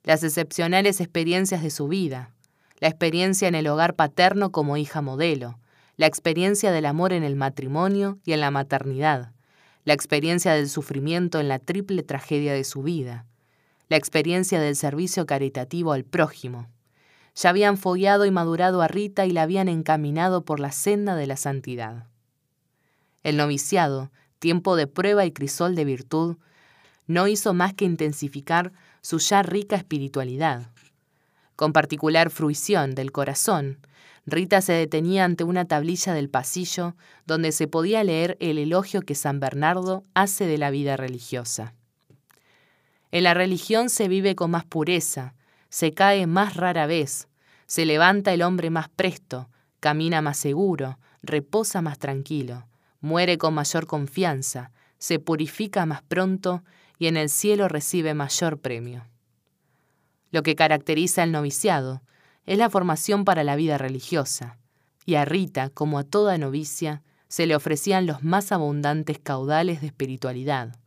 [0.04, 2.32] Las excepcionales experiencias de su vida,
[2.80, 5.60] la experiencia en el hogar paterno como hija modelo,
[5.98, 9.32] la experiencia del amor en el matrimonio y en la maternidad,
[9.86, 13.26] la experiencia del sufrimiento en la triple tragedia de su vida,
[13.88, 16.68] la experiencia del servicio caritativo al prójimo,
[17.36, 21.28] ya habían follado y madurado a Rita y la habían encaminado por la senda de
[21.28, 22.08] la santidad.
[23.24, 26.38] El noviciado, tiempo de prueba y crisol de virtud,
[27.08, 30.70] no hizo más que intensificar su ya rica espiritualidad.
[31.56, 33.78] Con particular fruición del corazón,
[34.26, 36.96] Rita se detenía ante una tablilla del pasillo
[37.28, 41.76] donde se podía leer el elogio que San Bernardo hace de la vida religiosa.
[43.12, 45.36] En la religión se vive con más pureza,
[45.70, 47.28] se cae más rara vez,
[47.68, 52.68] se levanta el hombre más presto, camina más seguro, reposa más tranquilo,
[53.02, 56.64] muere con mayor confianza, se purifica más pronto
[56.98, 59.06] y en el cielo recibe mayor premio.
[60.32, 62.02] Lo que caracteriza el noviciado
[62.46, 64.58] es la formación para la vida religiosa,
[65.06, 69.88] y a Rita, como a toda novicia, se le ofrecían los más abundantes caudales de
[69.88, 70.78] espiritualidad.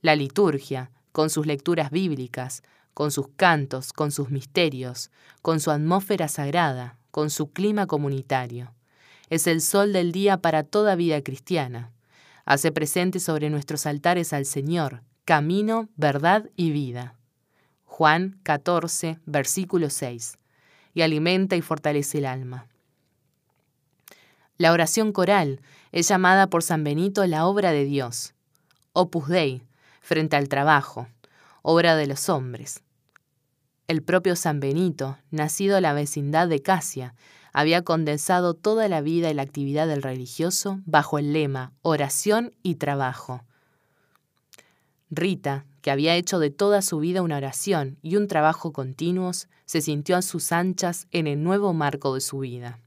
[0.00, 2.62] La liturgia, con sus lecturas bíblicas,
[2.92, 5.10] con sus cantos, con sus misterios,
[5.42, 8.72] con su atmósfera sagrada, con su clima comunitario.
[9.30, 11.92] Es el sol del día para toda vida cristiana.
[12.44, 17.16] Hace presente sobre nuestros altares al Señor, camino, verdad y vida.
[17.84, 20.38] Juan 14, versículo 6.
[20.94, 22.68] Y alimenta y fortalece el alma.
[24.56, 28.34] La oración coral es llamada por San Benito la obra de Dios.
[28.92, 29.62] Opus Dei,
[30.00, 31.08] frente al trabajo,
[31.62, 32.82] obra de los hombres.
[33.88, 37.14] El propio San Benito, nacido en la vecindad de Casia,
[37.52, 42.76] había condensado toda la vida y la actividad del religioso bajo el lema oración y
[42.76, 43.44] trabajo.
[45.10, 49.82] Rita, que había hecho de toda su vida una oración y un trabajo continuos, se
[49.82, 52.80] sintió a sus anchas en el nuevo marco de su vida.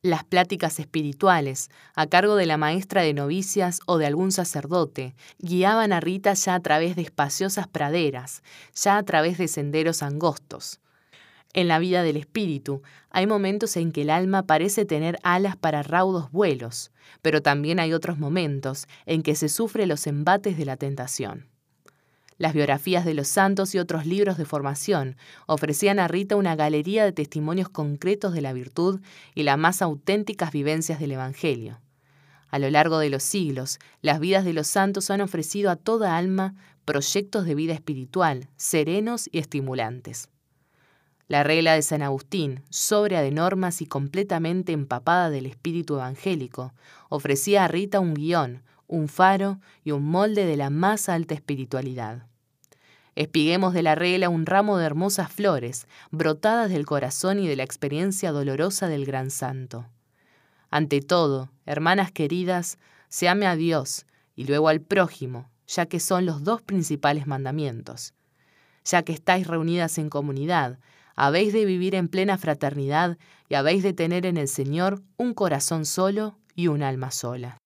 [0.00, 5.92] Las pláticas espirituales, a cargo de la maestra de novicias o de algún sacerdote, guiaban
[5.92, 10.78] a Rita ya a través de espaciosas praderas, ya a través de senderos angostos.
[11.54, 15.82] En la vida del espíritu hay momentos en que el alma parece tener alas para
[15.82, 20.76] raudos vuelos, pero también hay otros momentos en que se sufre los embates de la
[20.76, 21.52] tentación.
[22.36, 27.04] Las biografías de los santos y otros libros de formación ofrecían a Rita una galería
[27.04, 29.00] de testimonios concretos de la virtud
[29.34, 31.80] y las más auténticas vivencias del Evangelio.
[32.50, 36.16] A lo largo de los siglos, las vidas de los santos han ofrecido a toda
[36.16, 36.54] alma
[36.84, 40.28] proyectos de vida espiritual, serenos y estimulantes.
[41.26, 46.74] La regla de San Agustín, sobria de normas y completamente empapada del espíritu evangélico,
[47.08, 52.26] ofrecía a Rita un guion, un faro y un molde de la más alta espiritualidad.
[53.16, 57.62] Espiguemos de la regla un ramo de hermosas flores, brotadas del corazón y de la
[57.62, 59.86] experiencia dolorosa del gran santo.
[60.70, 66.26] Ante todo, hermanas queridas, se ame a Dios y luego al prójimo, ya que son
[66.26, 68.14] los dos principales mandamientos.
[68.84, 70.78] Ya que estáis reunidas en comunidad,
[71.14, 73.16] habéis de vivir en plena fraternidad
[73.48, 77.58] y habéis de tener en el Señor un corazón solo y un alma sola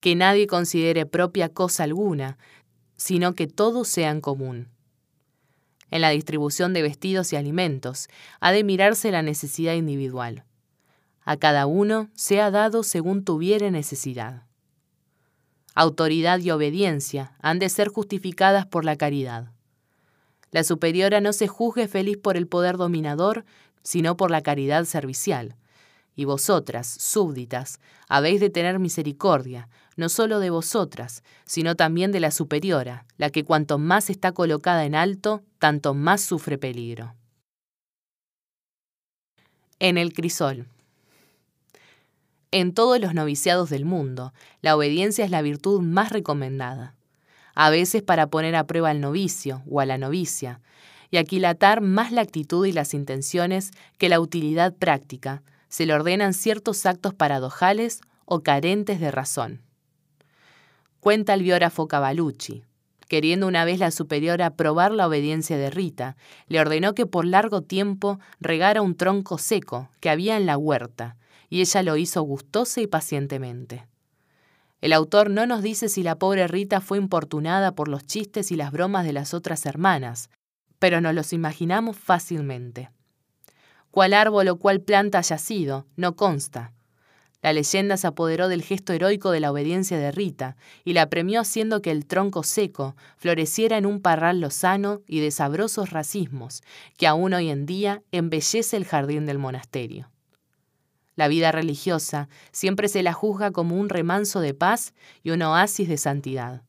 [0.00, 2.38] que nadie considere propia cosa alguna,
[2.96, 4.68] sino que todo sea en común.
[5.90, 8.08] En la distribución de vestidos y alimentos
[8.40, 10.44] ha de mirarse la necesidad individual.
[11.22, 14.44] A cada uno sea dado según tuviere necesidad.
[15.74, 19.52] Autoridad y obediencia han de ser justificadas por la caridad.
[20.50, 23.44] La superiora no se juzgue feliz por el poder dominador,
[23.82, 25.56] sino por la caridad servicial
[26.20, 29.70] y vosotras, súbditas, habéis de tener misericordia,
[30.00, 34.84] no solo de vosotras, sino también de la superiora, la que cuanto más está colocada
[34.84, 37.14] en alto, tanto más sufre peligro.
[39.78, 40.66] En el crisol.
[42.50, 46.96] En todos los noviciados del mundo, la obediencia es la virtud más recomendada,
[47.54, 50.60] a veces para poner a prueba al novicio o a la novicia,
[51.10, 56.32] y aquilatar más la actitud y las intenciones que la utilidad práctica, se le ordenan
[56.32, 59.60] ciertos actos paradojales o carentes de razón.
[61.00, 62.62] Cuenta el biógrafo Cavalucci.
[63.08, 66.14] Queriendo una vez la superiora probar la obediencia de Rita,
[66.46, 71.16] le ordenó que por largo tiempo regara un tronco seco que había en la huerta,
[71.48, 73.86] y ella lo hizo gustosa y pacientemente.
[74.82, 78.56] El autor no nos dice si la pobre Rita fue importunada por los chistes y
[78.56, 80.28] las bromas de las otras hermanas,
[80.78, 82.90] pero nos los imaginamos fácilmente.
[83.90, 86.74] Cuál árbol o cuál planta haya sido, no consta.
[87.42, 91.40] La leyenda se apoderó del gesto heroico de la obediencia de Rita y la premió
[91.40, 96.62] haciendo que el tronco seco floreciera en un parral lozano y de sabrosos racismos
[96.98, 100.10] que aún hoy en día embellece el jardín del monasterio.
[101.16, 105.88] La vida religiosa siempre se la juzga como un remanso de paz y un oasis
[105.88, 106.62] de santidad,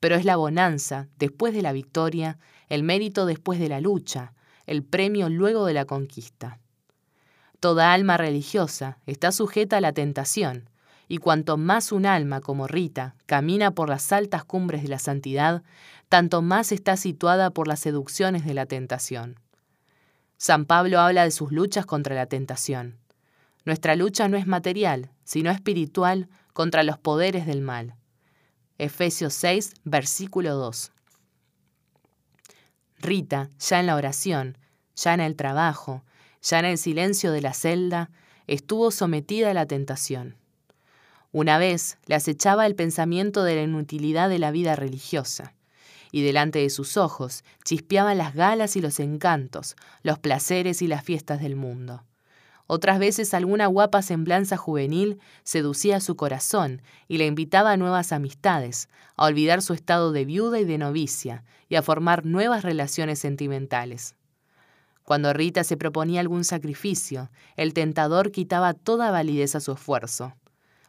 [0.00, 4.34] pero es la bonanza después de la victoria, el mérito después de la lucha,
[4.66, 6.60] el premio luego de la conquista.
[7.60, 10.70] Toda alma religiosa está sujeta a la tentación,
[11.08, 15.62] y cuanto más un alma como Rita camina por las altas cumbres de la santidad,
[16.08, 19.38] tanto más está situada por las seducciones de la tentación.
[20.38, 22.98] San Pablo habla de sus luchas contra la tentación.
[23.66, 27.94] Nuestra lucha no es material, sino espiritual contra los poderes del mal.
[28.78, 30.92] Efesios 6, versículo 2.
[33.00, 34.56] Rita, ya en la oración,
[34.96, 36.02] ya en el trabajo,
[36.42, 38.10] ya en el silencio de la celda,
[38.46, 40.36] estuvo sometida a la tentación.
[41.32, 45.54] Una vez le acechaba el pensamiento de la inutilidad de la vida religiosa,
[46.12, 51.04] y delante de sus ojos chispeaban las galas y los encantos, los placeres y las
[51.04, 52.02] fiestas del mundo.
[52.66, 58.88] Otras veces alguna guapa semblanza juvenil seducía su corazón y le invitaba a nuevas amistades,
[59.16, 64.14] a olvidar su estado de viuda y de novicia, y a formar nuevas relaciones sentimentales.
[65.10, 70.36] Cuando Rita se proponía algún sacrificio, el tentador quitaba toda validez a su esfuerzo.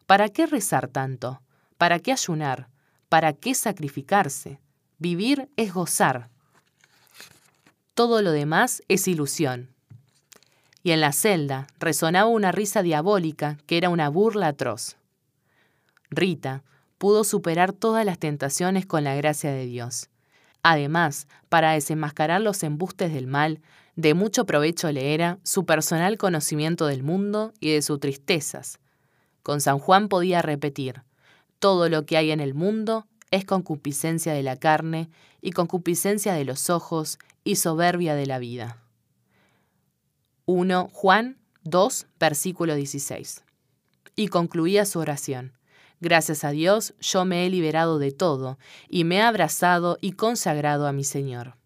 [0.05, 1.41] ¿Para qué rezar tanto?
[1.79, 2.69] ¿Para qué ayunar?
[3.09, 4.59] ¿Para qué sacrificarse?
[4.99, 6.29] Vivir es gozar.
[7.95, 9.71] Todo lo demás es ilusión.
[10.83, 14.97] Y en la celda resonaba una risa diabólica que era una burla atroz.
[16.11, 16.63] Rita
[16.99, 20.11] pudo superar todas las tentaciones con la gracia de Dios.
[20.61, 23.61] Además, para desenmascarar los embustes del mal,
[24.01, 28.79] de mucho provecho le era su personal conocimiento del mundo y de sus tristezas.
[29.43, 31.03] Con San Juan podía repetir,
[31.59, 36.43] Todo lo que hay en el mundo es concupiscencia de la carne y concupiscencia de
[36.43, 38.77] los ojos y soberbia de la vida.
[40.45, 43.43] 1 Juan 2, versículo 16.
[44.15, 45.53] Y concluía su oración.
[45.99, 48.57] Gracias a Dios yo me he liberado de todo
[48.89, 51.60] y me he abrazado y consagrado a mi Señor.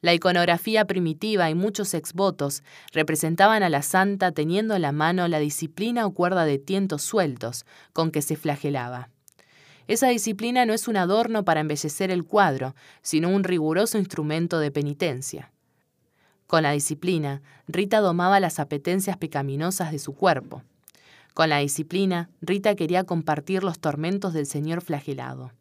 [0.00, 2.62] La iconografía primitiva y muchos exvotos
[2.92, 7.66] representaban a la santa teniendo en la mano la disciplina o cuerda de tientos sueltos
[7.92, 9.10] con que se flagelaba.
[9.88, 14.70] Esa disciplina no es un adorno para embellecer el cuadro, sino un riguroso instrumento de
[14.70, 15.50] penitencia.
[16.46, 20.62] Con la disciplina, Rita domaba las apetencias pecaminosas de su cuerpo.
[21.34, 25.52] Con la disciplina, Rita quería compartir los tormentos del Señor flagelado.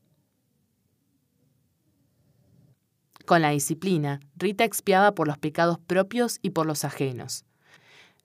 [3.27, 7.43] Con la disciplina, Rita expiaba por los pecados propios y por los ajenos.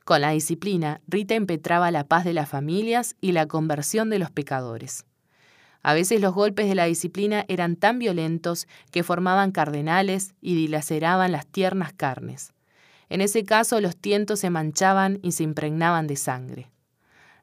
[0.05, 4.31] Con la disciplina, Rita impetraba la paz de las familias y la conversión de los
[4.31, 5.05] pecadores.
[5.83, 11.33] A veces los golpes de la disciplina eran tan violentos que formaban cardenales y dilaceraban
[11.33, 12.53] las tiernas carnes.
[13.09, 16.71] En ese caso los tientos se manchaban y se impregnaban de sangre.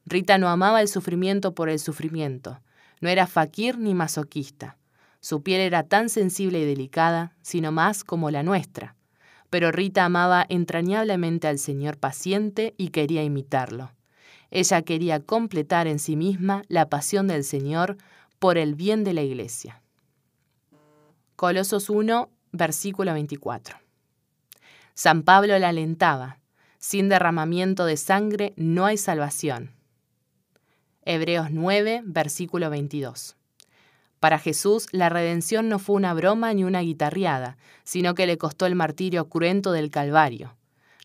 [0.05, 2.61] Rita no amaba el sufrimiento por el sufrimiento,
[3.01, 4.78] no era faquir ni masoquista.
[5.21, 8.95] Su piel era tan sensible y delicada, sino más como la nuestra.
[9.49, 13.91] Pero Rita amaba entrañablemente al Señor paciente y quería imitarlo.
[14.51, 17.97] Ella quería completar en sí misma la pasión del Señor
[18.39, 19.81] por el bien de la Iglesia.
[21.35, 23.77] Colosos 1, versículo 24.
[24.93, 26.39] San Pablo la alentaba,
[26.79, 29.71] sin derramamiento de sangre no hay salvación.
[31.03, 33.38] Hebreos 9, versículo 22.
[34.19, 38.65] Para Jesús, la redención no fue una broma ni una guitarreada, sino que le costó
[38.65, 40.57] el martirio cruento del Calvario.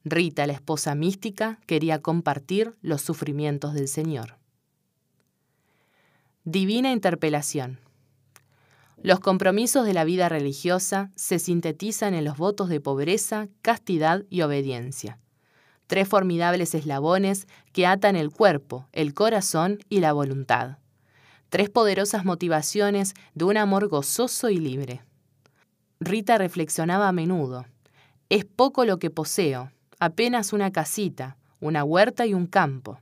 [0.04, 4.36] Rita, la esposa mística, quería compartir los sufrimientos del Señor.
[6.42, 7.78] Divina interpelación.
[9.00, 14.42] Los compromisos de la vida religiosa se sintetizan en los votos de pobreza, castidad y
[14.42, 15.18] obediencia.
[15.86, 20.78] Tres formidables eslabones que atan el cuerpo, el corazón y la voluntad
[21.54, 25.02] tres poderosas motivaciones de un amor gozoso y libre.
[26.00, 27.64] Rita reflexionaba a menudo.
[28.28, 32.98] Es poco lo que poseo, apenas una casita, una huerta y un campo.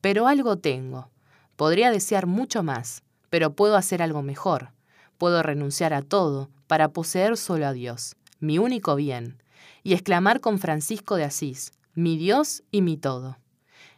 [0.00, 1.10] Pero algo tengo.
[1.56, 4.70] Podría desear mucho más, pero puedo hacer algo mejor.
[5.18, 9.42] Puedo renunciar a todo para poseer solo a Dios, mi único bien,
[9.82, 13.36] y exclamar con Francisco de Asís, mi Dios y mi todo.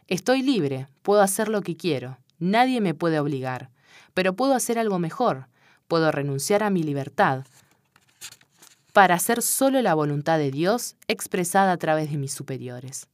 [0.07, 3.69] Estoy libre, puedo hacer lo que quiero, nadie me puede obligar,
[4.13, 5.47] pero puedo hacer algo mejor.
[5.87, 7.45] Puedo renunciar a mi libertad
[8.93, 13.07] para hacer solo la voluntad de Dios expresada a través de mis superiores.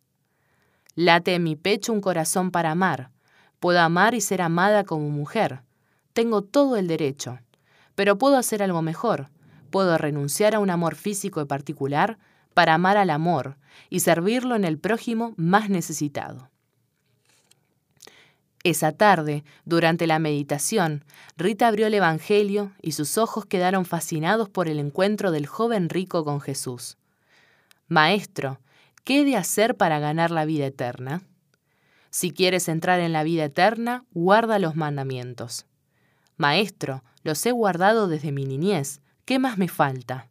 [0.95, 3.11] Late en mi pecho un corazón para amar.
[3.60, 5.61] Puedo amar y ser amada como mujer.
[6.14, 7.40] Tengo todo el derecho.
[7.95, 9.30] Pero puedo hacer algo mejor.
[9.72, 12.18] Puedo renunciar a un amor físico y particular
[12.53, 13.58] para amar al amor
[13.90, 16.50] y servirlo en el prójimo más necesitado.
[18.69, 21.03] Esa tarde, durante la meditación,
[21.38, 26.23] Rita abrió el Evangelio y sus ojos quedaron fascinados por el encuentro del joven rico
[26.23, 26.95] con Jesús.
[27.88, 28.59] Maestro,
[29.03, 31.23] ¿qué he de hacer para ganar la vida eterna?
[32.11, 35.65] Si quieres entrar en la vida eterna, guarda los mandamientos.
[36.38, 40.27] Maestro, los he guardado desde mi niñez, ¿qué más me falta?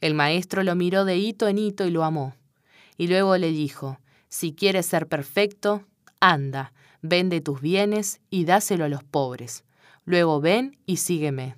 [0.00, 2.36] El maestro lo miró de hito en hito y lo amó.
[2.96, 5.82] Y luego le dijo, si quieres ser perfecto,
[6.20, 6.72] anda,
[7.08, 9.64] vende tus bienes y dáselo a los pobres.
[10.04, 11.56] Luego ven y sígueme.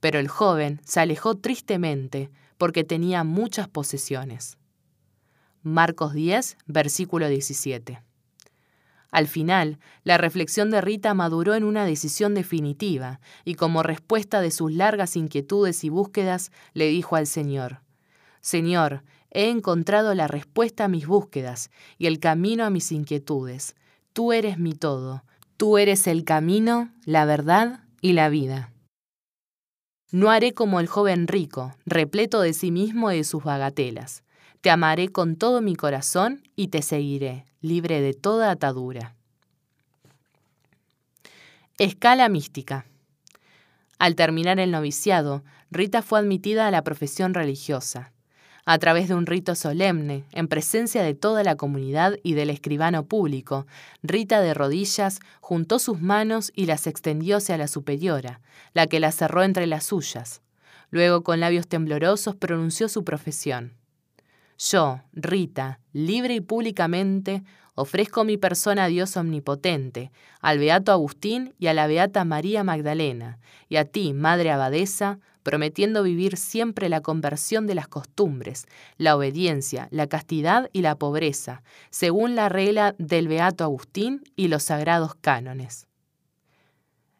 [0.00, 4.58] Pero el joven se alejó tristemente porque tenía muchas posesiones.
[5.62, 8.00] Marcos 10, versículo 17.
[9.10, 14.50] Al final, la reflexión de Rita maduró en una decisión definitiva y como respuesta de
[14.50, 17.80] sus largas inquietudes y búsquedas le dijo al Señor,
[18.40, 23.74] Señor, he encontrado la respuesta a mis búsquedas y el camino a mis inquietudes.
[24.16, 25.24] Tú eres mi todo,
[25.58, 28.72] tú eres el camino, la verdad y la vida.
[30.10, 34.24] No haré como el joven rico, repleto de sí mismo y de sus bagatelas.
[34.62, 39.14] Te amaré con todo mi corazón y te seguiré, libre de toda atadura.
[41.76, 42.86] Escala mística.
[43.98, 48.14] Al terminar el noviciado, Rita fue admitida a la profesión religiosa
[48.68, 53.04] a través de un rito solemne, en presencia de toda la comunidad y del escribano
[53.06, 53.64] público,
[54.02, 58.40] Rita de rodillas juntó sus manos y las extendió hacia la superiora,
[58.74, 60.42] la que las cerró entre las suyas.
[60.90, 63.72] Luego, con labios temblorosos, pronunció su profesión.
[64.58, 67.44] Yo, Rita, libre y públicamente,
[67.76, 73.38] ofrezco mi persona a Dios omnipotente, al beato Agustín y a la beata María Magdalena,
[73.68, 78.66] y a ti, Madre Abadesa, prometiendo vivir siempre la conversión de las costumbres,
[78.98, 84.64] la obediencia, la castidad y la pobreza, según la regla del beato Agustín y los
[84.64, 85.86] sagrados cánones.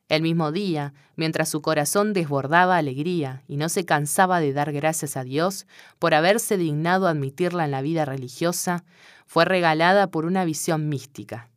[0.09, 5.17] El mismo día, mientras su corazón desbordaba alegría y no se cansaba de dar gracias
[5.17, 5.69] a Dios
[6.01, 8.83] por haberse dignado admitirla en la vida religiosa,
[9.27, 11.49] fue regalada por una visión mística.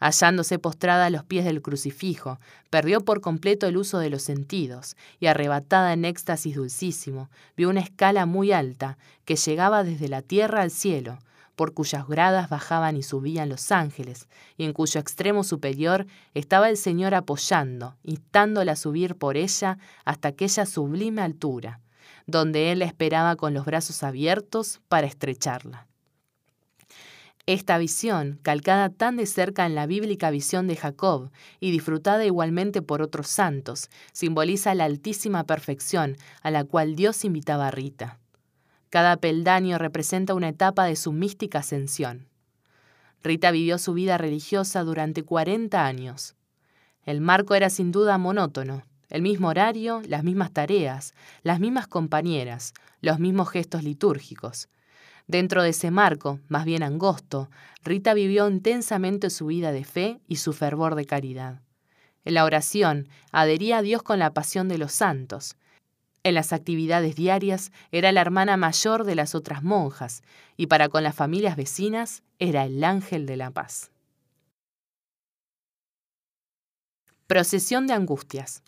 [0.00, 4.96] Hallándose postrada a los pies del crucifijo, perdió por completo el uso de los sentidos
[5.20, 8.96] y arrebatada en éxtasis dulcísimo, vio una escala muy alta
[9.26, 11.18] que llegaba desde la tierra al cielo,
[11.54, 16.78] por cuyas gradas bajaban y subían los ángeles, y en cuyo extremo superior estaba el
[16.78, 21.80] Señor apoyando, instándola a subir por ella hasta aquella sublime altura,
[22.26, 25.89] donde Él la esperaba con los brazos abiertos para estrecharla.
[27.46, 32.82] Esta visión, calcada tan de cerca en la bíblica visión de Jacob y disfrutada igualmente
[32.82, 38.18] por otros santos, simboliza la altísima perfección a la cual Dios invitaba a Rita.
[38.90, 42.28] Cada peldaño representa una etapa de su mística ascensión.
[43.22, 46.34] Rita vivió su vida religiosa durante 40 años.
[47.04, 52.74] El marco era sin duda monótono, el mismo horario, las mismas tareas, las mismas compañeras,
[53.00, 54.68] los mismos gestos litúrgicos.
[55.30, 57.50] Dentro de ese marco, más bien angosto,
[57.84, 61.60] Rita vivió intensamente su vida de fe y su fervor de caridad.
[62.24, 65.56] En la oración adhería a Dios con la pasión de los santos,
[66.24, 70.24] en las actividades diarias era la hermana mayor de las otras monjas
[70.56, 73.92] y para con las familias vecinas era el ángel de la paz.
[77.28, 78.64] Procesión de angustias.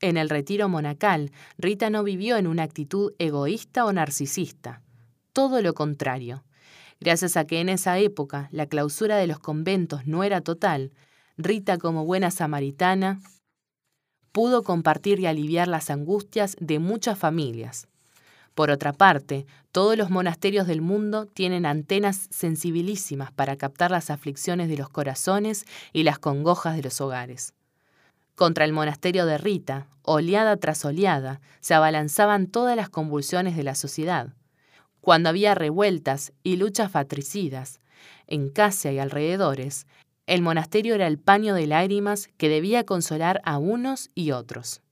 [0.00, 4.80] En el retiro monacal, Rita no vivió en una actitud egoísta o narcisista,
[5.32, 6.44] todo lo contrario.
[7.00, 10.92] Gracias a que en esa época la clausura de los conventos no era total,
[11.36, 13.20] Rita como buena samaritana
[14.32, 17.88] pudo compartir y aliviar las angustias de muchas familias.
[18.54, 24.68] Por otra parte, todos los monasterios del mundo tienen antenas sensibilísimas para captar las aflicciones
[24.68, 27.54] de los corazones y las congojas de los hogares.
[28.38, 33.74] Contra el monasterio de Rita, oleada tras oleada, se abalanzaban todas las convulsiones de la
[33.74, 34.28] sociedad.
[35.00, 37.80] Cuando había revueltas y luchas fatricidas,
[38.28, 39.88] en casa y alrededores,
[40.28, 44.82] el monasterio era el paño de lágrimas que debía consolar a unos y otros.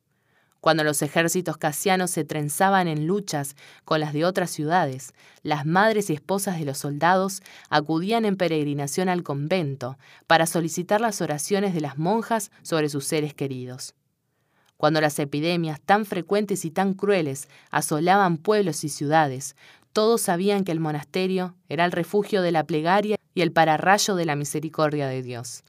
[0.66, 3.54] Cuando los ejércitos casianos se trenzaban en luchas
[3.84, 5.14] con las de otras ciudades,
[5.44, 9.96] las madres y esposas de los soldados acudían en peregrinación al convento
[10.26, 13.94] para solicitar las oraciones de las monjas sobre sus seres queridos.
[14.76, 19.54] Cuando las epidemias tan frecuentes y tan crueles asolaban pueblos y ciudades,
[19.92, 24.24] todos sabían que el monasterio era el refugio de la plegaria y el pararrayo de
[24.24, 25.62] la misericordia de Dios.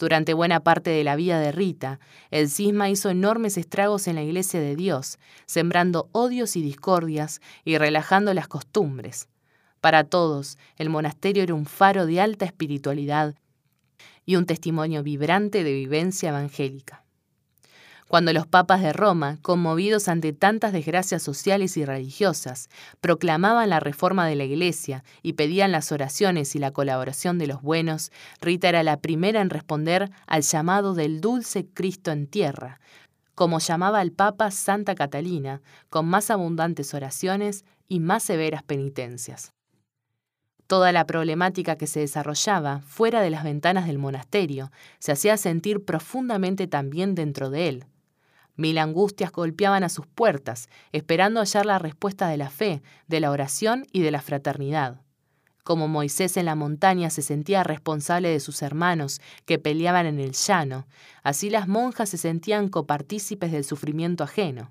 [0.00, 4.22] Durante buena parte de la vida de Rita, el cisma hizo enormes estragos en la
[4.22, 9.28] iglesia de Dios, sembrando odios y discordias y relajando las costumbres.
[9.82, 13.34] Para todos, el monasterio era un faro de alta espiritualidad
[14.24, 17.04] y un testimonio vibrante de vivencia evangélica.
[18.10, 22.68] Cuando los papas de Roma, conmovidos ante tantas desgracias sociales y religiosas,
[23.00, 27.62] proclamaban la reforma de la Iglesia y pedían las oraciones y la colaboración de los
[27.62, 32.80] buenos, Rita era la primera en responder al llamado del dulce Cristo en tierra,
[33.36, 39.52] como llamaba el Papa Santa Catalina, con más abundantes oraciones y más severas penitencias.
[40.66, 45.84] Toda la problemática que se desarrollaba fuera de las ventanas del monasterio se hacía sentir
[45.84, 47.86] profundamente también dentro de él.
[48.60, 53.30] Mil angustias golpeaban a sus puertas, esperando hallar la respuesta de la fe, de la
[53.30, 55.00] oración y de la fraternidad.
[55.64, 60.32] Como Moisés en la montaña se sentía responsable de sus hermanos que peleaban en el
[60.32, 60.86] llano,
[61.22, 64.70] así las monjas se sentían copartícipes del sufrimiento ajeno.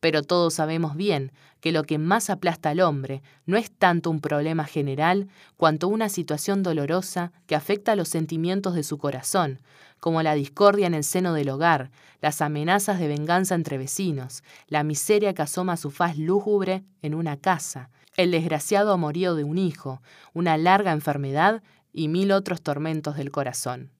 [0.00, 4.20] Pero todos sabemos bien que lo que más aplasta al hombre no es tanto un
[4.20, 9.60] problema general cuanto una situación dolorosa que afecta a los sentimientos de su corazón,
[10.00, 14.82] como la discordia en el seno del hogar, las amenazas de venganza entre vecinos, la
[14.82, 20.02] miseria que asoma su faz lúgubre en una casa, el desgraciado amorío de un hijo,
[20.34, 21.62] una larga enfermedad
[21.92, 23.92] y mil otros tormentos del corazón.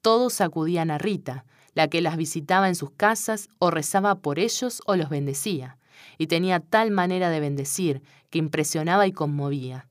[0.00, 4.82] Todos acudían a Rita, la que las visitaba en sus casas o rezaba por ellos
[4.86, 5.78] o los bendecía,
[6.18, 9.89] y tenía tal manera de bendecir que impresionaba y conmovía.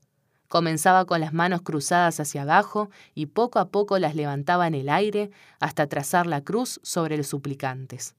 [0.49, 4.89] Comenzaba con las manos cruzadas hacia abajo y poco a poco las levantaba en el
[4.89, 5.29] aire
[5.59, 8.15] hasta trazar la cruz sobre los suplicantes.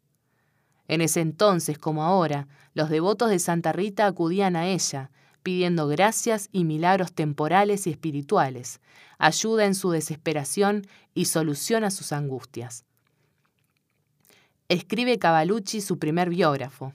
[0.86, 5.10] En ese entonces, como ahora, los devotos de Santa Rita acudían a ella,
[5.42, 8.80] pidiendo gracias y milagros temporales y espirituales,
[9.18, 12.84] ayuda en su desesperación y solución a sus angustias.
[14.68, 16.94] Escribe Cavalucci su primer biógrafo.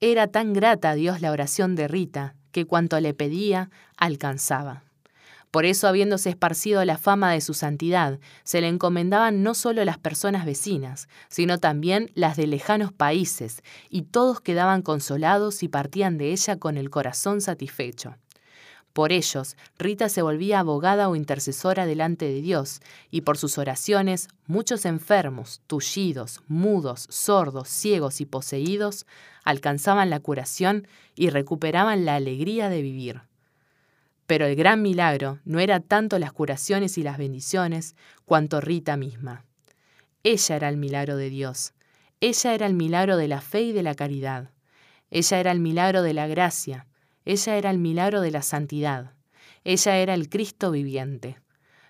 [0.00, 4.82] Era tan grata a Dios la oración de Rita que cuanto le pedía alcanzaba.
[5.50, 9.98] Por eso, habiéndose esparcido la fama de su santidad, se le encomendaban no solo las
[9.98, 16.30] personas vecinas, sino también las de lejanos países, y todos quedaban consolados y partían de
[16.30, 18.14] ella con el corazón satisfecho.
[18.92, 24.28] Por ellos, Rita se volvía abogada o intercesora delante de Dios, y por sus oraciones,
[24.46, 29.06] muchos enfermos, tullidos, mudos, sordos, ciegos y poseídos
[29.44, 33.22] alcanzaban la curación y recuperaban la alegría de vivir.
[34.26, 39.44] Pero el gran milagro no era tanto las curaciones y las bendiciones, cuanto Rita misma.
[40.22, 41.72] Ella era el milagro de Dios.
[42.20, 44.50] Ella era el milagro de la fe y de la caridad.
[45.10, 46.86] Ella era el milagro de la gracia.
[47.30, 49.12] Ella era el milagro de la santidad.
[49.62, 51.38] Ella era el Cristo viviente.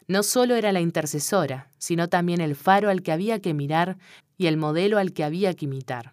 [0.07, 3.97] No solo era la intercesora, sino también el faro al que había que mirar
[4.37, 6.13] y el modelo al que había que imitar.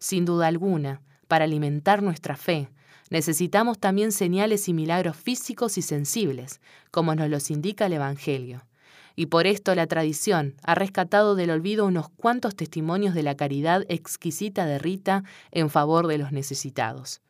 [0.00, 2.68] Sin duda alguna, para alimentar nuestra fe,
[3.10, 8.66] necesitamos también señales y milagros físicos y sensibles, como nos los indica el Evangelio.
[9.14, 13.84] Y por esto la tradición ha rescatado del olvido unos cuantos testimonios de la caridad
[13.88, 15.22] exquisita de Rita
[15.52, 17.20] en favor de los necesitados.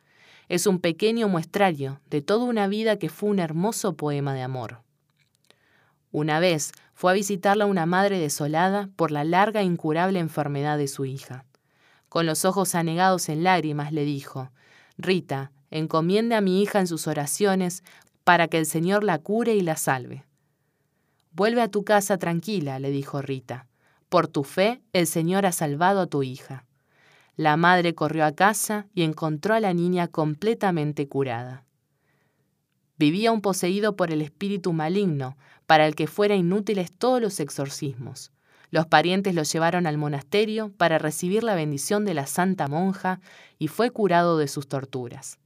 [0.48, 4.82] Es un pequeño muestrario de toda una vida que fue un hermoso poema de amor.
[6.10, 10.88] Una vez fue a visitarla una madre desolada por la larga e incurable enfermedad de
[10.88, 11.44] su hija.
[12.08, 14.50] Con los ojos anegados en lágrimas le dijo,
[14.96, 17.82] Rita, encomiende a mi hija en sus oraciones
[18.24, 20.24] para que el Señor la cure y la salve.
[21.32, 23.66] Vuelve a tu casa tranquila, le dijo Rita.
[24.08, 26.64] Por tu fe, el Señor ha salvado a tu hija.
[27.38, 31.62] La madre corrió a casa y encontró a la niña completamente curada.
[32.98, 38.32] Vivía un poseído por el espíritu maligno, para el que fuera inútiles todos los exorcismos.
[38.72, 43.20] Los parientes lo llevaron al monasterio para recibir la bendición de la santa monja
[43.56, 45.38] y fue curado de sus torturas.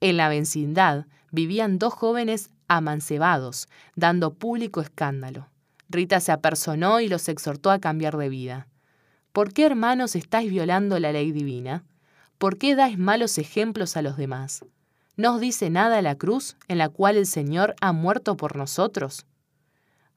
[0.00, 5.50] En la vecindad vivían dos jóvenes amancebados, dando público escándalo.
[5.90, 8.66] Rita se apersonó y los exhortó a cambiar de vida.
[9.34, 11.82] ¿Por qué, hermanos, estáis violando la ley divina?
[12.38, 14.64] ¿Por qué dais malos ejemplos a los demás?
[15.16, 19.26] ¿No os dice nada la cruz en la cual el Señor ha muerto por nosotros?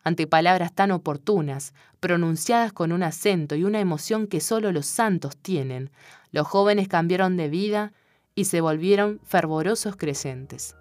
[0.04, 5.36] Ante palabras tan oportunas, pronunciadas con un acento y una emoción que solo los santos
[5.36, 5.90] tienen,
[6.32, 7.94] los jóvenes cambiaron de vida
[8.36, 10.76] y se volvieron fervorosos creyentes.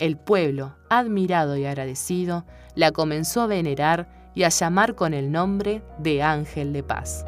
[0.00, 5.84] El pueblo, admirado y agradecido, la comenzó a venerar y a llamar con el nombre
[6.00, 7.24] de Ángel de Paz.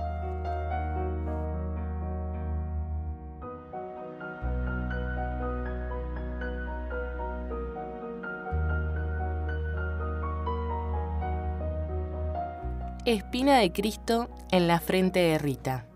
[13.06, 15.86] Espina de Cristo en la frente de Rita.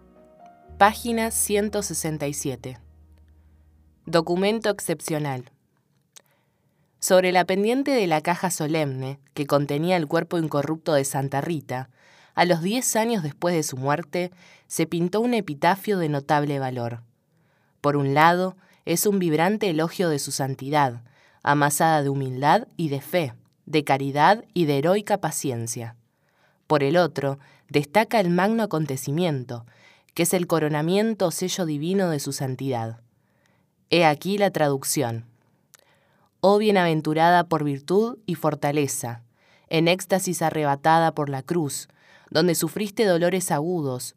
[0.78, 2.78] Página 167.
[4.06, 5.50] Documento excepcional.
[7.00, 11.90] Sobre la pendiente de la caja solemne, que contenía el cuerpo incorrupto de Santa Rita,
[12.36, 14.30] a los diez años después de su muerte,
[14.68, 17.02] se pintó un epitafio de notable valor.
[17.80, 21.02] Por un lado, es un vibrante elogio de su santidad,
[21.42, 23.34] amasada de humildad y de fe,
[23.66, 25.96] de caridad y de heroica paciencia.
[26.70, 29.66] Por el otro, destaca el magno acontecimiento,
[30.14, 33.00] que es el coronamiento o sello divino de su santidad.
[33.90, 35.24] He aquí la traducción.
[36.40, 39.24] Oh bienaventurada por virtud y fortaleza,
[39.68, 41.88] en éxtasis arrebatada por la cruz,
[42.30, 44.14] donde sufriste dolores agudos,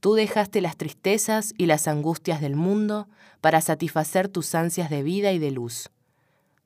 [0.00, 3.08] tú dejaste las tristezas y las angustias del mundo
[3.40, 5.88] para satisfacer tus ansias de vida y de luz.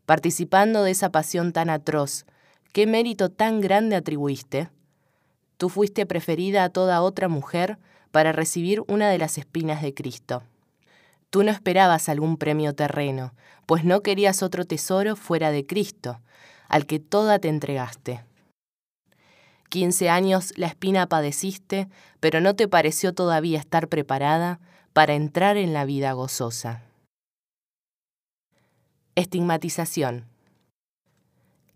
[0.04, 2.26] Participando de esa pasión tan atroz,
[2.72, 4.70] ¿qué mérito tan grande atribuiste?
[5.58, 7.78] Tú fuiste preferida a toda otra mujer
[8.10, 10.44] para recibir una de las espinas de Cristo.
[11.30, 13.34] Tú no esperabas algún premio terreno,
[13.66, 16.20] pues no querías otro tesoro fuera de Cristo,
[16.68, 18.24] al que toda te entregaste.
[19.68, 21.88] Quince años la espina padeciste,
[22.20, 24.60] pero no te pareció todavía estar preparada
[24.92, 26.82] para entrar en la vida gozosa.
[29.16, 30.27] Estigmatización.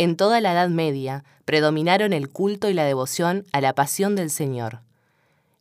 [0.02, 4.30] En toda la Edad Media predominaron el culto y la devoción a la pasión del
[4.30, 4.80] Señor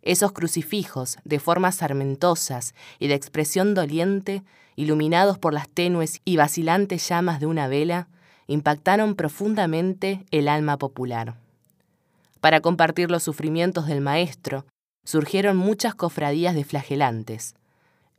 [0.02, 4.44] esos crucifijos, de formas sarmentosas y de expresión doliente,
[4.76, 8.08] iluminados por las tenues y vacilantes llamas de una vela,
[8.48, 11.36] impactaron profundamente el alma popular.
[12.40, 14.66] Para compartir los sufrimientos del Maestro,
[15.06, 17.54] surgieron muchas cofradías de flagelantes.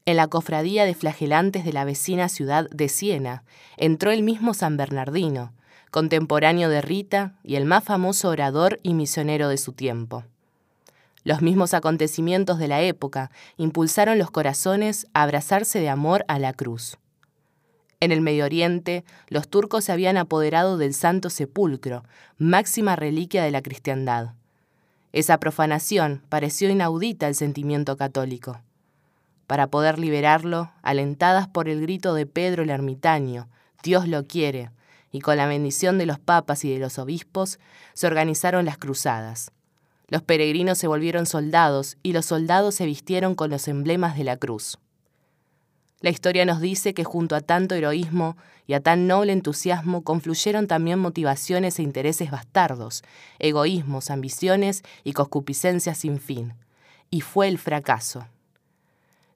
[0.04, 3.42] En la cofradía de flagelantes de la vecina ciudad de Siena
[3.76, 5.52] entró el mismo San Bernardino,
[5.92, 10.24] contemporáneo de Rita y el más famoso orador y misionero de su tiempo.
[11.22, 16.54] Los mismos acontecimientos de la época impulsaron los corazones a abrazarse de amor a la
[16.54, 16.96] cruz.
[18.00, 22.04] En el Medio Oriente, los turcos se habían apoderado del Santo Sepulcro,
[22.38, 24.30] máxima reliquia de la cristiandad.
[25.12, 28.62] Esa profanación pareció inaudita al sentimiento católico.
[29.46, 33.48] Para poder liberarlo, alentadas por el grito de Pedro el ermitaño,
[33.82, 34.70] Dios lo quiere,
[35.12, 37.60] y con la bendición de los papas y de los obispos,
[37.92, 39.52] se organizaron las cruzadas.
[40.08, 44.36] Los peregrinos se volvieron soldados y los soldados se vistieron con los emblemas de la
[44.36, 44.78] cruz.
[46.00, 50.66] La historia nos dice que junto a tanto heroísmo y a tan noble entusiasmo confluyeron
[50.66, 53.04] también motivaciones e intereses bastardos,
[53.38, 56.54] egoísmos, ambiciones y concupiscencias sin fin.
[57.08, 58.26] Y fue el fracaso.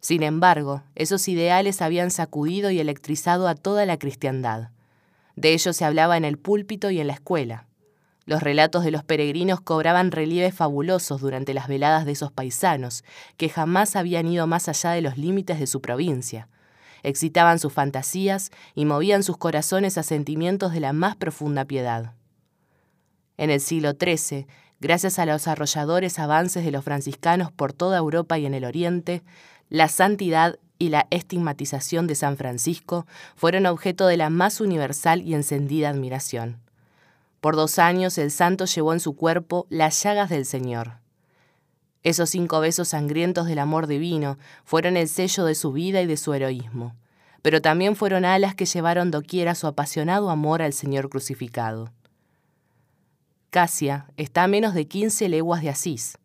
[0.00, 4.70] Sin embargo, esos ideales habían sacudido y electrizado a toda la cristiandad.
[5.36, 7.66] De ellos se hablaba en el púlpito y en la escuela.
[8.24, 13.04] Los relatos de los peregrinos cobraban relieves fabulosos durante las veladas de esos paisanos,
[13.36, 16.48] que jamás habían ido más allá de los límites de su provincia.
[17.04, 22.14] Excitaban sus fantasías y movían sus corazones a sentimientos de la más profunda piedad.
[23.36, 24.48] En el siglo XIII,
[24.80, 29.22] gracias a los arrolladores avances de los franciscanos por toda Europa y en el Oriente,
[29.68, 35.34] la santidad y la estigmatización de San Francisco fueron objeto de la más universal y
[35.34, 36.60] encendida admiración.
[37.40, 40.98] Por dos años el santo llevó en su cuerpo las llagas del Señor.
[42.02, 46.16] Esos cinco besos sangrientos del amor divino fueron el sello de su vida y de
[46.16, 46.94] su heroísmo,
[47.42, 51.92] pero también fueron alas que llevaron doquiera su apasionado amor al Señor crucificado.
[53.50, 56.18] Casia está a menos de 15 leguas de Asís.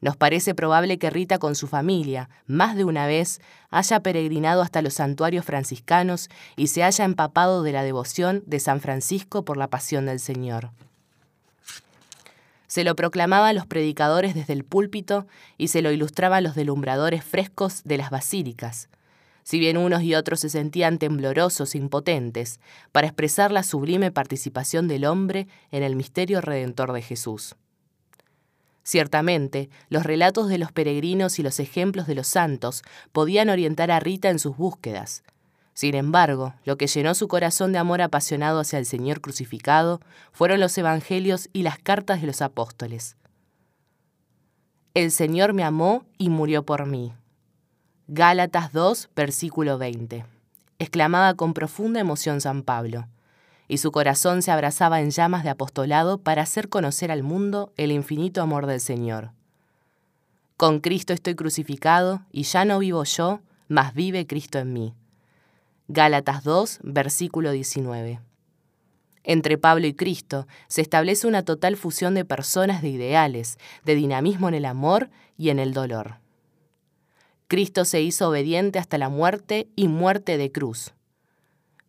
[0.00, 4.80] Nos parece probable que Rita con su familia, más de una vez, haya peregrinado hasta
[4.80, 9.68] los santuarios franciscanos y se haya empapado de la devoción de San Francisco por la
[9.68, 10.70] pasión del Señor.
[12.68, 16.54] Se lo proclamaba a los predicadores desde el púlpito y se lo ilustraba a los
[16.54, 18.88] delumbradores frescos de las basílicas,
[19.42, 22.60] si bien unos y otros se sentían temblorosos e impotentes
[22.92, 27.56] para expresar la sublime participación del hombre en el misterio redentor de Jesús.
[28.88, 34.00] Ciertamente, los relatos de los peregrinos y los ejemplos de los santos podían orientar a
[34.00, 35.24] Rita en sus búsquedas.
[35.74, 40.00] Sin embargo, lo que llenó su corazón de amor apasionado hacia el Señor crucificado
[40.32, 43.18] fueron los evangelios y las cartas de los apóstoles.
[44.94, 47.12] El Señor me amó y murió por mí.
[48.06, 50.24] Gálatas 2, versículo 20.
[50.78, 53.06] Exclamaba con profunda emoción San Pablo
[53.68, 57.92] y su corazón se abrazaba en llamas de apostolado para hacer conocer al mundo el
[57.92, 59.32] infinito amor del Señor.
[60.56, 64.94] Con Cristo estoy crucificado y ya no vivo yo, mas vive Cristo en mí.
[65.86, 68.20] Gálatas 2, versículo 19.
[69.22, 74.48] Entre Pablo y Cristo se establece una total fusión de personas, de ideales, de dinamismo
[74.48, 76.16] en el amor y en el dolor.
[77.46, 80.94] Cristo se hizo obediente hasta la muerte y muerte de cruz.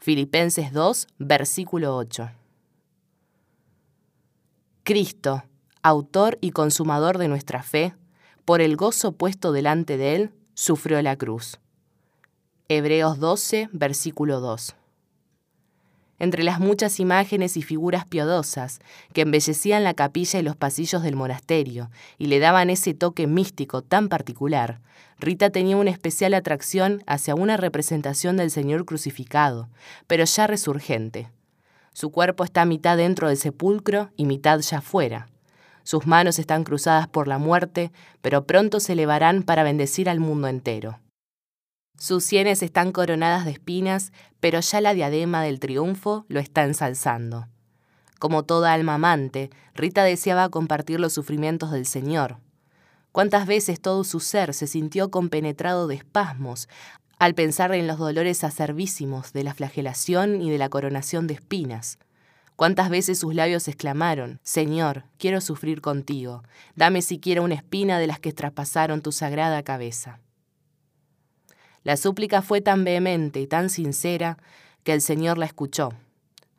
[0.01, 2.31] Filipenses 2, versículo 8.
[4.83, 5.43] Cristo,
[5.83, 7.93] autor y consumador de nuestra fe,
[8.45, 11.59] por el gozo puesto delante de él, sufrió la cruz.
[12.69, 14.73] Hebreos 12, versículo 2.
[16.19, 18.79] Entre las muchas imágenes y figuras piadosas
[19.13, 23.81] que embellecían la capilla y los pasillos del monasterio y le daban ese toque místico
[23.81, 24.81] tan particular,
[25.19, 29.69] Rita tenía una especial atracción hacia una representación del Señor crucificado,
[30.07, 31.29] pero ya resurgente.
[31.93, 35.27] Su cuerpo está mitad dentro del sepulcro y mitad ya fuera.
[35.83, 37.91] Sus manos están cruzadas por la muerte,
[38.21, 40.99] pero pronto se elevarán para bendecir al mundo entero.
[41.99, 47.47] Sus sienes están coronadas de espinas, pero ya la diadema del triunfo lo está ensalzando.
[48.17, 52.37] Como toda alma amante, Rita deseaba compartir los sufrimientos del Señor,
[53.11, 56.69] Cuántas veces todo su ser se sintió compenetrado de espasmos
[57.17, 61.97] al pensar en los dolores acervísimos de la flagelación y de la coronación de espinas.
[62.55, 66.43] Cuántas veces sus labios exclamaron, Señor, quiero sufrir contigo,
[66.75, 70.19] dame siquiera una espina de las que traspasaron tu sagrada cabeza.
[71.89, 74.37] La súplica fue tan vehemente y tan sincera
[74.83, 75.91] que el Señor la escuchó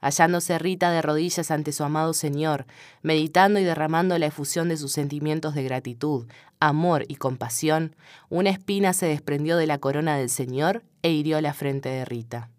[0.00, 2.67] hallándose Rita de rodillas ante su amado Señor,
[3.02, 6.26] meditando y derramando la efusión de sus sentimientos de gratitud,
[6.59, 7.94] amor y compasión,
[8.28, 12.50] una espina se desprendió de la corona del Señor e hirió la frente de Rita.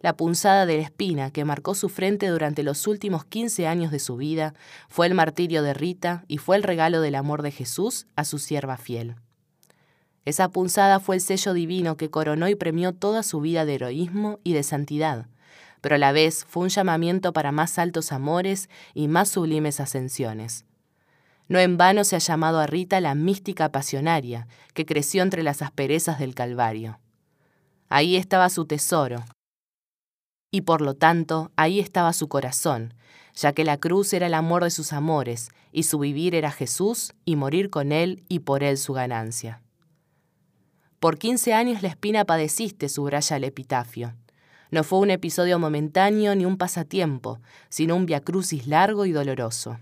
[0.00, 4.00] La punzada de la espina que marcó su frente durante los últimos 15 años de
[4.00, 4.54] su vida
[4.88, 8.40] fue el martirio de Rita y fue el regalo del amor de Jesús a su
[8.40, 9.14] sierva fiel.
[10.24, 14.40] Esa punzada fue el sello divino que coronó y premió toda su vida de heroísmo
[14.42, 15.26] y de santidad,
[15.80, 20.64] pero a la vez fue un llamamiento para más altos amores y más sublimes ascensiones.
[21.46, 25.60] No en vano se ha llamado a Rita la mística pasionaria, que creció entre las
[25.60, 27.00] asperezas del Calvario.
[27.90, 29.24] Ahí estaba su tesoro,
[30.54, 32.94] y por lo tanto ahí estaba su corazón,
[33.34, 37.12] ya que la cruz era el amor de sus amores, y su vivir era Jesús,
[37.24, 39.63] y morir con él y por él su ganancia.
[41.04, 44.14] Por quince años la espina padeciste, subraya el epitafio.
[44.70, 49.78] No fue un episodio momentáneo ni un pasatiempo, sino un viacrucis largo y doloroso.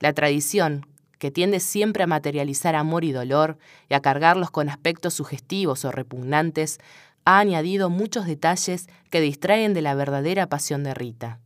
[0.00, 0.86] La tradición,
[1.18, 3.56] que tiende siempre a materializar amor y dolor
[3.88, 6.80] y a cargarlos con aspectos sugestivos o repugnantes,
[7.24, 11.40] ha añadido muchos detalles que distraen de la verdadera pasión de Rita.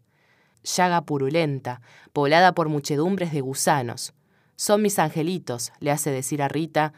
[0.64, 1.80] Llaga purulenta,
[2.12, 4.14] poblada por muchedumbres de gusanos.
[4.56, 6.92] Son mis angelitos, le hace decir a Rita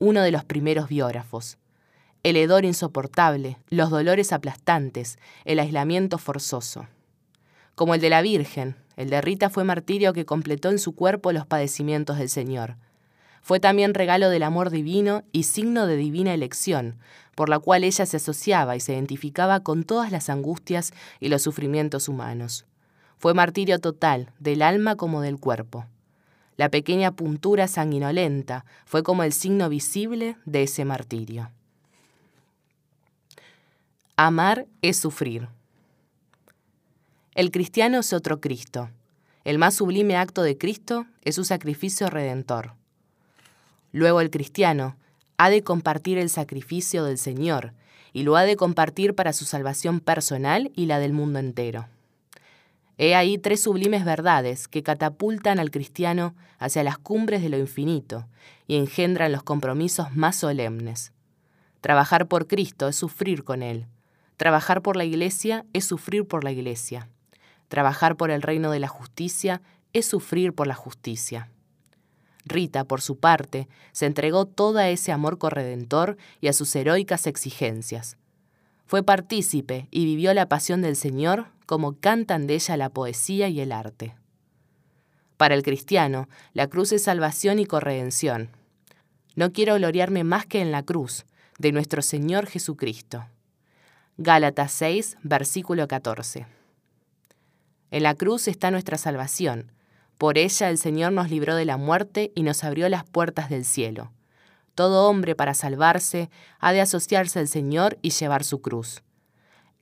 [0.00, 1.56] uno de los primeros biógrafos
[2.22, 6.86] el hedor insoportable, los dolores aplastantes, el aislamiento forzoso.
[7.74, 11.32] Como el de la Virgen, el de Rita fue martirio que completó en su cuerpo
[11.32, 12.76] los padecimientos del Señor.
[13.40, 16.98] Fue también regalo del amor divino y signo de divina elección,
[17.34, 21.40] por la cual ella se asociaba y se identificaba con todas las angustias y los
[21.40, 22.66] sufrimientos humanos.
[23.16, 25.86] Fue martirio total, del alma como del cuerpo.
[26.60, 31.50] La pequeña puntura sanguinolenta fue como el signo visible de ese martirio.
[34.14, 35.48] Amar es sufrir.
[37.34, 38.90] El cristiano es otro Cristo.
[39.44, 42.74] El más sublime acto de Cristo es su sacrificio redentor.
[43.90, 44.96] Luego el cristiano
[45.38, 47.72] ha de compartir el sacrificio del Señor
[48.12, 51.88] y lo ha de compartir para su salvación personal y la del mundo entero.
[53.02, 58.28] He ahí tres sublimes verdades que catapultan al cristiano hacia las cumbres de lo infinito
[58.66, 61.12] y engendran los compromisos más solemnes.
[61.80, 63.86] Trabajar por Cristo es sufrir con Él
[64.40, 67.10] Trabajar por la Iglesia es sufrir por la Iglesia.
[67.68, 69.60] Trabajar por el reino de la justicia
[69.92, 71.50] es sufrir por la justicia.
[72.46, 77.26] Rita, por su parte, se entregó todo a ese amor corredentor y a sus heroicas
[77.26, 78.16] exigencias.
[78.86, 83.60] Fue partícipe y vivió la pasión del Señor como cantan de ella la poesía y
[83.60, 84.16] el arte.
[85.36, 88.50] Para el cristiano, la cruz es salvación y corredención.
[89.36, 91.26] No quiero gloriarme más que en la cruz,
[91.60, 93.24] de nuestro Señor Jesucristo.
[94.16, 96.48] Gálatas 6, versículo 14.
[97.92, 99.70] En la cruz está nuestra salvación.
[100.18, 103.64] Por ella el Señor nos libró de la muerte y nos abrió las puertas del
[103.64, 104.10] cielo.
[104.74, 109.04] Todo hombre para salvarse ha de asociarse al Señor y llevar su cruz.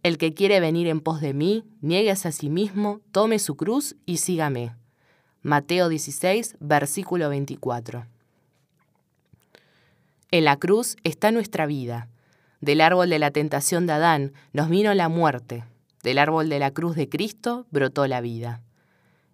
[0.03, 3.97] El que quiere venir en pos de mí, nieguese a sí mismo, tome su cruz
[4.07, 4.75] y sígame.
[5.43, 8.07] Mateo 16, versículo 24.
[10.31, 12.09] En la cruz está nuestra vida
[12.61, 15.65] del árbol de la tentación de Adán nos vino la muerte,
[16.03, 18.63] del árbol de la cruz de Cristo brotó la vida.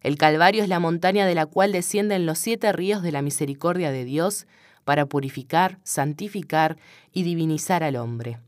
[0.03, 3.91] El Calvario es la montaña de la cual descienden los siete ríos de la misericordia
[3.91, 4.47] de Dios
[4.85, 6.77] para purificar, santificar
[7.13, 8.39] y divinizar al hombre.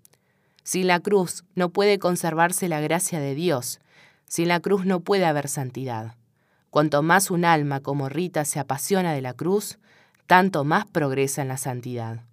[0.66, 3.78] Sin la cruz no puede conservarse la gracia de Dios,
[4.24, 6.16] sin la cruz no puede haber santidad.
[6.70, 9.78] Cuanto más un alma como Rita se apasiona de la cruz,
[10.26, 12.24] tanto más progresa en la santidad.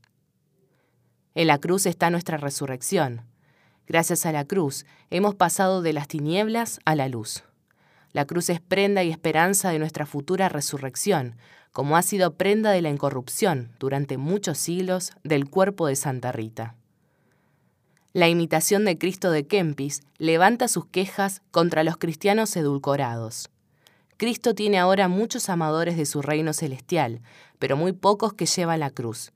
[1.36, 3.22] En la cruz está nuestra resurrección.
[3.86, 7.44] Gracias a la cruz hemos pasado de las tinieblas a la luz.
[8.14, 11.36] La cruz es prenda y esperanza de nuestra futura resurrección,
[11.72, 16.78] como ha sido prenda de la incorrupción durante muchos siglos del cuerpo de Santa Rita.
[18.14, 23.50] La imitación de Cristo de Kempis levanta sus quejas contra los cristianos edulcorados.
[24.18, 27.24] Cristo tiene ahora muchos amadores de su reino celestial,
[27.58, 29.34] pero muy pocos que llevan la cruz.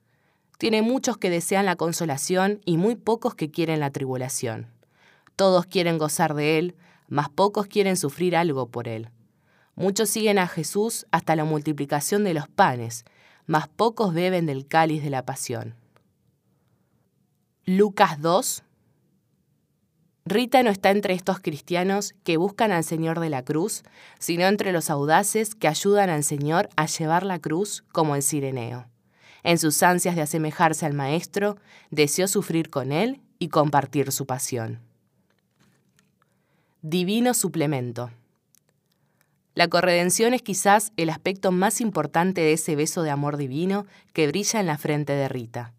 [0.59, 4.67] Tiene muchos que desean la consolación y muy pocos que quieren la tribulación.
[5.35, 6.75] Todos quieren gozar de Él,
[7.07, 9.09] mas pocos quieren sufrir algo por Él.
[9.73, 13.05] Muchos siguen a Jesús hasta la multiplicación de los panes,
[13.47, 15.73] mas pocos beben del cáliz de la pasión.
[17.65, 18.63] Lucas 2
[20.29, 23.83] Rita no está entre estos cristianos que buscan al Señor de la cruz,
[24.19, 28.87] sino entre los audaces que ayudan al Señor a llevar la cruz como el Sireneo.
[29.43, 31.55] En sus ansias de asemejarse al Maestro,
[31.91, 34.81] deseó sufrir con él y compartir su pasión.
[36.81, 38.11] Divino suplemento.
[39.53, 44.27] La corredención es quizás el aspecto más importante de ese beso de amor divino que
[44.27, 45.73] brilla en la frente de Rita.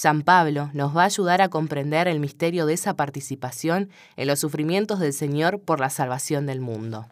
[0.00, 4.40] San Pablo nos va a ayudar a comprender el misterio de esa participación en los
[4.40, 7.06] sufrimientos del Señor por la salvación del mundo.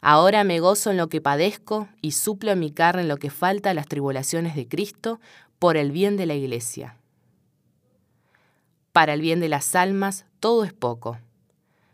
[0.00, 3.28] Ahora me gozo en lo que padezco y suplo en mi carne en lo que
[3.28, 5.18] falta a las tribulaciones de Cristo
[5.58, 6.96] por el bien de la Iglesia.
[8.92, 11.18] Para el bien de las almas, todo es poco.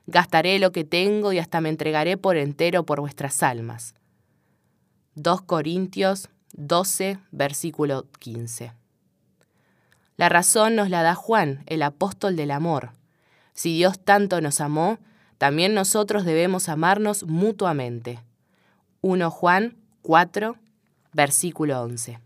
[0.06, 3.94] Gastaré lo que tengo y hasta me entregaré por entero por vuestras almas.
[5.14, 8.77] 2 Corintios 12, versículo 15.
[10.18, 12.90] La razón nos la da Juan, el apóstol del amor.
[13.54, 14.98] Si Dios tanto nos amó,
[15.38, 18.18] también nosotros debemos amarnos mutuamente.
[19.00, 20.56] 1 Juan 4,
[21.12, 22.18] versículo 11.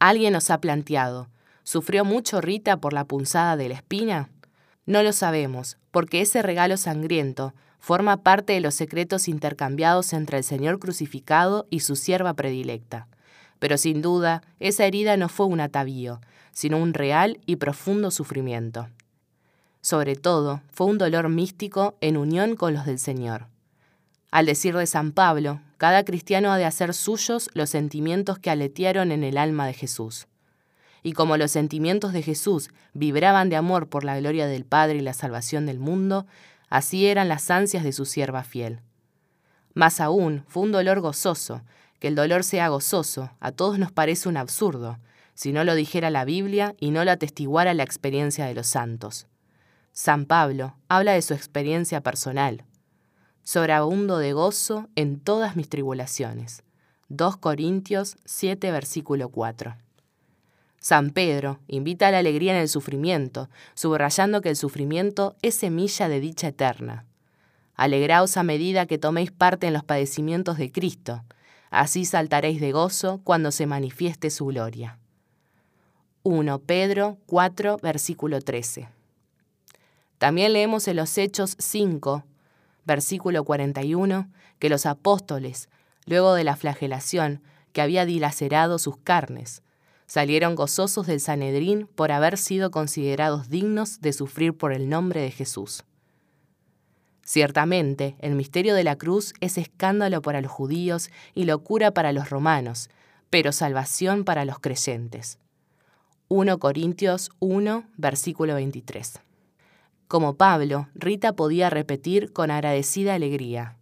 [0.00, 1.28] Alguien nos ha planteado,
[1.62, 4.28] ¿sufrió mucho Rita por la punzada de la espina?
[4.86, 10.44] No lo sabemos, porque ese regalo sangriento forma parte de los secretos intercambiados entre el
[10.44, 13.06] Señor crucificado y su sierva predilecta.
[13.62, 18.88] Pero sin duda, esa herida no fue un atavío, sino un real y profundo sufrimiento.
[19.80, 23.46] Sobre todo, fue un dolor místico en unión con los del Señor.
[24.32, 29.12] Al decir de San Pablo, cada cristiano ha de hacer suyos los sentimientos que aletearon
[29.12, 30.26] en el alma de Jesús.
[31.04, 35.02] Y como los sentimientos de Jesús vibraban de amor por la gloria del Padre y
[35.02, 36.26] la salvación del mundo,
[36.68, 38.80] así eran las ansias de su sierva fiel.
[39.72, 41.62] Más aún, fue un dolor gozoso,
[42.02, 44.98] que el dolor sea gozoso, a todos nos parece un absurdo,
[45.34, 49.28] si no lo dijera la Biblia y no lo atestiguara la experiencia de los santos.
[49.92, 52.64] San Pablo habla de su experiencia personal.
[53.44, 56.64] Sobreabundo de gozo en todas mis tribulaciones.
[57.08, 59.76] 2 Corintios 7, versículo 4.
[60.80, 66.08] San Pedro invita a la alegría en el sufrimiento, subrayando que el sufrimiento es semilla
[66.08, 67.06] de dicha eterna.
[67.76, 71.22] Alegraos a medida que toméis parte en los padecimientos de Cristo,
[71.72, 74.98] así saltaréis de gozo cuando se manifieste su gloria.
[76.22, 78.88] 1 Pedro 4, versículo 13.
[80.18, 82.24] También leemos en los Hechos 5,
[82.84, 85.68] versículo 41, que los apóstoles,
[86.04, 87.42] luego de la flagelación
[87.72, 89.62] que había dilacerado sus carnes,
[90.06, 95.30] salieron gozosos del Sanedrín por haber sido considerados dignos de sufrir por el nombre de
[95.30, 95.84] Jesús.
[97.24, 102.30] Ciertamente, el misterio de la cruz es escándalo para los judíos y locura para los
[102.30, 102.90] romanos,
[103.30, 105.38] pero salvación para los creyentes.
[106.28, 109.20] 1 Corintios 1, versículo 23.
[110.08, 113.76] Como Pablo, Rita podía repetir con agradecida alegría,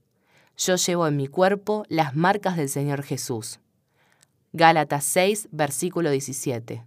[0.57, 3.61] Yo llevo en mi cuerpo las marcas del Señor Jesús.
[4.53, 6.85] Gálatas 6, versículo 17.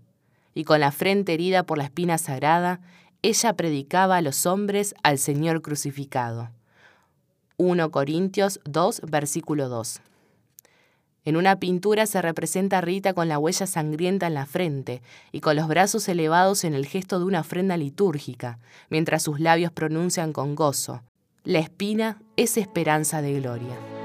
[0.53, 2.82] Y con la frente herida por la espina sagrada,
[3.23, 6.49] ella predicaba a los hombres al Señor crucificado.
[7.55, 10.01] 1 Corintios 2, versículo 2.
[11.25, 15.39] En una pintura se representa a Rita con la huella sangrienta en la frente y
[15.39, 20.33] con los brazos elevados en el gesto de una ofrenda litúrgica, mientras sus labios pronuncian
[20.33, 21.01] con gozo,
[21.45, 24.02] La espina es esperanza de gloria.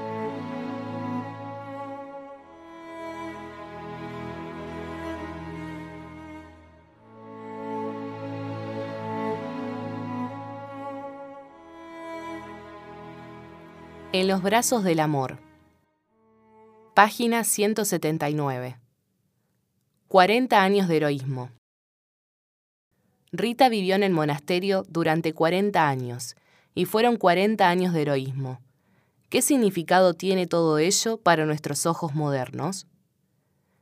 [14.11, 15.37] En los brazos del amor.
[16.95, 18.79] Página 179.
[20.07, 21.51] 40 años de heroísmo.
[23.31, 26.35] Rita vivió en el monasterio durante 40 años,
[26.73, 28.59] y fueron 40 años de heroísmo.
[29.29, 32.87] ¿Qué significado tiene todo ello para nuestros ojos modernos?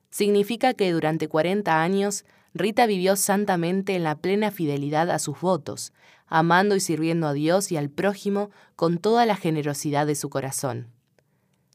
[0.10, 5.94] Significa que durante 40 años Rita vivió santamente en la plena fidelidad a sus votos,
[6.28, 10.88] amando y sirviendo a Dios y al prójimo con toda la generosidad de su corazón.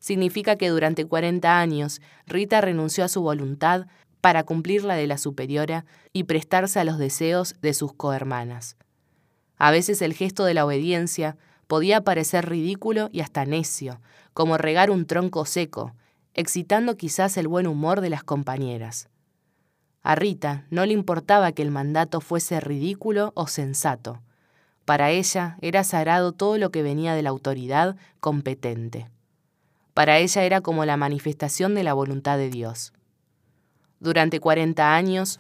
[0.00, 3.86] Significa que durante 40 años Rita renunció a su voluntad
[4.20, 8.76] para cumplir la de la superiora y prestarse a los deseos de sus cohermanas.
[9.58, 14.00] A veces el gesto de la obediencia podía parecer ridículo y hasta necio,
[14.34, 15.94] como regar un tronco seco,
[16.34, 19.08] excitando quizás el buen humor de las compañeras.
[20.02, 24.20] A Rita no le importaba que el mandato fuese ridículo o sensato.
[24.84, 29.08] Para ella era sagrado todo lo que venía de la autoridad competente.
[29.94, 32.92] Para ella era como la manifestación de la voluntad de Dios.
[34.00, 35.38] Durante 40 años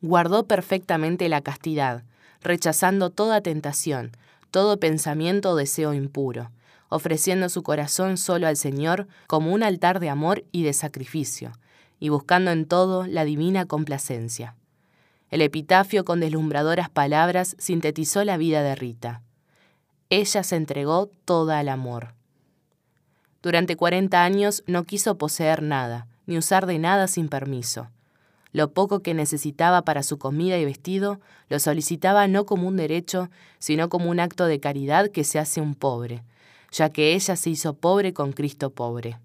[0.00, 2.04] guardó perfectamente la castidad,
[2.42, 4.12] rechazando toda tentación,
[4.50, 6.50] todo pensamiento o deseo impuro,
[6.88, 11.52] ofreciendo su corazón solo al Señor como un altar de amor y de sacrificio,
[11.98, 14.54] y buscando en todo la divina complacencia.
[15.30, 19.22] El epitafio con deslumbradoras palabras sintetizó la vida de Rita.
[20.10, 22.14] Ella se entregó toda al amor.
[23.42, 27.90] Durante 40 años no quiso poseer nada, ni usar de nada sin permiso.
[28.52, 33.30] Lo poco que necesitaba para su comida y vestido lo solicitaba no como un derecho,
[33.58, 36.24] sino como un acto de caridad que se hace un pobre,
[36.72, 39.18] ya que ella se hizo pobre con Cristo pobre.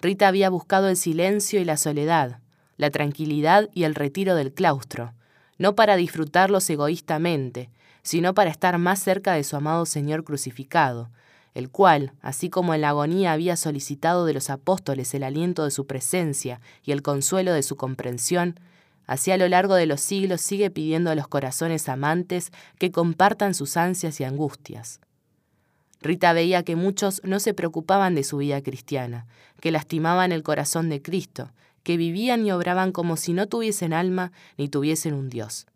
[0.00, 2.40] Rita había buscado el silencio y la soledad,
[2.78, 5.12] la tranquilidad y el retiro del claustro,
[5.58, 7.70] no para disfrutarlos egoístamente,
[8.02, 11.10] sino para estar más cerca de su amado Señor crucificado,
[11.54, 15.70] el cual, así como en la agonía había solicitado de los apóstoles el aliento de
[15.70, 18.58] su presencia y el consuelo de su comprensión,
[19.06, 23.54] así a lo largo de los siglos sigue pidiendo a los corazones amantes que compartan
[23.54, 25.00] sus ansias y angustias.
[26.00, 29.26] Rita veía que muchos no se preocupaban de su vida cristiana,
[29.60, 31.50] que lastimaban el corazón de Cristo,
[31.88, 35.66] que vivían y obraban como si no tuviesen alma ni tuviesen un Dios.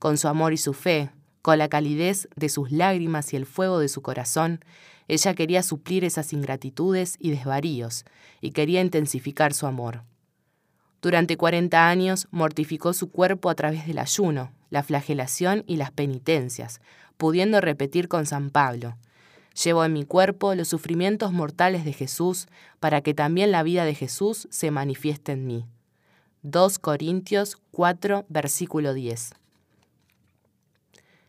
[0.00, 3.78] Con su amor y su fe, con la calidez de sus lágrimas y el fuego
[3.78, 4.64] de su corazón,
[5.06, 8.04] ella quería suplir esas ingratitudes y desvaríos,
[8.40, 10.02] y quería intensificar su amor.
[11.00, 16.80] Durante cuarenta años mortificó su cuerpo a través del ayuno, la flagelación y las penitencias,
[17.18, 18.96] pudiendo repetir con San Pablo,
[19.62, 22.48] Llevo en mi cuerpo los sufrimientos mortales de Jesús
[22.80, 25.66] para que también la vida de Jesús se manifieste en mí.
[26.42, 29.34] 2 Corintios 4, versículo 10.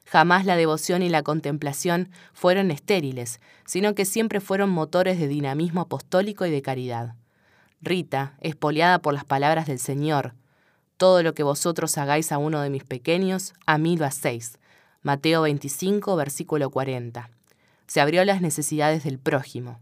[0.05, 5.81] Jamás la devoción y la contemplación fueron estériles, sino que siempre fueron motores de dinamismo
[5.81, 7.15] apostólico y de caridad.
[7.81, 10.33] Rita, espoliada por las palabras del Señor,
[10.97, 14.57] todo lo que vosotros hagáis a uno de mis pequeños, a mí lo hacéis.
[15.01, 17.34] Mateo 25, versículo 40
[17.87, 19.79] se abrió a las necesidades del prójimo.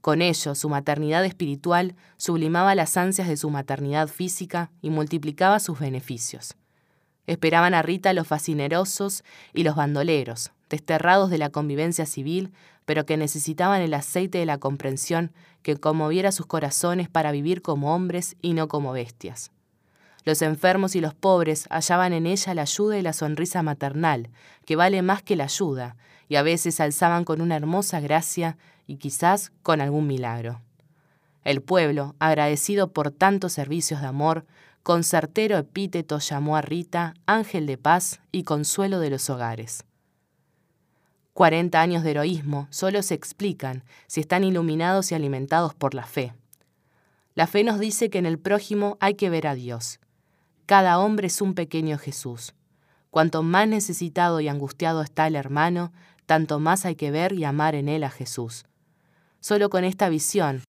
[0.00, 5.80] Con ello, su maternidad espiritual sublimaba las ansias de su maternidad física y multiplicaba sus
[5.80, 6.56] beneficios.
[7.26, 9.22] Esperaban a Rita los fascinerosos
[9.52, 12.52] y los bandoleros, desterrados de la convivencia civil,
[12.84, 15.32] pero que necesitaban el aceite de la comprensión
[15.62, 19.50] que conmoviera sus corazones para vivir como hombres y no como bestias.
[20.24, 24.30] Los enfermos y los pobres hallaban en ella la ayuda y la sonrisa maternal,
[24.64, 25.96] que vale más que la ayuda,
[26.28, 30.60] y a veces alzaban con una hermosa gracia y quizás con algún milagro.
[31.44, 34.44] El pueblo, agradecido por tantos servicios de amor,
[34.82, 39.84] con certero epíteto llamó a Rita ángel de paz y consuelo de los hogares.
[41.32, 46.34] Cuarenta años de heroísmo solo se explican si están iluminados y alimentados por la fe.
[47.34, 50.00] La fe nos dice que en el prójimo hay que ver a Dios.
[50.66, 52.54] Cada hombre es un pequeño Jesús.
[53.10, 55.92] Cuanto más necesitado y angustiado está el hermano,
[56.28, 58.66] tanto más hay que ver y amar en él a Jesús.
[59.40, 60.62] Solo con esta visión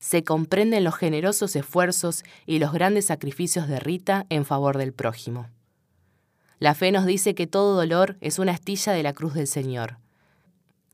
[0.00, 5.46] se comprenden los generosos esfuerzos y los grandes sacrificios de Rita en favor del prójimo.
[6.58, 9.98] La fe nos dice que todo dolor es una astilla de la cruz del Señor.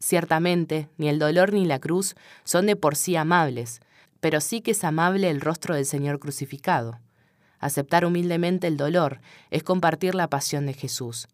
[0.00, 3.80] Ciertamente, ni el dolor ni la cruz son de por sí amables,
[4.20, 7.00] pero sí que es amable el rostro del Señor crucificado.
[7.58, 11.26] Aceptar humildemente el dolor es compartir la pasión de Jesús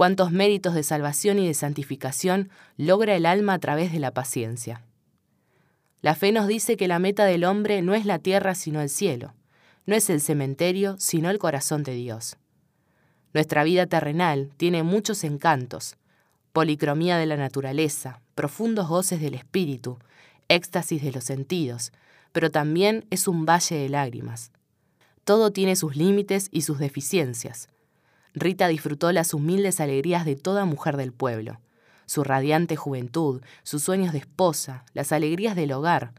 [0.00, 2.48] cuántos méritos de salvación y de santificación
[2.78, 4.82] logra el alma a través de la paciencia.
[6.00, 8.88] La fe nos dice que la meta del hombre no es la tierra sino el
[8.88, 9.34] cielo,
[9.84, 12.38] no es el cementerio sino el corazón de Dios.
[13.34, 15.98] Nuestra vida terrenal tiene muchos encantos,
[16.54, 19.98] policromía de la naturaleza, profundos goces del espíritu,
[20.48, 21.92] éxtasis de los sentidos,
[22.32, 24.50] pero también es un valle de lágrimas.
[25.24, 27.68] Todo tiene sus límites y sus deficiencias,
[28.34, 31.60] Rita disfrutó las humildes alegrías de toda mujer del pueblo,
[32.06, 36.12] su radiante juventud, sus sueños de esposa, las alegrías del hogar,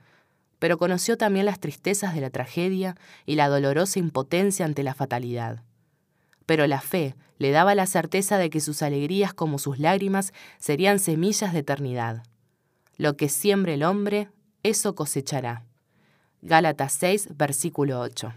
[0.59, 5.63] pero conoció también las tristezas de la tragedia y la dolorosa impotencia ante la fatalidad.
[6.45, 10.99] Pero la fe le daba la certeza de que sus alegrías como sus lágrimas serían
[10.99, 12.23] semillas de eternidad.
[12.97, 14.29] Lo que siembre el hombre,
[14.61, 15.65] eso cosechará.
[16.43, 18.33] Gálatas 6, versículo 8.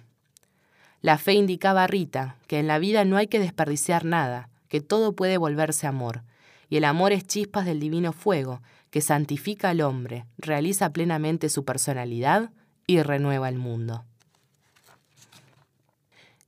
[1.05, 4.81] La fe indicaba a Rita que en la vida no hay que desperdiciar nada, que
[4.81, 6.23] todo puede volverse amor,
[6.71, 11.67] y el amor es chispas del divino fuego, que santifica al hombre, realiza plenamente su
[11.67, 12.53] personalidad
[12.87, 14.07] y renueva el mundo.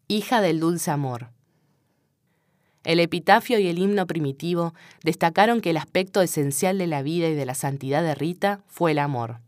[0.09, 1.28] Hija del dulce amor.
[2.83, 7.35] El epitafio y el himno primitivo destacaron que el aspecto esencial de la vida y
[7.35, 9.41] de la santidad de Rita fue el amor.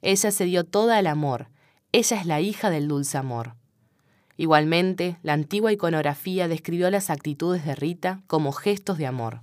[0.00, 1.50] Ella se dio toda al amor,
[1.92, 3.54] ella es la hija del dulce amor.
[4.36, 9.40] Igualmente, la antigua iconografía describió las actitudes de Rita como gestos de amor.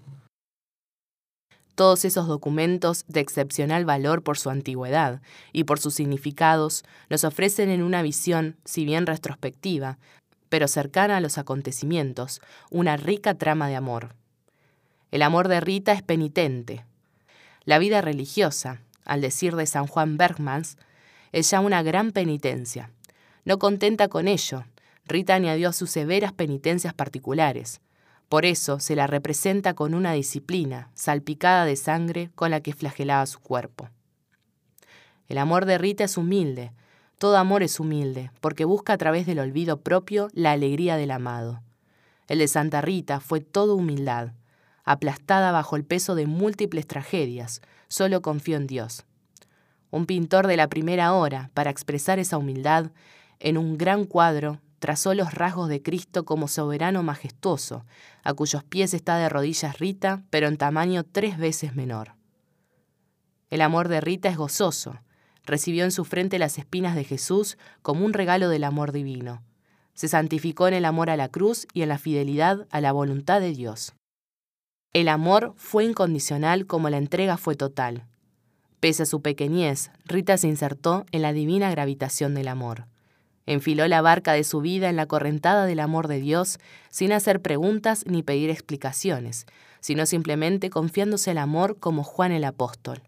[1.76, 5.22] Todos esos documentos de excepcional valor por su antigüedad
[5.53, 9.98] y por sus significados nos ofrecen en una visión, si bien retrospectiva,
[10.50, 14.16] pero cercana a los acontecimientos, una rica trama de amor.
[15.10, 16.86] El amor de Rita es penitente.
[17.64, 20.78] La vida religiosa, al decir de San Juan Bergmans,
[21.32, 22.92] es ya una gran penitencia.
[23.45, 24.66] No contenta con ello,
[25.11, 27.81] Rita añadió sus severas penitencias particulares.
[28.30, 33.25] Por eso se la representa con una disciplina, salpicada de sangre, con la que flagelaba
[33.25, 33.90] su cuerpo.
[35.27, 36.72] El amor de Rita es humilde,
[37.17, 41.61] todo amor es humilde, porque busca a través del olvido propio la alegría del amado.
[42.27, 44.31] El de Santa Rita fue todo humildad.
[44.85, 49.06] Aplastada bajo el peso de múltiples tragedias, solo confió en Dios.
[49.91, 52.91] Un pintor de la primera hora, para expresar esa humildad,
[53.40, 57.85] en un gran cuadro, trazó los rasgos de Cristo como soberano majestuoso,
[58.24, 62.16] a cuyos pies está de rodillas Rita, pero en tamaño tres veces menor.
[63.51, 65.00] El amor de Rita es gozoso,
[65.45, 69.43] recibió en su frente las espinas de Jesús como un regalo del amor divino.
[69.93, 73.40] Se santificó en el amor a la cruz y en la fidelidad a la voluntad
[73.40, 73.93] de Dios.
[74.93, 78.08] El amor fue incondicional como la entrega fue total.
[78.80, 82.88] Pese a su pequeñez, Rita se insertó en la divina gravitación del amor.
[83.45, 87.42] Enfiló la barca de su vida en la correntada del amor de Dios sin hacer
[87.42, 89.45] preguntas ni pedir explicaciones,
[89.80, 93.02] sino simplemente confiándose el amor como Juan el apóstol.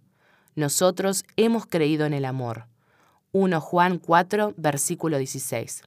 [0.56, 2.66] Nosotros hemos creído en el amor.
[3.32, 5.84] 1 Juan 4, versículo 16.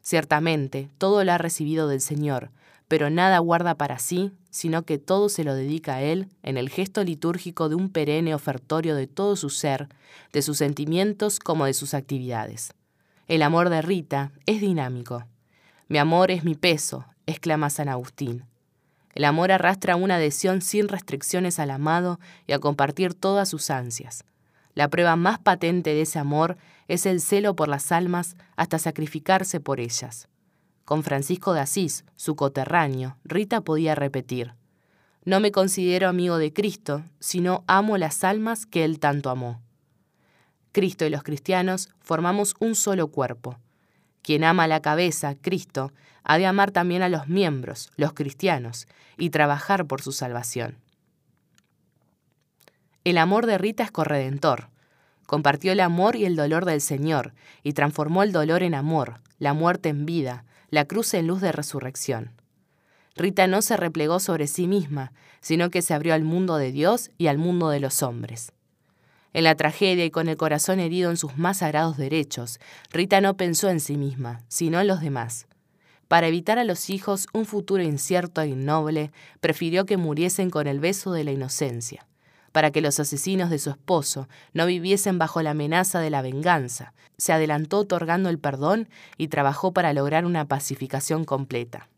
[0.00, 2.50] Ciertamente, todo lo ha recibido del Señor,
[2.88, 6.70] pero nada guarda para sí, sino que todo se lo dedica a Él en el
[6.70, 9.88] gesto litúrgico de un perenne ofertorio de todo su ser,
[10.32, 12.72] de sus sentimientos como de sus actividades.
[13.28, 15.26] El amor de Rita es dinámico.
[15.86, 18.46] Mi amor es mi peso, exclama San Agustín.
[19.14, 24.24] El amor arrastra una adhesión sin restricciones al amado y a compartir todas sus ansias.
[24.72, 29.60] La prueba más patente de ese amor es el celo por las almas hasta sacrificarse
[29.60, 30.26] por ellas.
[30.86, 34.54] Con Francisco de Asís, su coterráneo, Rita podía repetir,
[35.26, 39.60] No me considero amigo de Cristo, sino amo las almas que Él tanto amó.
[40.72, 43.58] Cristo y los cristianos formamos un solo cuerpo.
[44.22, 45.92] Quien ama la cabeza, Cristo,
[46.24, 50.76] ha de amar también a los miembros, los cristianos, y trabajar por su salvación.
[53.04, 54.68] El amor de Rita es corredentor.
[55.26, 57.32] Compartió el amor y el dolor del Señor,
[57.62, 61.52] y transformó el dolor en amor, la muerte en vida, la cruz en luz de
[61.52, 62.32] resurrección.
[63.16, 67.10] Rita no se replegó sobre sí misma, sino que se abrió al mundo de Dios
[67.16, 68.52] y al mundo de los hombres.
[69.32, 72.58] En la tragedia y con el corazón herido en sus más sagrados derechos,
[72.90, 75.46] Rita no pensó en sí misma, sino en los demás.
[76.08, 80.80] Para evitar a los hijos un futuro incierto e innoble, prefirió que muriesen con el
[80.80, 82.06] beso de la inocencia,
[82.52, 86.94] para que los asesinos de su esposo no viviesen bajo la amenaza de la venganza.
[87.18, 91.88] Se adelantó otorgando el perdón y trabajó para lograr una pacificación completa.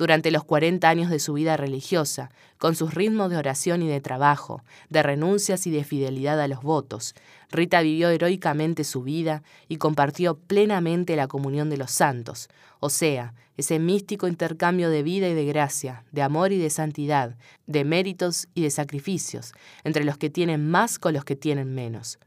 [0.00, 4.00] Durante los 40 años de su vida religiosa, con sus ritmos de oración y de
[4.00, 7.14] trabajo, de renuncias y de fidelidad a los votos,
[7.50, 12.48] Rita vivió heroicamente su vida y compartió plenamente la comunión de los santos,
[12.78, 17.36] o sea, ese místico intercambio de vida y de gracia, de amor y de santidad,
[17.66, 19.52] de méritos y de sacrificios,
[19.84, 22.18] entre los que tienen más con los que tienen menos.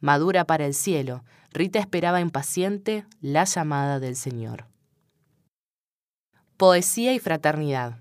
[0.00, 4.75] Madura para el cielo, Rita esperaba impaciente la llamada del Señor.
[6.56, 7.98] Poesía y fraternidad.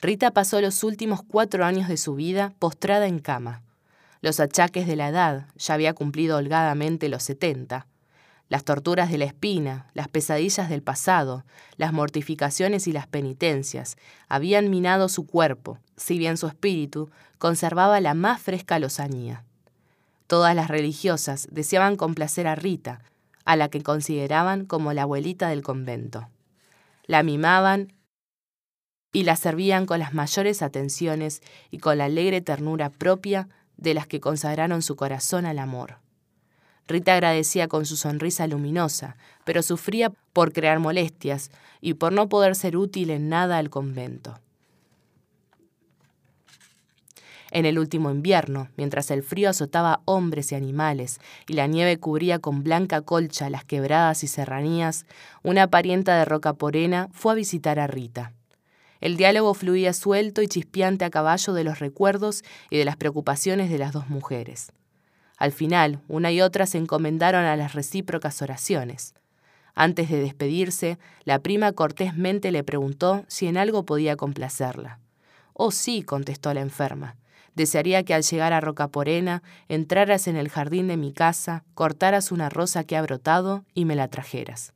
[0.00, 3.62] Rita pasó los últimos cuatro años de su vida postrada en cama.
[4.20, 7.86] Los achaques de la edad, ya había cumplido holgadamente los setenta.
[8.48, 11.44] Las torturas de la espina, las pesadillas del pasado,
[11.76, 17.08] las mortificaciones y las penitencias habían minado su cuerpo, si bien su espíritu
[17.38, 19.44] conservaba la más fresca lozanía.
[20.26, 23.00] Todas las religiosas deseaban complacer a Rita,
[23.44, 26.28] a la que consideraban como la abuelita del convento
[27.08, 27.94] la mimaban
[29.12, 34.06] y la servían con las mayores atenciones y con la alegre ternura propia de las
[34.06, 35.96] que consagraron su corazón al amor.
[36.86, 42.54] Rita agradecía con su sonrisa luminosa, pero sufría por crear molestias y por no poder
[42.54, 44.38] ser útil en nada al convento.
[47.50, 52.38] En el último invierno, mientras el frío azotaba hombres y animales y la nieve cubría
[52.38, 55.06] con blanca colcha las quebradas y serranías,
[55.42, 58.32] una parienta de Rocaporena fue a visitar a Rita.
[59.00, 63.70] El diálogo fluía suelto y chispeante a caballo de los recuerdos y de las preocupaciones
[63.70, 64.72] de las dos mujeres.
[65.38, 69.14] Al final, una y otra se encomendaron a las recíprocas oraciones.
[69.74, 74.98] Antes de despedirse, la prima cortésmente le preguntó si en algo podía complacerla.
[75.52, 77.14] Oh sí, contestó la enferma.
[77.58, 82.48] Desearía que al llegar a Rocaporena entraras en el jardín de mi casa, cortaras una
[82.48, 84.74] rosa que ha brotado y me la trajeras.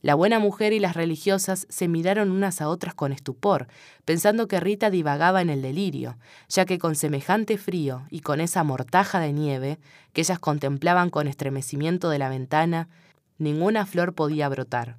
[0.00, 3.66] La buena mujer y las religiosas se miraron unas a otras con estupor,
[4.06, 6.16] pensando que Rita divagaba en el delirio,
[6.48, 9.78] ya que con semejante frío y con esa mortaja de nieve
[10.14, 12.88] que ellas contemplaban con estremecimiento de la ventana,
[13.36, 14.96] ninguna flor podía brotar.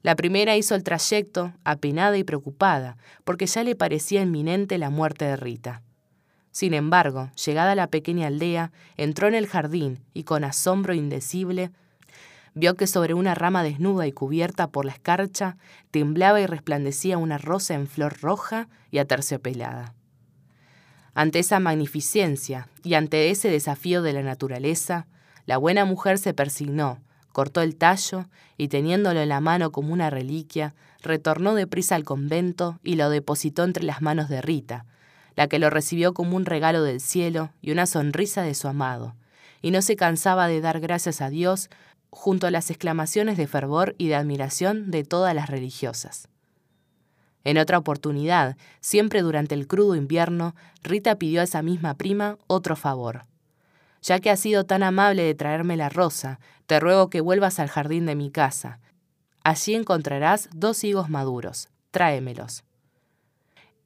[0.00, 5.26] La primera hizo el trayecto, apenada y preocupada, porque ya le parecía inminente la muerte
[5.26, 5.82] de Rita.
[6.50, 11.70] Sin embargo, llegada a la pequeña aldea, entró en el jardín y con asombro indecible
[12.54, 15.56] vio que sobre una rama desnuda y cubierta por la escarcha
[15.90, 19.94] temblaba y resplandecía una rosa en flor roja y aterciopelada.
[21.14, 25.06] Ante esa magnificencia y ante ese desafío de la naturaleza,
[25.46, 27.00] la buena mujer se persignó,
[27.32, 32.78] cortó el tallo y teniéndolo en la mano como una reliquia, retornó deprisa al convento
[32.82, 34.86] y lo depositó entre las manos de Rita,
[35.36, 39.14] la que lo recibió como un regalo del cielo y una sonrisa de su amado,
[39.62, 41.70] y no se cansaba de dar gracias a Dios
[42.10, 46.28] junto a las exclamaciones de fervor y de admiración de todas las religiosas.
[47.44, 52.76] En otra oportunidad, siempre durante el crudo invierno, Rita pidió a esa misma prima otro
[52.76, 53.24] favor.
[54.02, 57.68] Ya que has sido tan amable de traerme la rosa, te ruego que vuelvas al
[57.68, 58.78] jardín de mi casa.
[59.42, 61.68] Allí encontrarás dos higos maduros.
[61.90, 62.64] Tráemelos.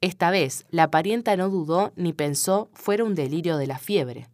[0.05, 4.29] Esta vez, la parienta no dudó ni pensó fuera un delirio de la fiebre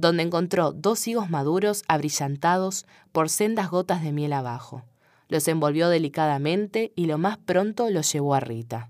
[0.00, 4.82] donde encontró dos higos maduros abrillantados por sendas gotas de miel abajo.
[5.28, 8.88] Los envolvió delicadamente y lo más pronto los llevó a Rita.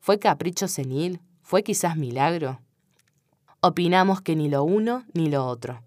[0.00, 1.20] ¿Fue capricho senil?
[1.42, 2.60] ¿Fue quizás milagro?
[3.60, 5.80] Opinamos que ni lo uno ni lo otro.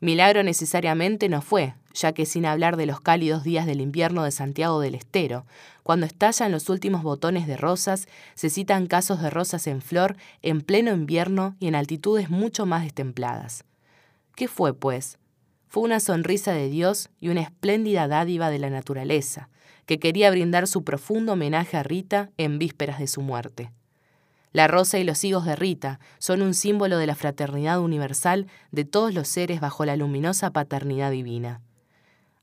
[0.00, 4.32] Milagro necesariamente no fue, ya que sin hablar de los cálidos días del invierno de
[4.32, 5.46] Santiago del Estero,
[5.82, 10.60] cuando estallan los últimos botones de rosas, se citan casos de rosas en flor en
[10.60, 13.64] pleno invierno y en altitudes mucho más destempladas.
[14.34, 15.18] ¿Qué fue, pues?
[15.68, 19.48] Fue una sonrisa de Dios y una espléndida dádiva de la naturaleza,
[19.86, 23.70] que quería brindar su profundo homenaje a Rita en vísperas de su muerte.
[24.52, 28.84] La rosa y los higos de Rita son un símbolo de la fraternidad universal de
[28.84, 31.60] todos los seres bajo la luminosa paternidad divina.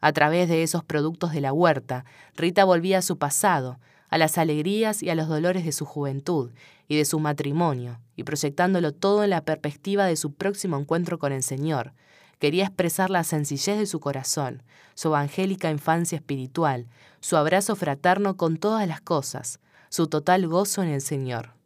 [0.01, 2.05] A través de esos productos de la huerta,
[2.35, 6.51] Rita volvía a su pasado, a las alegrías y a los dolores de su juventud
[6.87, 11.31] y de su matrimonio, y proyectándolo todo en la perspectiva de su próximo encuentro con
[11.31, 11.93] el Señor,
[12.39, 14.63] quería expresar la sencillez de su corazón,
[14.95, 16.87] su evangélica infancia espiritual,
[17.19, 21.60] su abrazo fraterno con todas las cosas, su total gozo en el Señor.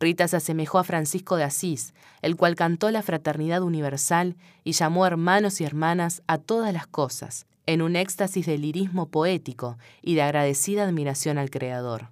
[0.00, 5.06] Rita se asemejó a Francisco de Asís, el cual cantó la fraternidad universal y llamó
[5.06, 10.22] hermanos y hermanas a todas las cosas, en un éxtasis de lirismo poético y de
[10.22, 12.08] agradecida admiración al Creador.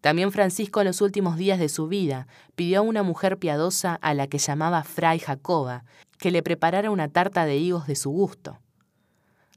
[0.00, 2.26] También Francisco en los últimos días de su vida
[2.56, 5.84] pidió a una mujer piadosa a la que llamaba Fray Jacoba
[6.18, 8.58] que le preparara una tarta de higos de su gusto.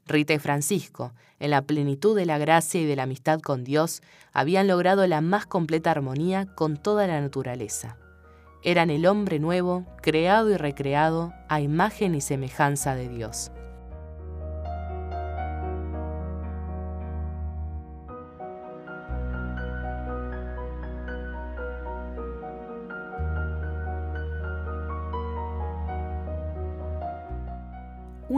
[0.06, 4.02] Rita y Francisco, en la plenitud de la gracia y de la amistad con Dios,
[4.32, 7.96] habían logrado la más completa armonía con toda la naturaleza.
[8.62, 13.50] Eran el hombre nuevo, creado y recreado a imagen y semejanza de Dios.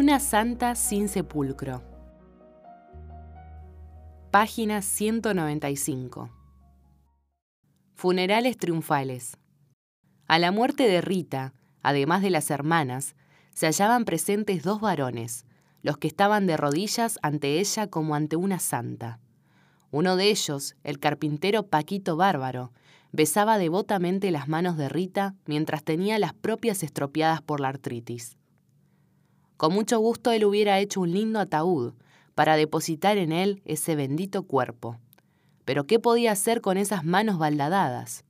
[0.00, 1.82] Una santa sin sepulcro.
[4.30, 6.30] Página 195.
[7.96, 9.38] Funerales triunfales.
[10.28, 11.52] A la muerte de Rita,
[11.82, 13.16] además de las hermanas,
[13.52, 15.46] se hallaban presentes dos varones,
[15.82, 19.18] los que estaban de rodillas ante ella como ante una santa.
[19.90, 22.70] Uno de ellos, el carpintero Paquito Bárbaro,
[23.10, 28.37] besaba devotamente las manos de Rita mientras tenía las propias estropeadas por la artritis.
[29.58, 31.94] Con mucho gusto él hubiera hecho un lindo ataúd
[32.36, 34.98] para depositar en él ese bendito cuerpo.
[35.64, 38.24] Pero ¿qué podía hacer con esas manos baldadadas?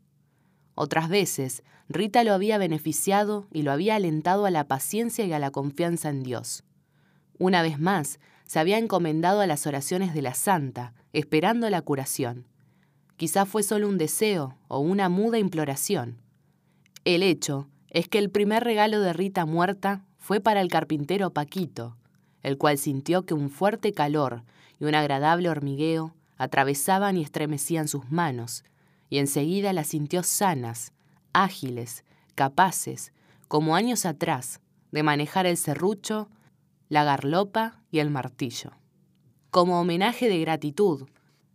[0.74, 5.39] Otras veces, Rita lo había beneficiado y lo había alentado a la paciencia y a
[5.39, 6.65] la confianza en Dios.
[7.39, 12.47] Una vez más, se había encomendado a las oraciones de la santa, esperando la curación.
[13.18, 16.16] Quizá fue solo un deseo o una muda imploración.
[17.05, 21.97] El hecho es que el primer regalo de Rita muerta fue para el carpintero Paquito,
[22.42, 24.42] el cual sintió que un fuerte calor
[24.78, 28.62] y un agradable hormigueo atravesaban y estremecían sus manos,
[29.08, 30.92] y enseguida las sintió sanas,
[31.32, 33.15] ágiles, capaces,
[33.48, 34.60] como años atrás,
[34.92, 36.28] de manejar el serrucho,
[36.90, 38.73] la garlopa y el martillo.
[39.50, 41.08] Como homenaje de gratitud,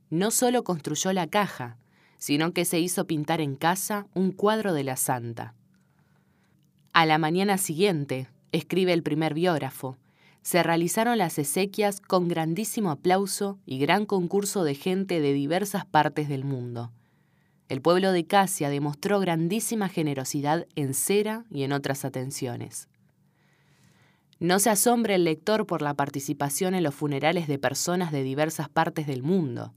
[0.10, 1.78] no solo construyó la caja,
[2.18, 5.54] sino que se hizo pintar en casa un cuadro de la santa.
[6.92, 9.98] A la mañana siguiente, escribe el primer biógrafo,
[10.42, 16.30] se realizaron las exequias con grandísimo aplauso y gran concurso de gente de diversas partes
[16.30, 16.92] del mundo.
[17.70, 22.90] El pueblo de Casia demostró grandísima generosidad en cera y en otras atenciones.
[24.40, 28.68] No se asombre el lector por la participación en los funerales de personas de diversas
[28.68, 29.74] partes del mundo.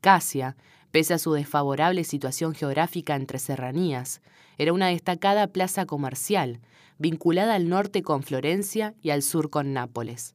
[0.00, 0.56] Casia,
[0.92, 4.22] pese a su desfavorable situación geográfica entre serranías,
[4.58, 6.60] era una destacada plaza comercial,
[6.98, 10.34] vinculada al norte con Florencia y al sur con Nápoles.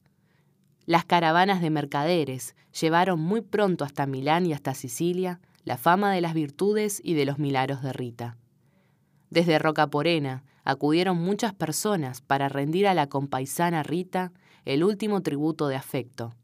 [0.86, 6.20] Las caravanas de mercaderes llevaron muy pronto hasta Milán y hasta Sicilia la fama de
[6.20, 8.36] las virtudes y de los milagros de Rita.
[9.30, 14.32] Desde Rocaporena acudieron muchas personas para rendir a la compaisana Rita
[14.64, 16.34] el último tributo de afecto.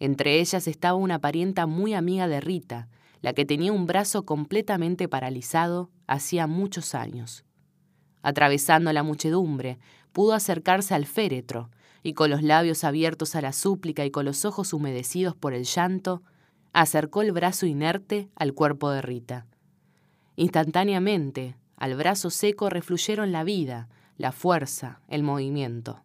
[0.00, 2.88] Entre ellas estaba una parienta muy amiga de Rita,
[3.20, 7.44] la que tenía un brazo completamente paralizado hacía muchos años.
[8.22, 9.78] Atravesando la muchedumbre,
[10.12, 11.70] pudo acercarse al féretro,
[12.02, 15.64] y con los labios abiertos a la súplica y con los ojos humedecidos por el
[15.64, 16.22] llanto,
[16.72, 19.46] acercó el brazo inerte al cuerpo de Rita.
[20.36, 26.04] Instantáneamente, al brazo seco refluyeron la vida, la fuerza, el movimiento.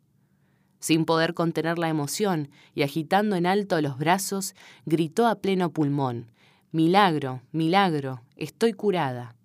[0.80, 6.32] Sin poder contener la emoción y agitando en alto los brazos, gritó a pleno pulmón,
[6.76, 9.36] Milagro, milagro, estoy curada.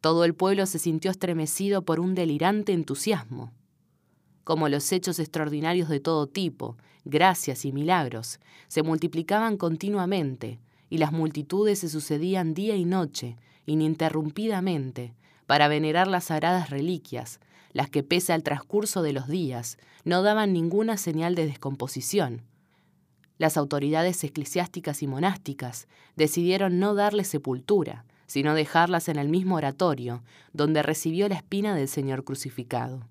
[0.00, 3.52] Todo el pueblo se sintió estremecido por un delirante entusiasmo.
[4.42, 10.58] Como los hechos extraordinarios de todo tipo, gracias y milagros, se multiplicaban continuamente,
[10.90, 15.14] y las multitudes se sucedían día y noche, ininterrumpidamente,
[15.46, 17.38] para venerar las sagradas reliquias,
[17.72, 22.42] las que pese al transcurso de los días no daban ninguna señal de descomposición.
[23.38, 30.22] Las autoridades eclesiásticas y monásticas decidieron no darle sepultura, sino dejarlas en el mismo oratorio,
[30.52, 33.08] donde recibió la espina del Señor crucificado.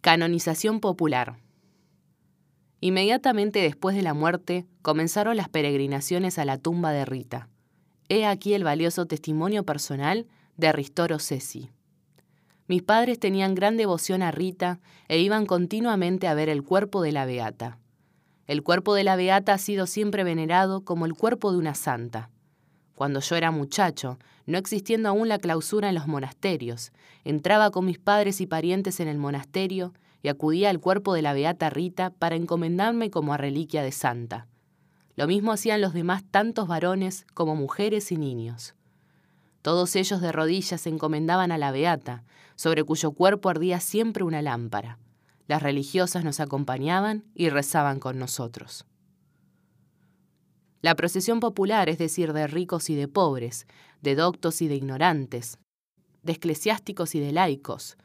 [0.00, 1.38] Canonización popular.
[2.80, 7.48] Inmediatamente después de la muerte comenzaron las peregrinaciones a la tumba de Rita.
[8.08, 11.70] He aquí el valioso testimonio personal de Ristoro Cesi.
[12.68, 17.12] Mis padres tenían gran devoción a Rita e iban continuamente a ver el cuerpo de
[17.12, 17.78] la beata.
[18.46, 22.30] El cuerpo de la beata ha sido siempre venerado como el cuerpo de una santa.
[22.94, 26.92] Cuando yo era muchacho, no existiendo aún la clausura en los monasterios,
[27.24, 31.34] entraba con mis padres y parientes en el monasterio y acudía al cuerpo de la
[31.34, 34.48] beata Rita para encomendarme como a reliquia de santa.
[35.14, 38.74] Lo mismo hacían los demás tantos varones como mujeres y niños.
[39.66, 42.22] Todos ellos de rodillas se encomendaban a la beata,
[42.54, 45.00] sobre cuyo cuerpo ardía siempre una lámpara.
[45.48, 48.86] Las religiosas nos acompañaban y rezaban con nosotros.
[50.82, 53.66] La procesión popular, es decir, de ricos y de pobres,
[54.02, 55.58] de doctos y de ignorantes,
[56.22, 57.96] de eclesiásticos y de laicos,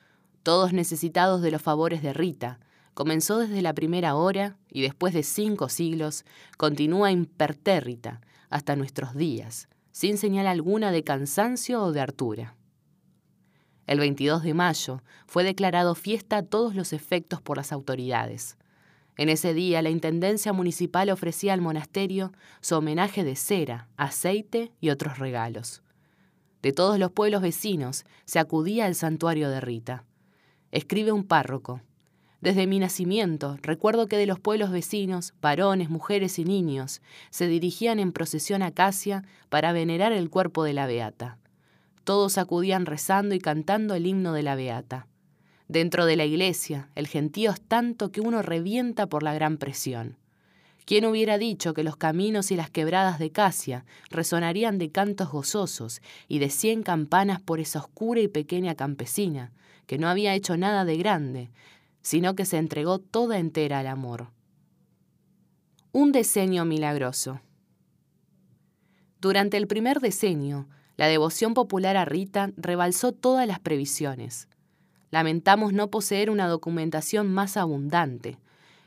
[0.41, 2.59] todos necesitados de los favores de Rita,
[2.95, 6.25] comenzó desde la primera hora y después de cinco siglos
[6.57, 12.55] continúa impertérrita hasta nuestros días, sin señal alguna de cansancio o de hartura.
[13.87, 18.57] El 22 de mayo fue declarado fiesta a todos los efectos por las autoridades.
[19.17, 24.89] En ese día, la Intendencia Municipal ofrecía al monasterio su homenaje de cera, aceite y
[24.89, 25.83] otros regalos.
[26.61, 30.05] De todos los pueblos vecinos se acudía al santuario de Rita.
[30.71, 31.81] Escribe un párroco.
[32.41, 37.99] Desde mi nacimiento recuerdo que de los pueblos vecinos, varones, mujeres y niños, se dirigían
[37.99, 41.37] en procesión a Casia para venerar el cuerpo de la Beata.
[42.03, 45.07] Todos acudían rezando y cantando el himno de la Beata.
[45.67, 50.17] Dentro de la iglesia, el gentío es tanto que uno revienta por la gran presión.
[50.85, 56.01] ¿Quién hubiera dicho que los caminos y las quebradas de Casia resonarían de cantos gozosos
[56.27, 59.51] y de cien campanas por esa oscura y pequeña campesina,
[59.85, 61.51] que no había hecho nada de grande,
[62.01, 64.29] sino que se entregó toda entera al amor?
[65.91, 67.41] Un decenio milagroso.
[69.19, 74.47] Durante el primer decenio, la devoción popular a Rita rebalsó todas las previsiones.
[75.11, 78.37] Lamentamos no poseer una documentación más abundante.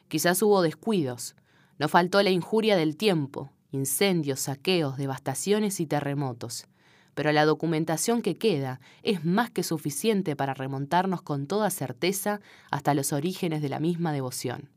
[0.09, 1.37] Quizás hubo descuidos.
[1.79, 6.67] No faltó la injuria del tiempo, incendios, saqueos, devastaciones y terremotos.
[7.15, 12.95] Pero la documentación que queda es más que suficiente para remontarnos con toda certeza hasta
[12.95, 14.71] los orígenes de la misma devoción.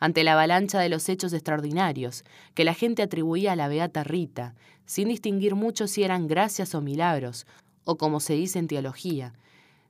[0.00, 2.24] Ante la avalancha de los hechos extraordinarios
[2.54, 4.54] que la gente atribuía a la Beata Rita,
[4.86, 7.46] sin distinguir mucho si eran gracias o milagros,
[7.84, 9.34] o como se dice en teología,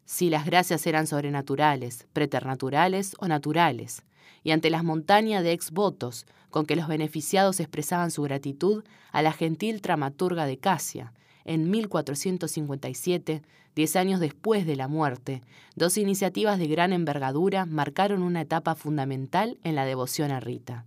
[0.05, 4.03] si las gracias eran sobrenaturales, preternaturales o naturales,
[4.43, 9.21] y ante las montañas de ex votos con que los beneficiados expresaban su gratitud a
[9.21, 11.13] la gentil dramaturga de Casia,
[11.45, 13.43] en 1457,
[13.75, 15.43] diez años después de la muerte,
[15.77, 20.85] dos iniciativas de gran envergadura marcaron una etapa fundamental en la devoción a Rita.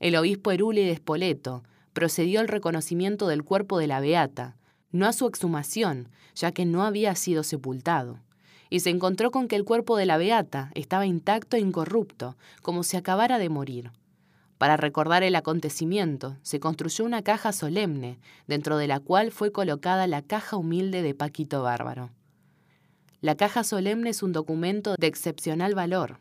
[0.00, 4.56] El obispo Eruli de Spoleto procedió al reconocimiento del cuerpo de la Beata,
[4.92, 8.20] no a su exhumación, ya que no había sido sepultado,
[8.70, 12.82] y se encontró con que el cuerpo de la Beata estaba intacto e incorrupto, como
[12.82, 13.92] si acabara de morir.
[14.58, 20.06] Para recordar el acontecimiento, se construyó una caja solemne, dentro de la cual fue colocada
[20.06, 22.10] la caja humilde de Paquito Bárbaro.
[23.20, 26.20] La caja solemne es un documento de excepcional valor,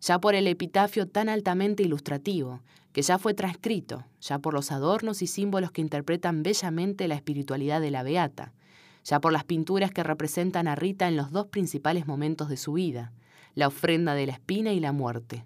[0.00, 2.60] ya por el epitafio tan altamente ilustrativo,
[2.92, 7.80] que ya fue transcrito, ya por los adornos y símbolos que interpretan bellamente la espiritualidad
[7.80, 8.52] de la Beata,
[9.04, 12.74] ya por las pinturas que representan a Rita en los dos principales momentos de su
[12.74, 13.12] vida,
[13.54, 15.44] la ofrenda de la espina y la muerte.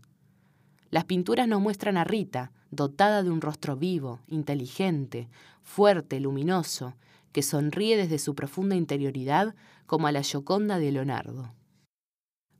[0.90, 5.28] Las pinturas nos muestran a Rita, dotada de un rostro vivo, inteligente,
[5.62, 6.96] fuerte, luminoso,
[7.32, 9.54] que sonríe desde su profunda interioridad
[9.86, 11.54] como a la Gioconda de Leonardo.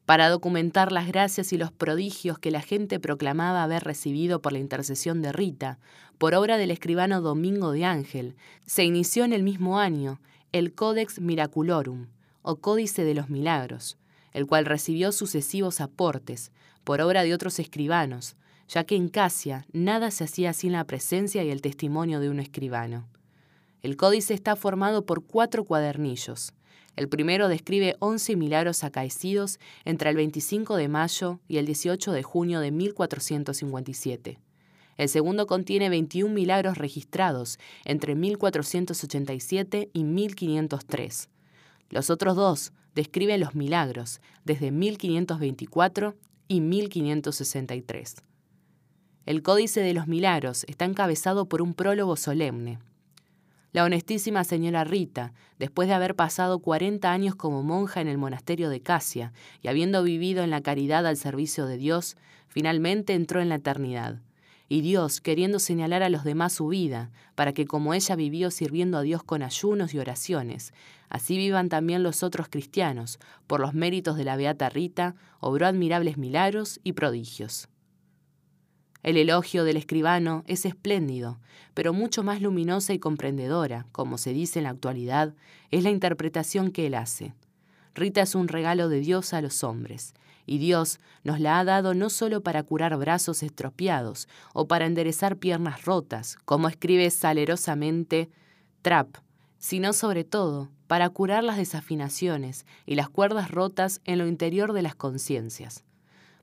[0.06, 4.58] Para documentar las gracias y los prodigios que la gente proclamaba haber recibido por la
[4.58, 5.78] intercesión de Rita,
[6.18, 8.36] por obra del escribano Domingo de Ángel,
[8.66, 10.20] se inició en el mismo año
[10.52, 12.08] el Codex Miraculorum,
[12.42, 13.98] o Códice de los Milagros,
[14.32, 16.50] el cual recibió sucesivos aportes,
[16.90, 18.34] por obra de otros escribanos,
[18.66, 22.40] ya que en Casia nada se hacía sin la presencia y el testimonio de un
[22.40, 23.08] escribano.
[23.80, 26.52] El códice está formado por cuatro cuadernillos.
[26.96, 32.24] El primero describe 11 milagros acaecidos entre el 25 de mayo y el 18 de
[32.24, 34.40] junio de 1457.
[34.96, 41.28] El segundo contiene 21 milagros registrados entre 1487 y 1503.
[41.88, 46.16] Los otros dos describen los milagros desde 1524
[46.50, 48.16] y 1563.
[49.24, 52.80] El Códice de los Milagros está encabezado por un prólogo solemne.
[53.70, 58.68] La honestísima señora Rita, después de haber pasado 40 años como monja en el monasterio
[58.68, 62.16] de Casia y habiendo vivido en la caridad al servicio de Dios,
[62.48, 64.20] finalmente entró en la eternidad.
[64.68, 68.98] Y Dios, queriendo señalar a los demás su vida, para que como ella vivió sirviendo
[68.98, 70.72] a Dios con ayunos y oraciones,
[71.10, 76.16] así vivan también los otros cristianos, por los méritos de la Beata Rita, obró admirables
[76.16, 77.68] milagros y prodigios.
[79.02, 81.40] El elogio del escribano es espléndido,
[81.74, 85.34] pero mucho más luminosa y comprendedora, como se dice en la actualidad,
[85.70, 87.34] es la interpretación que él hace.
[87.94, 90.14] Rita es un regalo de Dios a los hombres,
[90.46, 95.38] y Dios nos la ha dado no solo para curar brazos estropeados o para enderezar
[95.38, 98.30] piernas rotas, como escribe salerosamente
[98.82, 99.16] Trapp,
[99.58, 104.82] sino sobre todo para curar las desafinaciones y las cuerdas rotas en lo interior de
[104.82, 105.84] las conciencias.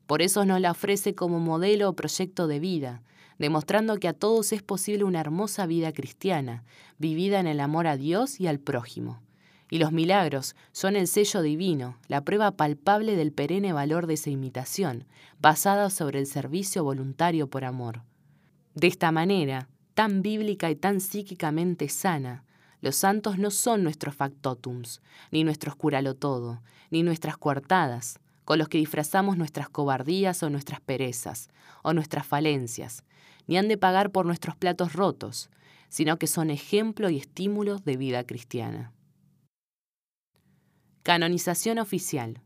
[0.06, 3.04] Por eso nos la ofrece como modelo o proyecto de vida,
[3.40, 6.64] demostrando que a todos es posible una hermosa vida cristiana,
[6.98, 9.22] vivida en el amor a Dios y al prójimo.
[9.70, 14.30] Y los milagros son el sello divino, la prueba palpable del perenne valor de esa
[14.30, 15.08] imitación,
[15.42, 18.04] basada sobre el servicio voluntario por amor.
[18.76, 22.46] De esta manera, tan bíblica y tan psíquicamente sana,
[22.82, 28.70] los santos no son nuestros factotums, ni nuestros curalo todo, ni nuestras coartadas, con los
[28.70, 31.50] que disfrazamos nuestras cobardías o nuestras perezas,
[31.84, 33.04] o nuestras falencias,
[33.48, 35.50] ni han de pagar por nuestros platos rotos,
[35.90, 38.94] sino que son ejemplo y estímulo de vida cristiana.
[41.04, 42.42] Canonización oficial.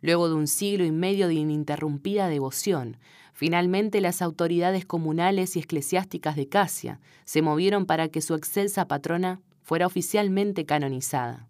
[0.00, 2.98] Luego de un siglo y medio de ininterrumpida devoción,
[3.34, 9.42] finalmente las autoridades comunales y eclesiásticas de Casia se movieron para que su excelsa patrona
[9.62, 11.46] fuera oficialmente canonizada.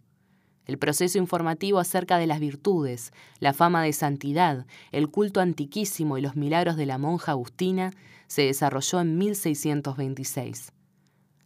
[0.66, 6.22] El proceso informativo acerca de las virtudes, la fama de santidad, el culto antiquísimo y
[6.22, 7.92] los milagros de la monja Agustina
[8.28, 10.72] se desarrolló en 1626.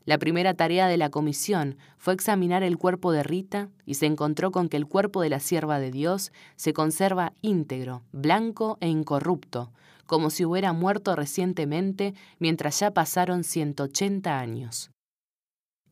[0.05, 4.53] La primera tarea de la comisión fue examinar el cuerpo de Rita y se encontró
[4.53, 9.71] con que el cuerpo de la sierva de Dios se conserva íntegro, blanco e incorrupto,
[10.09, 14.91] como si hubiera muerto recientemente mientras ya pasaron 180 años.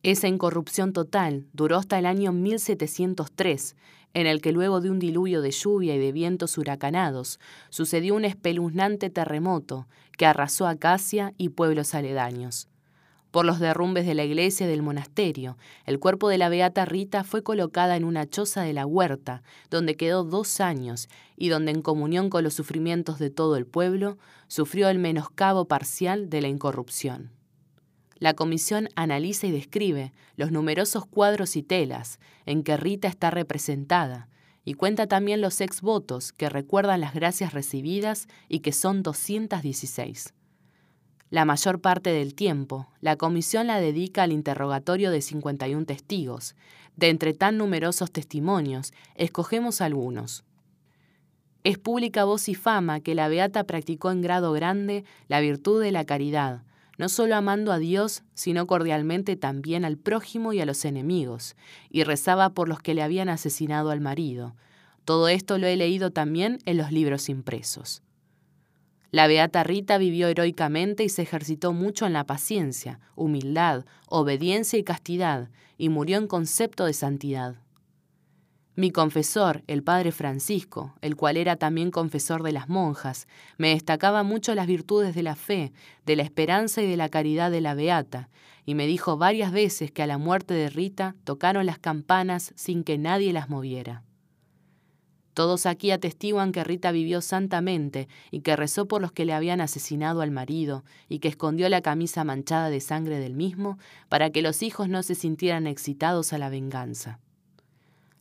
[0.01, 3.75] Esa incorrupción total duró hasta el año 1703,
[4.15, 7.39] en el que luego de un diluvio de lluvia y de vientos huracanados,
[7.69, 9.87] sucedió un espeluznante terremoto
[10.17, 12.69] que arrasó Acacia y pueblos aledaños.
[13.31, 17.23] Por los derrumbes de la iglesia y del monasterio, el cuerpo de la beata Rita
[17.23, 21.81] fue colocada en una choza de la huerta, donde quedó dos años y donde, en
[21.81, 27.31] comunión con los sufrimientos de todo el pueblo, sufrió el menoscabo parcial de la incorrupción.
[28.19, 34.29] La comisión analiza y describe los numerosos cuadros y telas en que Rita está representada
[34.65, 40.33] y cuenta también los ex votos que recuerdan las gracias recibidas y que son 216.
[41.29, 46.55] La mayor parte del tiempo, la comisión la dedica al interrogatorio de 51 testigos.
[46.95, 50.45] De entre tan numerosos testimonios, escogemos algunos.
[51.65, 55.91] Es pública voz y fama que la Beata practicó en grado grande la virtud de
[55.91, 56.63] la caridad,
[56.97, 61.57] no solo amando a Dios, sino cordialmente también al prójimo y a los enemigos,
[61.89, 64.55] y rezaba por los que le habían asesinado al marido.
[65.03, 68.01] Todo esto lo he leído también en los libros impresos.
[69.11, 74.83] La beata Rita vivió heroicamente y se ejercitó mucho en la paciencia, humildad, obediencia y
[74.83, 77.55] castidad, y murió en concepto de santidad.
[78.75, 83.27] Mi confesor, el padre Francisco, el cual era también confesor de las monjas,
[83.57, 85.71] me destacaba mucho las virtudes de la fe,
[86.05, 88.29] de la esperanza y de la caridad de la beata,
[88.65, 92.83] y me dijo varias veces que a la muerte de Rita tocaron las campanas sin
[92.83, 94.03] que nadie las moviera.
[95.37, 99.61] Todos aquí atestiguan que Rita vivió santamente y que rezó por los que le habían
[99.61, 103.77] asesinado al marido y que escondió la camisa manchada de sangre del mismo
[104.09, 107.19] para que los hijos no se sintieran excitados a la venganza.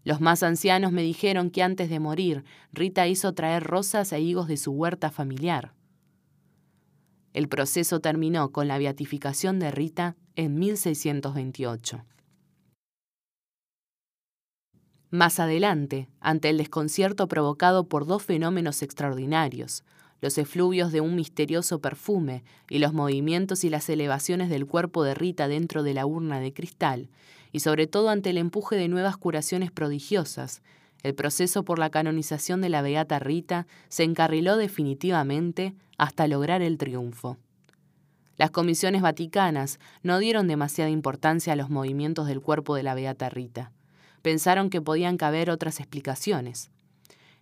[0.04, 4.46] Los más ancianos me dijeron que antes de morir, Rita hizo traer rosas e higos
[4.46, 5.72] de su huerta familiar.
[7.32, 12.04] El proceso terminó con la beatificación de Rita en 1628.
[15.16, 19.82] Más adelante, ante el desconcierto provocado por dos fenómenos extraordinarios,
[20.20, 25.14] los efluvios de un misterioso perfume y los movimientos y las elevaciones del cuerpo de
[25.14, 27.08] Rita dentro de la urna de cristal,
[27.50, 30.60] y sobre todo ante el empuje de nuevas curaciones prodigiosas,
[31.02, 36.76] el proceso por la canonización de la Beata Rita se encarriló definitivamente hasta lograr el
[36.76, 37.38] triunfo.
[38.36, 43.30] Las comisiones vaticanas no dieron demasiada importancia a los movimientos del cuerpo de la Beata
[43.30, 43.72] Rita
[44.26, 46.72] pensaron que podían caber otras explicaciones.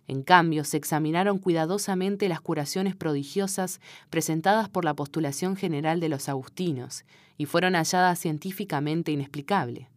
[0.07, 3.81] En cambio, se examinaron cuidadosamente las curaciones prodigiosas
[4.11, 7.03] presentadas por la postulación general de los agustinos
[7.39, 9.87] y fueron halladas científicamente inexplicables.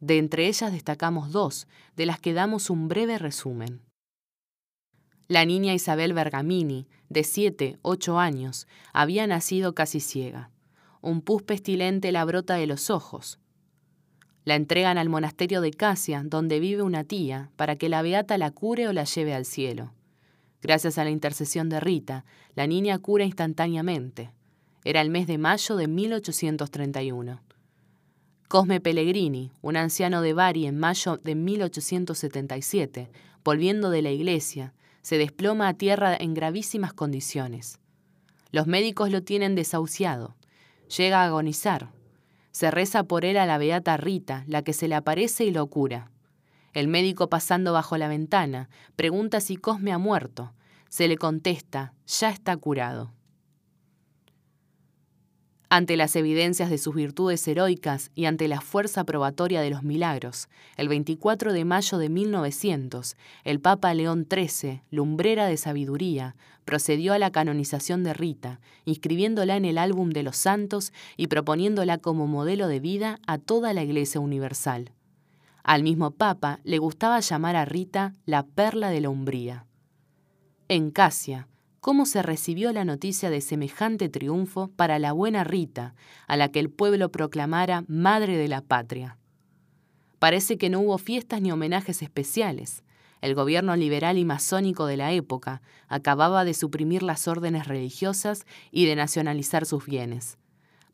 [0.00, 3.82] De entre ellas destacamos dos, de las que damos un breve resumen.
[5.28, 10.50] La niña Isabel Bergamini, de 7, 8 años, había nacido casi ciega.
[11.02, 13.41] Un pus pestilente la brota de los ojos.
[14.44, 18.50] La entregan al monasterio de Casia, donde vive una tía, para que la beata la
[18.50, 19.92] cure o la lleve al cielo.
[20.60, 24.30] Gracias a la intercesión de Rita, la niña cura instantáneamente.
[24.84, 27.40] Era el mes de mayo de 1831.
[28.48, 33.10] Cosme Pellegrini, un anciano de Bari en mayo de 1877,
[33.44, 37.78] volviendo de la iglesia, se desploma a tierra en gravísimas condiciones.
[38.50, 40.36] Los médicos lo tienen desahuciado.
[40.96, 41.90] Llega a agonizar.
[42.52, 45.66] Se reza por él a la beata Rita, la que se le aparece y lo
[45.66, 46.10] cura.
[46.72, 50.52] El médico pasando bajo la ventana pregunta si Cosme ha muerto.
[50.88, 53.12] Se le contesta, ya está curado.
[55.74, 60.50] Ante las evidencias de sus virtudes heroicas y ante la fuerza probatoria de los milagros,
[60.76, 67.18] el 24 de mayo de 1900, el Papa León XIII, lumbrera de sabiduría, procedió a
[67.18, 72.68] la canonización de Rita, inscribiéndola en el álbum de los santos y proponiéndola como modelo
[72.68, 74.92] de vida a toda la Iglesia Universal.
[75.62, 79.66] Al mismo Papa le gustaba llamar a Rita la perla de la Umbría.
[80.68, 81.48] En Casia,
[81.80, 85.94] cómo se recibió la noticia de semejante triunfo para la buena Rita,
[86.26, 89.18] a la que el pueblo proclamara Madre de la Patria.
[90.18, 92.84] Parece que no hubo fiestas ni homenajes especiales.
[93.22, 98.84] El gobierno liberal y masónico de la época acababa de suprimir las órdenes religiosas y
[98.86, 100.38] de nacionalizar sus bienes.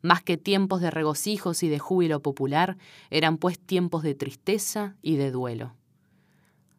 [0.03, 2.77] Más que tiempos de regocijos y de júbilo popular,
[3.09, 5.73] eran pues tiempos de tristeza y de duelo.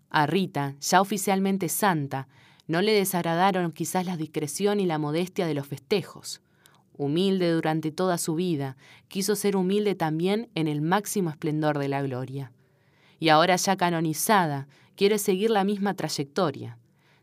[0.09, 2.29] A Rita, ya oficialmente santa,
[2.69, 6.43] no le desagradaron quizás la discreción y la modestia de los festejos.
[6.97, 8.77] Humilde durante toda su vida,
[9.09, 12.53] quiso ser humilde también en el máximo esplendor de la gloria.
[13.19, 14.69] Y ahora ya canonizada,
[15.01, 16.77] quiere seguir la misma trayectoria.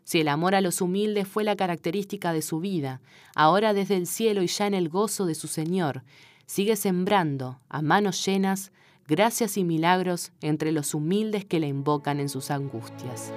[0.03, 3.01] Si el amor a los humildes fue la característica de su vida,
[3.35, 6.01] ahora desde el cielo y ya en el gozo de su Señor,
[6.47, 8.71] sigue sembrando, a manos llenas,
[9.07, 13.31] gracias y milagros entre los humildes que le invocan en sus angustias.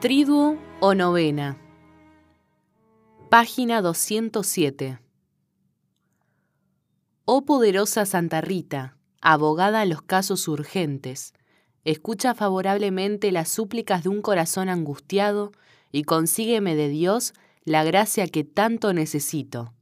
[0.00, 1.58] Triduo o novena.
[3.28, 4.98] Página 207.
[7.26, 11.34] Oh poderosa Santa Rita, abogada en los casos urgentes,
[11.84, 15.52] escucha favorablemente las súplicas de un corazón angustiado
[15.92, 17.34] y consígueme de Dios
[17.64, 19.74] la gracia que tanto necesito.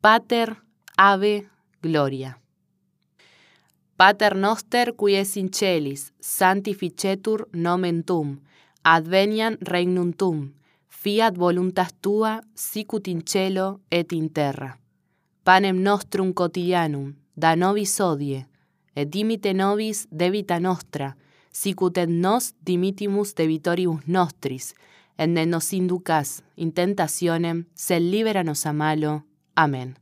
[0.00, 0.62] Pater,
[0.96, 1.48] Ave,
[1.80, 2.40] gloria.
[3.96, 8.40] Pater noster qui es in celis, sanctificetur nomen tum,
[8.84, 10.52] advenian regnum tum,
[10.88, 14.78] fiat voluntas tua, sicut in cielo et in terra.
[15.44, 18.46] Panem nostrum quotidianum, da nobis odie,
[18.94, 21.14] et dimite nobis debita nostra,
[21.50, 24.74] sicut et nos dimitimus debitoribus nostris,
[25.18, 29.22] et ne nos inducas in tentationem, sed libera nos a malo.
[29.54, 29.96] Amén.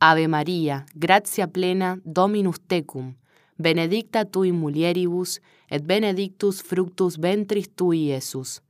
[0.00, 3.14] Ave María, gratia plena, Dominus tecum,
[3.56, 5.40] benedicta tui mulieribus,
[5.72, 8.60] et benedictus fructus ventris tui, Iesus.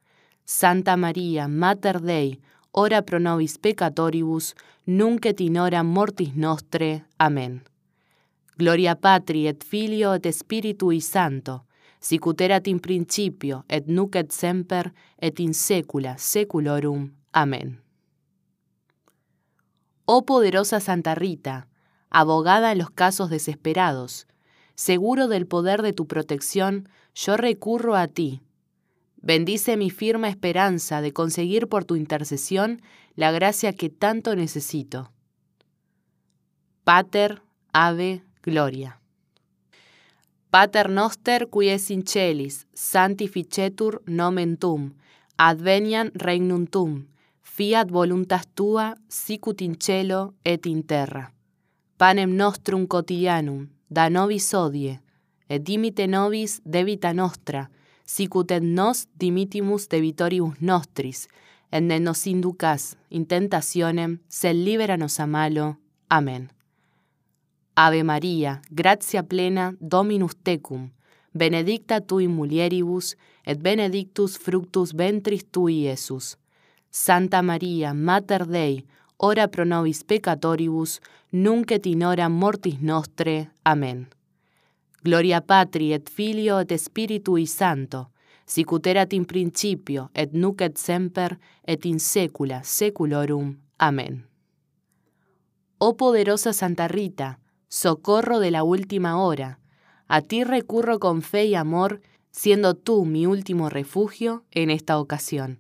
[0.44, 2.38] Santa María, Mater Dei,
[2.72, 4.54] ora pro nobis peccatoribus,
[4.86, 7.04] nunc et in hora mortis nostre.
[7.18, 7.62] Amén.
[8.56, 11.65] Gloria Patri et Filio et Spiritui Santo,
[12.01, 17.10] sicut erat in principio et nunc et semper et in saecula saeculorum.
[17.33, 17.81] Amén.
[20.04, 21.67] Oh poderosa Santa Rita,
[22.10, 24.26] abogada en los casos desesperados,
[24.74, 28.40] seguro del poder de tu protección, yo recurro a ti.
[29.17, 32.83] Bendice mi firme esperanza de conseguir por tu intercesión
[33.15, 35.12] la gracia que tanto necesito.
[36.85, 39.01] Pater, Ave, Gloria.
[40.51, 44.92] Pater noster qui es in celis, sanctificetur nomen tum,
[45.38, 47.06] advenian regnum tum,
[47.40, 51.33] fiat voluntas tua, sicut in cielo et in terra.
[51.97, 55.01] Panem nostrum quotidianum, da nobis odie,
[55.49, 57.69] et dimite nobis debita nostra,
[58.05, 61.28] sicut et nos dimitimus debitoribus nostris,
[61.73, 65.76] et ne nos inducas in tentationem, sed libera nos a malo.
[66.08, 66.51] Amén.
[67.75, 70.91] Ave María, gratia plena, Dominus tecum,
[71.33, 76.37] benedicta tui mulieribus, et benedictus fructus ventris tui, Iesus.
[76.91, 78.85] Santa María, Mater Dei,
[79.24, 83.51] ora pro nobis peccatoribus, nunc et in hora mortis nostre.
[83.65, 84.08] Amén.
[85.05, 88.10] Gloria Patri et Filio et Spiritui Santo,
[88.44, 93.56] sicut erat in principio et nunc et semper et in saecula saeculorum.
[93.78, 94.26] Amén.
[95.78, 97.38] Oh poderosa Santa Rita,
[97.69, 99.60] socorro de la última hora,
[100.08, 102.01] a ti recurro con fe y amor,
[102.33, 105.58] siendo tú mi último refugio en esta ocasión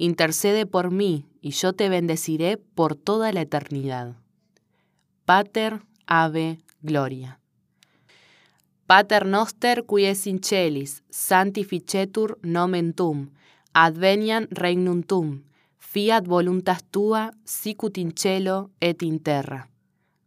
[0.00, 4.16] intercede por mí y yo te bendeciré por toda la eternidad.
[5.24, 7.40] Pater, Ave, Gloria.
[8.86, 13.30] Pater noster qui es in celis, sanctificetur nomen tum,
[13.72, 15.44] advenian regnum tum,
[15.78, 19.68] fiat voluntas tua, sicut in cielo et in terra.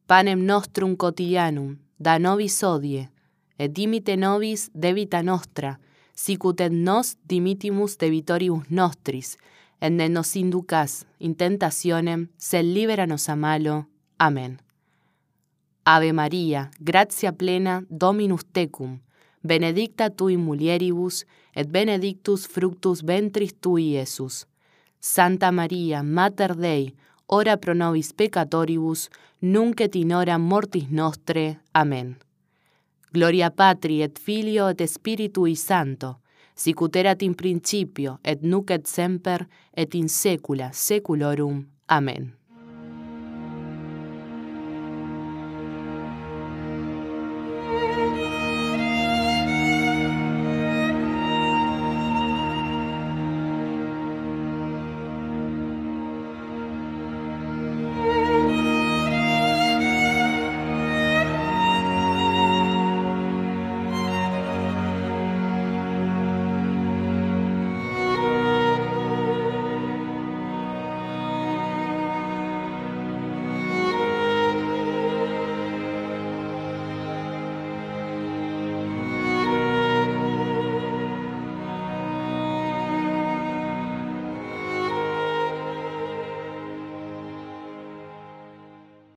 [0.08, 3.10] Panem nostrum quotidianum, da nobis odie,
[3.58, 5.78] et dimite nobis debita nostra,
[6.16, 9.38] sicut et nos dimitimus debitoribus nostris,
[9.84, 13.90] en ne nos inducas in tentationem, sed libera nos a malo.
[14.18, 14.62] Amén.
[15.84, 19.02] Ave María, gratia plena, Dominus tecum,
[19.42, 24.48] benedicta tui mulieribus, et benedictus fructus ventris tui, Iesus.
[25.02, 26.96] Santa María, Mater Dei,
[27.28, 29.10] ora pro nobis peccatoribus,
[29.42, 31.60] nunc et in hora mortis nostre.
[31.74, 32.18] Amén.
[33.12, 36.23] Gloria Patri et Filio et Spiritui Santo,
[36.56, 41.66] sic ut erat in principio, et nunc et semper, et in saecula saeculorum.
[41.88, 42.32] Amen.